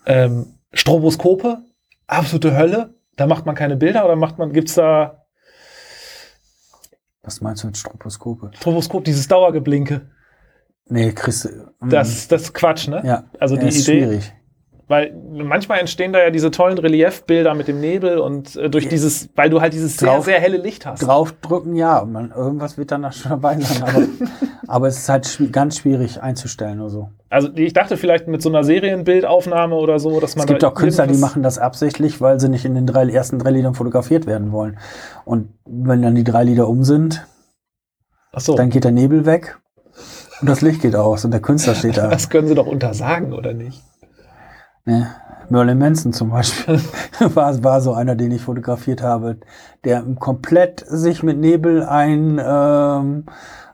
Ähm, 0.05 0.53
Stroboskope, 0.73 1.59
absolute 2.07 2.55
Hölle. 2.55 2.93
Da 3.15 3.28
macht 3.28 3.45
man 3.45 3.55
keine 3.55 3.75
Bilder 3.75 4.05
oder 4.05 4.15
macht 4.15 4.38
man, 4.38 4.53
gibt's 4.53 4.75
da 4.75 5.25
Was 7.23 7.41
meinst 7.41 7.63
du 7.63 7.67
mit 7.67 7.78
Stroboskope? 7.78 8.51
Stroboskop, 8.55 9.03
dieses 9.03 9.28
Dauergeblinke? 9.28 10.09
Nee, 10.89 11.11
Chris. 11.11 11.49
Das, 11.82 12.28
das 12.28 12.43
ist 12.43 12.53
Quatsch, 12.53 12.88
ne? 12.88 13.01
ja, 13.05 13.23
Also 13.39 13.55
ja, 13.55 13.61
die 13.61 13.67
ist 13.67 13.88
Idee, 13.88 14.01
schwierig. 14.05 14.34
Weil 14.88 15.13
manchmal 15.33 15.79
entstehen 15.79 16.13
da 16.13 16.19
ja 16.19 16.29
diese 16.29 16.49
tollen 16.49 16.77
Reliefbilder 16.77 17.53
mit 17.55 17.67
dem 17.67 17.79
Nebel 17.81 18.19
und 18.19 18.55
äh, 18.55 18.69
durch 18.69 18.85
Ja. 18.85 18.89
dieses, 18.89 19.29
weil 19.35 19.49
du 19.49 19.59
halt 19.59 19.73
dieses 19.73 19.97
sehr, 19.97 20.09
Drauf- 20.09 20.25
sehr 20.25 20.39
helle 20.39 20.57
Licht 20.57 20.85
hast. 20.85 20.99
Draufdrücken, 21.05 21.75
ja, 21.75 21.99
und 21.99 22.11
man, 22.13 22.31
irgendwas 22.31 22.77
wird 22.77 22.91
dann 22.91 23.01
da 23.01 23.11
schon 23.11 23.31
dabei 23.31 23.59
sein, 23.59 23.83
aber, 23.83 24.03
aber 24.67 24.88
es 24.88 24.97
ist 24.99 25.09
halt 25.09 25.25
schwi- 25.25 25.51
ganz 25.51 25.77
schwierig 25.77 26.21
einzustellen 26.21 26.79
oder 26.79 26.89
so. 26.89 27.09
Also 27.29 27.49
ich 27.55 27.73
dachte 27.73 27.97
vielleicht 27.97 28.29
mit 28.29 28.41
so 28.41 28.47
einer 28.47 28.63
Serienbildaufnahme 28.63 29.75
oder 29.75 29.99
so, 29.99 30.21
dass 30.21 30.38
man 30.38 30.45
Es 30.45 30.47
gibt 30.47 30.63
auch 30.63 30.73
Künstler, 30.73 31.07
die 31.07 31.17
machen 31.17 31.43
das 31.43 31.59
absichtlich, 31.59 32.21
weil 32.21 32.39
sie 32.39 32.47
nicht 32.47 32.63
in 32.63 32.73
den 32.73 32.88
drei, 32.88 33.09
ersten 33.09 33.39
drei 33.39 33.51
Liedern 33.51 33.73
fotografiert 33.75 34.25
werden 34.25 34.53
wollen. 34.53 34.79
Und 35.25 35.49
wenn 35.65 36.01
dann 36.01 36.15
die 36.15 36.23
drei 36.23 36.43
Lieder 36.45 36.69
um 36.69 36.85
sind, 36.85 37.27
Ach 38.31 38.39
so, 38.39 38.55
dann 38.55 38.69
geht 38.69 38.85
der 38.85 38.91
Nebel 38.91 39.25
weg 39.25 39.57
und 40.39 40.47
das 40.49 40.61
Licht 40.61 40.81
geht 40.81 40.95
aus 40.95 41.25
und 41.25 41.31
der 41.31 41.41
Künstler 41.41 41.75
steht 41.75 41.97
da. 41.97 42.07
das 42.09 42.29
können 42.29 42.47
sie 42.47 42.55
doch 42.55 42.67
untersagen, 42.67 43.33
oder 43.33 43.53
nicht? 43.53 43.81
Ne? 44.88 45.09
Merlin 45.49 45.77
Manson 45.77 46.13
zum 46.13 46.29
Beispiel 46.29 46.79
war, 47.19 47.63
war 47.63 47.81
so 47.81 47.93
einer, 47.93 48.15
den 48.15 48.31
ich 48.31 48.41
fotografiert 48.41 49.01
habe, 49.01 49.38
der 49.83 50.03
komplett 50.19 50.83
sich 50.88 51.23
mit 51.23 51.38
Nebel 51.38 51.83
ein, 51.83 52.41
ähm, 52.43 53.25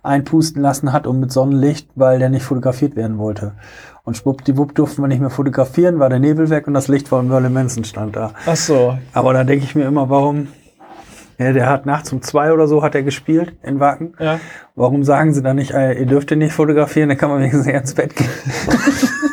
einpusten 0.01 0.61
lassen 0.61 0.91
hat 0.91 1.07
und 1.07 1.19
mit 1.19 1.31
Sonnenlicht, 1.31 1.89
weil 1.95 2.19
der 2.19 2.29
nicht 2.29 2.43
fotografiert 2.43 2.95
werden 2.95 3.17
wollte. 3.17 3.53
Und 4.03 4.17
schwuppdiwupp 4.17 4.75
durften 4.75 5.01
wir 5.01 5.07
nicht 5.07 5.21
mehr 5.21 5.29
fotografieren, 5.29 5.99
war 5.99 6.09
der 6.09 6.19
Nebel 6.19 6.49
weg 6.49 6.67
und 6.67 6.73
das 6.73 6.87
Licht 6.87 7.07
von 7.07 7.27
Merlin 7.27 7.53
Manson 7.53 7.85
stand 7.85 8.15
da. 8.15 8.33
Ach 8.45 8.55
so, 8.55 8.97
Aber 9.13 9.33
da 9.33 9.43
denke 9.43 9.65
ich 9.65 9.75
mir 9.75 9.85
immer, 9.85 10.09
warum, 10.09 10.47
ja, 11.37 11.53
der 11.53 11.69
hat 11.69 11.85
nachts 11.85 12.11
um 12.11 12.21
zwei 12.21 12.51
oder 12.51 12.67
so 12.67 12.83
hat 12.83 12.95
er 12.95 13.03
gespielt 13.03 13.55
in 13.63 13.79
Wacken. 13.79 14.15
ja. 14.19 14.39
Warum 14.75 15.03
sagen 15.03 15.33
sie 15.33 15.43
dann 15.43 15.57
nicht, 15.57 15.71
äh, 15.71 15.93
ihr 15.93 16.07
dürft 16.07 16.31
ihn 16.31 16.39
nicht 16.39 16.53
fotografieren, 16.53 17.09
dann 17.09 17.17
kann 17.17 17.29
man 17.29 17.39
wenigstens 17.39 17.67
ins 17.67 17.93
Bett 17.93 18.15
gehen. 18.15 18.29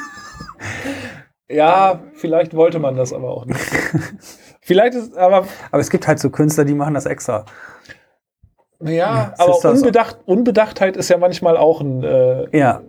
Ja, 1.51 2.01
vielleicht 2.15 2.55
wollte 2.55 2.79
man 2.79 2.97
das 2.97 3.13
aber 3.13 3.31
auch 3.31 3.45
nicht. 3.45 3.59
vielleicht 4.61 4.95
ist, 4.95 5.17
aber, 5.17 5.45
Aber 5.71 5.81
es 5.81 5.91
gibt 5.91 6.07
halt 6.07 6.19
so 6.21 6.31
Künstler, 6.31 6.65
die 6.65 6.75
machen 6.75 6.95
das 6.95 7.07
extra. 7.07 7.45
ja, 8.81 9.31
das 9.37 9.41
aber 9.41 9.53
ist 9.57 9.65
das. 9.65 9.79
Unbedacht, 9.81 10.19
Unbedachtheit 10.27 10.97
ist 10.97 11.09
ja 11.11 11.19
manchmal 11.19 11.57
auch 11.57 11.81
ein, 11.81 12.03
äh, 12.05 12.57
Ja, 12.57 12.81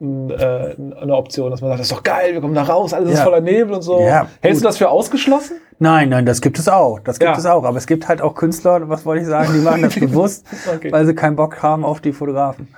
ein, 0.00 0.30
äh, 0.30 0.74
eine 1.00 1.14
Option, 1.16 1.50
dass 1.50 1.60
man 1.60 1.70
sagt, 1.70 1.80
das 1.80 1.86
ist 1.88 1.92
doch 1.96 2.02
geil, 2.02 2.34
wir 2.34 2.40
kommen 2.40 2.54
da 2.54 2.62
raus, 2.62 2.92
alles 2.94 3.10
ist 3.12 3.18
Ja. 3.18 3.24
voller 3.24 3.40
Nebel 3.40 3.74
und 3.74 3.82
so. 3.82 4.00
Ja, 4.00 4.28
Hältst 4.40 4.62
du 4.62 4.66
das 4.66 4.76
für 4.78 4.88
ausgeschlossen? 4.90 5.56
Nein, 5.78 6.08
nein, 6.08 6.24
das 6.24 6.40
gibt 6.40 6.58
es 6.58 6.68
auch. 6.68 7.00
Das 7.00 7.18
gibt 7.18 7.32
Ja. 7.32 7.36
es 7.36 7.46
auch. 7.46 7.64
Aber 7.64 7.76
es 7.78 7.86
gibt 7.86 8.06
halt 8.08 8.22
auch 8.22 8.34
Künstler, 8.34 8.88
was 8.88 9.04
wollte 9.04 9.22
ich 9.22 9.28
sagen, 9.28 9.52
die 9.54 9.60
machen 9.60 9.82
das 9.82 9.94
bewusst, 9.98 10.46
Okay. 10.72 10.92
weil 10.92 11.04
sie 11.04 11.14
keinen 11.14 11.36
Bock 11.36 11.62
haben 11.62 11.84
auf 11.84 12.00
die 12.00 12.12
Fotografen. 12.12 12.68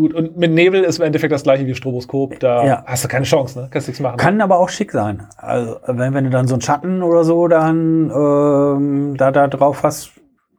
Gut, 0.00 0.14
und 0.14 0.36
mit 0.38 0.50
Nebel 0.52 0.82
ist 0.82 0.98
im 0.98 1.04
Endeffekt 1.04 1.30
das 1.32 1.42
gleiche 1.42 1.66
wie 1.66 1.74
Stroboskop. 1.74 2.40
Da 2.40 2.64
Ja. 2.64 2.84
hast 2.86 3.04
du 3.04 3.08
keine 3.08 3.26
Chance, 3.26 3.58
ne? 3.60 3.68
Kannst 3.70 3.86
nichts 3.88 4.00
machen. 4.00 4.16
Kann 4.16 4.40
aber 4.40 4.58
auch 4.58 4.70
schick 4.70 4.92
sein. 4.92 5.26
Also 5.36 5.76
wenn, 5.86 6.14
wenn 6.14 6.24
du 6.24 6.30
dann 6.30 6.46
so 6.48 6.54
einen 6.54 6.62
Schatten 6.62 7.02
oder 7.02 7.22
so 7.24 7.48
dann 7.48 8.10
ähm, 8.10 9.14
da, 9.18 9.30
da 9.30 9.46
drauf 9.48 9.82
hast. 9.82 10.12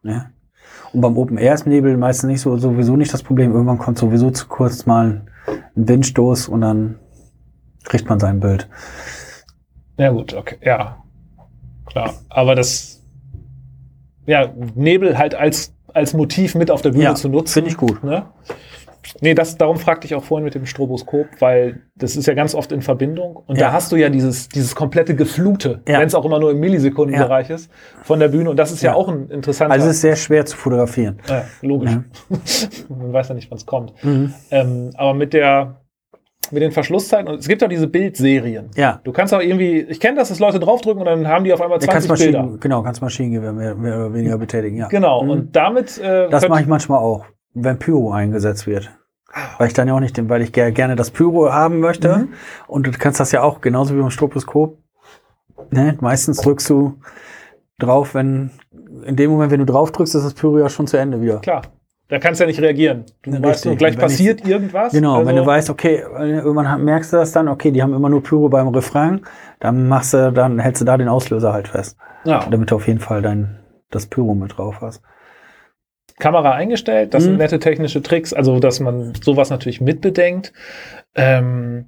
Ne? 0.03 0.31
Und 0.93 1.01
beim 1.01 1.17
Open 1.17 1.37
Air 1.39 1.55
ist 1.55 1.65
Nebel 1.65 1.97
meistens 1.97 2.29
nicht 2.29 2.41
so 2.41 2.55
sowieso 2.57 2.95
nicht 2.97 3.11
das 3.13 3.23
Problem. 3.23 3.51
Irgendwann 3.51 3.79
kommt 3.79 3.97
sowieso 3.97 4.29
zu 4.29 4.47
kurz 4.47 4.85
mal 4.85 5.21
ein 5.75 5.87
Windstoß 5.87 6.47
und 6.49 6.61
dann 6.61 6.99
kriegt 7.85 8.07
man 8.07 8.19
sein 8.19 8.39
Bild. 8.39 8.69
Ja, 9.97 10.09
gut, 10.11 10.35
okay, 10.35 10.57
ja. 10.63 10.97
Klar. 11.87 12.13
Aber 12.29 12.53
das, 12.55 13.01
ja, 14.27 14.49
Nebel 14.75 15.17
halt 15.17 15.33
als, 15.35 15.73
als 15.93 16.13
Motiv 16.13 16.55
mit 16.55 16.69
auf 16.71 16.81
der 16.81 16.91
Bühne 16.91 17.03
Ja, 17.05 17.15
zu 17.15 17.27
nutzen. 17.29 17.53
finde 17.53 17.69
ich 17.71 17.77
gut. 17.77 18.03
Ne? 18.03 18.25
Nee, 19.21 19.33
das, 19.33 19.57
darum 19.57 19.77
fragte 19.77 20.05
ich 20.05 20.15
auch 20.15 20.23
vorhin 20.23 20.43
mit 20.45 20.53
dem 20.55 20.65
Stroboskop, 20.65 21.27
weil 21.39 21.81
das 21.95 22.15
ist 22.15 22.27
ja 22.27 22.33
ganz 22.33 22.53
oft 22.55 22.71
in 22.71 22.81
Verbindung. 22.81 23.35
Und 23.35 23.57
Ja. 23.57 23.67
da 23.67 23.71
hast 23.73 23.91
du 23.91 23.95
ja 23.95 24.09
dieses, 24.09 24.47
dieses 24.49 24.75
komplette 24.75 25.15
Geflute, 25.15 25.81
Ja. 25.87 25.99
wenn 25.99 26.07
es 26.07 26.15
auch 26.15 26.25
immer 26.25 26.39
nur 26.39 26.51
im 26.51 26.59
Millisekundenbereich 26.59 27.49
ist, 27.49 27.71
von 28.03 28.19
der 28.19 28.27
Bühne. 28.27 28.49
Und 28.49 28.57
das 28.57 28.71
ist 28.71 28.81
ja, 28.83 28.91
Ja. 28.91 28.95
auch 28.97 29.07
ein 29.09 29.29
interessanter. 29.29 29.73
Also 29.73 29.87
es 29.87 29.95
ist 29.95 30.01
sehr 30.01 30.15
schwer 30.15 30.45
zu 30.45 30.55
fotografieren. 30.57 31.19
ja, 31.27 31.43
logisch. 31.61 31.91
Ja. 31.91 32.03
Man 32.89 33.11
weiß 33.13 33.29
ja 33.29 33.35
nicht, 33.35 33.49
wann 33.49 33.57
es 33.57 33.65
kommt. 33.65 33.93
Mhm. 34.03 34.33
Ähm, 34.51 34.91
aber 34.95 35.13
mit 35.13 35.33
der, 35.33 35.77
mit 36.51 36.61
den 36.61 36.71
Verschlusszeiten, 36.71 37.27
und 37.31 37.39
es 37.39 37.47
gibt 37.47 37.63
auch 37.63 37.69
diese 37.69 37.87
Bildserien. 37.87 38.69
Ja. 38.75 38.99
Du 39.03 39.11
kannst 39.13 39.33
auch 39.33 39.39
irgendwie, 39.41 39.79
ich 39.81 39.99
kenne 39.99 40.17
das, 40.17 40.29
dass 40.29 40.39
Leute 40.39 40.59
draufdrücken 40.59 40.99
und 40.99 41.05
dann 41.05 41.27
haben 41.27 41.45
die 41.45 41.53
auf 41.53 41.61
einmal 41.61 41.79
Du 41.79 41.87
kannst 41.87 42.07
20 42.07 42.25
Bilder. 42.27 42.39
Maschinen, 42.43 42.59
genau, 42.59 42.81
kannst 42.83 43.01
Maschinengewehr 43.01 43.53
mehr, 43.53 43.73
mehr 43.75 43.95
oder 43.95 44.13
weniger 44.13 44.37
betätigen, 44.37 44.77
ja. 44.77 44.87
Genau, 44.89 45.23
Mhm. 45.23 45.29
und 45.29 45.55
damit 45.55 45.97
äh, 45.97 46.29
Das 46.29 46.47
mache 46.49 46.61
ich 46.61 46.67
manchmal 46.67 46.99
auch, 46.99 47.25
wenn 47.53 47.79
Pyro 47.79 48.11
eingesetzt 48.11 48.67
wird. 48.67 48.91
Ah. 49.33 49.39
Weil 49.57 49.67
ich 49.67 49.73
dann 49.73 49.87
ja 49.87 49.93
auch 49.93 49.99
nicht, 49.99 50.17
den- 50.17 50.29
weil 50.29 50.41
ich 50.41 50.51
ger- 50.51 50.71
gerne 50.71 50.95
das 50.95 51.11
Pyro 51.11 51.51
haben 51.51 51.79
möchte. 51.79 52.17
Mhm. 52.17 52.33
Und 52.67 52.87
du 52.87 52.91
kannst 52.91 53.19
das 53.19 53.31
ja 53.31 53.41
auch, 53.43 53.61
genauso 53.61 53.95
wie 53.95 53.99
beim 54.01 54.09
Stroboskop. 54.11 54.77
Ne? 55.69 55.97
Meistens 56.01 56.37
drückst 56.41 56.69
du 56.69 56.95
drauf, 57.79 58.13
wenn, 58.13 58.51
in 59.05 59.15
dem 59.15 59.31
Moment, 59.31 59.51
wenn 59.51 59.59
du 59.59 59.65
drauf 59.65 59.91
drückst, 59.91 60.15
ist 60.15 60.23
das 60.25 60.33
Pyro 60.33 60.59
ja 60.59 60.69
schon 60.69 60.87
zu 60.87 60.97
Ende 60.97 61.21
wieder. 61.21 61.39
klar. 61.39 61.61
Da 62.07 62.19
kannst 62.19 62.41
du 62.41 62.43
ja 62.43 62.47
nicht 62.49 62.59
reagieren. 62.59 63.05
Du 63.23 63.31
Ja, 63.31 63.41
weißt 63.41 63.63
nur, 63.63 63.71
richtig. 63.71 63.77
gleich 63.77 63.97
passiert 63.97 64.45
irgendwas. 64.45 64.91
Genau, 64.91 65.13
also, 65.19 65.27
wenn 65.29 65.35
du 65.37 65.45
weißt, 65.45 65.69
okay, 65.69 66.03
irgendwann 66.19 66.83
merkst 66.83 67.13
du 67.13 67.15
das 67.17 67.31
dann, 67.31 67.47
okay, 67.47 67.71
die 67.71 67.81
haben 67.81 67.93
immer 67.93 68.09
nur 68.09 68.21
Pyro 68.21 68.49
beim 68.49 68.67
Refrain, 68.67 69.21
dann 69.61 69.87
machst 69.87 70.13
du, 70.13 70.29
dann 70.33 70.59
hältst 70.59 70.81
du 70.81 70.85
da 70.85 70.97
den 70.97 71.07
Auslöser 71.07 71.53
halt 71.53 71.69
fest. 71.69 71.95
ja, 72.25 72.45
Damit 72.51 72.69
du 72.69 72.75
auf 72.75 72.85
jeden 72.87 72.99
Fall 72.99 73.21
dein, 73.21 73.59
das 73.91 74.07
Pyro 74.07 74.35
mit 74.35 74.57
drauf 74.57 74.81
hast. 74.81 75.01
Kamera 76.21 76.51
eingestellt, 76.51 77.13
das 77.13 77.23
sind 77.23 77.33
Mhm. 77.33 77.39
nette 77.39 77.59
technische 77.59 78.01
Tricks, 78.01 78.31
also 78.31 78.59
dass 78.59 78.79
man 78.79 79.13
sowas 79.21 79.49
natürlich 79.49 79.81
mitbedenkt. 79.81 80.53
Ähm, 81.15 81.85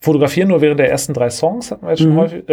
fotografieren 0.00 0.48
nur 0.48 0.60
während 0.60 0.80
der 0.80 0.90
ersten 0.90 1.14
drei 1.14 1.30
Songs 1.30 1.70
hatten 1.70 1.86
wir 1.86 1.90
jetzt 1.90 2.00
schon 2.02 2.12
Mhm. 2.14 2.18
häufig. 2.18 2.44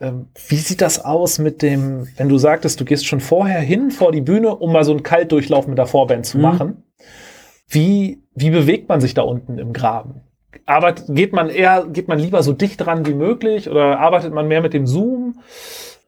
Ähm, 0.00 0.26
wie 0.48 0.56
sieht 0.56 0.80
das 0.80 1.04
aus 1.04 1.38
mit 1.40 1.60
dem, 1.60 2.06
wenn 2.16 2.28
du 2.28 2.38
sagtest, 2.38 2.80
du 2.80 2.84
gehst 2.84 3.04
schon 3.06 3.18
vorher 3.20 3.58
hin 3.60 3.90
vor 3.90 4.12
die 4.12 4.20
Bühne, 4.20 4.54
um 4.54 4.72
mal 4.72 4.84
so 4.84 4.92
einen 4.92 5.02
Kaltdurchlauf 5.02 5.66
mit 5.66 5.76
der 5.76 5.86
Vorband 5.86 6.24
zu 6.24 6.36
Mhm. 6.38 6.42
machen? 6.42 6.82
Wie, 7.68 8.22
wie 8.34 8.50
bewegt 8.50 8.88
man 8.88 9.00
sich 9.00 9.14
da 9.14 9.22
unten 9.22 9.58
im 9.58 9.72
Graben? 9.72 10.20
Arbeit, 10.66 11.04
geht 11.08 11.32
man 11.32 11.50
eher, 11.50 11.86
geht 11.92 12.08
man 12.08 12.18
lieber 12.18 12.42
so 12.42 12.52
dicht 12.52 12.80
dran 12.84 13.06
wie 13.06 13.14
möglich 13.14 13.68
oder 13.68 13.98
arbeitet 13.98 14.32
man 14.32 14.46
mehr 14.48 14.60
mit 14.62 14.72
dem 14.72 14.86
Zoom? 14.86 15.40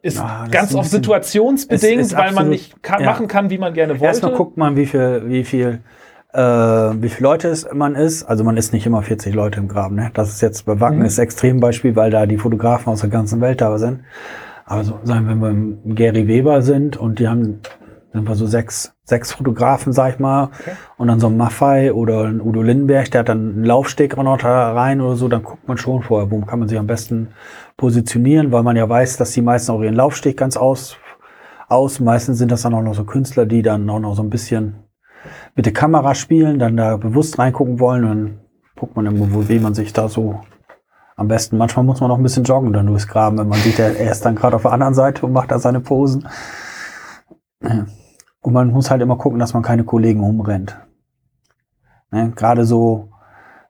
Ist 0.03 0.16
Ja, 0.18 0.42
das 0.44 0.51
ganz 0.51 0.70
ist 0.70 0.74
oft 0.76 0.84
bisschen- 0.84 1.03
situationsbedingt, 1.03 2.01
es 2.01 2.07
ist 2.09 2.12
weil 2.14 2.20
man 2.26 2.28
absolut- 2.30 2.51
nicht 2.51 2.82
kann, 2.82 3.01
ja. 3.03 3.07
machen 3.11 3.28
kann, 3.28 3.51
wie 3.51 3.59
man 3.59 3.74
gerne 3.74 3.92
wollte. 3.94 4.05
Erstmal 4.07 4.32
guckt 4.32 4.57
man, 4.57 4.76
wie 4.76 4.86
viel, 4.86 5.24
wie 5.26 5.44
viel, 5.44 5.80
äh, 6.32 6.40
wie 6.40 7.09
viele 7.11 7.28
Leute 7.28 7.48
es 7.48 7.68
man 7.72 7.94
ist. 7.94 8.22
Also 8.24 8.42
man 8.44 8.57
ist 8.57 8.72
nicht 8.72 8.86
immer 8.86 9.03
40 9.03 9.34
Leute 9.34 9.61
im 9.61 9.68
Graben. 9.68 9.96
Ne? 9.96 10.11
Das 10.14 10.30
ist 10.30 10.40
jetzt 10.40 10.64
bei 10.64 10.80
Wacken 10.80 11.01
Mhm. 11.01 11.05
ist 11.05 11.18
Extrembeispiel, 11.18 11.96
weil 11.96 12.11
da 12.11 12.24
die 12.26 12.38
Fotografen 12.38 12.90
aus 12.92 13.01
der 13.01 13.11
ganzen 13.11 13.40
Welt 13.42 13.61
da 13.61 13.76
sind. 13.78 14.01
Aber 14.64 14.84
so, 14.84 15.01
sagen 15.03 15.26
wir, 15.26 15.32
wenn 15.32 15.40
wir 15.40 15.51
im 15.51 15.94
Gary 15.96 16.28
Weber 16.28 16.62
sind 16.62 16.96
und 16.96 17.18
die 17.18 17.28
haben, 17.28 17.59
sind 18.12 18.28
wir 18.28 18.34
so 18.34 18.46
sechs, 18.46 18.92
sechs 19.04 19.32
Fotografen, 19.32 19.92
sag 19.92 20.14
ich 20.14 20.18
mal, 20.18 20.44
Okay. 20.44 20.72
und 20.96 21.08
dann 21.08 21.20
so 21.20 21.28
ein 21.28 21.36
Maffei 21.36 21.92
oder 21.92 22.24
ein 22.24 22.40
Udo 22.40 22.62
Lindenberg, 22.62 23.11
der 23.11 23.20
hat 23.20 23.28
dann 23.28 23.52
einen 23.54 23.64
Laufsteg 23.64 24.18
auch 24.18 24.22
noch 24.24 24.38
da 24.38 24.72
rein 24.72 25.00
oder 25.00 25.16
so, 25.16 25.28
dann 25.28 25.42
guckt 25.42 25.68
man 25.68 25.78
schon 25.78 26.02
vorher, 26.02 26.30
wo 26.30 26.40
kann 26.40 26.58
man 26.58 26.68
sich 26.68 26.78
am 26.78 26.86
besten 26.88 27.28
positionieren, 27.76 28.50
weil 28.52 28.62
man 28.62 28.76
ja 28.76 28.88
weiß, 28.88 29.16
dass 29.16 29.30
die 29.32 29.42
meisten 29.42 29.70
auch 29.72 29.80
ihren 29.80 29.94
Laufsteg 29.94 30.36
ganz 30.36 30.56
aus, 30.56 30.96
aus. 31.68 32.00
Meistens 32.00 32.38
sind 32.38 32.50
das 32.50 32.62
dann 32.62 32.74
auch 32.74 32.82
noch 32.82 32.94
so 32.94 33.04
Künstler, 33.04 33.46
die 33.46 33.62
dann 33.62 33.88
auch 33.88 34.00
noch 34.00 34.14
so 34.14 34.22
ein 34.22 34.30
bisschen 34.30 34.84
mit 35.54 35.66
der 35.66 35.72
Kamera 35.72 36.14
spielen, 36.14 36.58
dann 36.58 36.76
da 36.76 36.96
bewusst 36.96 37.38
reingucken 37.38 37.78
wollen 37.78 38.04
und 38.04 38.11
dann 38.11 38.40
guckt 38.76 38.96
man 38.96 39.06
immer, 39.06 39.32
wo, 39.32 39.48
wie 39.48 39.58
man 39.61 39.74
sich 39.74 39.92
da 39.92 40.08
so 40.08 40.40
am 41.16 41.28
besten. 41.28 41.58
Manchmal 41.58 41.84
muss 41.84 42.00
man 42.00 42.11
auch 42.11 42.16
ein 42.16 42.22
bisschen 42.22 42.44
joggen 42.44 42.72
dann 42.72 42.86
durchs 42.86 43.06
Graben, 43.06 43.38
wenn 43.38 43.48
man 43.48 43.58
sieht, 43.61 43.78
er 43.78 43.96
er 43.96 44.11
ist 44.11 44.24
dann 44.24 44.34
gerade 44.34 44.56
auf 44.56 44.62
der 44.62 44.72
anderen 44.72 44.94
Seite 44.94 45.26
und 45.26 45.32
macht 45.32 45.50
da 45.50 45.58
seine 45.58 45.80
Posen. 45.80 46.26
Ja. 47.62 47.84
Und 48.43 48.53
man 48.53 48.70
muss 48.70 48.91
halt 48.91 49.03
immer 49.03 49.16
gucken, 49.16 49.38
dass 49.38 49.53
man 49.55 49.62
keine 49.62 49.84
Kollegen 49.84 50.22
umrennt. 50.22 50.76
Ne? 52.11 52.32
Gerade 52.34 52.64
so, 52.64 53.11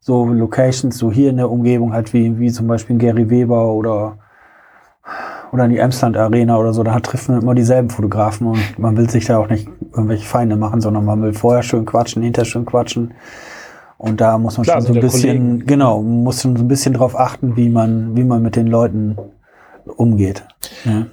so 0.01 0.25
Locations, 0.27 0.97
so 0.97 1.11
hier 1.11 1.31
in 1.31 1.37
der 1.37 1.51
Umgebung, 1.51 1.93
halt 1.93 2.13
wie, 2.13 2.39
wie 2.39 2.51
zum 2.53 2.67
Beispiel 2.67 2.95
in 2.95 3.01
Gary 3.01 3.29
Weber 3.31 3.73
oder, 3.73 4.19
oder 5.53 5.65
in 5.65 5.71
die 5.71 5.79
Emsland 5.79 6.17
Arena 6.17 6.57
oder 6.57 6.73
so, 6.73 6.83
da 6.85 6.99
trifft 7.01 7.29
man 7.29 7.43
immer 7.43 7.55
dieselben 7.55 7.91
Fotografen 7.91 8.47
und 8.47 8.79
man 8.79 8.97
will 8.97 9.11
sich 9.11 9.27
da 9.27 9.39
auch 9.39 9.49
nicht 9.49 9.69
irgendwelche 9.93 10.27
Feinde 10.27 10.57
machen, 10.57 10.81
sondern 10.81 11.05
man 11.05 11.21
will 11.21 11.33
vorher 11.33 11.63
schön 11.63 11.85
quatschen, 11.85 12.23
hinterher 12.23 12.47
schön 12.47 12.65
quatschen. 12.65 13.15
Und 13.99 14.21
da 14.21 14.39
muss 14.39 14.57
man 14.57 14.65
Klar, 14.65 14.81
schon 14.81 14.87
so 14.87 14.95
ein 14.95 15.01
bisschen, 15.01 15.39
Kollegen. 15.39 15.67
genau, 15.67 16.01
muss 16.01 16.41
schon 16.41 16.57
so 16.57 16.63
ein 16.65 16.69
bisschen 16.69 16.95
drauf 16.95 17.19
achten, 17.19 17.57
wie 17.57 17.69
man, 17.69 18.17
wie 18.17 18.25
man 18.25 18.41
mit 18.41 18.57
den 18.57 18.67
Leuten 18.67 19.19
umgeht. 19.85 20.47
Ja. 20.85 21.07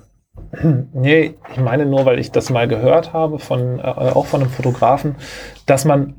Nee, 0.93 1.35
ich 1.51 1.59
meine 1.59 1.85
nur, 1.85 2.05
weil 2.05 2.19
ich 2.19 2.31
das 2.31 2.49
mal 2.49 2.67
gehört 2.67 3.13
habe, 3.13 3.39
von, 3.39 3.79
äh, 3.79 3.83
auch 3.83 4.25
von 4.25 4.41
einem 4.41 4.49
Fotografen, 4.49 5.15
dass 5.65 5.85
man 5.85 6.15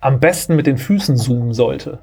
am 0.00 0.20
besten 0.20 0.56
mit 0.56 0.66
den 0.66 0.78
Füßen 0.78 1.16
zoomen 1.16 1.52
sollte. 1.52 2.00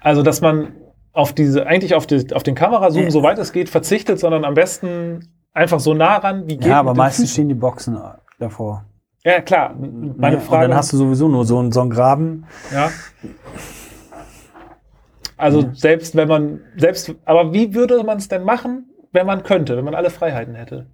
Also, 0.00 0.22
dass 0.22 0.40
man 0.40 0.72
auf 1.12 1.32
diese, 1.32 1.66
eigentlich 1.66 1.94
auf, 1.94 2.06
die, 2.06 2.32
auf 2.34 2.42
den 2.42 2.54
Kamerazoom, 2.54 3.10
soweit 3.10 3.38
es 3.38 3.52
geht, 3.52 3.68
verzichtet, 3.68 4.18
sondern 4.20 4.44
am 4.44 4.54
besten 4.54 5.28
einfach 5.52 5.80
so 5.80 5.94
nah 5.94 6.16
ran, 6.18 6.44
wie 6.46 6.56
geht. 6.56 6.66
ja, 6.66 6.78
aber 6.78 6.94
meistens 6.94 7.24
Füßen. 7.24 7.32
stehen 7.32 7.48
die 7.48 7.54
Boxen 7.54 7.98
davor. 8.38 8.84
Ja, 9.24 9.40
klar. 9.40 9.74
Meine 9.76 10.36
Ja, 10.36 10.40
Frage. 10.40 10.64
Und 10.64 10.70
dann 10.70 10.78
hast 10.78 10.92
du 10.92 10.96
sowieso 10.96 11.28
nur 11.28 11.44
so 11.44 11.58
einen, 11.58 11.72
so 11.72 11.80
einen 11.80 11.90
Graben. 11.90 12.46
Ja. 12.72 12.90
Also 15.36 15.62
Ja. 15.62 15.70
selbst 15.74 16.14
wenn 16.16 16.28
man, 16.28 16.60
selbst, 16.76 17.14
aber 17.24 17.52
wie 17.52 17.74
würde 17.74 18.02
man 18.04 18.18
es 18.18 18.28
denn 18.28 18.44
machen, 18.44 18.89
wenn 19.12 19.26
man 19.26 19.42
könnte, 19.42 19.76
wenn 19.76 19.84
man 19.84 19.94
alle 19.94 20.10
Freiheiten 20.10 20.54
hätte? 20.54 20.86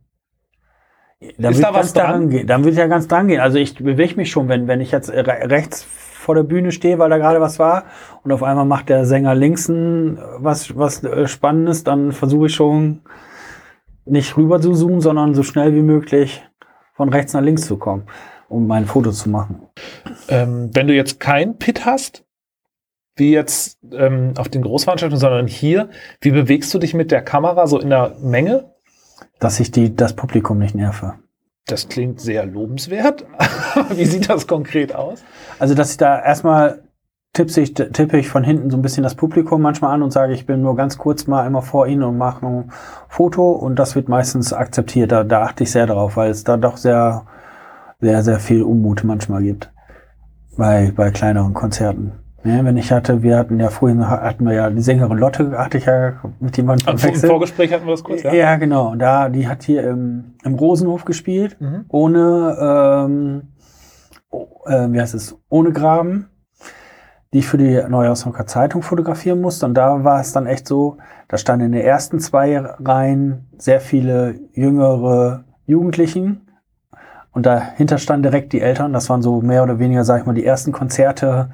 Dann 1.39 1.53
Ist 1.53 1.63
da 1.63 1.73
was 1.73 1.95
dran? 1.95 2.29
gehen. 2.29 2.47
Dann 2.47 2.63
würde 2.63 2.73
ich 2.73 2.79
ja 2.79 2.89
ganz 2.89 3.09
dran 3.09 3.29
gehen. 3.29 3.41
Also 3.41 3.59
ich 3.59 3.75
bewege 3.77 4.17
mich 4.17 4.31
schon, 4.31 4.49
wenn, 4.49 4.69
wenn 4.69 4.81
ich 4.83 4.91
jetzt 4.91 5.11
re 5.11 5.25
rechts 5.25 5.83
vor 5.83 6.35
der 6.35 6.43
Bühne 6.43 6.73
stehe, 6.73 6.99
weil 6.99 7.09
da 7.09 7.19
gerade 7.19 7.41
was 7.41 7.59
war 7.59 7.85
und 8.23 8.33
auf 8.33 8.43
einmal 8.43 8.67
macht 8.67 8.89
der 8.89 9.07
Sänger 9.07 9.35
links 9.35 9.69
was, 9.69 10.77
was 10.77 11.05
äh, 11.05 11.27
Spannendes, 11.27 11.85
dann 11.85 12.13
versuche 12.13 12.47
ich 12.47 12.55
schon 12.55 13.01
nicht 14.05 14.37
rüber 14.37 14.61
zu 14.61 14.73
zoomen, 14.75 15.01
sondern 15.01 15.35
so 15.35 15.43
schnell 15.43 15.75
wie 15.75 15.83
möglich 15.83 16.45
von 16.95 17.09
rechts 17.09 17.33
nach 17.33 17.43
links 17.43 17.67
zu 17.67 17.79
kommen, 17.79 18.07
um 18.49 18.67
mein 18.67 18.87
Foto 18.87 19.11
zu 19.11 19.31
machen. 19.31 19.69
Ähm, 20.29 20.71
wenn 20.75 20.87
du 20.87 20.95
jetzt 20.95 21.19
kein 21.19 21.59
Pit 21.59 21.87
hast, 21.87 22.26
wie 23.17 23.33
jetzt 23.33 23.79
ähm, 23.93 24.35
auf 24.37 24.49
den 24.49 24.63
Großveranstaltungen, 24.63 25.21
sondern 25.21 25.47
hier, 25.47 25.89
wie 26.21 26.31
bewegst 26.31 26.73
du 26.73 26.79
dich 26.79 26.95
mit 26.95 27.11
der 27.11 27.23
Kamera 27.23 27.67
so 27.67 27.81
in 27.81 27.91
der 27.91 28.17
Menge? 28.21 28.73
Dass 29.41 29.59
ich 29.61 29.71
die, 29.71 29.95
das 29.95 30.15
Publikum 30.15 30.59
nicht 30.59 30.75
nerve. 30.75 31.15
Das 31.67 31.89
klingt 31.89 32.21
sehr 32.21 32.47
lobenswert. 32.47 33.27
wie 33.91 34.05
sieht 34.05 34.31
das 34.31 34.47
konkret 34.47 34.95
aus? 34.95 35.25
Also, 35.59 35.75
dass 35.75 35.91
ich 35.91 35.97
da 35.97 36.23
erstmal 36.23 36.85
tippe 37.33 37.61
ich, 37.61 37.75
tippe 37.75 38.19
ich 38.19 38.29
von 38.29 38.45
hinten 38.45 38.71
so 38.71 38.77
ein 38.77 38.83
bisschen 38.83 39.03
das 39.03 39.15
Publikum 39.15 39.61
manchmal 39.61 39.93
an 39.93 40.03
und 40.03 40.13
sage, 40.13 40.33
ich 40.33 40.47
bin 40.47 40.63
nur 40.63 40.77
ganz 40.77 40.97
kurz 40.97 41.27
mal 41.27 41.43
einmal 41.43 41.63
vor 41.63 41.87
Ihnen 41.87 42.03
und 42.03 42.17
mache 42.17 42.47
ein 42.47 42.73
Foto 43.09 43.51
und 43.53 43.77
das 43.79 43.95
wird 43.95 44.09
meistens 44.09 44.53
akzeptiert. 44.53 45.13
Da, 45.13 45.25
da 45.25 45.43
achte 45.43 45.65
ich 45.65 45.71
sehr 45.71 45.87
drauf, 45.87 46.17
weil 46.17 46.31
es 46.31 46.45
da 46.45 46.57
doch 46.57 46.77
sehr, 46.77 47.27
sehr, 48.01 48.23
sehr 48.23 48.39
viel 48.39 48.63
Unmut 48.63 49.05
manchmal 49.05 49.43
gibt 49.43 49.73
bei, 50.57 50.93
bei 50.95 51.11
kleineren 51.11 51.53
Konzerten. 51.53 52.13
Ja, 52.47 52.65
wenn 52.65 52.77
ich 52.77 52.93
hatte, 52.93 53.23
wir 53.23 53.37
hatten 53.39 53.59
ja 53.61 53.69
vorhin 53.71 54.09
hatten 54.09 54.45
wir 54.45 54.53
ja 54.55 54.71
die 54.71 54.81
Sängerin 54.83 55.19
Lotte, 55.19 55.57
hatte 55.59 55.79
ich 55.79 55.87
ja 55.87 56.15
mit 56.41 56.57
jemandem 56.57 56.89
Im 56.89 56.99
Vor- 56.99 57.11
Im 57.11 57.17
Vorgespräch 57.21 57.73
hatten 57.73 57.85
wir 57.87 57.93
das 57.93 58.05
kurz, 58.05 58.23
ja? 58.23 58.33
ja? 58.33 58.57
genau. 58.57 58.95
Da, 58.95 59.29
die 59.29 59.49
hat 59.49 59.63
hier 59.65 59.83
im, 59.89 60.35
im 60.45 60.55
Rosenhof 60.55 61.05
gespielt 61.05 61.57
Mhm. 61.61 61.85
ohne, 61.89 62.57
ähm, 62.61 63.43
oh, 64.31 64.47
äh, 64.67 64.91
wie 64.93 65.01
heißt 65.01 65.15
es, 65.15 65.37
ohne 65.49 65.73
Graben, 65.73 66.29
die 67.33 67.39
ich 67.41 67.49
für 67.49 67.59
die 67.59 67.83
Neue 67.89 68.11
Osnabrücker 68.11 68.47
Zeitung 68.47 68.83
fotografieren 68.83 69.41
musste. 69.41 69.67
Und 69.67 69.75
da 69.75 70.05
war 70.05 70.21
es 70.21 70.33
dann 70.33 70.47
echt 70.47 70.67
so, 70.69 70.99
da 71.29 71.37
standen 71.39 71.67
in 71.67 71.73
den 71.73 71.83
ersten 71.83 72.21
zwei 72.21 72.59
Reihen 72.59 73.49
sehr 73.59 73.81
viele 73.81 74.37
jüngere 74.53 75.45
Jugendlichen. 75.67 76.43
Und 77.33 77.45
dahinter 77.45 77.99
standen 77.99 78.23
direkt 78.23 78.53
die 78.55 78.61
Eltern. 78.63 78.93
Das 78.95 79.11
waren 79.11 79.21
so 79.21 79.43
mehr 79.43 79.63
oder 79.63 79.79
weniger, 79.79 80.05
sag 80.05 80.21
ich 80.21 80.27
mal, 80.27 80.35
die 80.35 80.47
ersten 80.47 80.73
Konzerte 80.73 81.51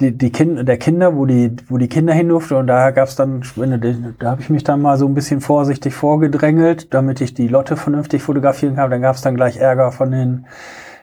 die, 0.00 0.16
die 0.16 0.30
kind, 0.32 0.66
der 0.66 0.78
Kinder, 0.78 1.14
wo 1.16 1.26
die, 1.26 1.54
wo 1.68 1.78
die 1.78 1.88
Kinder 1.88 2.12
hin 2.14 2.28
durften. 2.28 2.54
Und 2.54 2.66
da 2.66 2.90
gab's 2.90 3.16
dann, 3.16 3.42
wenn 3.56 3.80
du- 3.80 4.14
da 4.18 4.30
habe 4.30 4.40
ich 4.40 4.50
mich 4.50 4.64
dann 4.64 4.80
mal 4.82 4.96
so 4.96 5.06
ein 5.06 5.14
bisschen 5.14 5.40
vorsichtig 5.40 5.94
vorgedrängelt, 5.94 6.92
damit 6.94 7.20
ich 7.20 7.34
die 7.34 7.48
Lotte 7.48 7.76
vernünftig 7.76 8.22
fotografieren 8.22 8.76
kann. 8.76 8.90
Dann 8.90 9.02
gab's 9.02 9.22
dann 9.22 9.34
gleich 9.36 9.58
Ärger 9.58 9.92
von 9.92 10.10
den 10.10 10.46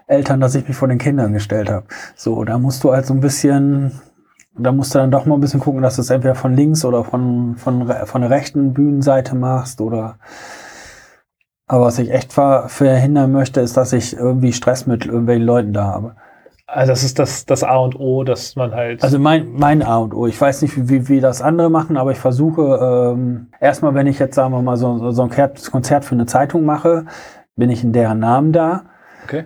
Eltern, 0.07 0.39
dass 0.39 0.55
ich 0.55 0.67
mich 0.67 0.77
vor 0.77 0.87
den 0.87 0.97
Kindern 0.97 1.33
gestellt 1.33 1.69
habe. 1.69 1.85
So, 2.15 2.43
da 2.43 2.57
musst 2.57 2.83
du 2.83 2.91
halt 2.93 3.05
so 3.05 3.13
ein 3.13 3.19
bisschen, 3.21 3.91
da 4.57 4.71
musst 4.71 4.95
du 4.95 4.99
dann 4.99 5.11
doch 5.11 5.25
mal 5.25 5.35
ein 5.35 5.41
bisschen 5.41 5.59
gucken, 5.59 5.81
dass 5.81 5.97
du 5.97 6.01
es 6.01 6.09
entweder 6.09 6.35
von 6.35 6.55
links 6.55 6.83
oder 6.85 7.03
von, 7.03 7.55
von, 7.57 7.87
von 8.05 8.21
der 8.21 8.29
rechten 8.29 8.73
Bühnenseite 8.73 9.35
machst 9.35 9.81
oder 9.81 10.17
aber 11.69 11.87
was 11.87 11.99
ich 11.99 12.11
echt 12.11 12.31
ver 12.31 12.69
verhindern 12.69 13.33
möchte, 13.33 13.59
ist, 13.59 13.75
dass 13.75 13.91
ich 13.91 14.15
irgendwie 14.15 14.53
Stress 14.53 14.87
mit 14.87 15.05
irgendwelchen 15.05 15.45
Leuten 15.45 15.73
da 15.73 15.83
habe. 15.83 16.15
Also 16.69 16.91
das 16.91 17.03
ist 17.03 17.17
das, 17.17 17.45
das 17.45 17.63
A 17.63 17.77
und 17.77 17.97
O, 17.97 18.25
dass 18.25 18.57
man 18.57 18.73
halt. 18.73 19.01
Also 19.01 19.19
mein, 19.19 19.53
mein 19.53 19.81
A 19.81 19.99
und 19.99 20.13
O. 20.13 20.27
Ich 20.27 20.39
weiß 20.39 20.61
nicht, 20.61 20.89
wie, 20.89 21.07
wie 21.07 21.21
das 21.21 21.41
andere 21.41 21.69
machen, 21.69 21.95
aber 21.95 22.11
ich 22.11 22.19
versuche 22.19 23.13
ähm, 23.15 23.47
erstmal, 23.61 23.95
wenn 23.95 24.05
ich 24.05 24.19
jetzt, 24.19 24.35
sagen 24.35 24.53
wir 24.53 24.61
mal, 24.61 24.75
so, 24.75 25.11
so 25.11 25.23
ein 25.23 25.29
Konzert- 25.29 26.03
für 26.03 26.15
eine 26.15 26.25
Zeitung 26.25 26.65
mache, 26.65 27.05
bin 27.55 27.69
ich 27.69 27.85
in 27.85 27.93
deren 27.93 28.19
Namen 28.19 28.51
da 28.51 28.83
okay. 29.23 29.45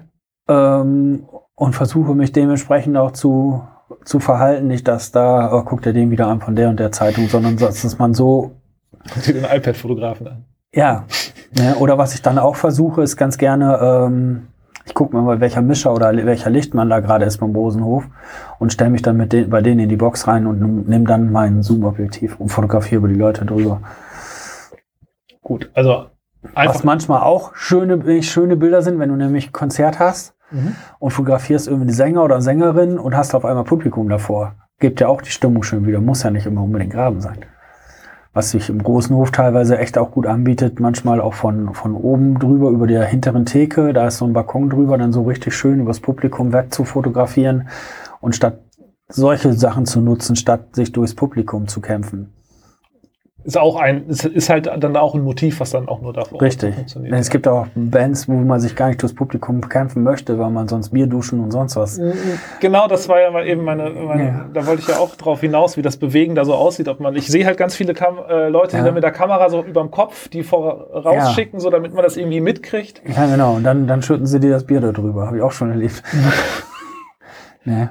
ähm, 0.50 1.28
und 1.54 1.74
versuche 1.76 2.16
mich 2.16 2.32
dementsprechend 2.32 2.98
auch 2.98 3.12
zu, 3.12 3.62
zu 4.04 4.20
verhalten. 4.20 4.66
Nicht, 4.66 4.88
dass 4.88 5.12
da, 5.12 5.54
oh, 5.54 5.64
guckt 5.64 5.86
er 5.86 5.94
den 5.94 6.10
wieder 6.10 6.28
an 6.28 6.42
von 6.42 6.56
der 6.56 6.70
und 6.70 6.80
der 6.80 6.92
Zeitung, 6.92 7.28
sondern 7.28 7.56
dass 7.56 7.98
man 8.00 8.16
so 8.16 8.56
Guck 9.14 9.24
dir 9.24 9.34
den 9.34 9.46
iPad-Fotografen 9.46 10.28
an. 10.28 10.46
Ja, 10.74 11.06
ne, 11.56 11.76
oder 11.76 11.98
was 11.98 12.16
ich 12.16 12.22
dann 12.22 12.40
auch 12.40 12.56
versuche, 12.56 13.04
ist 13.04 13.16
ganz 13.18 13.38
gerne, 13.38 13.78
ähm, 13.82 14.48
ich 14.86 14.94
gucke 14.94 15.16
mir 15.16 15.22
mal, 15.22 15.40
welcher 15.40 15.62
Mischer 15.62 15.94
oder 15.94 16.14
welcher 16.26 16.50
Lichtmann 16.50 16.90
da 16.90 17.00
gerade 17.00 17.26
ist 17.26 17.38
beim 17.38 17.52
Rosenhof 17.56 18.06
und 18.60 18.74
stelle 18.74 18.90
mich 18.90 19.02
dann 19.02 19.18
mit 19.18 19.34
den, 19.34 19.50
bei 19.50 19.62
denen 19.62 19.80
in 19.82 19.90
die 19.90 19.98
Box 19.98 20.28
rein 20.28 20.48
und 20.48 20.88
nehme 20.88 21.06
dann 21.06 21.32
mein 21.32 21.62
Zoom-Objektiv 21.64 22.40
und 22.40 22.50
fotografiere 22.50 23.00
über 23.00 23.08
die 23.08 23.16
Leute 23.16 23.46
drüber. 23.46 23.82
Gut, 25.42 25.70
also 25.74 26.06
Was 26.42 26.56
einfach. 26.56 26.84
manchmal 26.84 27.22
auch 27.22 27.56
schöne, 27.56 28.24
schöne 28.24 28.56
Bilder 28.58 28.82
sind, 28.82 29.00
wenn 29.00 29.10
du 29.10 29.16
nämlich 29.16 29.48
ein 29.50 29.54
Konzert 29.54 30.00
hast 30.00 30.36
Mhm. 30.54 30.76
und 31.00 31.12
fotografierst 31.12 31.68
irgendwie 31.68 31.86
einen 31.88 31.94
Sänger 31.96 32.24
oder 32.26 32.42
Sängerin 32.42 33.00
und 33.00 33.16
hast 33.16 33.34
auf 33.36 33.46
einmal 33.46 33.64
Publikum 33.64 34.10
davor. 34.10 34.56
Gibt 34.80 35.00
ja 35.00 35.08
auch 35.08 35.22
die 35.22 35.30
Stimmung 35.32 35.64
schön 35.64 35.86
wieder, 35.88 36.02
muss 36.02 36.24
ja 36.24 36.30
nicht 36.30 36.46
immer 36.46 36.62
unbedingt 36.64 36.92
Graben 36.92 37.22
sein. 37.22 37.38
Was 38.34 38.52
sich 38.52 38.70
im 38.70 38.82
großen 38.82 39.14
Hof 39.14 39.32
teilweise 39.32 39.78
echt 39.78 39.98
auch 39.98 40.12
gut 40.12 40.26
anbietet, 40.26 40.80
manchmal 40.80 41.20
auch 41.20 41.34
von, 41.34 41.74
von 41.74 41.94
oben 41.96 42.40
drüber, 42.40 42.70
über 42.70 42.88
der 42.88 43.04
hinteren 43.04 43.46
Theke, 43.46 43.92
da 43.92 44.08
ist 44.08 44.20
so 44.20 44.26
ein 44.26 44.32
Balkon 44.32 44.70
drüber, 44.70 44.98
dann 44.98 45.12
so 45.12 45.24
richtig 45.24 45.54
schön 45.54 45.82
übers 45.82 46.00
Publikum 46.00 46.54
weg 46.54 46.74
zu 46.74 46.86
fotografieren 46.86 47.68
und 48.22 48.34
statt 48.36 48.62
solche 49.10 49.52
Sachen 49.52 49.86
zu 49.86 50.00
nutzen, 50.00 50.38
statt 50.38 50.76
sich 50.76 50.94
durchs 50.94 51.14
Publikum 51.14 51.68
zu 51.68 51.82
kämpfen. 51.82 52.32
Ist 53.44 53.58
auch 53.58 53.76
ein, 53.76 54.08
ist, 54.08 54.24
ist 54.24 54.50
halt 54.50 54.68
dann 54.68 54.96
auch 54.96 55.16
ein 55.16 55.22
Motiv, 55.24 55.60
was 55.60 55.72
dann 55.72 55.88
auch 55.88 56.00
nur 56.02 56.14
davor 56.14 56.40
Richtig. 56.42 56.76
funktioniert. 56.76 57.14
Es 57.20 57.30
gibt 57.32 57.48
auch 57.48 57.66
Bands, 57.74 58.28
wo 58.30 58.34
man 58.34 58.60
sich 58.60 58.76
gar 58.76 58.90
nicht 58.90 59.02
durchs 59.02 59.16
Publikum 59.16 59.68
kämpfen 59.68 60.04
möchte, 60.04 60.38
weil 60.38 60.52
man 60.52 60.68
sonst 60.68 60.90
Bier 60.90 61.08
duschen 61.08 61.40
und 61.40 61.50
sonst 61.50 61.76
was. 61.76 62.00
Genau, 62.60 62.88
das 62.88 63.10
war 63.10 63.20
ja 63.20 63.32
mal 63.32 63.48
eben 63.48 63.64
meine, 63.64 63.90
meine 63.90 64.24
Ja. 64.24 64.46
da 64.54 64.68
wollte 64.68 64.84
ich 64.84 64.88
ja 64.90 64.98
auch 64.98 65.16
drauf 65.16 65.42
hinaus, 65.42 65.76
wie 65.76 65.82
das 65.82 65.98
Bewegen 65.98 66.36
da 66.36 66.46
so 66.46 66.54
aussieht. 66.54 66.88
Ob 66.88 67.00
man, 67.00 67.16
ich 67.16 67.28
sehe 67.28 67.46
halt 67.46 67.58
ganz 67.58 67.76
viele 67.76 67.96
Kam 67.96 68.20
äh, 68.30 68.48
Leute, 68.50 68.72
die 68.72 68.78
Ja. 68.78 68.84
dann 68.84 68.94
mit 68.94 69.04
der 69.04 69.12
Kamera 69.12 69.50
so 69.50 69.64
überm 69.64 69.90
Kopf 69.90 70.28
die 70.30 70.44
vor, 70.44 70.92
rausschicken, 70.94 71.60
so 71.60 71.72
damit 71.72 71.94
man 71.96 72.04
das 72.04 72.18
irgendwie 72.18 72.42
mitkriegt. 72.42 73.02
Ja, 73.08 73.26
genau. 73.26 73.56
Und 73.56 73.64
dann, 73.64 73.88
dann 73.88 74.04
schütten 74.04 74.28
sie 74.28 74.40
dir 74.40 74.52
das 74.52 74.66
Bier 74.66 74.82
da 74.82 74.92
drüber. 74.92 75.26
Habe 75.26 75.38
ich 75.38 75.44
auch 75.44 75.52
schon 75.52 75.72
erlebt. 75.72 76.04
ne. 77.66 77.90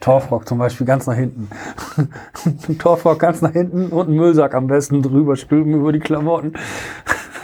Torfrock 0.00 0.48
zum 0.48 0.58
Beispiel 0.58 0.86
ganz 0.86 1.06
nach 1.06 1.14
hinten. 1.14 1.48
Torfrock 2.78 3.18
ganz 3.18 3.42
nach 3.42 3.52
hinten 3.52 3.88
und 3.88 4.08
einen 4.08 4.16
Müllsack 4.16 4.54
am 4.54 4.66
besten 4.66 5.02
drüber 5.02 5.36
spülen 5.36 5.72
über 5.74 5.92
die 5.92 6.00
Klamotten. 6.00 6.54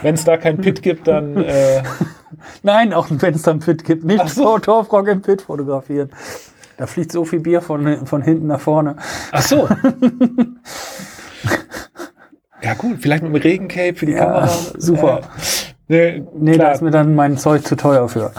Wenn 0.01 0.15
es 0.15 0.23
da 0.23 0.37
keinen 0.37 0.59
Pit 0.61 0.81
gibt, 0.81 1.07
dann 1.07 1.37
äh, 1.43 1.83
Nein, 2.61 2.93
auch 2.93 3.07
wenn 3.09 3.33
es 3.33 3.43
dann 3.43 3.59
Pit 3.59 3.83
gibt, 3.83 4.03
nicht 4.03 4.21
Ach 4.23 4.27
so. 4.27 4.57
Torfrock 4.59 5.07
im 5.07 5.21
Pit 5.21 5.43
fotografieren. 5.43 6.09
Da 6.77 6.87
fliegt 6.87 7.11
so 7.11 7.23
viel 7.25 7.39
Bier 7.39 7.61
von, 7.61 8.05
von 8.07 8.21
hinten 8.21 8.47
nach 8.47 8.59
vorne. 8.59 8.95
ach 9.31 9.41
so. 9.43 9.67
ja 12.61 12.73
gut, 12.75 12.97
vielleicht 13.01 13.23
mit 13.23 13.33
dem 13.33 13.41
Regencape 13.41 13.95
für 13.95 14.05
die 14.05 14.13
Ja, 14.13 14.25
Kamera. 14.25 14.49
super. 14.77 15.21
Äh, 15.89 16.19
nee, 16.19 16.23
Nee, 16.35 16.57
da 16.57 16.71
ist 16.71 16.81
mir 16.81 16.91
dann 16.91 17.15
mein 17.15 17.37
Zeug 17.37 17.65
zu 17.65 17.75
teuer 17.75 18.07
für. 18.09 18.31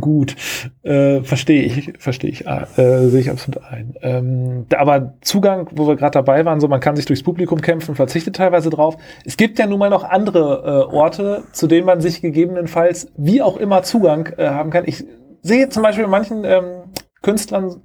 Gut, 0.00 0.36
äh, 0.82 1.22
verstehe 1.22 1.62
ich, 1.62 1.92
verstehe 1.98 2.30
ich, 2.30 2.46
äh, 2.46 3.08
sehe 3.08 3.20
ich 3.20 3.30
absolut 3.30 3.62
ein. 3.64 3.94
Ähm, 4.00 4.66
aber 4.76 5.14
Zugang, 5.20 5.68
wo 5.72 5.86
wir 5.86 5.96
gerade 5.96 6.12
dabei 6.12 6.44
waren, 6.44 6.60
so 6.60 6.68
man 6.68 6.80
kann 6.80 6.96
sich 6.96 7.04
durchs 7.04 7.22
Publikum 7.22 7.60
kämpfen, 7.60 7.94
verzichtet 7.94 8.36
teilweise 8.36 8.70
drauf. 8.70 8.96
Es 9.24 9.36
gibt 9.36 9.58
ja 9.58 9.66
nun 9.66 9.78
mal 9.78 9.90
noch 9.90 10.04
andere 10.04 10.88
äh, 10.90 10.94
Orte, 10.94 11.44
zu 11.52 11.66
denen 11.66 11.86
man 11.86 12.00
sich 12.00 12.22
gegebenenfalls 12.22 13.12
wie 13.16 13.42
auch 13.42 13.56
immer 13.56 13.82
Zugang 13.82 14.32
äh, 14.38 14.48
haben 14.48 14.70
kann. 14.70 14.84
Ich 14.86 15.04
sehe 15.42 15.68
zum 15.68 15.82
Beispiel 15.82 16.04
bei 16.04 16.10
manchen 16.10 16.44
ähm, 16.44 16.84
Künstlern, 17.20 17.82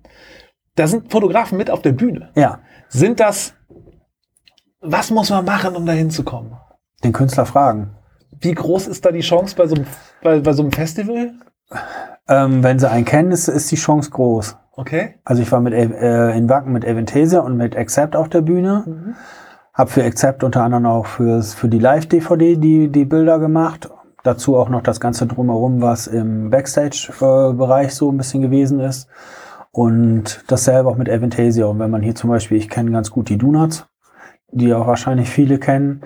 da 0.76 0.88
sind 0.88 1.12
Fotografen 1.12 1.58
mit 1.58 1.70
auf 1.70 1.82
der 1.82 1.92
Bühne. 1.92 2.30
Ja. 2.36 2.60
Sind 2.90 3.20
das 3.20 3.54
was 4.82 5.12
muss 5.12 5.30
man 5.30 5.46
machen, 5.46 5.76
um 5.76 5.86
da 5.86 5.94
hinzukommen? 5.94 6.54
Den 7.04 7.14
Künstler 7.14 7.46
fragen. 7.46 7.96
Wie 8.40 8.54
groß 8.54 8.88
ist 8.88 9.06
da 9.06 9.12
die 9.12 9.22
Chance 9.22 9.56
bei 9.56 9.68
so 9.68 9.76
einem, 9.76 9.88
bei, 10.22 10.40
bei 10.40 10.54
so 10.54 10.64
einem 10.64 10.72
Festival? 10.72 11.34
Ähm, 12.30 12.64
wenn 12.64 12.80
sie 12.80 12.90
einen 12.90 13.06
kennen, 13.06 13.32
ist, 13.32 13.48
ist 13.48 13.72
die 13.72 13.76
Chance 13.76 14.10
groß. 14.12 14.58
Okay. 14.76 15.16
Also 15.24 15.42
ich 15.42 15.52
war 15.52 15.60
mit 15.60 15.74
äh, 15.74 16.38
in 16.38 16.50
Wacken 16.50 16.72
mit 16.72 16.86
Eventhesia 16.86 17.40
und 17.40 17.58
mit 17.58 17.76
Accept 17.76 18.16
auf 18.16 18.30
der 18.30 18.42
Bühne. 18.42 18.84
Mhm. 18.86 19.16
Hab 19.74 19.90
für 19.90 20.04
Accept 20.04 20.44
unter 20.44 20.64
anderem 20.64 20.86
auch 20.86 21.06
fürs, 21.06 21.54
für 21.54 21.68
die 21.68 21.80
Live-DVD 21.80 22.56
die, 22.56 22.88
die 22.90 23.06
Bilder 23.06 23.40
gemacht. 23.40 23.90
Dazu 24.24 24.58
auch 24.58 24.70
noch 24.70 24.82
das 24.82 25.00
Ganze 25.00 25.26
drumherum, 25.26 25.82
was 25.82 26.08
im 26.08 26.50
Backstage-Bereich 26.50 27.94
so 27.94 28.12
ein 28.12 28.18
bisschen 28.18 28.42
gewesen 28.42 28.80
ist. 28.80 29.08
Und 29.72 30.44
dasselbe 30.48 30.90
auch 30.90 30.98
mit 30.98 31.08
Eventhesia. 31.08 31.66
Und 31.66 31.80
wenn 31.80 31.92
man 31.92 32.02
hier 32.02 32.16
zum 32.16 32.30
Beispiel, 32.30 32.58
ich 32.58 32.70
kenne 32.70 32.92
ganz 32.92 33.12
gut 33.12 33.30
die 33.30 33.38
Donuts, 33.38 33.88
die 34.52 34.74
auch 34.74 34.88
wahrscheinlich 34.88 35.30
viele 35.30 35.60
kennen. 35.60 36.02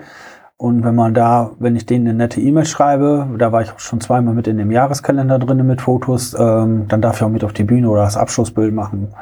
Und 0.62 0.84
wenn 0.84 0.94
man 0.94 1.12
da, 1.12 1.50
wenn 1.58 1.74
ich 1.74 1.86
denen 1.86 2.06
eine 2.06 2.16
nette 2.16 2.40
E-Mail 2.40 2.66
schreibe, 2.66 3.26
da 3.36 3.50
war 3.50 3.62
ich 3.62 3.72
auch 3.72 3.80
schon 3.80 4.00
zweimal 4.00 4.32
mit 4.32 4.46
in 4.46 4.58
dem 4.58 4.70
Jahreskalender 4.70 5.40
drin 5.40 5.66
mit 5.66 5.80
Fotos, 5.80 6.36
ähm, 6.38 6.86
dann 6.86 7.02
darf 7.02 7.16
ich 7.16 7.24
auch 7.24 7.30
mit 7.30 7.42
auf 7.42 7.52
die 7.52 7.64
Bühne 7.64 7.90
oder 7.90 8.04
das 8.04 8.16
Abschlussbild 8.16 8.72
machen. 8.72 9.12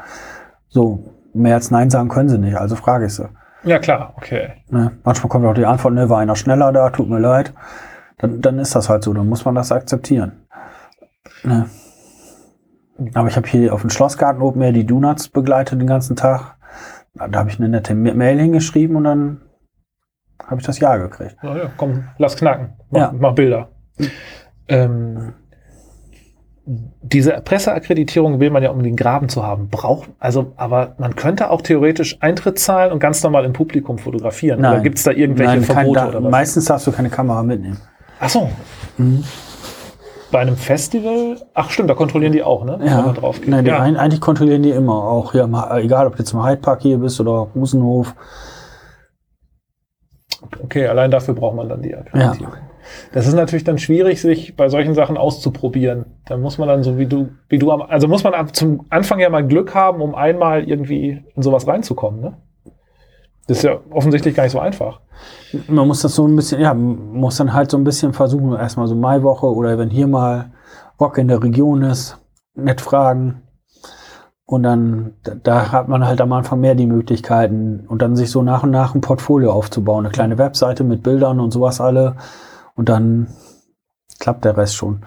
So, 0.69 1.15
mehr 1.33 1.55
als 1.55 1.71
Nein 1.71 1.89
sagen 1.89 2.11
können 2.11 2.29
sie 2.29 2.37
nicht, 2.37 2.59
also 2.59 2.77
frage 2.77 3.07
ich 3.07 3.15
sie. 3.15 3.27
Ja, 3.65 3.79
klar, 3.79 4.13
okay. 4.19 4.51
Ne? 4.69 4.93
Manchmal 5.03 5.31
kommt 5.31 5.47
auch 5.47 5.55
die 5.55 5.65
Antwort, 5.65 5.95
ne, 5.95 6.11
war 6.11 6.19
einer 6.19 6.37
schneller 6.37 6.73
da, 6.73 6.91
tut 6.91 7.09
mir 7.09 7.21
leid. 7.21 7.55
Dann, 8.19 8.43
dann 8.43 8.59
ist 8.59 8.75
das 8.75 8.91
halt 8.91 9.03
so, 9.03 9.15
dann 9.15 9.27
muss 9.27 9.47
man 9.47 9.55
das 9.55 9.73
akzeptieren. 9.73 10.43
Ne? 11.43 11.65
Aber 13.15 13.29
ich 13.29 13.37
habe 13.37 13.49
hier 13.49 13.73
auf 13.73 13.81
dem 13.81 13.89
Schlossgarten 13.89 14.43
oben 14.43 14.59
mehr 14.59 14.73
die 14.73 14.85
Donuts 14.85 15.31
begleitet 15.31 15.81
den 15.81 15.87
ganzen 15.87 16.17
Tag. 16.17 16.57
Da 17.15 17.39
habe 17.39 17.49
ich 17.49 17.59
eine 17.59 17.71
nette 17.71 17.95
Mail 17.95 18.39
hingeschrieben 18.39 18.95
und 18.97 19.05
dann 19.05 19.41
habe 20.51 20.61
ich 20.61 20.67
das 20.67 20.79
Ja 20.81 20.97
gekriegt. 20.97 21.37
Na 21.43 21.57
ja, 21.57 21.71
komm, 21.77 22.05
lass 22.19 22.37
knacken. 22.37 22.71
Mach, 22.91 23.01
Ja. 23.01 23.15
mach 23.19 23.35
Bilder. 23.35 23.69
Ähm, 24.69 25.33
diese 27.03 27.33
Presseakkreditierung 27.45 28.39
will 28.39 28.51
man 28.51 28.63
ja, 28.63 28.71
um 28.71 28.83
den 28.83 28.95
Graben 28.95 29.29
zu 29.29 29.45
haben. 29.45 29.69
Braucht, 29.69 30.11
also, 30.21 30.53
aber 30.57 30.95
man 30.99 31.17
könnte 31.17 31.51
auch 31.51 31.63
theoretisch 31.63 32.17
Eintritt 32.21 32.59
zahlen 32.59 32.93
und 32.93 33.01
ganz 33.01 33.23
normal 33.23 33.45
im 33.45 33.53
Publikum 33.53 33.99
fotografieren. 33.99 34.61
Oder 34.61 34.73
Nein. 34.75 34.83
gibt 34.85 34.99
es 34.99 35.05
da 35.05 35.11
irgendwelche 35.11 35.57
Nein, 35.57 35.65
kein, 35.67 35.75
Verbote 35.77 36.01
da, 36.01 36.09
oder 36.09 36.23
was? 36.25 36.31
meistens 36.31 36.67
darfst 36.67 36.87
du 36.87 36.93
keine 36.93 37.09
Kamera 37.11 37.43
mitnehmen. 37.43 37.79
Ach 38.21 38.29
so. 38.29 38.51
Mhm. 38.99 39.25
Bei 40.31 40.39
einem 40.41 40.57
Festival, 40.57 41.39
ach 41.55 41.71
stimmt, 41.71 41.91
da 41.91 41.95
kontrollieren 41.95 42.33
die 42.33 42.45
auch, 42.45 42.65
ne? 42.65 42.77
Wenn 42.79 42.87
Ja, 42.87 43.03
man 43.03 43.15
drauf 43.17 43.41
geht. 43.41 43.49
Nein, 43.49 43.67
ja. 43.67 43.81
ein- 43.81 43.97
eigentlich 43.97 44.21
kontrollieren 44.21 44.63
die 44.63 44.71
immer. 44.71 44.95
Auch 44.95 45.35
Ha- 45.35 45.79
egal 45.79 46.07
ob 46.07 46.13
du 46.15 46.21
jetzt 46.21 46.33
im 46.33 46.45
Hyde 46.45 46.59
Park 46.61 46.83
hier 46.83 46.99
bist 46.99 47.19
oder 47.21 47.49
Rosenhof. 47.53 48.15
Okay, 50.63 50.87
allein 50.87 51.11
dafür 51.11 51.35
braucht 51.35 51.57
man 51.57 51.69
dann 51.69 51.83
die 51.83 51.95
Akkreditierung. 51.95 52.55
Das 53.13 53.27
ist 53.27 53.35
natürlich 53.35 53.65
dann 53.65 53.79
schwierig, 53.79 54.21
sich 54.21 54.57
bei 54.57 54.69
solchen 54.69 54.95
Sachen 54.95 55.17
auszuprobieren. 55.17 56.07
Da 56.27 56.37
muss 56.37 56.59
man 56.59 56.69
dann 56.69 56.83
so 56.83 56.99
wie 56.99 57.07
du, 57.07 57.29
wie 57.49 57.59
du 57.59 57.71
am, 57.71 57.83
also 57.83 58.09
muss 58.09 58.25
man 58.25 58.35
ab 58.35 58.55
zum 58.55 58.87
Anfang 58.91 59.21
ja 59.21 59.29
mal 59.29 59.47
Glück 59.47 59.75
haben, 59.75 60.01
um 60.01 60.15
einmal 60.15 60.65
irgendwie 60.65 61.23
in 61.35 61.43
sowas 61.43 61.67
reinzukommen, 61.69 62.21
ne? 62.21 62.37
Das 63.47 63.59
ist 63.59 63.65
ja 63.65 63.81
offensichtlich 63.91 64.35
gar 64.35 64.45
nicht 64.45 64.53
so 64.53 64.61
einfach. 64.61 65.01
Man 65.67 65.89
muss 65.89 66.03
das 66.03 66.15
so 66.15 66.27
ein 66.27 66.37
bisschen, 66.37 66.61
ja, 66.61 66.73
muss 66.73 67.37
dann 67.37 67.53
halt 67.53 67.71
so 67.71 67.77
ein 67.77 67.85
bisschen 67.85 68.13
versuchen, 68.13 68.55
erstmal 68.55 68.87
so 68.87 68.95
Maiwoche 68.95 69.47
oder 69.47 69.77
wenn 69.77 69.91
hier 69.91 70.07
mal 70.07 70.53
Rock 71.01 71.19
in 71.19 71.29
der 71.29 71.43
Region 71.43 71.83
ist, 71.83 72.17
nett 72.55 72.81
fragen. 72.81 73.43
Und 74.51 74.65
dann, 74.65 75.13
da, 75.45 75.71
hat 75.71 75.87
man 75.87 76.05
halt 76.05 76.21
am 76.21 76.33
Anfang 76.33 76.59
mehr 76.59 76.75
die 76.75 76.89
Möglichkeiten 76.89 77.85
und 77.87 78.03
dann 78.03 78.17
sich 78.17 78.33
so 78.33 78.43
nach 78.43 78.65
und 78.65 78.73
nach 78.73 78.97
ein 78.97 79.01
Portfolio 79.01 79.53
aufzubauen. 79.53 80.05
Eine 80.05 80.13
kleine 80.13 80.39
Webseite 80.39 80.83
mit 80.83 81.05
Bildern 81.05 81.39
und 81.39 81.53
sowas 81.53 81.81
alle. 81.81 82.17
Und 82.75 82.89
dann 82.89 83.29
klappt 84.19 84.45
der 84.45 84.57
Rest 84.57 84.75
schon. 84.75 85.05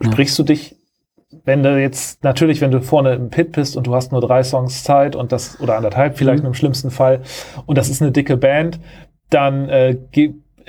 Sprichst 0.00 0.38
du 0.38 0.42
dich, 0.42 0.76
wenn 1.44 1.62
du 1.62 1.78
jetzt, 1.78 2.24
natürlich, 2.24 2.62
wenn 2.62 2.70
du 2.70 2.80
vorne 2.80 3.12
im 3.12 3.28
Pit 3.28 3.52
bist 3.52 3.76
und 3.76 3.86
du 3.86 3.94
hast 3.94 4.10
nur 4.10 4.22
drei 4.22 4.42
Songs 4.42 4.84
Zeit 4.84 5.14
und 5.14 5.30
das, 5.30 5.60
oder 5.60 5.76
anderthalb 5.76 6.16
vielleicht 6.16 6.42
Mhm. 6.42 6.48
im 6.48 6.54
schlimmsten 6.54 6.90
Fall, 6.90 7.20
und 7.66 7.76
das 7.76 7.90
ist 7.90 8.00
eine 8.00 8.10
dicke 8.10 8.38
Band, 8.38 8.80
dann 9.28 9.68
äh, 9.68 9.98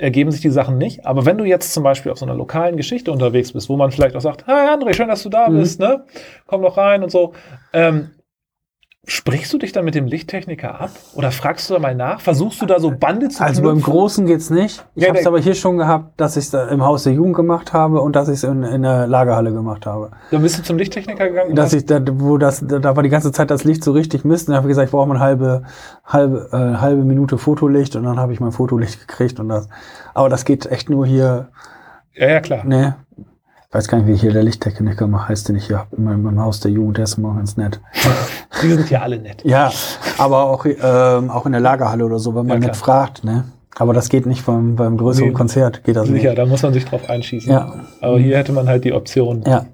ergeben 0.00 0.30
sich 0.30 0.40
die 0.40 0.50
Sachen 0.50 0.78
nicht. 0.78 1.04
Aber 1.06 1.26
wenn 1.26 1.38
du 1.38 1.44
jetzt 1.44 1.72
zum 1.72 1.82
Beispiel 1.84 2.10
auf 2.12 2.18
so 2.18 2.26
einer 2.26 2.34
lokalen 2.34 2.76
Geschichte 2.76 3.12
unterwegs 3.12 3.52
bist, 3.52 3.68
wo 3.68 3.76
man 3.76 3.90
vielleicht 3.90 4.16
auch 4.16 4.20
sagt, 4.20 4.46
hi 4.46 4.52
André, 4.68 4.94
schön, 4.94 5.08
dass 5.08 5.22
du 5.22 5.28
da 5.28 5.48
Mhm. 5.48 5.58
bist, 5.58 5.80
ne? 5.80 6.04
Komm 6.46 6.62
doch 6.62 6.76
rein 6.76 7.02
und 7.02 7.10
so. 7.10 7.32
Ähm, 7.72 8.10
sprichst 9.06 9.52
du 9.52 9.58
dich 9.58 9.72
dann 9.72 9.84
mit 9.84 9.94
dem 9.94 10.06
Lichttechniker 10.06 10.80
ab? 10.80 10.90
Oder 11.14 11.30
fragst 11.30 11.68
du 11.68 11.74
da 11.74 11.80
mal 11.80 11.94
nach? 11.94 12.20
Versuchst 12.20 12.60
du 12.62 12.66
da 12.66 12.78
so 12.78 12.90
Bande 12.90 13.28
zu 13.28 13.42
Also 13.42 13.62
beim 13.62 13.76
knüpfen? 13.76 13.92
Großen 13.92 14.26
geht's 14.26 14.50
nicht. 14.50 14.84
Ich 14.94 15.02
Ja, 15.02 15.08
habe 15.08 15.18
es 15.18 15.26
aber 15.26 15.40
hier 15.40 15.54
schon 15.54 15.78
gehabt, 15.78 16.20
dass 16.20 16.36
ich 16.36 16.52
es 16.52 16.54
im 16.54 16.84
Haus 16.84 17.04
der 17.04 17.14
Jugend 17.14 17.34
gemacht 17.34 17.72
habe 17.72 18.00
und 18.02 18.14
dass 18.14 18.28
ich 18.28 18.34
es 18.34 18.44
in, 18.44 18.62
in 18.62 18.82
der 18.82 19.06
Lagerhalle 19.06 19.52
gemacht 19.52 19.86
habe. 19.86 20.10
Dann 20.30 20.42
bist 20.42 20.58
du 20.58 20.62
zum 20.62 20.78
Lichttechniker 20.78 21.28
gegangen? 21.28 21.56
Dass 21.56 21.72
ich 21.72 21.86
da, 21.86 22.00
wo 22.12 22.38
das, 22.38 22.64
da, 22.66 22.78
da 22.78 22.94
war 22.94 23.02
die 23.02 23.08
ganze 23.08 23.32
Zeit 23.32 23.50
das 23.50 23.64
Licht 23.64 23.82
so 23.82 23.92
richtig 23.92 24.24
Mist. 24.24 24.48
Und 24.48 24.52
dann 24.52 24.58
habe 24.58 24.68
ich 24.68 24.72
gesagt, 24.72 24.86
ich 24.86 24.92
brauche 24.92 25.08
mal 25.08 25.14
eine 25.14 25.24
halbe, 25.24 25.62
halbe, 26.04 26.48
äh, 26.52 26.80
halbe 26.80 27.02
Minute 27.02 27.38
Fotolicht 27.38 27.96
und 27.96 28.04
dann 28.04 28.18
habe 28.18 28.32
ich 28.32 28.40
mein 28.40 28.52
Fotolicht 28.52 29.00
gekriegt 29.06 29.40
und 29.40 29.48
das. 29.48 29.68
Aber 30.14 30.28
das 30.28 30.44
geht 30.44 30.66
echt 30.66 30.90
nur 30.90 31.06
hier, 31.06 31.48
ja, 32.14 32.28
ja, 32.28 32.40
klar. 32.40 32.64
ne. 32.64 32.96
Ich 33.70 33.74
weiß 33.76 33.86
gar 33.86 33.98
nicht, 33.98 34.08
wie 34.08 34.16
hier 34.16 34.32
der 34.32 34.42
Lichttechniker 34.42 35.06
mal 35.06 35.28
heißt, 35.28 35.48
den 35.48 35.54
ich 35.54 35.68
hier 35.68 35.86
in 35.96 36.02
meinem, 36.02 36.26
im 36.26 36.40
Haus 36.40 36.58
der 36.58 36.72
Jugend, 36.72 36.96
der 36.96 37.04
ist 37.04 37.18
immer 37.18 37.34
ganz 37.36 37.56
nett. 37.56 37.80
Die 38.62 38.68
sind 38.68 38.90
ja 38.90 39.02
alle 39.02 39.16
nett. 39.20 39.44
Ja, 39.44 39.70
aber 40.18 40.42
auch, 40.50 40.66
ähm, 40.66 41.30
auch 41.30 41.46
in 41.46 41.52
der 41.52 41.60
Lagerhalle 41.60 42.04
oder 42.04 42.18
so, 42.18 42.34
wenn 42.34 42.46
man 42.46 42.60
Ja, 42.60 42.68
nicht 42.68 42.76
fragt, 42.76 43.22
ne. 43.22 43.44
Aber 43.76 43.94
das 43.94 44.08
geht 44.08 44.26
nicht 44.26 44.44
beim, 44.44 44.74
beim 44.74 44.96
größeren 44.96 45.28
Nee. 45.28 45.34
Konzert, 45.34 45.84
geht 45.84 45.94
das 45.94 46.08
Sicher, 46.08 46.30
nicht. 46.30 46.38
da 46.38 46.46
muss 46.46 46.62
man 46.64 46.72
sich 46.72 46.84
drauf 46.84 47.08
einschießen. 47.08 47.48
Ja. 47.52 47.84
Aber 48.00 48.18
hier 48.18 48.36
hätte 48.38 48.50
man 48.52 48.66
halt 48.66 48.84
die 48.84 48.92
Option, 48.92 49.44
Ja, 49.46 49.66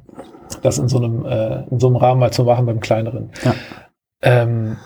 das 0.61 0.77
in 0.77 0.89
so 0.89 0.99
einem, 0.99 1.25
äh, 1.25 1.63
in 1.71 1.81
so 1.81 1.87
einem 1.87 1.97
Rahmen 1.97 2.21
mal 2.21 2.31
zu 2.31 2.45
machen 2.45 2.67
beim 2.67 2.81
kleineren. 2.81 3.31
Ja. 3.45 3.55
Ähm, 4.21 4.77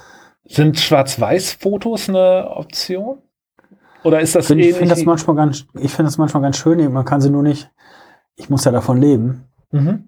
sind 0.47 0.78
Schwarz-Weiß-Fotos 0.78 2.09
eine 2.11 2.49
Option? 2.55 3.19
Oder 4.05 4.20
ist 4.20 4.37
das 4.37 4.47
Find, 4.47 4.61
ich 4.61 4.66
ähnlich? 4.69 4.78
finde 4.78 4.95
das 4.95 5.05
manchmal 5.05 5.35
ganz, 5.35 5.66
ich 5.81 5.91
finde 5.91 6.05
das 6.05 6.16
manchmal 6.16 6.45
ganz 6.45 6.59
schön. 6.59 6.93
Man 6.93 7.05
kann 7.05 7.20
sie 7.20 7.31
nur 7.31 7.43
nicht, 7.43 7.70
ich 8.40 8.50
muss 8.50 8.64
ja 8.64 8.72
davon 8.72 9.00
leben. 9.00 9.44
mhm. 9.70 10.04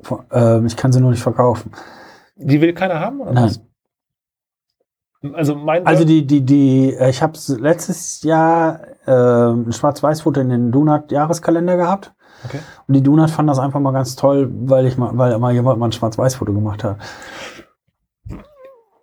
Von- 0.00 0.24
ähm, 0.30 0.66
ich 0.66 0.76
kann 0.76 0.92
sie 0.92 1.00
nur 1.00 1.10
nicht 1.10 1.22
verkaufen. 1.22 1.72
Die 2.36 2.60
will 2.60 2.72
keiner 2.72 3.00
haben? 3.00 3.20
Oder 3.20 3.32
Nein. 3.32 3.44
was? 3.44 3.60
Also 5.34 5.56
mein 5.56 5.84
Also 5.86 6.04
die, 6.04 6.24
die, 6.24 6.42
die, 6.42 6.94
äh, 6.94 7.10
ich 7.10 7.20
habe 7.22 7.36
letztes 7.58 8.22
Jahr 8.22 8.80
ähm, 9.08 9.64
ein 9.68 9.72
Schwarz-Weiß-Foto 9.72 10.40
in 10.40 10.48
den 10.50 10.70
Donut-Jahreskalender 10.70 11.76
gehabt. 11.76 12.12
Okay. 12.44 12.60
Und 12.86 12.94
die 12.94 13.02
Donut 13.02 13.30
fand 13.30 13.48
das 13.50 13.58
einfach 13.58 13.80
mal 13.80 13.90
ganz 13.92 14.14
toll, 14.14 14.48
weil 14.52 14.86
ich 14.86 14.96
mal, 14.96 15.10
weil 15.18 15.36
mal 15.40 15.52
jemand 15.52 15.80
mal 15.80 15.86
ein 15.88 15.92
Schwarz-Weiß-Foto 15.92 16.52
gemacht 16.52 16.84
hat. 16.84 16.98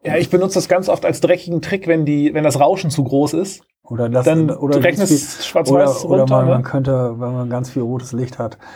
ja, 0.04 0.16
ich 0.16 0.30
benutze 0.30 0.56
das 0.56 0.70
ganz 0.70 0.88
oft 0.88 1.04
als 1.04 1.20
dreckigen 1.20 1.62
Trick, 1.62 1.88
wenn 1.88 2.06
die, 2.06 2.34
wenn 2.34 2.46
das 2.46 2.60
Rauschen 2.60 2.90
zu 2.92 3.04
groß 3.04 3.34
ist. 3.34 3.64
Oder 3.88 4.10
das, 4.10 4.26
Dann 4.26 4.50
oder 4.50 4.84
rechnest 4.84 5.44
Schwarz-Weiß 5.46 6.06
oder, 6.06 6.10
oder 6.10 6.20
runter. 6.22 6.36
man, 6.38 6.48
man 6.50 6.58
ne? 6.58 6.64
könnte, 6.64 7.16
wenn 7.20 7.34
man 7.34 7.50
ganz 7.50 7.70
viel 7.70 7.84
rotes 7.84 8.12
Licht 8.14 8.40
hat. 8.40 8.58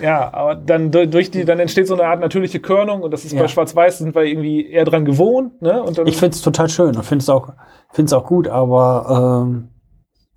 Ja, 0.00 0.32
aber 0.32 0.54
dann 0.54 0.92
du- 0.92 1.08
durch 1.08 1.32
die, 1.32 1.44
dann 1.44 1.58
entsteht 1.58 1.88
so 1.88 1.94
eine 1.94 2.04
Art 2.04 2.20
natürliche 2.20 2.60
Körnung 2.60 3.02
und 3.02 3.10
das 3.10 3.24
ist 3.24 3.32
Ja. 3.32 3.42
bei 3.42 3.48
Schwarz-Weiß 3.48 3.98
sind 3.98 4.14
wir 4.14 4.22
irgendwie 4.22 4.64
eher 4.70 4.84
dran 4.84 5.04
gewohnt, 5.04 5.60
ne? 5.60 5.82
Und 5.82 5.98
dann, 5.98 6.06
Ich 6.06 6.16
finde 6.16 6.36
es 6.36 6.42
total 6.42 6.68
schön 6.68 6.94
und 6.96 7.02
finde 7.02 7.24
es 7.24 7.28
auch, 7.28 7.48
find's 7.90 8.12
auch 8.12 8.24
gut, 8.24 8.46
aber 8.46 9.42
ähm, 9.48 9.70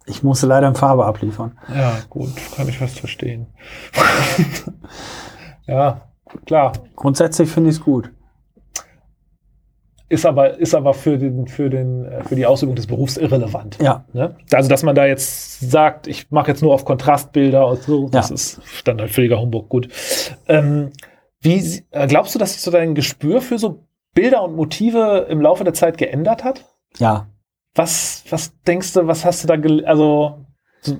ich 0.08 0.24
musste 0.24 0.48
leider 0.48 0.68
in 0.68 0.74
Farbe 0.74 1.06
abliefern. 1.06 1.60
Ja, 1.72 1.94
gut, 2.10 2.30
kann 2.56 2.68
ich 2.68 2.80
fast 2.80 2.98
verstehen. 3.00 3.46
ja, 5.68 6.02
klar. 6.48 6.74
Grundsätzlich 6.96 7.50
finde 7.52 7.70
ich 7.70 7.76
es 7.78 7.84
gut. 7.84 8.12
Ist 10.12 10.26
aber, 10.26 10.58
ist 10.60 10.76
aber 10.76 10.94
für, 10.94 11.18
den, 11.18 11.48
für, 11.48 11.70
den, 11.70 12.04
äh, 12.04 12.24
für 12.26 12.36
die 12.36 12.46
Ausübung 12.46 12.76
des 12.76 12.86
Berufs 12.86 13.16
irrelevant. 13.16 13.78
Ja, 13.82 14.04
Ne? 14.12 14.36
Also, 14.52 14.68
dass 14.70 14.84
man 14.84 14.94
da 14.94 15.06
jetzt 15.06 15.62
sagt, 15.62 16.06
ich 16.08 16.30
mache 16.32 16.52
jetzt 16.52 16.62
nur 16.62 16.74
auf 16.74 16.84
Kontrastbilder 16.84 17.66
und 17.66 17.82
so, 17.84 18.10
das 18.10 18.28
Ja. 18.30 18.36
ist 18.36 18.62
völliger 19.08 19.40
Humbug. 19.40 19.70
Gut. 19.70 19.88
Ähm, 20.50 20.92
wie 21.40 21.82
äh, 21.92 22.08
glaubst 22.08 22.36
du, 22.36 22.40
dass 22.40 22.52
sich 22.54 22.62
so 22.62 22.72
dein 22.72 22.94
Gespür 22.94 23.40
für 23.40 23.58
so 23.58 23.86
Bilder 24.14 24.44
und 24.44 24.56
Motive 24.58 25.28
im 25.30 25.40
Laufe 25.40 25.64
der 25.64 25.74
Zeit 25.74 25.98
geändert 25.98 26.44
hat? 26.44 26.66
ja. 27.00 27.28
Was, 27.74 28.26
was 28.30 28.52
denkst 28.68 28.92
du, 28.92 29.08
was 29.08 29.24
hast 29.24 29.46
du 29.46 29.48
da, 29.48 29.56
also, 29.88 30.46
so, 30.82 30.98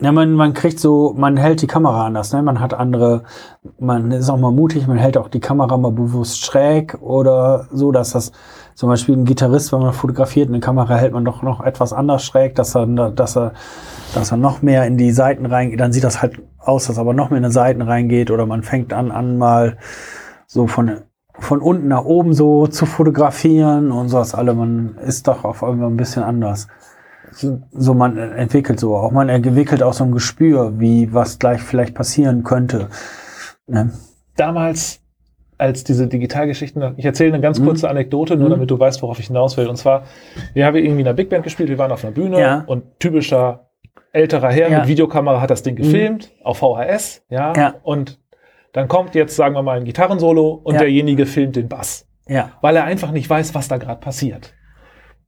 Ja, 0.00 0.10
man, 0.10 0.32
man 0.32 0.54
kriegt 0.54 0.80
so, 0.80 1.14
man 1.16 1.36
hält 1.36 1.62
die 1.62 1.68
Kamera 1.68 2.06
anders, 2.06 2.32
ne? 2.32 2.42
Man 2.42 2.58
hat 2.58 2.74
andere, 2.74 3.22
man 3.78 4.10
ist 4.10 4.28
auch 4.28 4.36
mal 4.38 4.50
mutig, 4.50 4.88
man 4.88 4.98
hält 4.98 5.16
auch 5.16 5.28
die 5.28 5.38
Kamera 5.38 5.76
mal 5.76 5.92
bewusst 5.92 6.44
schräg 6.44 7.00
oder 7.00 7.68
so, 7.70 7.92
dass 7.92 8.10
das 8.10 8.32
zum 8.74 8.88
Beispiel 8.88 9.16
ein 9.16 9.24
Gitarrist, 9.24 9.72
wenn 9.72 9.78
man 9.78 9.92
fotografiert, 9.92 10.48
eine 10.48 10.58
Kamera 10.58 10.96
hält 10.96 11.12
man 11.12 11.24
doch 11.24 11.42
noch 11.42 11.60
etwas 11.60 11.92
anders 11.92 12.24
schräg, 12.24 12.56
dass 12.56 12.74
er, 12.74 12.86
dass 12.86 13.36
er, 13.36 13.52
dass 14.14 14.32
er 14.32 14.36
noch 14.36 14.62
mehr 14.62 14.84
in 14.84 14.96
die 14.96 15.12
Seiten 15.12 15.46
reingeht, 15.46 15.78
dann 15.78 15.92
sieht 15.92 16.02
das 16.02 16.20
halt 16.20 16.42
aus, 16.58 16.88
dass 16.88 16.98
aber 16.98 17.14
noch 17.14 17.30
mehr 17.30 17.38
in 17.38 17.44
die 17.44 17.52
Seiten 17.52 17.82
reingeht 17.82 18.32
oder 18.32 18.46
man 18.46 18.64
fängt 18.64 18.92
an, 18.92 19.12
an 19.12 19.38
mal 19.38 19.78
so 20.48 20.66
von 20.66 21.02
von 21.38 21.60
unten 21.60 21.88
nach 21.88 22.04
oben 22.04 22.32
so 22.32 22.68
zu 22.68 22.86
fotografieren 22.86 23.90
und 23.90 24.08
sowas 24.08 24.34
alle. 24.34 24.54
Man 24.54 24.96
ist 24.98 25.26
doch 25.26 25.44
auf 25.44 25.64
einmal 25.64 25.88
ein 25.90 25.96
bisschen 25.96 26.22
anders. 26.22 26.68
So, 27.36 27.94
man 27.94 28.16
entwickelt 28.16 28.78
so 28.80 28.96
auch. 28.96 29.10
Man 29.10 29.28
entwickelt 29.28 29.82
auch 29.82 29.92
so 29.92 30.04
ein 30.04 30.12
Gespür, 30.12 30.78
wie 30.78 31.12
was 31.12 31.38
gleich 31.38 31.60
vielleicht 31.62 31.94
passieren 31.94 32.44
könnte. 32.44 32.88
Ne? 33.66 33.90
Damals, 34.36 35.00
als 35.58 35.84
diese 35.84 36.06
Digitalgeschichten, 36.06 36.94
ich 36.96 37.04
erzähle 37.04 37.32
eine 37.34 37.40
ganz 37.40 37.58
Mhm. 37.58 37.64
kurze 37.66 37.88
Anekdote, 37.88 38.36
nur 38.36 38.48
Mhm. 38.48 38.52
damit 38.52 38.70
du 38.70 38.78
weißt, 38.78 39.02
worauf 39.02 39.18
ich 39.18 39.26
hinaus 39.28 39.56
will. 39.56 39.66
Und 39.68 39.76
zwar, 39.76 40.04
wir 40.52 40.66
haben 40.66 40.76
irgendwie 40.76 41.00
in 41.00 41.06
einer 41.06 41.14
Big 41.14 41.28
Band 41.30 41.44
gespielt, 41.44 41.68
wir 41.68 41.78
waren 41.78 41.92
auf 41.92 42.04
einer 42.04 42.12
Bühne 42.12 42.40
Ja. 42.40 42.64
und 42.66 42.98
typischer 43.00 43.68
älterer 44.12 44.50
Herr 44.50 44.70
Ja. 44.70 44.78
mit 44.80 44.88
Videokamera 44.88 45.40
hat 45.40 45.50
das 45.50 45.62
Ding 45.62 45.74
gefilmt, 45.76 46.30
auf 46.44 46.58
VHS, 46.58 47.22
ja, 47.30 47.52
Ja. 47.56 47.74
und 47.82 48.20
dann 48.72 48.86
kommt 48.88 49.14
jetzt, 49.14 49.34
sagen 49.36 49.54
wir 49.54 49.62
mal, 49.62 49.76
ein 49.78 49.84
Gitarrensolo 49.84 50.60
und 50.62 50.74
derjenige 50.80 51.26
filmt 51.26 51.56
den 51.56 51.68
Bass, 51.68 52.06
Ja. 52.28 52.50
weil 52.60 52.76
er 52.76 52.84
einfach 52.84 53.10
nicht 53.12 53.28
weiß, 53.28 53.54
was 53.54 53.66
da 53.68 53.76
gerade 53.78 54.00
passiert. 54.00 54.52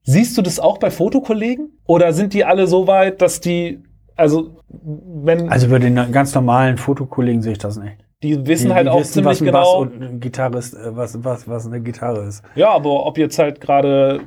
Siehst 0.08 0.38
du 0.38 0.42
das 0.42 0.60
auch 0.60 0.78
bei 0.78 0.90
Fotokollegen? 0.90 1.70
Oder 1.84 2.12
sind 2.12 2.32
die 2.32 2.44
alle 2.44 2.66
so 2.68 2.86
weit, 2.86 3.20
dass 3.20 3.40
die, 3.40 3.82
also, 4.14 4.56
wenn, 4.68 5.48
Also 5.50 5.66
über 5.66 5.80
den 5.80 5.96
ganz 6.12 6.32
normalen 6.34 6.78
Fotokollegen 6.78 7.42
sehe 7.42 7.52
ich 7.52 7.58
das 7.58 7.76
nicht. 7.76 7.96
die 8.22 8.46
wissen 8.46 8.68
die, 8.68 8.74
halt 8.74 8.86
die 8.86 8.90
auch 8.90 9.00
wissen, 9.00 9.12
ziemlich 9.24 9.40
was 9.40 9.42
ein 9.42 9.52
Bass 9.52 9.66
genau, 9.68 9.80
und 9.82 10.02
ein 10.02 10.20
Gitarrist, 10.20 10.74
äh, 10.74 10.96
was, 10.96 11.22
was, 11.24 11.48
was 11.48 11.66
eine 11.66 11.80
Gitarre 11.80 12.22
ist. 12.24 12.42
Ja, 12.54 12.70
aber 12.70 13.04
ob 13.04 13.18
jetzt 13.18 13.38
halt 13.38 13.60
gerade, 13.60 14.20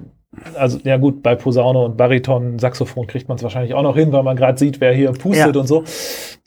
also 0.56 0.80
ja 0.84 0.98
gut, 0.98 1.24
bei 1.24 1.36
Posaune 1.36 1.80
und 1.80 1.96
Bariton, 1.98 2.60
Saxophon 2.60 3.08
kriegt 3.08 3.30
man 3.30 3.38
es 3.38 3.44
wahrscheinlich 3.44 3.74
auch 3.74 3.82
noch 3.82 3.96
hin, 3.96 4.12
weil 4.12 4.24
man 4.24 4.36
gerade 4.36 4.58
sieht, 4.60 4.82
wer 4.82 4.94
hier 4.94 5.12
pustet 5.14 5.56
Ja. 5.56 5.62
und 5.62 5.68
so. 5.68 5.84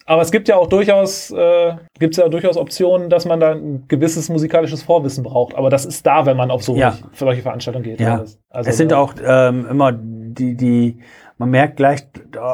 Aber 0.06 0.22
es 0.22 0.32
gibt 0.32 0.48
ja 0.48 0.56
auch 0.56 0.66
durchaus, 0.66 1.30
äh, 1.30 1.74
gibt 1.98 2.16
ja 2.16 2.28
durchaus 2.28 2.56
Optionen, 2.56 3.08
dass 3.08 3.24
man 3.24 3.38
da 3.40 3.52
ein 3.52 3.84
gewisses 3.88 4.28
musikalisches 4.28 4.82
Vorwissen 4.82 5.22
braucht. 5.22 5.54
Aber 5.54 5.70
das 5.70 5.84
ist 5.84 6.04
da, 6.06 6.26
wenn 6.26 6.36
man 6.36 6.50
auf 6.50 6.62
so 6.64 6.74
Ja. 6.74 6.92
für 7.12 7.24
solche 7.26 7.42
Veranstaltungen 7.42 7.84
geht. 7.84 8.00
Ja. 8.00 8.18
Das- 8.18 8.38
Also 8.50 8.70
es 8.70 8.76
sind 8.76 8.92
auch 8.92 9.14
ähm, 9.24 9.66
immer 9.70 9.92
die, 9.92 10.56
die, 10.56 10.98
man 11.38 11.50
merkt 11.50 11.76
gleich, 11.76 12.06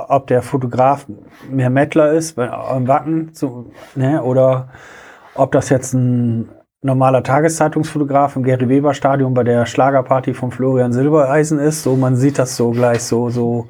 ob 0.09 0.27
der 0.27 0.43
Fotograf 0.43 1.07
mehr 1.51 1.71
Mettler 1.71 2.13
ist, 2.13 2.37
wenn, 2.37 2.51
im 2.77 2.87
Wacken, 2.89 3.31
so, 3.33 3.71
ne, 3.95 4.23
oder 4.23 4.69
ob 5.35 5.53
das 5.53 5.69
jetzt 5.71 5.95
ein 5.95 6.49
normaler 6.83 7.23
Tageszeitungsfotograf 7.23 8.37
im 8.37 8.43
Gary 8.45 8.69
Weber 8.69 8.95
Stadion 8.95 9.35
bei 9.35 9.43
der 9.43 9.67
Schlagerparty 9.67 10.35
von 10.35 10.51
Florian 10.51 10.93
Silbereisen 10.93 11.59
ist. 11.59 11.83
So, 11.83 11.97
man 11.97 12.15
sieht 12.17 12.39
das 12.39 12.57
so 12.57 12.71
gleich 12.71 13.03
so, 13.03 13.31
so, 13.31 13.67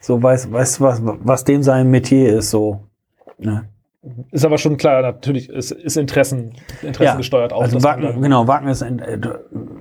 so 0.00 0.22
weiß, 0.22 0.52
weiß 0.52 0.80
was, 0.80 1.02
was 1.04 1.44
dem 1.44 1.62
sein 1.62 1.90
Metier 1.90 2.38
ist, 2.38 2.50
so. 2.50 2.80
Ne? 3.38 3.68
ist 4.30 4.44
aber 4.44 4.56
schon 4.58 4.76
klar, 4.76 5.02
natürlich 5.02 5.48
ist, 5.48 5.72
ist 5.72 5.96
Interessen, 5.96 6.54
Interessen 6.82 7.02
Ja, 7.04 7.16
gesteuert 7.16 7.52
auch. 7.52 7.62
Also 7.62 7.82
Wacken, 7.82 8.22
genau, 8.22 8.46
Wacken 8.46 8.68
ist 8.68 8.82
in, 8.82 9.00
äh, 9.00 9.18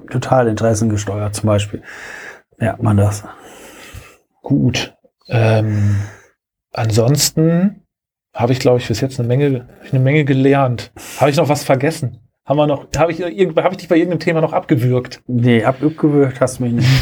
total 0.10 0.48
interessengesteuert 0.48 1.36
zum 1.36 1.46
Beispiel. 1.48 1.84
Ja, 2.60 2.76
man 2.82 2.98
das. 2.98 3.24
Gut. 4.42 4.96
Ähm, 5.28 5.98
ansonsten 6.74 7.84
habe 8.34 8.52
ich, 8.54 8.60
glaube 8.60 8.80
ich, 8.80 8.88
bis 8.88 9.00
jetzt 9.02 9.20
eine 9.20 9.28
Menge, 9.28 9.70
eine 9.92 10.00
Menge 10.00 10.26
gelernt. 10.26 10.92
Habe 11.20 11.30
ich 11.30 11.38
noch 11.38 11.50
was 11.50 11.64
vergessen? 11.64 12.20
Haben 12.46 12.58
wir 12.58 12.68
noch, 12.68 12.88
habe 12.98 13.12
ich, 13.12 13.22
habe 13.22 13.34
ich 13.72 13.78
dich 13.78 13.88
bei 13.88 13.96
irgendeinem 13.96 14.20
Thema 14.20 14.42
noch 14.42 14.54
abgewürgt? 14.54 15.22
Nee, 15.28 15.64
ab- 15.64 15.84
abgewürgt 15.84 16.42
hast 16.42 16.60
du 16.60 16.64
mich 16.64 16.74
nicht. 16.74 16.88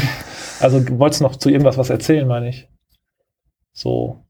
Also 0.60 0.78
du 0.80 0.98
wolltest 1.00 1.20
noch 1.20 1.34
zu 1.36 1.50
irgendwas 1.50 1.76
was 1.78 1.90
erzählen, 1.90 2.26
meine 2.28 2.48
ich. 2.48 2.68
So 3.72 4.23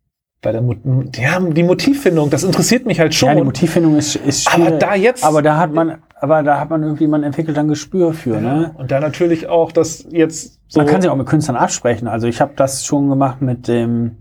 bei 0.45 0.53
der 0.53 0.63
Mo 0.63 0.75
ja, 1.17 1.41
die 1.41 1.63
Motivfindung, 1.63 2.31
das 2.31 2.45
interessiert 2.45 2.87
mich 2.87 3.01
halt 3.01 3.15
schon. 3.15 3.31
Ja, 3.31 3.35
die 3.35 3.43
Motivfindung 3.43 3.97
ist, 3.97 4.15
ist 4.15 4.47
aber 4.47 4.67
schwierig. 4.67 4.81
da 4.81 4.95
jetzt, 4.95 5.25
aber 5.25 5.43
da 5.43 5.57
hat 5.57 5.73
man, 5.73 5.99
aber 6.21 6.43
da 6.43 6.61
hat 6.61 6.71
man 6.71 6.83
irgendwie, 6.83 7.07
man 7.09 7.25
entwickelt 7.25 7.59
ein 7.59 7.67
Gespür 7.67 8.13
für, 8.13 8.35
ja, 8.35 8.41
ne? 8.41 8.71
und 8.75 8.91
da 8.91 9.01
natürlich 9.01 9.49
auch, 9.49 9.73
dass 9.73 10.07
jetzt 10.11 10.61
so 10.69 10.81
Man 10.81 10.87
kann 10.87 11.01
sich 11.01 11.11
auch 11.11 11.17
mit 11.17 11.27
Künstlern 11.27 11.57
absprechen. 11.57 12.07
Also 12.07 12.29
ich 12.29 12.41
habe 12.41 12.53
das 12.57 12.85
schon 12.85 13.09
gemacht 13.09 13.41
mit 13.41 13.69
dem, 13.69 14.19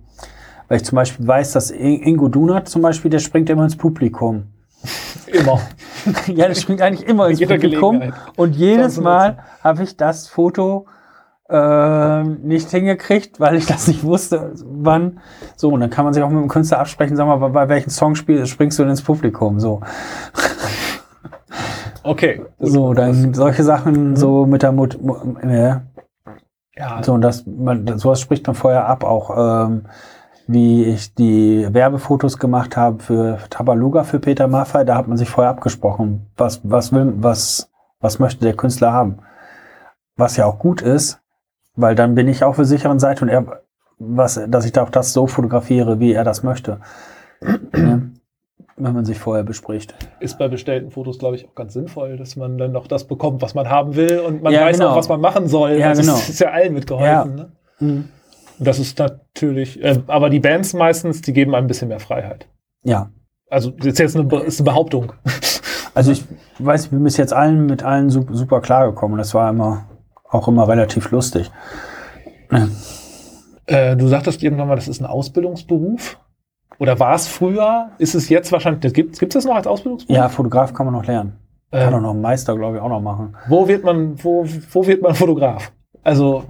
weil 0.69 0.77
ich 0.77 0.85
zum 0.85 0.95
Beispiel 0.95 1.27
weiß, 1.27 1.51
dass 1.51 1.71
In- 1.71 2.01
Ingo 2.01 2.29
Dunat 2.29 2.69
zum 2.69 2.81
Beispiel, 2.81 3.11
der 3.11 3.19
springt 3.19 3.49
immer 3.49 3.65
ins 3.65 3.75
Publikum. 3.75 4.43
immer. 5.27 5.59
ja, 6.27 6.47
der 6.47 6.55
springt 6.55 6.81
eigentlich 6.81 7.07
immer 7.07 7.27
ins 7.27 7.41
Publikum. 7.41 8.01
Und 8.37 8.55
jedes 8.55 8.99
Mal 8.99 9.39
habe 9.61 9.83
ich 9.83 9.97
das 9.97 10.27
Foto 10.29 10.85
ähm, 11.49 12.39
nicht 12.43 12.69
hingekriegt, 12.69 13.39
weil 13.39 13.55
ich 13.55 13.65
das 13.65 13.87
nicht 13.87 14.03
wusste, 14.03 14.53
wann. 14.65 15.19
So, 15.55 15.69
und 15.69 15.81
dann 15.81 15.89
kann 15.89 16.05
man 16.05 16.13
sich 16.13 16.23
auch 16.23 16.29
mit 16.29 16.41
dem 16.41 16.47
Künstler 16.49 16.79
absprechen, 16.79 17.15
sag 17.17 17.27
mal, 17.27 17.35
bei, 17.37 17.49
bei 17.49 17.69
welchem 17.69 17.89
Song 17.89 18.15
spiel, 18.15 18.45
springst 18.45 18.79
du 18.79 18.83
denn 18.83 18.91
ins 18.91 19.01
Publikum? 19.03 19.59
So, 19.59 19.81
Okay. 22.03 22.41
gut. 22.57 22.69
so 22.69 22.93
dann 22.93 23.33
solche 23.33 23.63
Sachen 23.63 24.15
so 24.15 24.45
mit 24.45 24.61
der 24.63 24.71
Mut, 24.71 25.01
Mu- 25.01 25.37
äh, 25.41 25.75
Ja, 26.75 27.01
so 27.03 27.13
und 27.13 27.21
das, 27.21 27.45
man, 27.45 27.85
das- 27.85 28.01
sowas 28.01 28.19
spricht 28.19 28.45
man 28.47 28.55
vorher 28.55 28.87
ab, 28.87 29.03
auch 29.03 29.67
ähm, 29.67 29.83
wie 30.47 30.83
ich 30.83 31.13
die 31.15 31.65
Werbefotos 31.71 32.37
gemacht 32.37 32.75
habe 32.75 33.01
für 33.01 33.37
Tabaluga 33.49 34.03
für 34.03 34.19
Peter 34.19 34.47
Maffay, 34.49 34.83
da 34.83 34.95
hat 34.95 35.07
man 35.07 35.17
sich 35.17 35.29
vorher 35.29 35.51
abgesprochen, 35.51 36.29
was 36.35 36.59
was 36.63 36.91
will 36.91 37.13
was 37.17 37.69
was 38.01 38.19
möchte 38.19 38.43
der 38.43 38.55
Künstler 38.57 38.91
haben, 38.91 39.19
was 40.17 40.35
ja 40.35 40.45
auch 40.45 40.59
gut 40.59 40.81
ist, 40.81 41.21
weil 41.75 41.95
dann 41.95 42.15
bin 42.15 42.27
ich 42.27 42.43
auf 42.43 42.55
der 42.55 42.65
sicheren 42.65 42.99
Seite 42.99 43.23
und 43.25 43.29
er 43.29 43.61
was, 43.99 44.39
dass 44.49 44.65
ich 44.65 44.71
da 44.73 44.83
auch 44.83 44.89
das 44.89 45.13
so 45.13 45.27
fotografiere, 45.27 45.99
wie 45.99 46.13
er 46.13 46.23
das 46.23 46.43
möchte, 46.43 46.79
wenn 47.71 48.19
man 48.75 49.05
sich 49.05 49.19
vorher 49.19 49.43
bespricht. 49.43 49.93
ist 50.19 50.37
bei 50.39 50.47
bestellten 50.47 50.91
Fotos, 50.91 51.19
glaube 51.19 51.35
ich, 51.35 51.47
auch 51.47 51.55
ganz 51.55 51.73
sinnvoll, 51.73 52.17
dass 52.17 52.35
man 52.35 52.57
dann 52.57 52.71
noch 52.71 52.87
das 52.87 53.05
bekommt, 53.05 53.41
was 53.41 53.53
man 53.53 53.69
haben 53.69 53.95
will 53.95 54.19
und 54.19 54.41
man 54.41 54.51
Ja, 54.51 54.61
weiß 54.65 54.77
genau. 54.79 54.91
auch, 54.91 54.95
was 54.97 55.07
man 55.09 55.21
machen 55.21 55.47
soll. 55.47 55.73
Ja, 55.73 55.89
also 55.89 56.01
genau. 56.01 56.15
Es 56.15 56.29
ist 56.29 56.39
ja 56.39 56.49
allen 56.51 56.73
mitgeholfen. 56.73 57.35
Ne? 57.35 57.51
Mhm. 57.79 58.09
Das 58.59 58.79
ist 58.79 58.97
natürlich, 58.99 59.81
äh, 59.83 59.99
aber 60.07 60.29
die 60.29 60.39
Bands 60.39 60.73
meistens, 60.73 61.21
die 61.21 61.33
geben 61.33 61.53
einem 61.55 61.65
ein 61.65 61.67
bisschen 61.67 61.87
mehr 61.87 61.99
Freiheit. 61.99 62.47
Ja, 62.83 63.09
Also 63.49 63.69
das 63.71 63.87
ist 63.87 63.99
jetzt 63.99 64.15
eine, 64.15 64.25
Be- 64.25 64.37
ist 64.41 64.59
eine 64.59 64.65
Behauptung. 64.65 65.13
Also 65.95 66.11
ich 66.11 66.25
weiß, 66.59 66.85
ich 66.85 66.89
bin 66.89 67.03
bis 67.03 67.17
jetzt 67.17 67.33
allen 67.33 67.67
mit 67.67 67.83
allen 67.83 68.09
su- 68.09 68.25
super 68.31 68.61
klar 68.61 68.87
gekommen. 68.87 69.17
Das 69.17 69.33
war 69.35 69.49
immer 69.49 69.85
auch 70.33 70.47
immer 70.47 70.67
relativ 70.67 71.11
lustig. 71.11 71.51
Äh, 73.65 73.95
du 73.95 74.07
sagtest 74.07 74.43
irgendwann 74.43 74.67
mal, 74.67 74.75
das 74.75 74.87
ist 74.87 74.99
ein 74.99 75.05
Ausbildungsberuf. 75.05 76.17
Oder 76.79 76.99
war 76.99 77.13
es 77.15 77.27
früher? 77.27 77.91
Ist 77.99 78.15
es 78.15 78.29
jetzt 78.29 78.51
wahrscheinlich, 78.51 78.93
gibt 78.93 79.21
es 79.21 79.29
das 79.29 79.45
noch 79.45 79.55
als 79.55 79.67
Ausbildungsberuf? 79.67 80.15
Ja, 80.15 80.29
Fotograf 80.29 80.73
kann 80.73 80.87
man 80.87 80.95
noch 80.95 81.05
lernen. 81.05 81.37
Kann 81.71 81.93
auch 81.93 82.01
noch 82.01 82.11
einen 82.11 82.21
Meister, 82.21 82.55
glaube 82.55 82.77
ich, 82.77 82.83
auch 82.83 82.89
noch 82.89 83.01
machen. 83.01 83.35
wo 83.47 83.67
wird 83.67 83.83
man, 83.83 84.23
wo, 84.23 84.45
wo 84.71 84.85
wird 84.85 85.01
man 85.01 85.15
Fotograf? 85.15 85.71
Also 86.03 86.43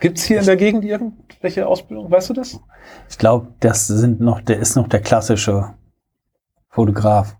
gibt 0.00 0.18
es 0.18 0.24
hier 0.24 0.40
in 0.40 0.46
der 0.46 0.56
Gegend 0.56 0.84
irgendwelche 0.84 1.64
Ausbildung? 1.66 2.10
Weißt 2.10 2.30
du 2.30 2.34
das? 2.34 2.60
Ich 3.08 3.18
glaube, 3.18 3.48
das 3.60 3.86
sind 3.86 4.20
noch, 4.20 4.40
der 4.40 4.58
ist 4.58 4.74
noch 4.74 4.88
der 4.88 5.00
klassische 5.00 5.74
Fotograf. 6.70 7.36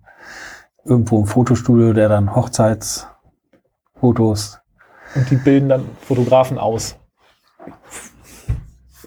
Irgendwo 0.84 1.18
im 1.18 1.26
Fotostudio, 1.26 1.92
der 1.92 2.08
dann 2.08 2.36
Hochzeitsfotos. 2.36 4.60
Und 5.14 5.30
die 5.30 5.36
bilden 5.36 5.68
dann 5.68 5.84
Fotografen 6.00 6.58
aus. 6.58 6.98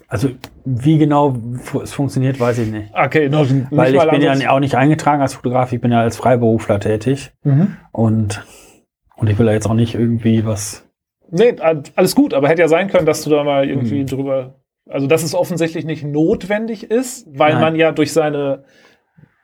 Also 0.08 0.30
wie 0.64 0.96
genau 0.96 1.36
es 1.82 1.92
funktioniert, 1.92 2.40
weiß 2.40 2.58
ich 2.58 2.70
nicht. 2.70 2.90
Okay, 2.94 3.28
noch, 3.28 3.48
nicht 3.48 3.66
Weil 3.70 3.94
ich 3.94 4.10
bin 4.10 4.22
ja 4.22 4.50
auch 4.50 4.60
nicht 4.60 4.74
eingetragen 4.74 5.20
als 5.20 5.34
Fotograf, 5.34 5.72
ich 5.72 5.80
bin 5.80 5.92
ja 5.92 6.00
als 6.00 6.16
Freiberufler 6.16 6.80
tätig. 6.80 7.32
Mhm. 7.44 7.76
Und, 7.92 8.42
und 9.16 9.28
ich 9.28 9.38
will 9.38 9.46
ja 9.46 9.52
jetzt 9.52 9.68
auch 9.68 9.74
nicht 9.74 9.94
irgendwie 9.94 10.46
was. 10.46 10.88
Nee, 11.30 11.56
alles 11.60 12.14
gut, 12.14 12.32
aber 12.32 12.48
hätte 12.48 12.62
ja 12.62 12.68
sein 12.68 12.88
können, 12.88 13.04
dass 13.04 13.22
du 13.22 13.28
da 13.28 13.44
mal 13.44 13.68
irgendwie 13.68 14.00
Hm. 14.00 14.06
drüber. 14.06 14.54
Also, 14.88 15.06
dass 15.06 15.22
es 15.22 15.34
offensichtlich 15.34 15.84
nicht 15.84 16.02
notwendig 16.02 16.90
ist, 16.90 17.26
weil 17.38 17.52
Nein. 17.52 17.60
man 17.60 17.76
ja 17.76 17.92
durch 17.92 18.14
seine, 18.14 18.64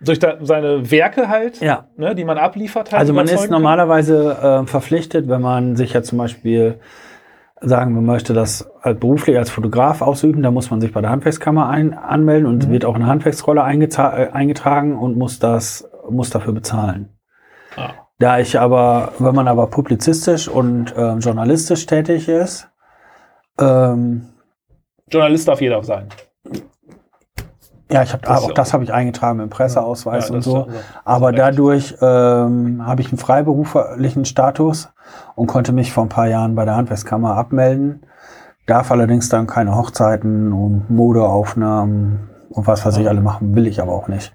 durch 0.05 0.19
da, 0.19 0.37
seine 0.41 0.91
Werke 0.91 1.29
halt, 1.29 1.61
Ja. 1.61 1.89
ne, 1.97 2.15
die 2.15 2.25
man 2.25 2.39
abliefert 2.39 2.93
halt. 2.93 3.01
Also 3.01 3.13
man 3.13 3.27
ist 3.27 3.51
normalerweise 3.51 4.63
äh, 4.65 4.67
verpflichtet, 4.67 5.29
wenn 5.29 5.41
man 5.43 5.77
sich 5.77 5.93
ja 5.93 6.03
zum 6.03 6.19
Beispiel 6.19 6.79
sagen, 7.61 7.95
man 7.95 8.05
möchte 8.05 8.35
das 8.35 8.71
als 8.83 9.01
beruflich 9.01 9.39
als 9.39 9.51
Fotograf 9.51 10.03
ausüben, 10.03 10.43
da 10.43 10.51
muss 10.51 10.71
man 10.71 10.81
sich 10.81 10.93
bei 10.93 11.01
der 11.01 11.11
Handwerkskammer 11.11 11.69
ein, 11.69 11.95
anmelden 11.95 12.47
und 12.47 12.69
Mhm. 12.69 12.73
wird 12.73 12.85
auch 12.85 12.95
eine 12.95 13.07
Handwerksrolle 13.07 13.61
äh, 13.61 14.29
eingetragen 14.33 14.99
und 14.99 15.17
muss 15.17 15.39
das 15.39 15.89
muss 16.11 16.29
dafür 16.31 16.53
bezahlen. 16.53 17.09
Ah. 17.77 17.91
Da 18.19 18.39
ich 18.39 18.61
aber, 18.61 19.13
wenn 19.19 19.35
man 19.35 19.49
aber 19.49 19.69
publizistisch 19.69 20.49
und 20.49 20.95
ähm, 20.97 21.21
journalistisch 21.21 21.87
tätig 21.87 22.29
ist, 22.29 22.69
ähm, 23.59 24.29
Journalist 25.11 25.49
darf 25.49 25.61
jeder 25.61 25.83
sein. 25.83 26.09
Ja, 27.91 28.03
ich 28.03 28.13
habe 28.13 28.29
auch 28.31 28.53
das 28.53 28.73
habe 28.73 28.83
ich 28.85 28.93
eingetragen 28.93 29.39
dem 29.39 29.51
Presseausweis 29.51 30.29
Ja, 30.29 30.35
und 30.35 30.43
so. 30.43 30.65
ist 30.65 30.75
Aber 31.05 31.33
dadurch 31.33 31.95
ähm, 32.01 32.87
habe 32.87 33.03
ich 33.03 33.09
einen 33.09 33.19
freiberuflichen 33.19 34.25
Status 34.25 34.89
und 35.35 35.47
konnte 35.47 35.73
mich 35.73 35.93
vor 35.93 36.05
ein 36.05 36.09
paar 36.09 36.29
Jahren 36.29 36.55
bei 36.55 36.65
der 36.65 36.77
Handwerkskammer 36.77 37.37
abmelden. 37.37 38.07
Darf 38.67 38.91
allerdings 38.91 39.29
dann 39.29 39.47
keine 39.47 39.77
Hochzeiten 39.77 40.53
und 40.53 40.89
Modeaufnahmen 40.91 42.31
und 42.49 42.67
was 42.67 42.87
weiß 42.87 42.97
ich 42.97 43.09
alle 43.09 43.21
machen, 43.21 43.55
will 43.55 43.67
ich 43.67 43.83
aber 43.83 43.93
auch 43.93 44.09
nicht. 44.09 44.35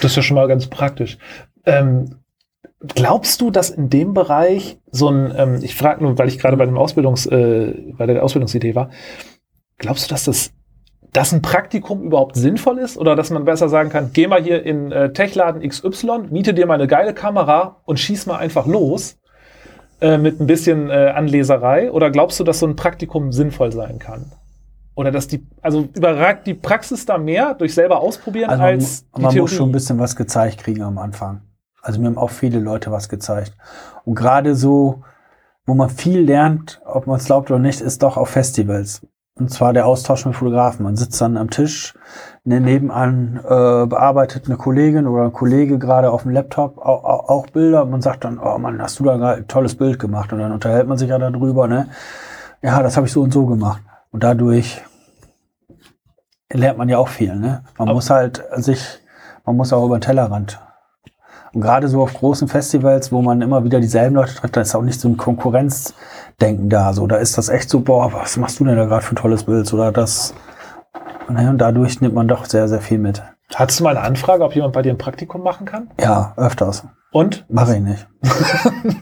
Das 0.00 0.12
ist 0.12 0.16
ja 0.16 0.22
schon 0.22 0.34
mal 0.34 0.48
ganz 0.48 0.66
praktisch. 0.66 1.18
Ähm, 1.66 2.16
glaubst 2.94 3.40
du, 3.40 3.50
dass 3.50 3.70
in 3.70 3.90
dem 3.90 4.14
Bereich 4.14 4.80
so 4.90 5.08
ein, 5.08 5.32
ähm, 5.36 5.58
ich 5.62 5.76
frage 5.76 6.02
nur, 6.02 6.18
weil 6.18 6.28
ich 6.28 6.38
gerade 6.38 6.56
bei 6.56 6.66
dem 6.66 6.78
Ausbildungs, 6.78 7.26
äh, 7.26 7.92
bei 7.96 8.06
der 8.06 8.24
Ausbildungsidee 8.24 8.74
war, 8.74 8.90
glaubst 9.76 10.06
du, 10.06 10.14
dass 10.14 10.24
das 10.24 10.52
dass 11.12 11.32
ein 11.32 11.42
Praktikum 11.42 12.02
überhaupt 12.02 12.36
sinnvoll 12.36 12.78
ist 12.78 12.96
oder 12.96 13.16
dass 13.16 13.30
man 13.30 13.44
besser 13.44 13.68
sagen 13.68 13.90
kann, 13.90 14.10
geh 14.12 14.26
mal 14.26 14.42
hier 14.42 14.64
in 14.64 14.92
äh, 14.92 15.12
Techladen 15.12 15.66
XY, 15.66 16.28
miete 16.30 16.54
dir 16.54 16.66
mal 16.66 16.74
eine 16.74 16.86
geile 16.86 17.14
Kamera 17.14 17.76
und 17.84 17.98
schieß 17.98 18.26
mal 18.26 18.36
einfach 18.36 18.66
los 18.66 19.16
äh, 20.00 20.18
mit 20.18 20.40
ein 20.40 20.46
bisschen 20.46 20.90
äh, 20.90 21.12
Anleserei 21.14 21.90
oder 21.90 22.10
glaubst 22.10 22.38
du, 22.40 22.44
dass 22.44 22.58
so 22.58 22.66
ein 22.66 22.76
Praktikum 22.76 23.32
sinnvoll 23.32 23.72
sein 23.72 23.98
kann? 23.98 24.32
Oder 24.94 25.12
dass 25.12 25.28
die, 25.28 25.46
also 25.62 25.88
überragt 25.94 26.46
die 26.46 26.54
Praxis 26.54 27.06
da 27.06 27.18
mehr 27.18 27.54
durch 27.54 27.72
selber 27.72 28.00
ausprobieren 28.00 28.50
Also 28.50 28.62
als 28.64 29.04
man, 29.12 29.16
die 29.16 29.22
man 29.22 29.30
Theorie? 29.32 29.40
muss 29.42 29.52
schon 29.52 29.68
ein 29.68 29.72
bisschen 29.72 29.98
was 29.98 30.16
gezeigt 30.16 30.58
kriegen 30.58 30.82
am 30.82 30.98
Anfang. 30.98 31.42
Also 31.82 32.00
mir 32.00 32.08
haben 32.08 32.18
auch 32.18 32.30
viele 32.30 32.58
Leute 32.58 32.90
was 32.90 33.08
gezeigt. 33.08 33.54
Und 34.04 34.16
gerade 34.16 34.56
so, 34.56 35.04
wo 35.66 35.74
man 35.74 35.88
viel 35.88 36.20
lernt, 36.20 36.80
ob 36.84 37.06
man 37.06 37.16
es 37.16 37.26
glaubt 37.26 37.50
oder 37.50 37.60
nicht, 37.60 37.80
ist 37.80 38.02
doch 38.02 38.16
auf 38.16 38.30
Festivals. 38.30 39.06
Und 39.38 39.50
zwar 39.50 39.72
der 39.72 39.86
Austausch 39.86 40.26
mit 40.26 40.34
Fotografen. 40.34 40.82
Man 40.84 40.96
sitzt 40.96 41.20
dann 41.20 41.36
am 41.36 41.50
Tisch, 41.50 41.94
ne, 42.44 42.60
nebenan 42.60 43.36
äh, 43.44 43.86
bearbeitet 43.86 44.46
eine 44.46 44.56
Kollegin 44.56 45.06
oder 45.06 45.24
ein 45.24 45.32
Kollege 45.32 45.78
gerade 45.78 46.10
auf 46.10 46.22
dem 46.22 46.32
Laptop 46.32 46.78
auch, 46.78 47.28
auch, 47.28 47.46
Bilder. 47.46 47.82
Und 47.84 47.90
man 47.90 48.02
sagt 48.02 48.24
dann, 48.24 48.38
oh 48.38 48.58
Mann, 48.58 48.82
hast 48.82 48.98
du 48.98 49.04
da 49.04 49.14
ein 49.34 49.46
tolles 49.46 49.76
Bild 49.76 49.98
gemacht? 49.98 50.32
Und 50.32 50.40
dann 50.40 50.52
unterhält 50.52 50.88
man 50.88 50.98
sich 50.98 51.08
ja 51.08 51.18
darüber, 51.18 51.68
ne? 51.68 51.88
Ja, 52.62 52.82
das 52.82 52.96
habe 52.96 53.06
ich 53.06 53.12
so 53.12 53.22
und 53.22 53.32
so 53.32 53.46
gemacht. 53.46 53.80
Und 54.10 54.24
dadurch 54.24 54.82
lernt 56.52 56.78
man 56.78 56.88
ja 56.88 56.98
auch 56.98 57.08
viel, 57.08 57.36
ne? 57.36 57.62
Man 57.78 57.88
Aber- 57.88 57.94
muss 57.94 58.10
halt 58.10 58.42
sich, 58.56 59.00
man 59.44 59.56
muss 59.56 59.72
auch 59.72 59.84
über 59.86 59.98
den 59.98 60.02
Tellerrand. 60.02 60.60
Und 61.52 61.60
gerade 61.60 61.88
so 61.88 62.02
auf 62.02 62.14
großen 62.14 62.48
Festivals, 62.48 63.10
wo 63.10 63.22
man 63.22 63.40
immer 63.40 63.64
wieder 63.64 63.80
dieselben 63.80 64.16
Leute 64.16 64.34
trifft, 64.34 64.56
da 64.56 64.60
ist 64.60 64.74
auch 64.74 64.82
nicht 64.82 65.00
so 65.00 65.08
ein 65.08 65.16
Konkurrenzdenken 65.16 66.68
da. 66.68 66.92
So, 66.92 67.06
da 67.06 67.16
ist 67.16 67.38
das 67.38 67.48
echt 67.48 67.70
so, 67.70 67.80
boah, 67.80 68.12
was 68.12 68.36
machst 68.36 68.60
du 68.60 68.64
denn 68.64 68.76
da 68.76 68.84
gerade 68.84 69.04
für 69.04 69.14
ein 69.14 69.16
tolles 69.16 69.44
Bild? 69.44 69.72
Oder 69.72 69.92
das. 69.92 70.34
Und 71.28 71.58
dadurch 71.58 72.00
nimmt 72.00 72.14
man 72.14 72.28
doch 72.28 72.46
sehr, 72.46 72.68
sehr 72.68 72.80
viel 72.80 72.98
mit. 72.98 73.22
Hattest 73.54 73.80
du 73.80 73.84
mal 73.84 73.96
eine 73.96 74.06
Anfrage, 74.06 74.44
ob 74.44 74.54
jemand 74.54 74.74
bei 74.74 74.82
dir 74.82 74.92
ein 74.92 74.98
Praktikum 74.98 75.42
machen 75.42 75.66
kann? 75.66 75.90
Ja, 76.00 76.34
öfters. 76.36 76.86
Und? 77.12 77.46
Mache 77.48 77.76
ich 77.76 77.82
nicht. 77.82 78.06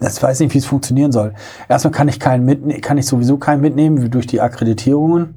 Jetzt 0.00 0.22
weiß 0.22 0.40
ich 0.40 0.46
nicht, 0.46 0.54
wie 0.54 0.58
es 0.58 0.66
funktionieren 0.66 1.12
soll. 1.12 1.32
Erstmal 1.68 1.92
kann 1.92 2.08
ich 2.08 2.20
keinen 2.20 2.44
mitnehmen, 2.44 2.80
kann 2.82 2.98
ich 2.98 3.06
sowieso 3.06 3.38
keinen 3.38 3.62
mitnehmen, 3.62 4.02
wie 4.02 4.10
durch 4.10 4.26
die 4.26 4.42
Akkreditierungen. 4.42 5.34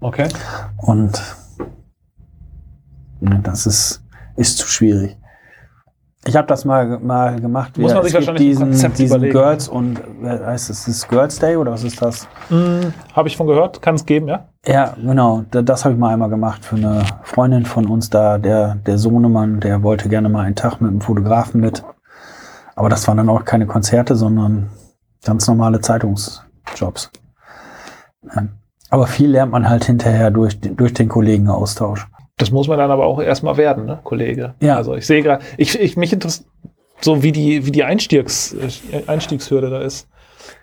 Okay. 0.00 0.28
Und 0.76 1.22
ne, 3.20 3.40
das 3.42 3.66
ist, 3.66 4.04
ist 4.36 4.58
zu 4.58 4.68
schwierig. 4.68 5.16
Ich 6.28 6.36
habe 6.36 6.46
das 6.46 6.64
mal, 6.64 6.98
mal 7.00 7.40
gemacht. 7.40 7.78
Muss 7.78 7.94
man 7.94 8.04
sich 8.04 8.12
wahrscheinlich 8.14 8.42
ein 8.42 8.48
diesen, 8.48 8.68
Konzept 8.70 8.98
diesen 8.98 9.16
überlegen. 9.16 9.32
Girls 9.32 9.68
und 9.68 10.00
wer 10.20 10.46
heißt 10.46 10.68
es, 10.70 10.86
ist 10.86 11.08
Girls 11.08 11.38
Day 11.38 11.56
oder 11.56 11.72
was 11.72 11.84
ist 11.84 12.00
das? 12.02 12.28
Hm, 12.48 12.92
Habe 13.14 13.28
ich 13.28 13.36
von 13.36 13.46
gehört, 13.46 13.80
kann 13.80 13.94
es 13.94 14.04
geben, 14.04 14.28
ja? 14.28 14.48
Ja, 14.66 14.94
genau. 15.00 15.44
Da- 15.50 15.62
Das 15.62 15.84
habe 15.84 15.94
ich 15.94 15.98
mal 16.00 16.12
einmal 16.12 16.28
gemacht 16.28 16.64
für 16.64 16.76
eine 16.76 17.02
Freundin 17.22 17.64
von 17.64 17.86
uns 17.86 18.10
da, 18.10 18.38
der, 18.38 18.74
der 18.74 18.98
Sohnemann, 18.98 19.60
der 19.60 19.82
wollte 19.82 20.08
gerne 20.08 20.28
mal 20.28 20.44
einen 20.44 20.54
Tag 20.54 20.80
mit 20.80 20.90
einem 20.90 21.00
Fotografen 21.00 21.60
mit. 21.60 21.82
Aber 22.76 22.88
das 22.88 23.08
waren 23.08 23.16
dann 23.16 23.28
auch 23.28 23.44
keine 23.44 23.66
Konzerte, 23.66 24.14
sondern 24.14 24.68
ganz 25.24 25.48
normale 25.48 25.80
Zeitungsjobs. 25.80 27.10
Aber 28.90 29.06
viel 29.06 29.30
lernt 29.30 29.52
man 29.52 29.68
halt 29.68 29.84
hinterher 29.84 30.30
durch, 30.30 30.60
durch 30.60 30.92
den 30.94 31.08
Kollegenaustausch. 31.08 32.06
Das 32.38 32.50
muss 32.50 32.68
man 32.68 32.78
dann 32.78 32.90
aber 32.90 33.04
auch 33.06 33.20
erstmal 33.20 33.56
werden, 33.56 33.84
ne, 33.84 34.00
Kollege? 34.04 34.54
Ja. 34.60 34.76
Also 34.76 34.94
ich 34.94 35.06
sehe 35.06 35.22
gerade, 35.22 35.44
ich, 35.56 35.78
ich 35.78 35.96
mich 35.96 36.12
interessiert 36.12 36.46
so 37.00 37.22
wie 37.22 37.32
die, 37.32 37.64
wie 37.66 37.70
die 37.70 37.84
Einstiegs, 37.84 38.54
äh, 38.54 39.02
Einstiegshürde 39.06 39.70
da 39.70 39.80
ist. 39.82 40.08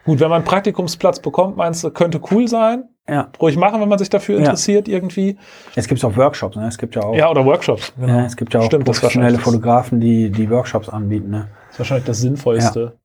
Gut, 0.06 0.20
wenn 0.20 0.30
man 0.30 0.38
einen 0.38 0.46
Praktikumsplatz 0.46 1.20
bekommt, 1.20 1.58
meinst 1.58 1.84
du, 1.84 1.92
könnte 1.92 2.20
cool 2.32 2.48
sein? 2.48 2.86
Ja, 3.08 3.30
Ruhig 3.40 3.56
machen, 3.56 3.80
wenn 3.82 3.88
man 3.90 4.00
sich 4.00 4.10
dafür 4.10 4.36
Ja. 4.36 4.42
interessiert 4.42 4.88
irgendwie. 4.88 5.38
es 5.76 5.88
gibt 5.88 6.04
auch 6.04 6.16
Workshops, 6.18 6.56
ne? 6.56 6.68
Es 6.68 6.78
gibt 6.78 6.96
ja 6.96 7.04
auch, 7.04 7.16
Ja, 7.16 7.30
oder 7.30 7.46
Workshops. 7.46 7.94
Genau. 8.00 8.08
ja, 8.18 8.26
es 8.26 8.36
gibt 8.36 8.54
ja 8.54 8.62
auch 8.62 8.66
Stimmt, 8.66 8.86
professionelle 8.86 9.38
Fotografen, 9.38 10.00
die, 10.00 10.32
die 10.32 10.50
Workshops 10.50 10.90
anbieten, 10.90 11.30
ne? 11.30 11.50
das 11.68 11.74
ist 11.74 11.80
wahrscheinlich 11.80 12.06
das 12.06 12.20
Sinnvollste. 12.20 12.98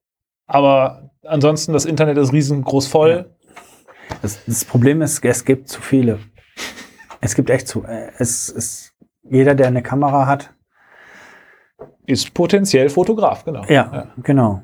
Aber 0.47 1.11
ansonsten, 1.25 1.73
das 1.73 1.85
Internet 1.85 2.17
ist 2.17 2.33
riesengroß 2.33 2.87
voll. 2.87 3.27
Das, 4.23 4.41
das 4.47 4.65
Problem 4.65 5.03
ist, 5.03 5.23
es 5.25 5.45
gibt 5.45 5.69
zu 5.69 5.81
viele. 5.83 6.19
Es 7.21 7.35
gibt 7.35 7.51
echt 7.51 7.69
zu. 7.69 7.85
äh, 7.85 8.11
Es 8.19 8.49
ist 8.49 8.95
jeder, 9.23 9.55
der 9.55 9.69
eine 9.69 9.83
Kamera 9.83 10.27
hat. 10.27 10.55
Ist 12.07 12.35
potenziell 12.35 12.89
Fotograf, 12.91 13.45
genau. 13.45 13.65
Ja, 13.69 14.09
genau. 14.23 14.63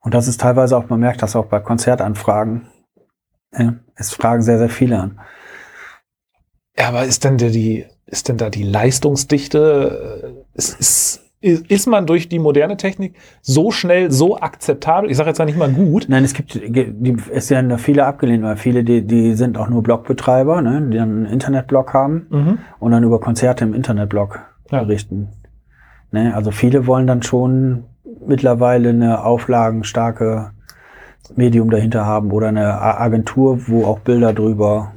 Und 0.00 0.14
das 0.14 0.28
ist 0.28 0.40
teilweise 0.40 0.76
auch, 0.76 0.88
man 0.88 1.00
merkt 1.00 1.22
das 1.22 1.36
auch 1.36 1.46
bei 1.46 1.60
Konzertanfragen. 1.60 2.68
Ja, 3.52 3.74
es 3.96 4.14
fragen 4.14 4.42
sehr, 4.42 4.58
sehr 4.58 4.68
viele 4.68 5.00
an. 5.00 5.20
Ja, 6.78 6.88
aber 6.88 7.04
ist 7.04 7.24
denn 7.24 7.38
die, 7.38 7.86
ist 8.06 8.28
denn 8.28 8.36
da 8.36 8.50
die 8.50 8.62
Leistungsdichte, 8.62 10.44
äh, 10.54 10.56
ist, 10.56 10.78
ist, 10.78 11.25
ist 11.40 11.86
man 11.86 12.06
durch 12.06 12.28
die 12.28 12.38
moderne 12.38 12.76
Technik 12.76 13.14
so 13.42 13.70
schnell, 13.70 14.10
so 14.10 14.38
akzeptabel? 14.38 15.10
Ich 15.10 15.16
sage 15.16 15.28
jetzt 15.30 15.38
ja 15.38 15.44
nicht 15.44 15.58
mal 15.58 15.70
gut. 15.70 16.06
Nein, 16.08 16.24
es 16.24 16.32
gibt, 16.34 16.56
es 16.56 17.50
werden 17.50 17.68
da 17.68 17.76
viele 17.78 18.06
abgelehnt, 18.06 18.42
weil 18.42 18.56
viele, 18.56 18.82
die, 18.84 19.02
die 19.06 19.34
sind 19.34 19.58
auch 19.58 19.68
nur 19.68 19.82
Blogbetreiber, 19.82 20.62
ne, 20.62 20.88
die 20.90 20.96
dann 20.96 21.10
einen 21.10 21.26
Internetblog 21.26 21.92
haben 21.94 22.26
Mhm. 22.30 22.58
und 22.80 22.92
dann 22.92 23.04
über 23.04 23.20
Konzerte 23.20 23.64
im 23.64 23.74
Internetblog 23.74 24.40
Ja. 24.70 24.82
berichten. 24.82 25.28
Ne, 26.10 26.34
also 26.34 26.50
viele 26.50 26.86
wollen 26.86 27.06
dann 27.06 27.22
schon 27.22 27.84
mittlerweile 28.26 28.88
eine 28.90 29.24
auflagenstarke 29.24 30.50
Medium 31.34 31.70
dahinter 31.70 32.06
haben 32.06 32.30
oder 32.30 32.48
eine 32.48 32.80
Agentur, 32.80 33.66
wo 33.68 33.84
auch 33.84 33.98
Bilder 34.00 34.32
drüber. 34.32 34.92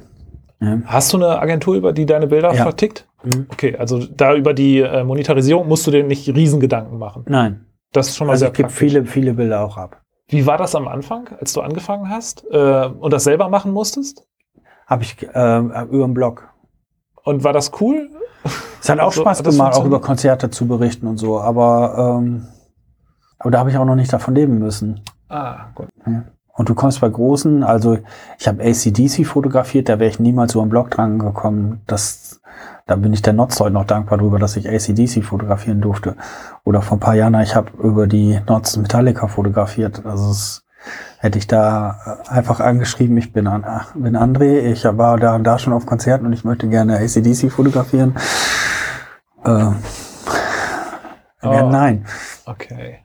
Ne? 0.60 0.82
Hast 0.86 1.12
du 1.12 1.16
eine 1.16 1.38
Agentur, 1.40 1.74
über 1.74 1.92
die 1.92 2.06
deine 2.06 2.26
Bilder 2.28 2.54
Ja. 2.54 2.62
vertickt? 2.62 3.06
Mhm. 3.22 3.46
Okay, 3.50 3.76
also 3.76 3.98
da 4.06 4.34
über 4.34 4.54
die 4.54 4.80
äh, 4.80 5.04
Monetarisierung 5.04 5.68
musst 5.68 5.86
du 5.86 5.90
dir 5.90 6.04
nicht 6.04 6.28
Riesengedanken 6.28 6.98
machen. 6.98 7.24
Nein, 7.28 7.66
Das 7.92 8.08
ist 8.08 8.16
schon 8.16 8.26
mal 8.26 8.32
also 8.34 8.40
sehr 8.40 8.48
ich 8.48 8.54
gebe 8.54 8.68
praktisch. 8.68 8.78
viele, 8.78 9.04
viele 9.04 9.34
Bilder 9.34 9.60
auch 9.64 9.76
ab. 9.76 10.00
Wie 10.28 10.46
war 10.46 10.56
das 10.58 10.74
am 10.74 10.86
Anfang, 10.88 11.28
als 11.40 11.52
du 11.52 11.60
angefangen 11.60 12.08
hast 12.08 12.44
äh, 12.50 12.86
und 12.86 13.12
das 13.12 13.24
selber 13.24 13.48
machen 13.48 13.72
musstest? 13.72 14.26
Habe 14.86 15.02
ich 15.02 15.16
äh, 15.22 15.58
über 15.58 16.06
den 16.06 16.14
Blog. 16.14 16.48
Und 17.24 17.44
war 17.44 17.52
das 17.52 17.72
cool? 17.80 18.08
Es 18.80 18.88
hat 18.88 18.98
auch 19.00 19.06
Also, 19.06 19.20
Spaß 19.20 19.42
gemacht, 19.42 19.74
auch 19.76 19.84
über? 19.84 20.00
Konzerte 20.00 20.48
zu 20.50 20.66
berichten 20.66 21.06
und 21.06 21.18
so, 21.18 21.40
aber, 21.40 22.18
ähm, 22.18 22.46
aber 23.38 23.50
da 23.50 23.58
habe 23.58 23.70
ich 23.70 23.76
auch 23.76 23.84
noch 23.84 23.96
nicht 23.96 24.12
davon 24.12 24.34
leben 24.34 24.58
müssen. 24.58 25.00
Ah, 25.28 25.66
gut. 25.74 25.88
Und 26.54 26.68
du 26.68 26.74
kommst 26.74 27.00
bei 27.00 27.08
großen, 27.08 27.62
also 27.62 27.98
ich 28.38 28.48
habe 28.48 28.62
ACDC 28.62 29.26
fotografiert, 29.26 29.88
da 29.88 29.98
wäre 29.98 30.10
ich 30.10 30.18
niemals 30.18 30.54
über 30.54 30.64
den 30.64 30.70
Blog 30.70 30.90
dran 30.90 31.18
gekommen. 31.18 31.82
Das, 31.86 32.39
da 32.90 32.96
bin 32.96 33.12
ich 33.12 33.22
der 33.22 33.34
Notz 33.34 33.60
heute 33.60 33.72
noch 33.72 33.84
dankbar 33.84 34.18
drüber, 34.18 34.40
dass 34.40 34.56
ich 34.56 34.68
ACDC 34.68 35.22
fotografieren 35.22 35.80
durfte. 35.80 36.16
Oder 36.64 36.82
vor 36.82 36.96
ein 36.96 37.00
paar 37.00 37.14
Jahren, 37.14 37.40
ich 37.40 37.54
habe 37.54 37.70
über 37.80 38.08
die 38.08 38.40
Notz 38.48 38.76
Metallica 38.76 39.28
fotografiert. 39.28 40.04
Also 40.04 40.30
es, 40.32 40.66
hätte 41.18 41.38
ich 41.38 41.46
da 41.46 42.24
äh, 42.26 42.30
einfach 42.30 42.58
angeschrieben, 42.58 43.16
ich 43.16 43.32
bin, 43.32 43.46
an, 43.46 43.64
bin 43.94 44.16
André, 44.16 44.72
ich 44.72 44.84
war 44.84 45.18
da 45.18 45.38
da 45.38 45.58
schon 45.60 45.72
auf 45.72 45.86
Konzerten 45.86 46.26
und 46.26 46.32
ich 46.32 46.42
möchte 46.42 46.68
gerne 46.68 46.96
ACDC 46.98 47.52
fotografieren. 47.52 48.16
Äh, 49.44 49.50
ja, 49.50 49.74
Oh. 51.42 51.70
nein. 51.70 52.06
Okay. 52.44 52.98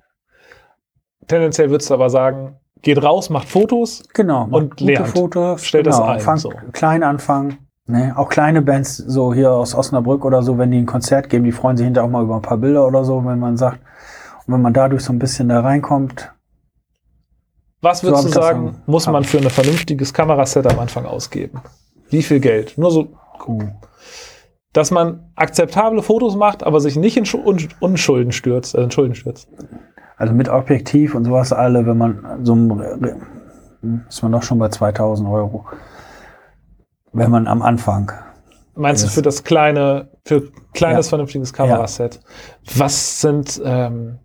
Tendenziell 1.28 1.70
würdest 1.70 1.92
du 1.92 1.94
aber 1.94 2.10
sagen, 2.10 2.56
geht 2.82 3.04
raus, 3.04 3.30
macht 3.30 3.50
Fotos. 3.50 4.04
Genau. 4.14 4.48
Und 4.50 4.72
gute 4.72 4.84
lernt. 4.86 5.10
Fotos. 5.10 5.64
Stellt 5.64 5.86
das 5.86 5.98
genau, 5.98 6.10
ein, 6.10 6.20
Fang, 6.20 6.38
so. 6.38 6.52
Klein 6.74 7.04
anfangen. 7.04 7.65
Ne? 7.88 8.14
Auch 8.18 8.30
kleine 8.30 8.62
Bands, 8.62 8.98
so 8.98 9.34
hier 9.34 9.52
aus 9.52 9.76
Osnabrück 9.76 10.26
oder 10.26 10.42
so, 10.42 10.58
wenn 10.58 10.72
die 10.72 10.80
ein 10.80 10.86
Konzert 10.88 11.30
geben, 11.30 11.44
die 11.44 11.52
freuen 11.52 11.78
sich 11.78 11.86
hinterher 11.86 12.08
auch 12.08 12.12
mal 12.12 12.24
über 12.24 12.36
ein 12.36 12.42
paar 12.42 12.58
Bilder 12.58 12.88
oder 12.88 13.04
so, 13.04 13.24
wenn 13.26 13.40
man 13.40 13.58
sagt, 13.58 13.80
und 14.48 14.54
wenn 14.54 14.62
man 14.62 14.74
dadurch 14.74 15.04
so 15.04 15.14
ein 15.14 15.20
bisschen 15.20 15.50
da 15.50 15.62
reinkommt, 15.62 16.32
Was 17.82 18.00
So 18.00 18.08
würdest 18.08 18.26
hab 18.26 18.32
du 18.32 18.40
sagen, 18.42 18.66
dann- 18.66 18.82
muss 18.88 19.06
man 19.08 19.24
für 19.24 19.38
ein 19.38 19.50
vernünftiges 19.50 20.14
Kameraset 20.14 20.66
am 20.66 20.80
Anfang 20.80 21.06
ausgeben? 21.06 21.62
Wie 22.10 22.24
viel 22.24 22.40
Geld? 22.40 22.76
Nur 22.78 22.90
so, 22.90 23.10
uh, 23.48 23.62
dass 24.74 24.90
man 24.90 25.30
akzeptable 25.36 26.02
Fotos 26.02 26.36
macht, 26.36 26.64
aber 26.64 26.80
sich 26.80 26.96
nicht 26.96 27.18
in 27.18 27.26
Schu- 27.26 27.44
Un 27.46 27.60
Unschulden 27.80 28.32
stürzt, 28.32 28.74
äh, 28.74 28.82
in 28.84 28.90
Schulden 28.92 29.14
stürzt. 29.14 29.48
also 30.18 30.34
mit 30.34 30.50
Objektiv 30.50 31.14
und 31.14 31.26
sowas 31.26 31.52
alle, 31.54 31.86
wenn 31.86 31.98
man 31.98 32.40
so 32.44 32.56
ein, 32.56 34.02
ist 34.10 34.24
man 34.24 34.32
doch 34.32 34.42
schon 34.44 34.58
bei 34.58 34.70
2000 34.70 35.28
Euro. 35.30 35.66
Wenn 37.16 37.32
man 37.32 37.48
am 37.48 37.62
Anfang. 37.62 38.12
Meinst 38.76 39.04
du 39.04 39.08
Yes. 39.08 39.16
für 39.16 39.22
das 39.22 39.44
kleine, 39.46 40.10
für 40.26 40.52
kleines 40.74 41.06
Ja. 41.08 41.10
vernünftiges 41.12 41.54
Kameraset? 41.54 42.20
Was 42.76 43.22
sind, 43.22 43.62
ähm, 43.64 44.20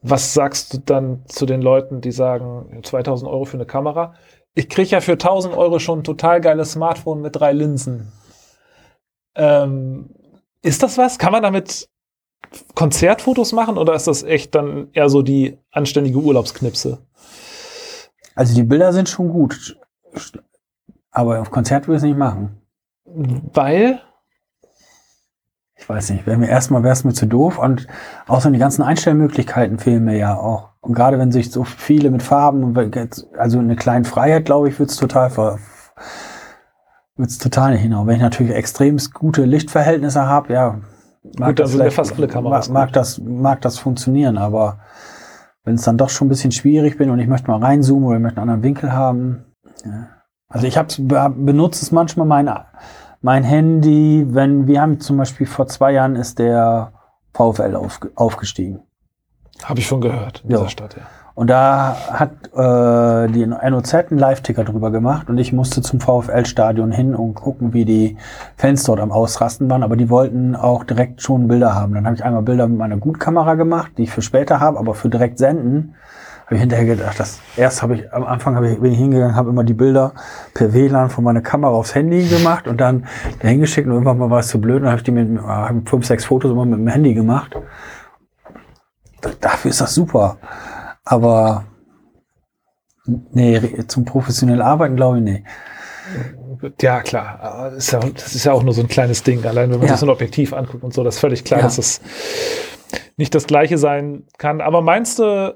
was 0.00 0.32
sagst 0.32 0.72
du 0.72 0.78
dann 0.78 1.24
zu 1.26 1.44
den 1.44 1.60
Leuten, 1.60 2.00
die 2.00 2.12
sagen, 2.12 2.80
2000 2.84 3.28
Euro 3.28 3.44
für 3.46 3.56
eine 3.56 3.66
Kamera? 3.66 4.14
Ich 4.54 4.68
kriege 4.68 4.90
ja 4.90 5.00
für 5.00 5.18
1000 5.18 5.56
Euro 5.56 5.78
schon 5.80 6.00
ein 6.00 6.04
total 6.04 6.40
geiles 6.40 6.72
Smartphone 6.72 7.20
mit 7.20 7.34
drei 7.36 7.52
Linsen. 7.52 8.12
Ähm, 9.34 10.10
ist 10.62 10.82
das 10.82 10.98
was? 10.98 11.18
Kann 11.18 11.32
man 11.32 11.42
damit 11.42 11.88
Konzertfotos 12.74 13.52
machen 13.52 13.76
oder 13.76 13.94
ist 13.94 14.06
das 14.06 14.22
echt 14.22 14.54
dann 14.54 14.88
eher 14.92 15.08
so 15.08 15.22
die 15.22 15.58
anständige 15.72 16.18
Urlaubsknipse? 16.18 16.98
Also 18.34 18.54
die 18.54 18.62
Bilder 18.62 18.92
sind 18.92 19.08
schon 19.08 19.28
gut. 19.30 19.76
Aber 21.10 21.40
auf 21.40 21.50
Konzert 21.50 21.86
würde 21.88 21.96
ich 21.96 22.02
es 22.02 22.06
nicht 22.08 22.18
machen. 22.18 22.60
Weil? 23.04 24.00
Ich 25.76 25.88
weiß 25.88 26.10
nicht, 26.10 26.26
wäre 26.26 26.36
mir 26.36 26.48
erstmal 26.48 26.82
wäre 26.82 26.92
es 26.92 27.04
mir 27.04 27.14
zu 27.14 27.26
doof 27.26 27.58
und 27.58 27.86
außerdem 28.28 28.52
die 28.52 28.58
ganzen 28.58 28.82
Einstellmöglichkeiten 28.82 29.78
fehlen 29.78 30.04
mir 30.04 30.16
ja 30.16 30.36
auch. 30.36 30.70
Und 30.80 30.92
gerade 30.94 31.18
wenn 31.18 31.32
sich 31.32 31.50
so 31.50 31.64
viele 31.64 32.10
mit 32.10 32.22
Farben, 32.22 32.76
also 33.38 33.58
eine 33.58 33.76
kleine 33.76 34.04
Freiheit, 34.04 34.44
glaube 34.44 34.68
ich, 34.68 34.78
würde 34.78 34.90
es 34.90 34.96
total 34.96 35.30
ver 35.30 35.58
würde 37.16 37.28
es 37.28 37.38
total 37.38 37.72
nicht 37.72 37.82
hinaus. 37.82 38.06
Wenn 38.06 38.16
ich 38.16 38.22
natürlich 38.22 38.54
extrem 38.54 38.98
gute 39.12 39.44
Lichtverhältnisse 39.44 40.26
habe, 40.26 40.52
ja, 40.52 40.80
mag 41.38 41.50
Gut, 41.50 41.60
das 41.60 41.72
vielleicht- 41.72 41.96
fast 41.96 42.12
alle 42.16 42.28
Kameras 42.28 42.68
mag, 42.68 42.74
mag 42.88 42.92
das 42.92 43.18
mag 43.18 43.60
das 43.62 43.78
funktionieren, 43.78 44.38
aber 44.38 44.80
wenn 45.64 45.74
es 45.74 45.82
dann 45.82 45.98
doch 45.98 46.08
schon 46.08 46.26
ein 46.26 46.30
bisschen 46.30 46.52
schwierig 46.52 46.96
bin 46.98 47.10
und 47.10 47.18
ich 47.18 47.26
möchte 47.26 47.50
mal 47.50 47.60
reinzoomen 47.62 48.04
oder 48.06 48.16
ich 48.16 48.22
möchte 48.22 48.40
einen 48.40 48.50
anderen 48.50 48.62
Winkel 48.62 48.92
haben. 48.92 49.44
Ja. 49.84 50.08
Also 50.50 50.66
ich 50.66 50.76
habe 50.76 50.88
benutze 51.30 51.84
es 51.84 51.92
manchmal 51.92 52.26
mein 52.26 52.50
mein 53.22 53.44
Handy, 53.44 54.26
wenn 54.30 54.66
wir 54.66 54.80
haben 54.82 54.98
zum 55.00 55.16
Beispiel 55.16 55.46
vor 55.46 55.66
zwei 55.68 55.92
Jahren 55.92 56.16
ist 56.16 56.38
der 56.38 56.92
VfL 57.34 57.76
auf, 57.76 58.00
aufgestiegen. 58.16 58.80
Habe 59.62 59.78
ich 59.80 59.86
schon 59.86 60.00
gehört 60.00 60.42
in 60.44 60.50
Ja. 60.50 60.58
dieser 60.58 60.70
Stadt, 60.70 60.96
ja. 60.96 61.02
Und 61.34 61.48
da 61.48 61.96
hat 62.10 62.30
äh, 62.54 63.32
die 63.32 63.46
NOZ 63.46 63.94
einen 63.94 64.18
Live-Ticker 64.18 64.64
drüber 64.64 64.90
gemacht 64.90 65.30
und 65.30 65.38
ich 65.38 65.52
musste 65.52 65.80
zum 65.80 66.00
VfL-Stadion 66.00 66.90
hin 66.90 67.14
und 67.14 67.34
gucken, 67.34 67.72
wie 67.72 67.84
die 67.84 68.16
Fans 68.56 68.82
dort 68.84 69.00
am 69.00 69.12
Ausrasten 69.12 69.70
waren. 69.70 69.82
Aber 69.82 69.96
die 69.96 70.10
wollten 70.10 70.56
auch 70.56 70.84
direkt 70.84 71.22
schon 71.22 71.46
Bilder 71.48 71.74
haben. 71.74 71.94
Dann 71.94 72.04
habe 72.04 72.16
ich 72.16 72.24
einmal 72.24 72.42
Bilder 72.42 72.66
mit 72.66 72.78
meiner 72.78 72.96
Gutkamera 72.96 73.54
gemacht, 73.54 73.92
die 73.96 74.02
ich 74.02 74.10
für 74.10 74.22
später 74.22 74.60
habe, 74.60 74.78
aber 74.78 74.94
für 74.94 75.08
direkt 75.08 75.38
senden 75.38 75.94
habe 76.50 76.56
ich 76.56 76.60
hinterher 76.62 76.84
gedacht, 76.96 77.20
das 77.20 77.38
erst 77.56 77.80
habe 77.80 77.94
ich 77.94 78.12
am 78.12 78.24
Anfang 78.24 78.56
habe 78.56 78.68
ich, 78.72 78.80
bin 78.80 78.90
ich 78.90 78.98
hingegangen, 78.98 79.36
habe 79.36 79.50
immer 79.50 79.62
die 79.62 79.72
Bilder 79.72 80.14
per 80.52 80.74
WLAN 80.74 81.08
von 81.08 81.22
meiner 81.22 81.42
Kamera 81.42 81.70
aufs 81.70 81.94
Handy 81.94 82.26
gemacht 82.26 82.66
und 82.66 82.80
dann 82.80 83.06
dahin 83.40 83.60
geschickt 83.60 83.86
und 83.86 83.92
irgendwann 83.92 84.18
mal 84.18 84.30
war 84.30 84.40
es 84.40 84.48
zu 84.48 84.60
blöd 84.60 84.82
und 84.82 84.88
habe 84.88 84.96
ich 84.96 85.04
die 85.04 85.12
mit 85.12 85.28
äh, 85.40 85.88
fünf, 85.88 86.04
sechs 86.06 86.24
Fotos 86.24 86.50
immer 86.50 86.64
mit 86.64 86.80
dem 86.80 86.88
Handy 86.88 87.14
gemacht. 87.14 87.54
Dafür 89.40 89.70
ist 89.70 89.80
das 89.80 89.94
super. 89.94 90.38
Aber 91.04 91.66
nee, 93.06 93.60
zum 93.86 94.04
professionellen 94.04 94.60
Arbeiten 94.62 94.96
glaube 94.96 95.18
ich 95.18 95.22
nicht. 95.22 95.44
Ja, 96.80 97.00
klar. 97.02 97.70
Das 97.70 97.76
ist 97.76 97.92
ja, 97.92 98.00
das 98.00 98.48
auch 98.48 98.64
nur 98.64 98.74
so 98.74 98.80
ein 98.80 98.88
kleines 98.88 99.22
Ding. 99.22 99.46
Allein 99.46 99.70
wenn 99.70 99.78
man 99.78 99.86
Ja. 99.86 99.92
sich 99.92 100.00
so 100.00 100.06
ein 100.06 100.10
Objektiv 100.10 100.52
anguckt 100.52 100.82
und 100.82 100.92
so, 100.92 101.04
das 101.04 101.14
ist 101.14 101.20
völlig 101.20 101.44
klar, 101.44 101.60
Ja. 101.60 101.66
dass 101.66 101.78
es 101.78 102.00
nicht 103.16 103.36
das 103.36 103.46
gleiche 103.46 103.78
sein 103.78 104.24
kann. 104.36 104.60
Aber 104.60 104.82
meinst 104.82 105.20
du, 105.20 105.54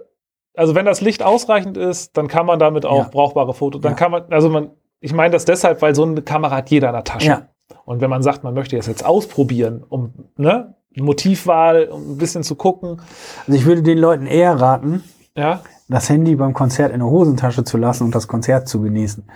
also 0.56 0.74
wenn 0.74 0.86
das 0.86 1.00
Licht 1.00 1.22
ausreichend 1.22 1.76
ist, 1.76 2.16
dann 2.16 2.28
kann 2.28 2.46
man 2.46 2.58
damit 2.58 2.86
auch 2.86 3.04
Ja. 3.04 3.08
brauchbare 3.10 3.54
Fotos, 3.54 3.80
dann 3.80 3.92
Ja. 3.92 3.96
kann 3.96 4.10
man, 4.10 4.22
also 4.30 4.48
man, 4.48 4.70
ich 5.00 5.12
meine 5.12 5.32
das 5.32 5.44
deshalb, 5.44 5.82
weil 5.82 5.94
so 5.94 6.04
eine 6.04 6.22
Kamera 6.22 6.56
hat 6.56 6.70
jeder 6.70 6.88
in 6.88 6.94
der 6.94 7.04
Tasche. 7.04 7.26
Ja. 7.26 7.48
Und 7.84 8.00
wenn 8.00 8.10
man 8.10 8.22
sagt, 8.22 8.44
man 8.44 8.54
möchte 8.54 8.76
das 8.76 8.86
jetzt 8.86 9.04
ausprobieren, 9.04 9.84
um 9.88 10.12
ne, 10.36 10.74
Motivwahl, 10.96 11.86
um 11.86 12.12
ein 12.12 12.18
bisschen 12.18 12.44
zu 12.44 12.54
gucken, 12.54 13.00
Also 13.46 13.58
ich 13.58 13.66
würde 13.66 13.82
den 13.82 13.98
Leuten 13.98 14.26
eher 14.26 14.60
raten, 14.60 15.02
ja, 15.36 15.60
das 15.88 16.08
Handy 16.08 16.36
beim 16.36 16.54
Konzert 16.54 16.92
in 16.92 17.00
der 17.00 17.08
Hosentasche 17.08 17.64
zu 17.64 17.76
lassen 17.76 18.04
und 18.04 18.14
das 18.14 18.28
Konzert 18.28 18.68
zu 18.68 18.80
genießen. 18.80 19.24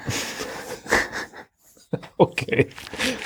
okay. 2.17 2.69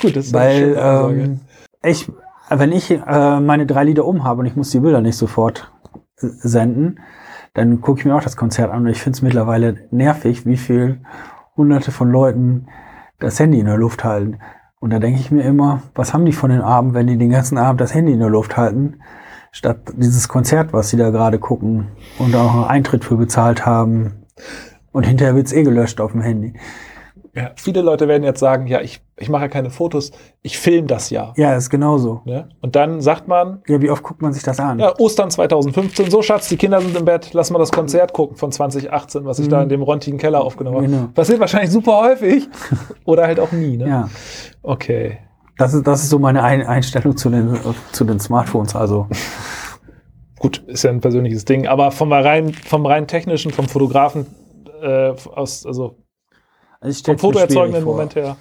Gut, 0.01 0.15
das 0.15 0.27
ist 0.27 0.33
Weil 0.33 0.75
ähm, 0.77 1.39
ich, 1.83 2.09
wenn 2.49 2.71
ich 2.71 2.91
äh, 2.91 3.39
meine 3.39 3.65
drei 3.65 3.83
Lieder 3.83 4.05
um 4.05 4.23
habe 4.23 4.41
und 4.41 4.45
ich 4.45 4.55
muss 4.55 4.71
die 4.71 4.79
Bilder 4.79 5.01
nicht 5.01 5.17
sofort 5.17 5.71
äh, 6.19 6.27
senden, 6.27 6.99
dann 7.53 7.81
gucke 7.81 7.99
ich 7.99 8.05
mir 8.05 8.15
auch 8.15 8.23
das 8.23 8.37
Konzert 8.37 8.71
an 8.71 8.81
und 8.83 8.87
ich 8.87 9.01
finde 9.01 9.17
es 9.17 9.21
mittlerweile 9.21 9.87
nervig, 9.91 10.45
wie 10.45 10.57
viel 10.57 11.01
hunderte 11.55 11.91
von 11.91 12.11
Leuten 12.11 12.67
das 13.19 13.39
Handy 13.39 13.59
in 13.59 13.67
der 13.67 13.77
Luft 13.77 14.03
halten. 14.03 14.39
Und 14.79 14.91
da 14.91 14.99
denke 14.99 15.19
ich 15.19 15.31
mir 15.31 15.43
immer, 15.43 15.81
was 15.95 16.13
haben 16.13 16.25
die 16.25 16.33
von 16.33 16.49
den 16.49 16.61
Abend, 16.61 16.93
wenn 16.93 17.07
die 17.07 17.17
den 17.17 17.29
ganzen 17.29 17.57
Abend 17.57 17.79
das 17.79 17.93
Handy 17.93 18.11
in 18.11 18.19
der 18.19 18.29
Luft 18.29 18.57
halten, 18.57 18.99
statt 19.51 19.77
dieses 19.95 20.27
Konzert, 20.27 20.73
was 20.73 20.89
sie 20.89 20.97
da 20.97 21.11
gerade 21.11 21.39
gucken 21.39 21.87
und 22.19 22.35
auch 22.35 22.53
einen 22.53 22.63
Eintritt 22.65 23.05
für 23.05 23.15
bezahlt 23.15 23.65
haben. 23.65 24.25
Und 24.91 25.05
hinterher 25.05 25.35
wird's 25.35 25.53
eh 25.53 25.63
gelöscht 25.63 26.01
auf 26.01 26.11
dem 26.11 26.21
Handy. 26.21 26.53
Ja, 27.35 27.51
viele 27.55 27.81
Leute 27.81 28.07
werden 28.07 28.23
jetzt 28.23 28.39
sagen, 28.39 28.67
ja, 28.67 28.81
ich, 28.81 29.01
ich 29.17 29.27
mache 29.27 29.43
ja 29.43 29.47
keine 29.47 29.71
Fotos, 29.71 30.11
ich 30.43 30.57
filme 30.59 30.87
das 30.87 31.09
ja. 31.09 31.33
Ja, 31.35 31.55
ist 31.55 31.69
genauso. 31.71 32.21
Ne? 32.25 32.49
Und 32.61 32.75
dann 32.75 33.01
sagt 33.01 33.27
man, 33.27 33.61
Ja, 33.67 33.81
wie 33.81 33.89
oft 33.89 34.03
guckt 34.03 34.21
man 34.21 34.33
sich 34.33 34.43
das 34.43 34.59
an? 34.59 34.77
ja, 34.79 34.93
Ostern 34.99 35.31
2015, 35.31 36.11
so 36.11 36.21
Schatz, 36.21 36.47
die 36.49 36.57
Kinder 36.57 36.79
sind 36.79 36.95
im 36.95 37.05
Bett, 37.05 37.31
lass 37.33 37.49
mal 37.49 37.57
das 37.59 37.71
Konzert 37.71 38.13
gucken 38.13 38.37
von 38.37 38.51
2018, 38.51 39.25
was 39.25 39.39
ich 39.39 39.47
da 39.47 39.63
in 39.63 39.69
dem 39.69 39.81
rontigen 39.81 40.19
Keller 40.19 40.41
aufgenommen 40.43 40.77
habe. 40.77 40.87
Genau. 40.87 41.07
Passiert 41.13 41.39
wahrscheinlich 41.39 41.71
super 41.71 42.01
häufig 42.01 42.47
oder 43.05 43.23
halt 43.23 43.39
auch 43.39 43.51
nie. 43.51 43.77
Ne? 43.77 43.87
Ja. 43.87 44.09
Okay. 44.61 45.17
Das 45.57 45.73
ist, 45.73 45.85
das 45.87 46.03
ist 46.03 46.09
so 46.09 46.19
meine 46.19 46.43
Ein 46.43 46.65
Einstellung 46.65 47.17
zu 47.17 47.29
den, 47.29 47.57
zu 47.91 48.05
den 48.05 48.19
Smartphones. 48.19 48.75
Also, 48.75 49.07
Gut, 50.39 50.57
ist 50.67 50.83
ja 50.83 50.89
ein 50.89 50.99
persönliches 50.99 51.45
Ding, 51.45 51.67
aber 51.67 51.91
vom 51.91 52.11
rein, 52.11 52.53
vom 52.53 52.85
rein 52.85 53.07
technischen, 53.07 53.51
vom 53.51 53.67
Fotografen, 53.69 54.25
äh, 54.81 55.13
aus, 55.33 55.65
also 55.65 55.95
also 56.83 57.03
vom 57.05 57.17
fotoerzeugenden. 57.17 57.83
Moment 57.83 58.15
her, 58.15 58.35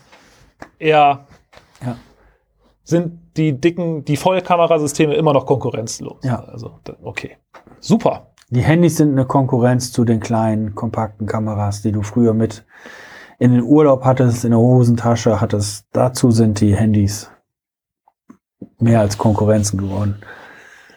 eher 0.79 1.27
Ja. 1.85 1.97
sind 2.85 3.19
die 3.37 3.59
dicken, 3.59 4.05
die 4.05 4.17
Vollkamerasysteme 4.17 5.15
immer 5.15 5.33
noch 5.33 5.47
konkurrenzlos. 5.47 6.19
Ja. 6.23 6.41
Also, 6.45 6.79
okay. 7.03 7.37
Super. 7.81 8.27
Die 8.51 8.61
Handys 8.61 8.99
sind 8.99 9.13
eine 9.13 9.25
Konkurrenz 9.25 9.93
zu 9.93 10.05
den 10.05 10.21
kleinen, 10.21 10.75
kompakten 10.75 11.27
Kameras, 11.27 11.81
die 11.83 11.93
du 11.93 12.03
früher 12.03 12.35
mit 12.35 12.65
in 13.39 13.53
den 13.53 13.63
Urlaub 13.63 14.05
hattest, 14.05 14.45
in 14.45 14.51
der 14.51 14.61
Hosentasche 14.61 15.41
hattest. 15.41 15.87
Dazu 15.93 16.31
sind 16.31 16.61
die 16.61 16.77
Handys 16.77 17.31
mehr 18.79 19.01
als 19.01 19.17
Konkurrenzen 19.19 19.79
geworden. 19.81 20.23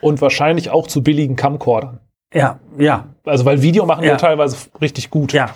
Und 0.01 0.21
wahrscheinlich 0.21 0.69
auch 0.69 0.87
zu 0.87 1.01
billigen 1.01 1.35
Camcordern. 1.35 1.99
Ja, 2.33 2.59
ja, 2.77 3.05
Also, 3.23 3.45
weil 3.45 3.61
Video 3.61 3.85
machen 3.85 4.03
Ja. 4.03 4.11
wir 4.11 4.17
teilweise 4.17 4.57
richtig 4.81 5.09
gut. 5.09 5.31
ja. 5.31 5.49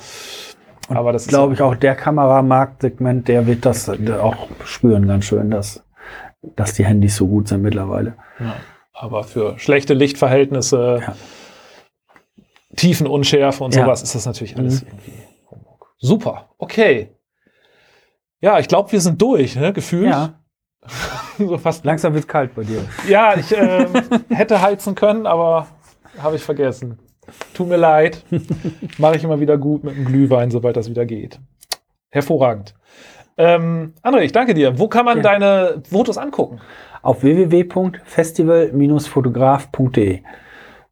Aber 0.89 1.13
das 1.13 1.27
Glaube 1.27 1.53
ich 1.53 1.61
auch, 1.61 1.75
der 1.75 1.95
Kameramarktsegment, 1.95 3.27
der 3.27 3.45
wird 3.47 3.65
das 3.65 3.89
auch 3.89 4.47
spüren 4.65 5.07
ganz 5.07 5.25
schön, 5.25 5.51
dass, 5.51 5.83
dass 6.55 6.73
die 6.73 6.85
Handys 6.85 7.15
so 7.15 7.27
gut 7.27 7.47
sind 7.47 7.61
mittlerweile. 7.61 8.15
Ja. 8.39 8.55
Aber 8.93 9.23
für 9.23 9.57
schlechte 9.59 9.93
Lichtverhältnisse, 9.93 10.99
Ja. 11.05 11.15
Tiefenunschärfe 12.75 13.63
und 13.63 13.73
Ja. 13.75 13.83
sowas 13.83 14.03
ist 14.03 14.15
das 14.15 14.25
natürlich 14.25 14.57
alles 14.57 14.81
Mhm. 14.83 14.87
irgendwie. 14.89 15.13
Super, 15.97 16.49
okay. 16.57 17.09
Ja, 18.41 18.59
ich 18.59 18.67
glaube, 18.67 18.91
wir 18.91 19.01
sind 19.01 19.21
durch, 19.21 19.55
ne? 19.55 19.73
Gefühlt. 19.73 20.09
Ja, 20.09 20.39
so 21.37 21.57
fast. 21.57 21.83
langsam 21.83 22.13
wird 22.13 22.27
kalt 22.27 22.55
bei 22.55 22.63
dir. 22.63 22.85
Ja, 23.07 23.35
ich 23.35 23.51
ähm, 23.55 23.87
hätte 24.29 24.61
heizen 24.61 24.95
können, 24.95 25.25
aber 25.25 25.67
habe 26.19 26.35
ich 26.37 26.43
vergessen. 26.43 26.99
Tut 27.53 27.67
mir 27.67 27.77
leid. 27.77 28.23
Mache 28.97 29.17
ich 29.17 29.23
immer 29.23 29.39
wieder 29.39 29.57
gut 29.57 29.83
mit 29.83 29.95
dem 29.95 30.05
Glühwein, 30.05 30.49
sobald 30.51 30.77
das 30.77 30.89
wieder 30.89 31.05
geht. 31.05 31.39
Hervorragend. 32.09 32.73
Ähm, 33.37 33.93
André, 34.03 34.19
ich 34.21 34.31
danke 34.31 34.53
dir. 34.53 34.77
Wo 34.79 34.87
kann 34.87 35.05
man 35.05 35.17
Ja. 35.17 35.23
deine 35.23 35.81
Fotos 35.89 36.17
angucken? 36.17 36.59
Auf 37.01 37.23
www.festival-fotograf.de. 37.23 40.21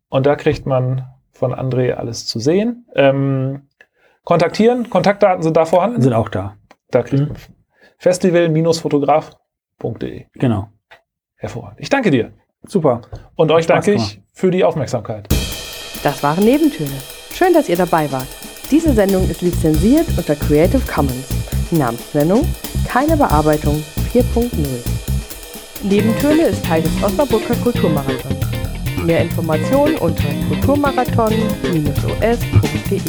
Und 0.10 0.26
da 0.26 0.36
kriegt 0.36 0.66
man 0.66 1.06
von 1.32 1.54
André 1.54 1.92
alles 1.94 2.26
zu 2.26 2.40
sehen. 2.40 2.86
Ähm, 2.96 3.68
kontaktieren, 4.24 4.90
Kontaktdaten 4.90 5.44
sind 5.44 5.58
da 5.58 5.66
vorhanden. 5.66 6.02
Sind 6.02 6.14
auch 6.14 6.30
da. 6.30 6.56
Da 6.90 7.04
kriegt 7.04 7.24
Mhm. 7.24 7.28
man 7.30 7.38
festival-fotograf.de. 7.98 10.26
Genau. 10.34 10.70
Hervorragend. 11.36 11.80
Ich 11.82 11.90
danke 11.90 12.10
dir. 12.12 12.32
Super. 12.66 13.02
Und 13.36 13.52
euch 13.52 13.66
Spaß 13.66 13.86
danke 13.86 14.02
ich 14.02 14.22
für 14.34 14.50
die 14.52 14.64
Aufmerksamkeit. 14.64 15.28
Das 16.04 16.22
waren 16.24 16.44
Nebentöne. 16.44 16.92
Schön, 17.34 17.54
dass 17.54 17.70
ihr 17.70 17.78
dabei 17.78 18.12
wart. 18.12 18.28
Diese 18.72 18.94
Sendung 18.94 19.30
ist 19.30 19.42
lizenziert 19.42 20.08
unter 20.18 20.36
Creative 20.36 20.82
Commons. 20.92 21.28
Namensnennung 21.72 22.46
keine 22.88 23.18
Bearbeitung 23.18 23.84
4.0. 24.14 24.50
Nebentöne 25.84 26.44
ist 26.44 26.64
Teil 26.66 26.82
des 26.82 27.04
Osnabrücker 27.04 27.56
Kulturmarathons. 27.56 28.38
Mehr 29.04 29.22
Informationen 29.22 29.98
unter 29.98 30.24
kulturmarathon-os.de. 30.50 33.02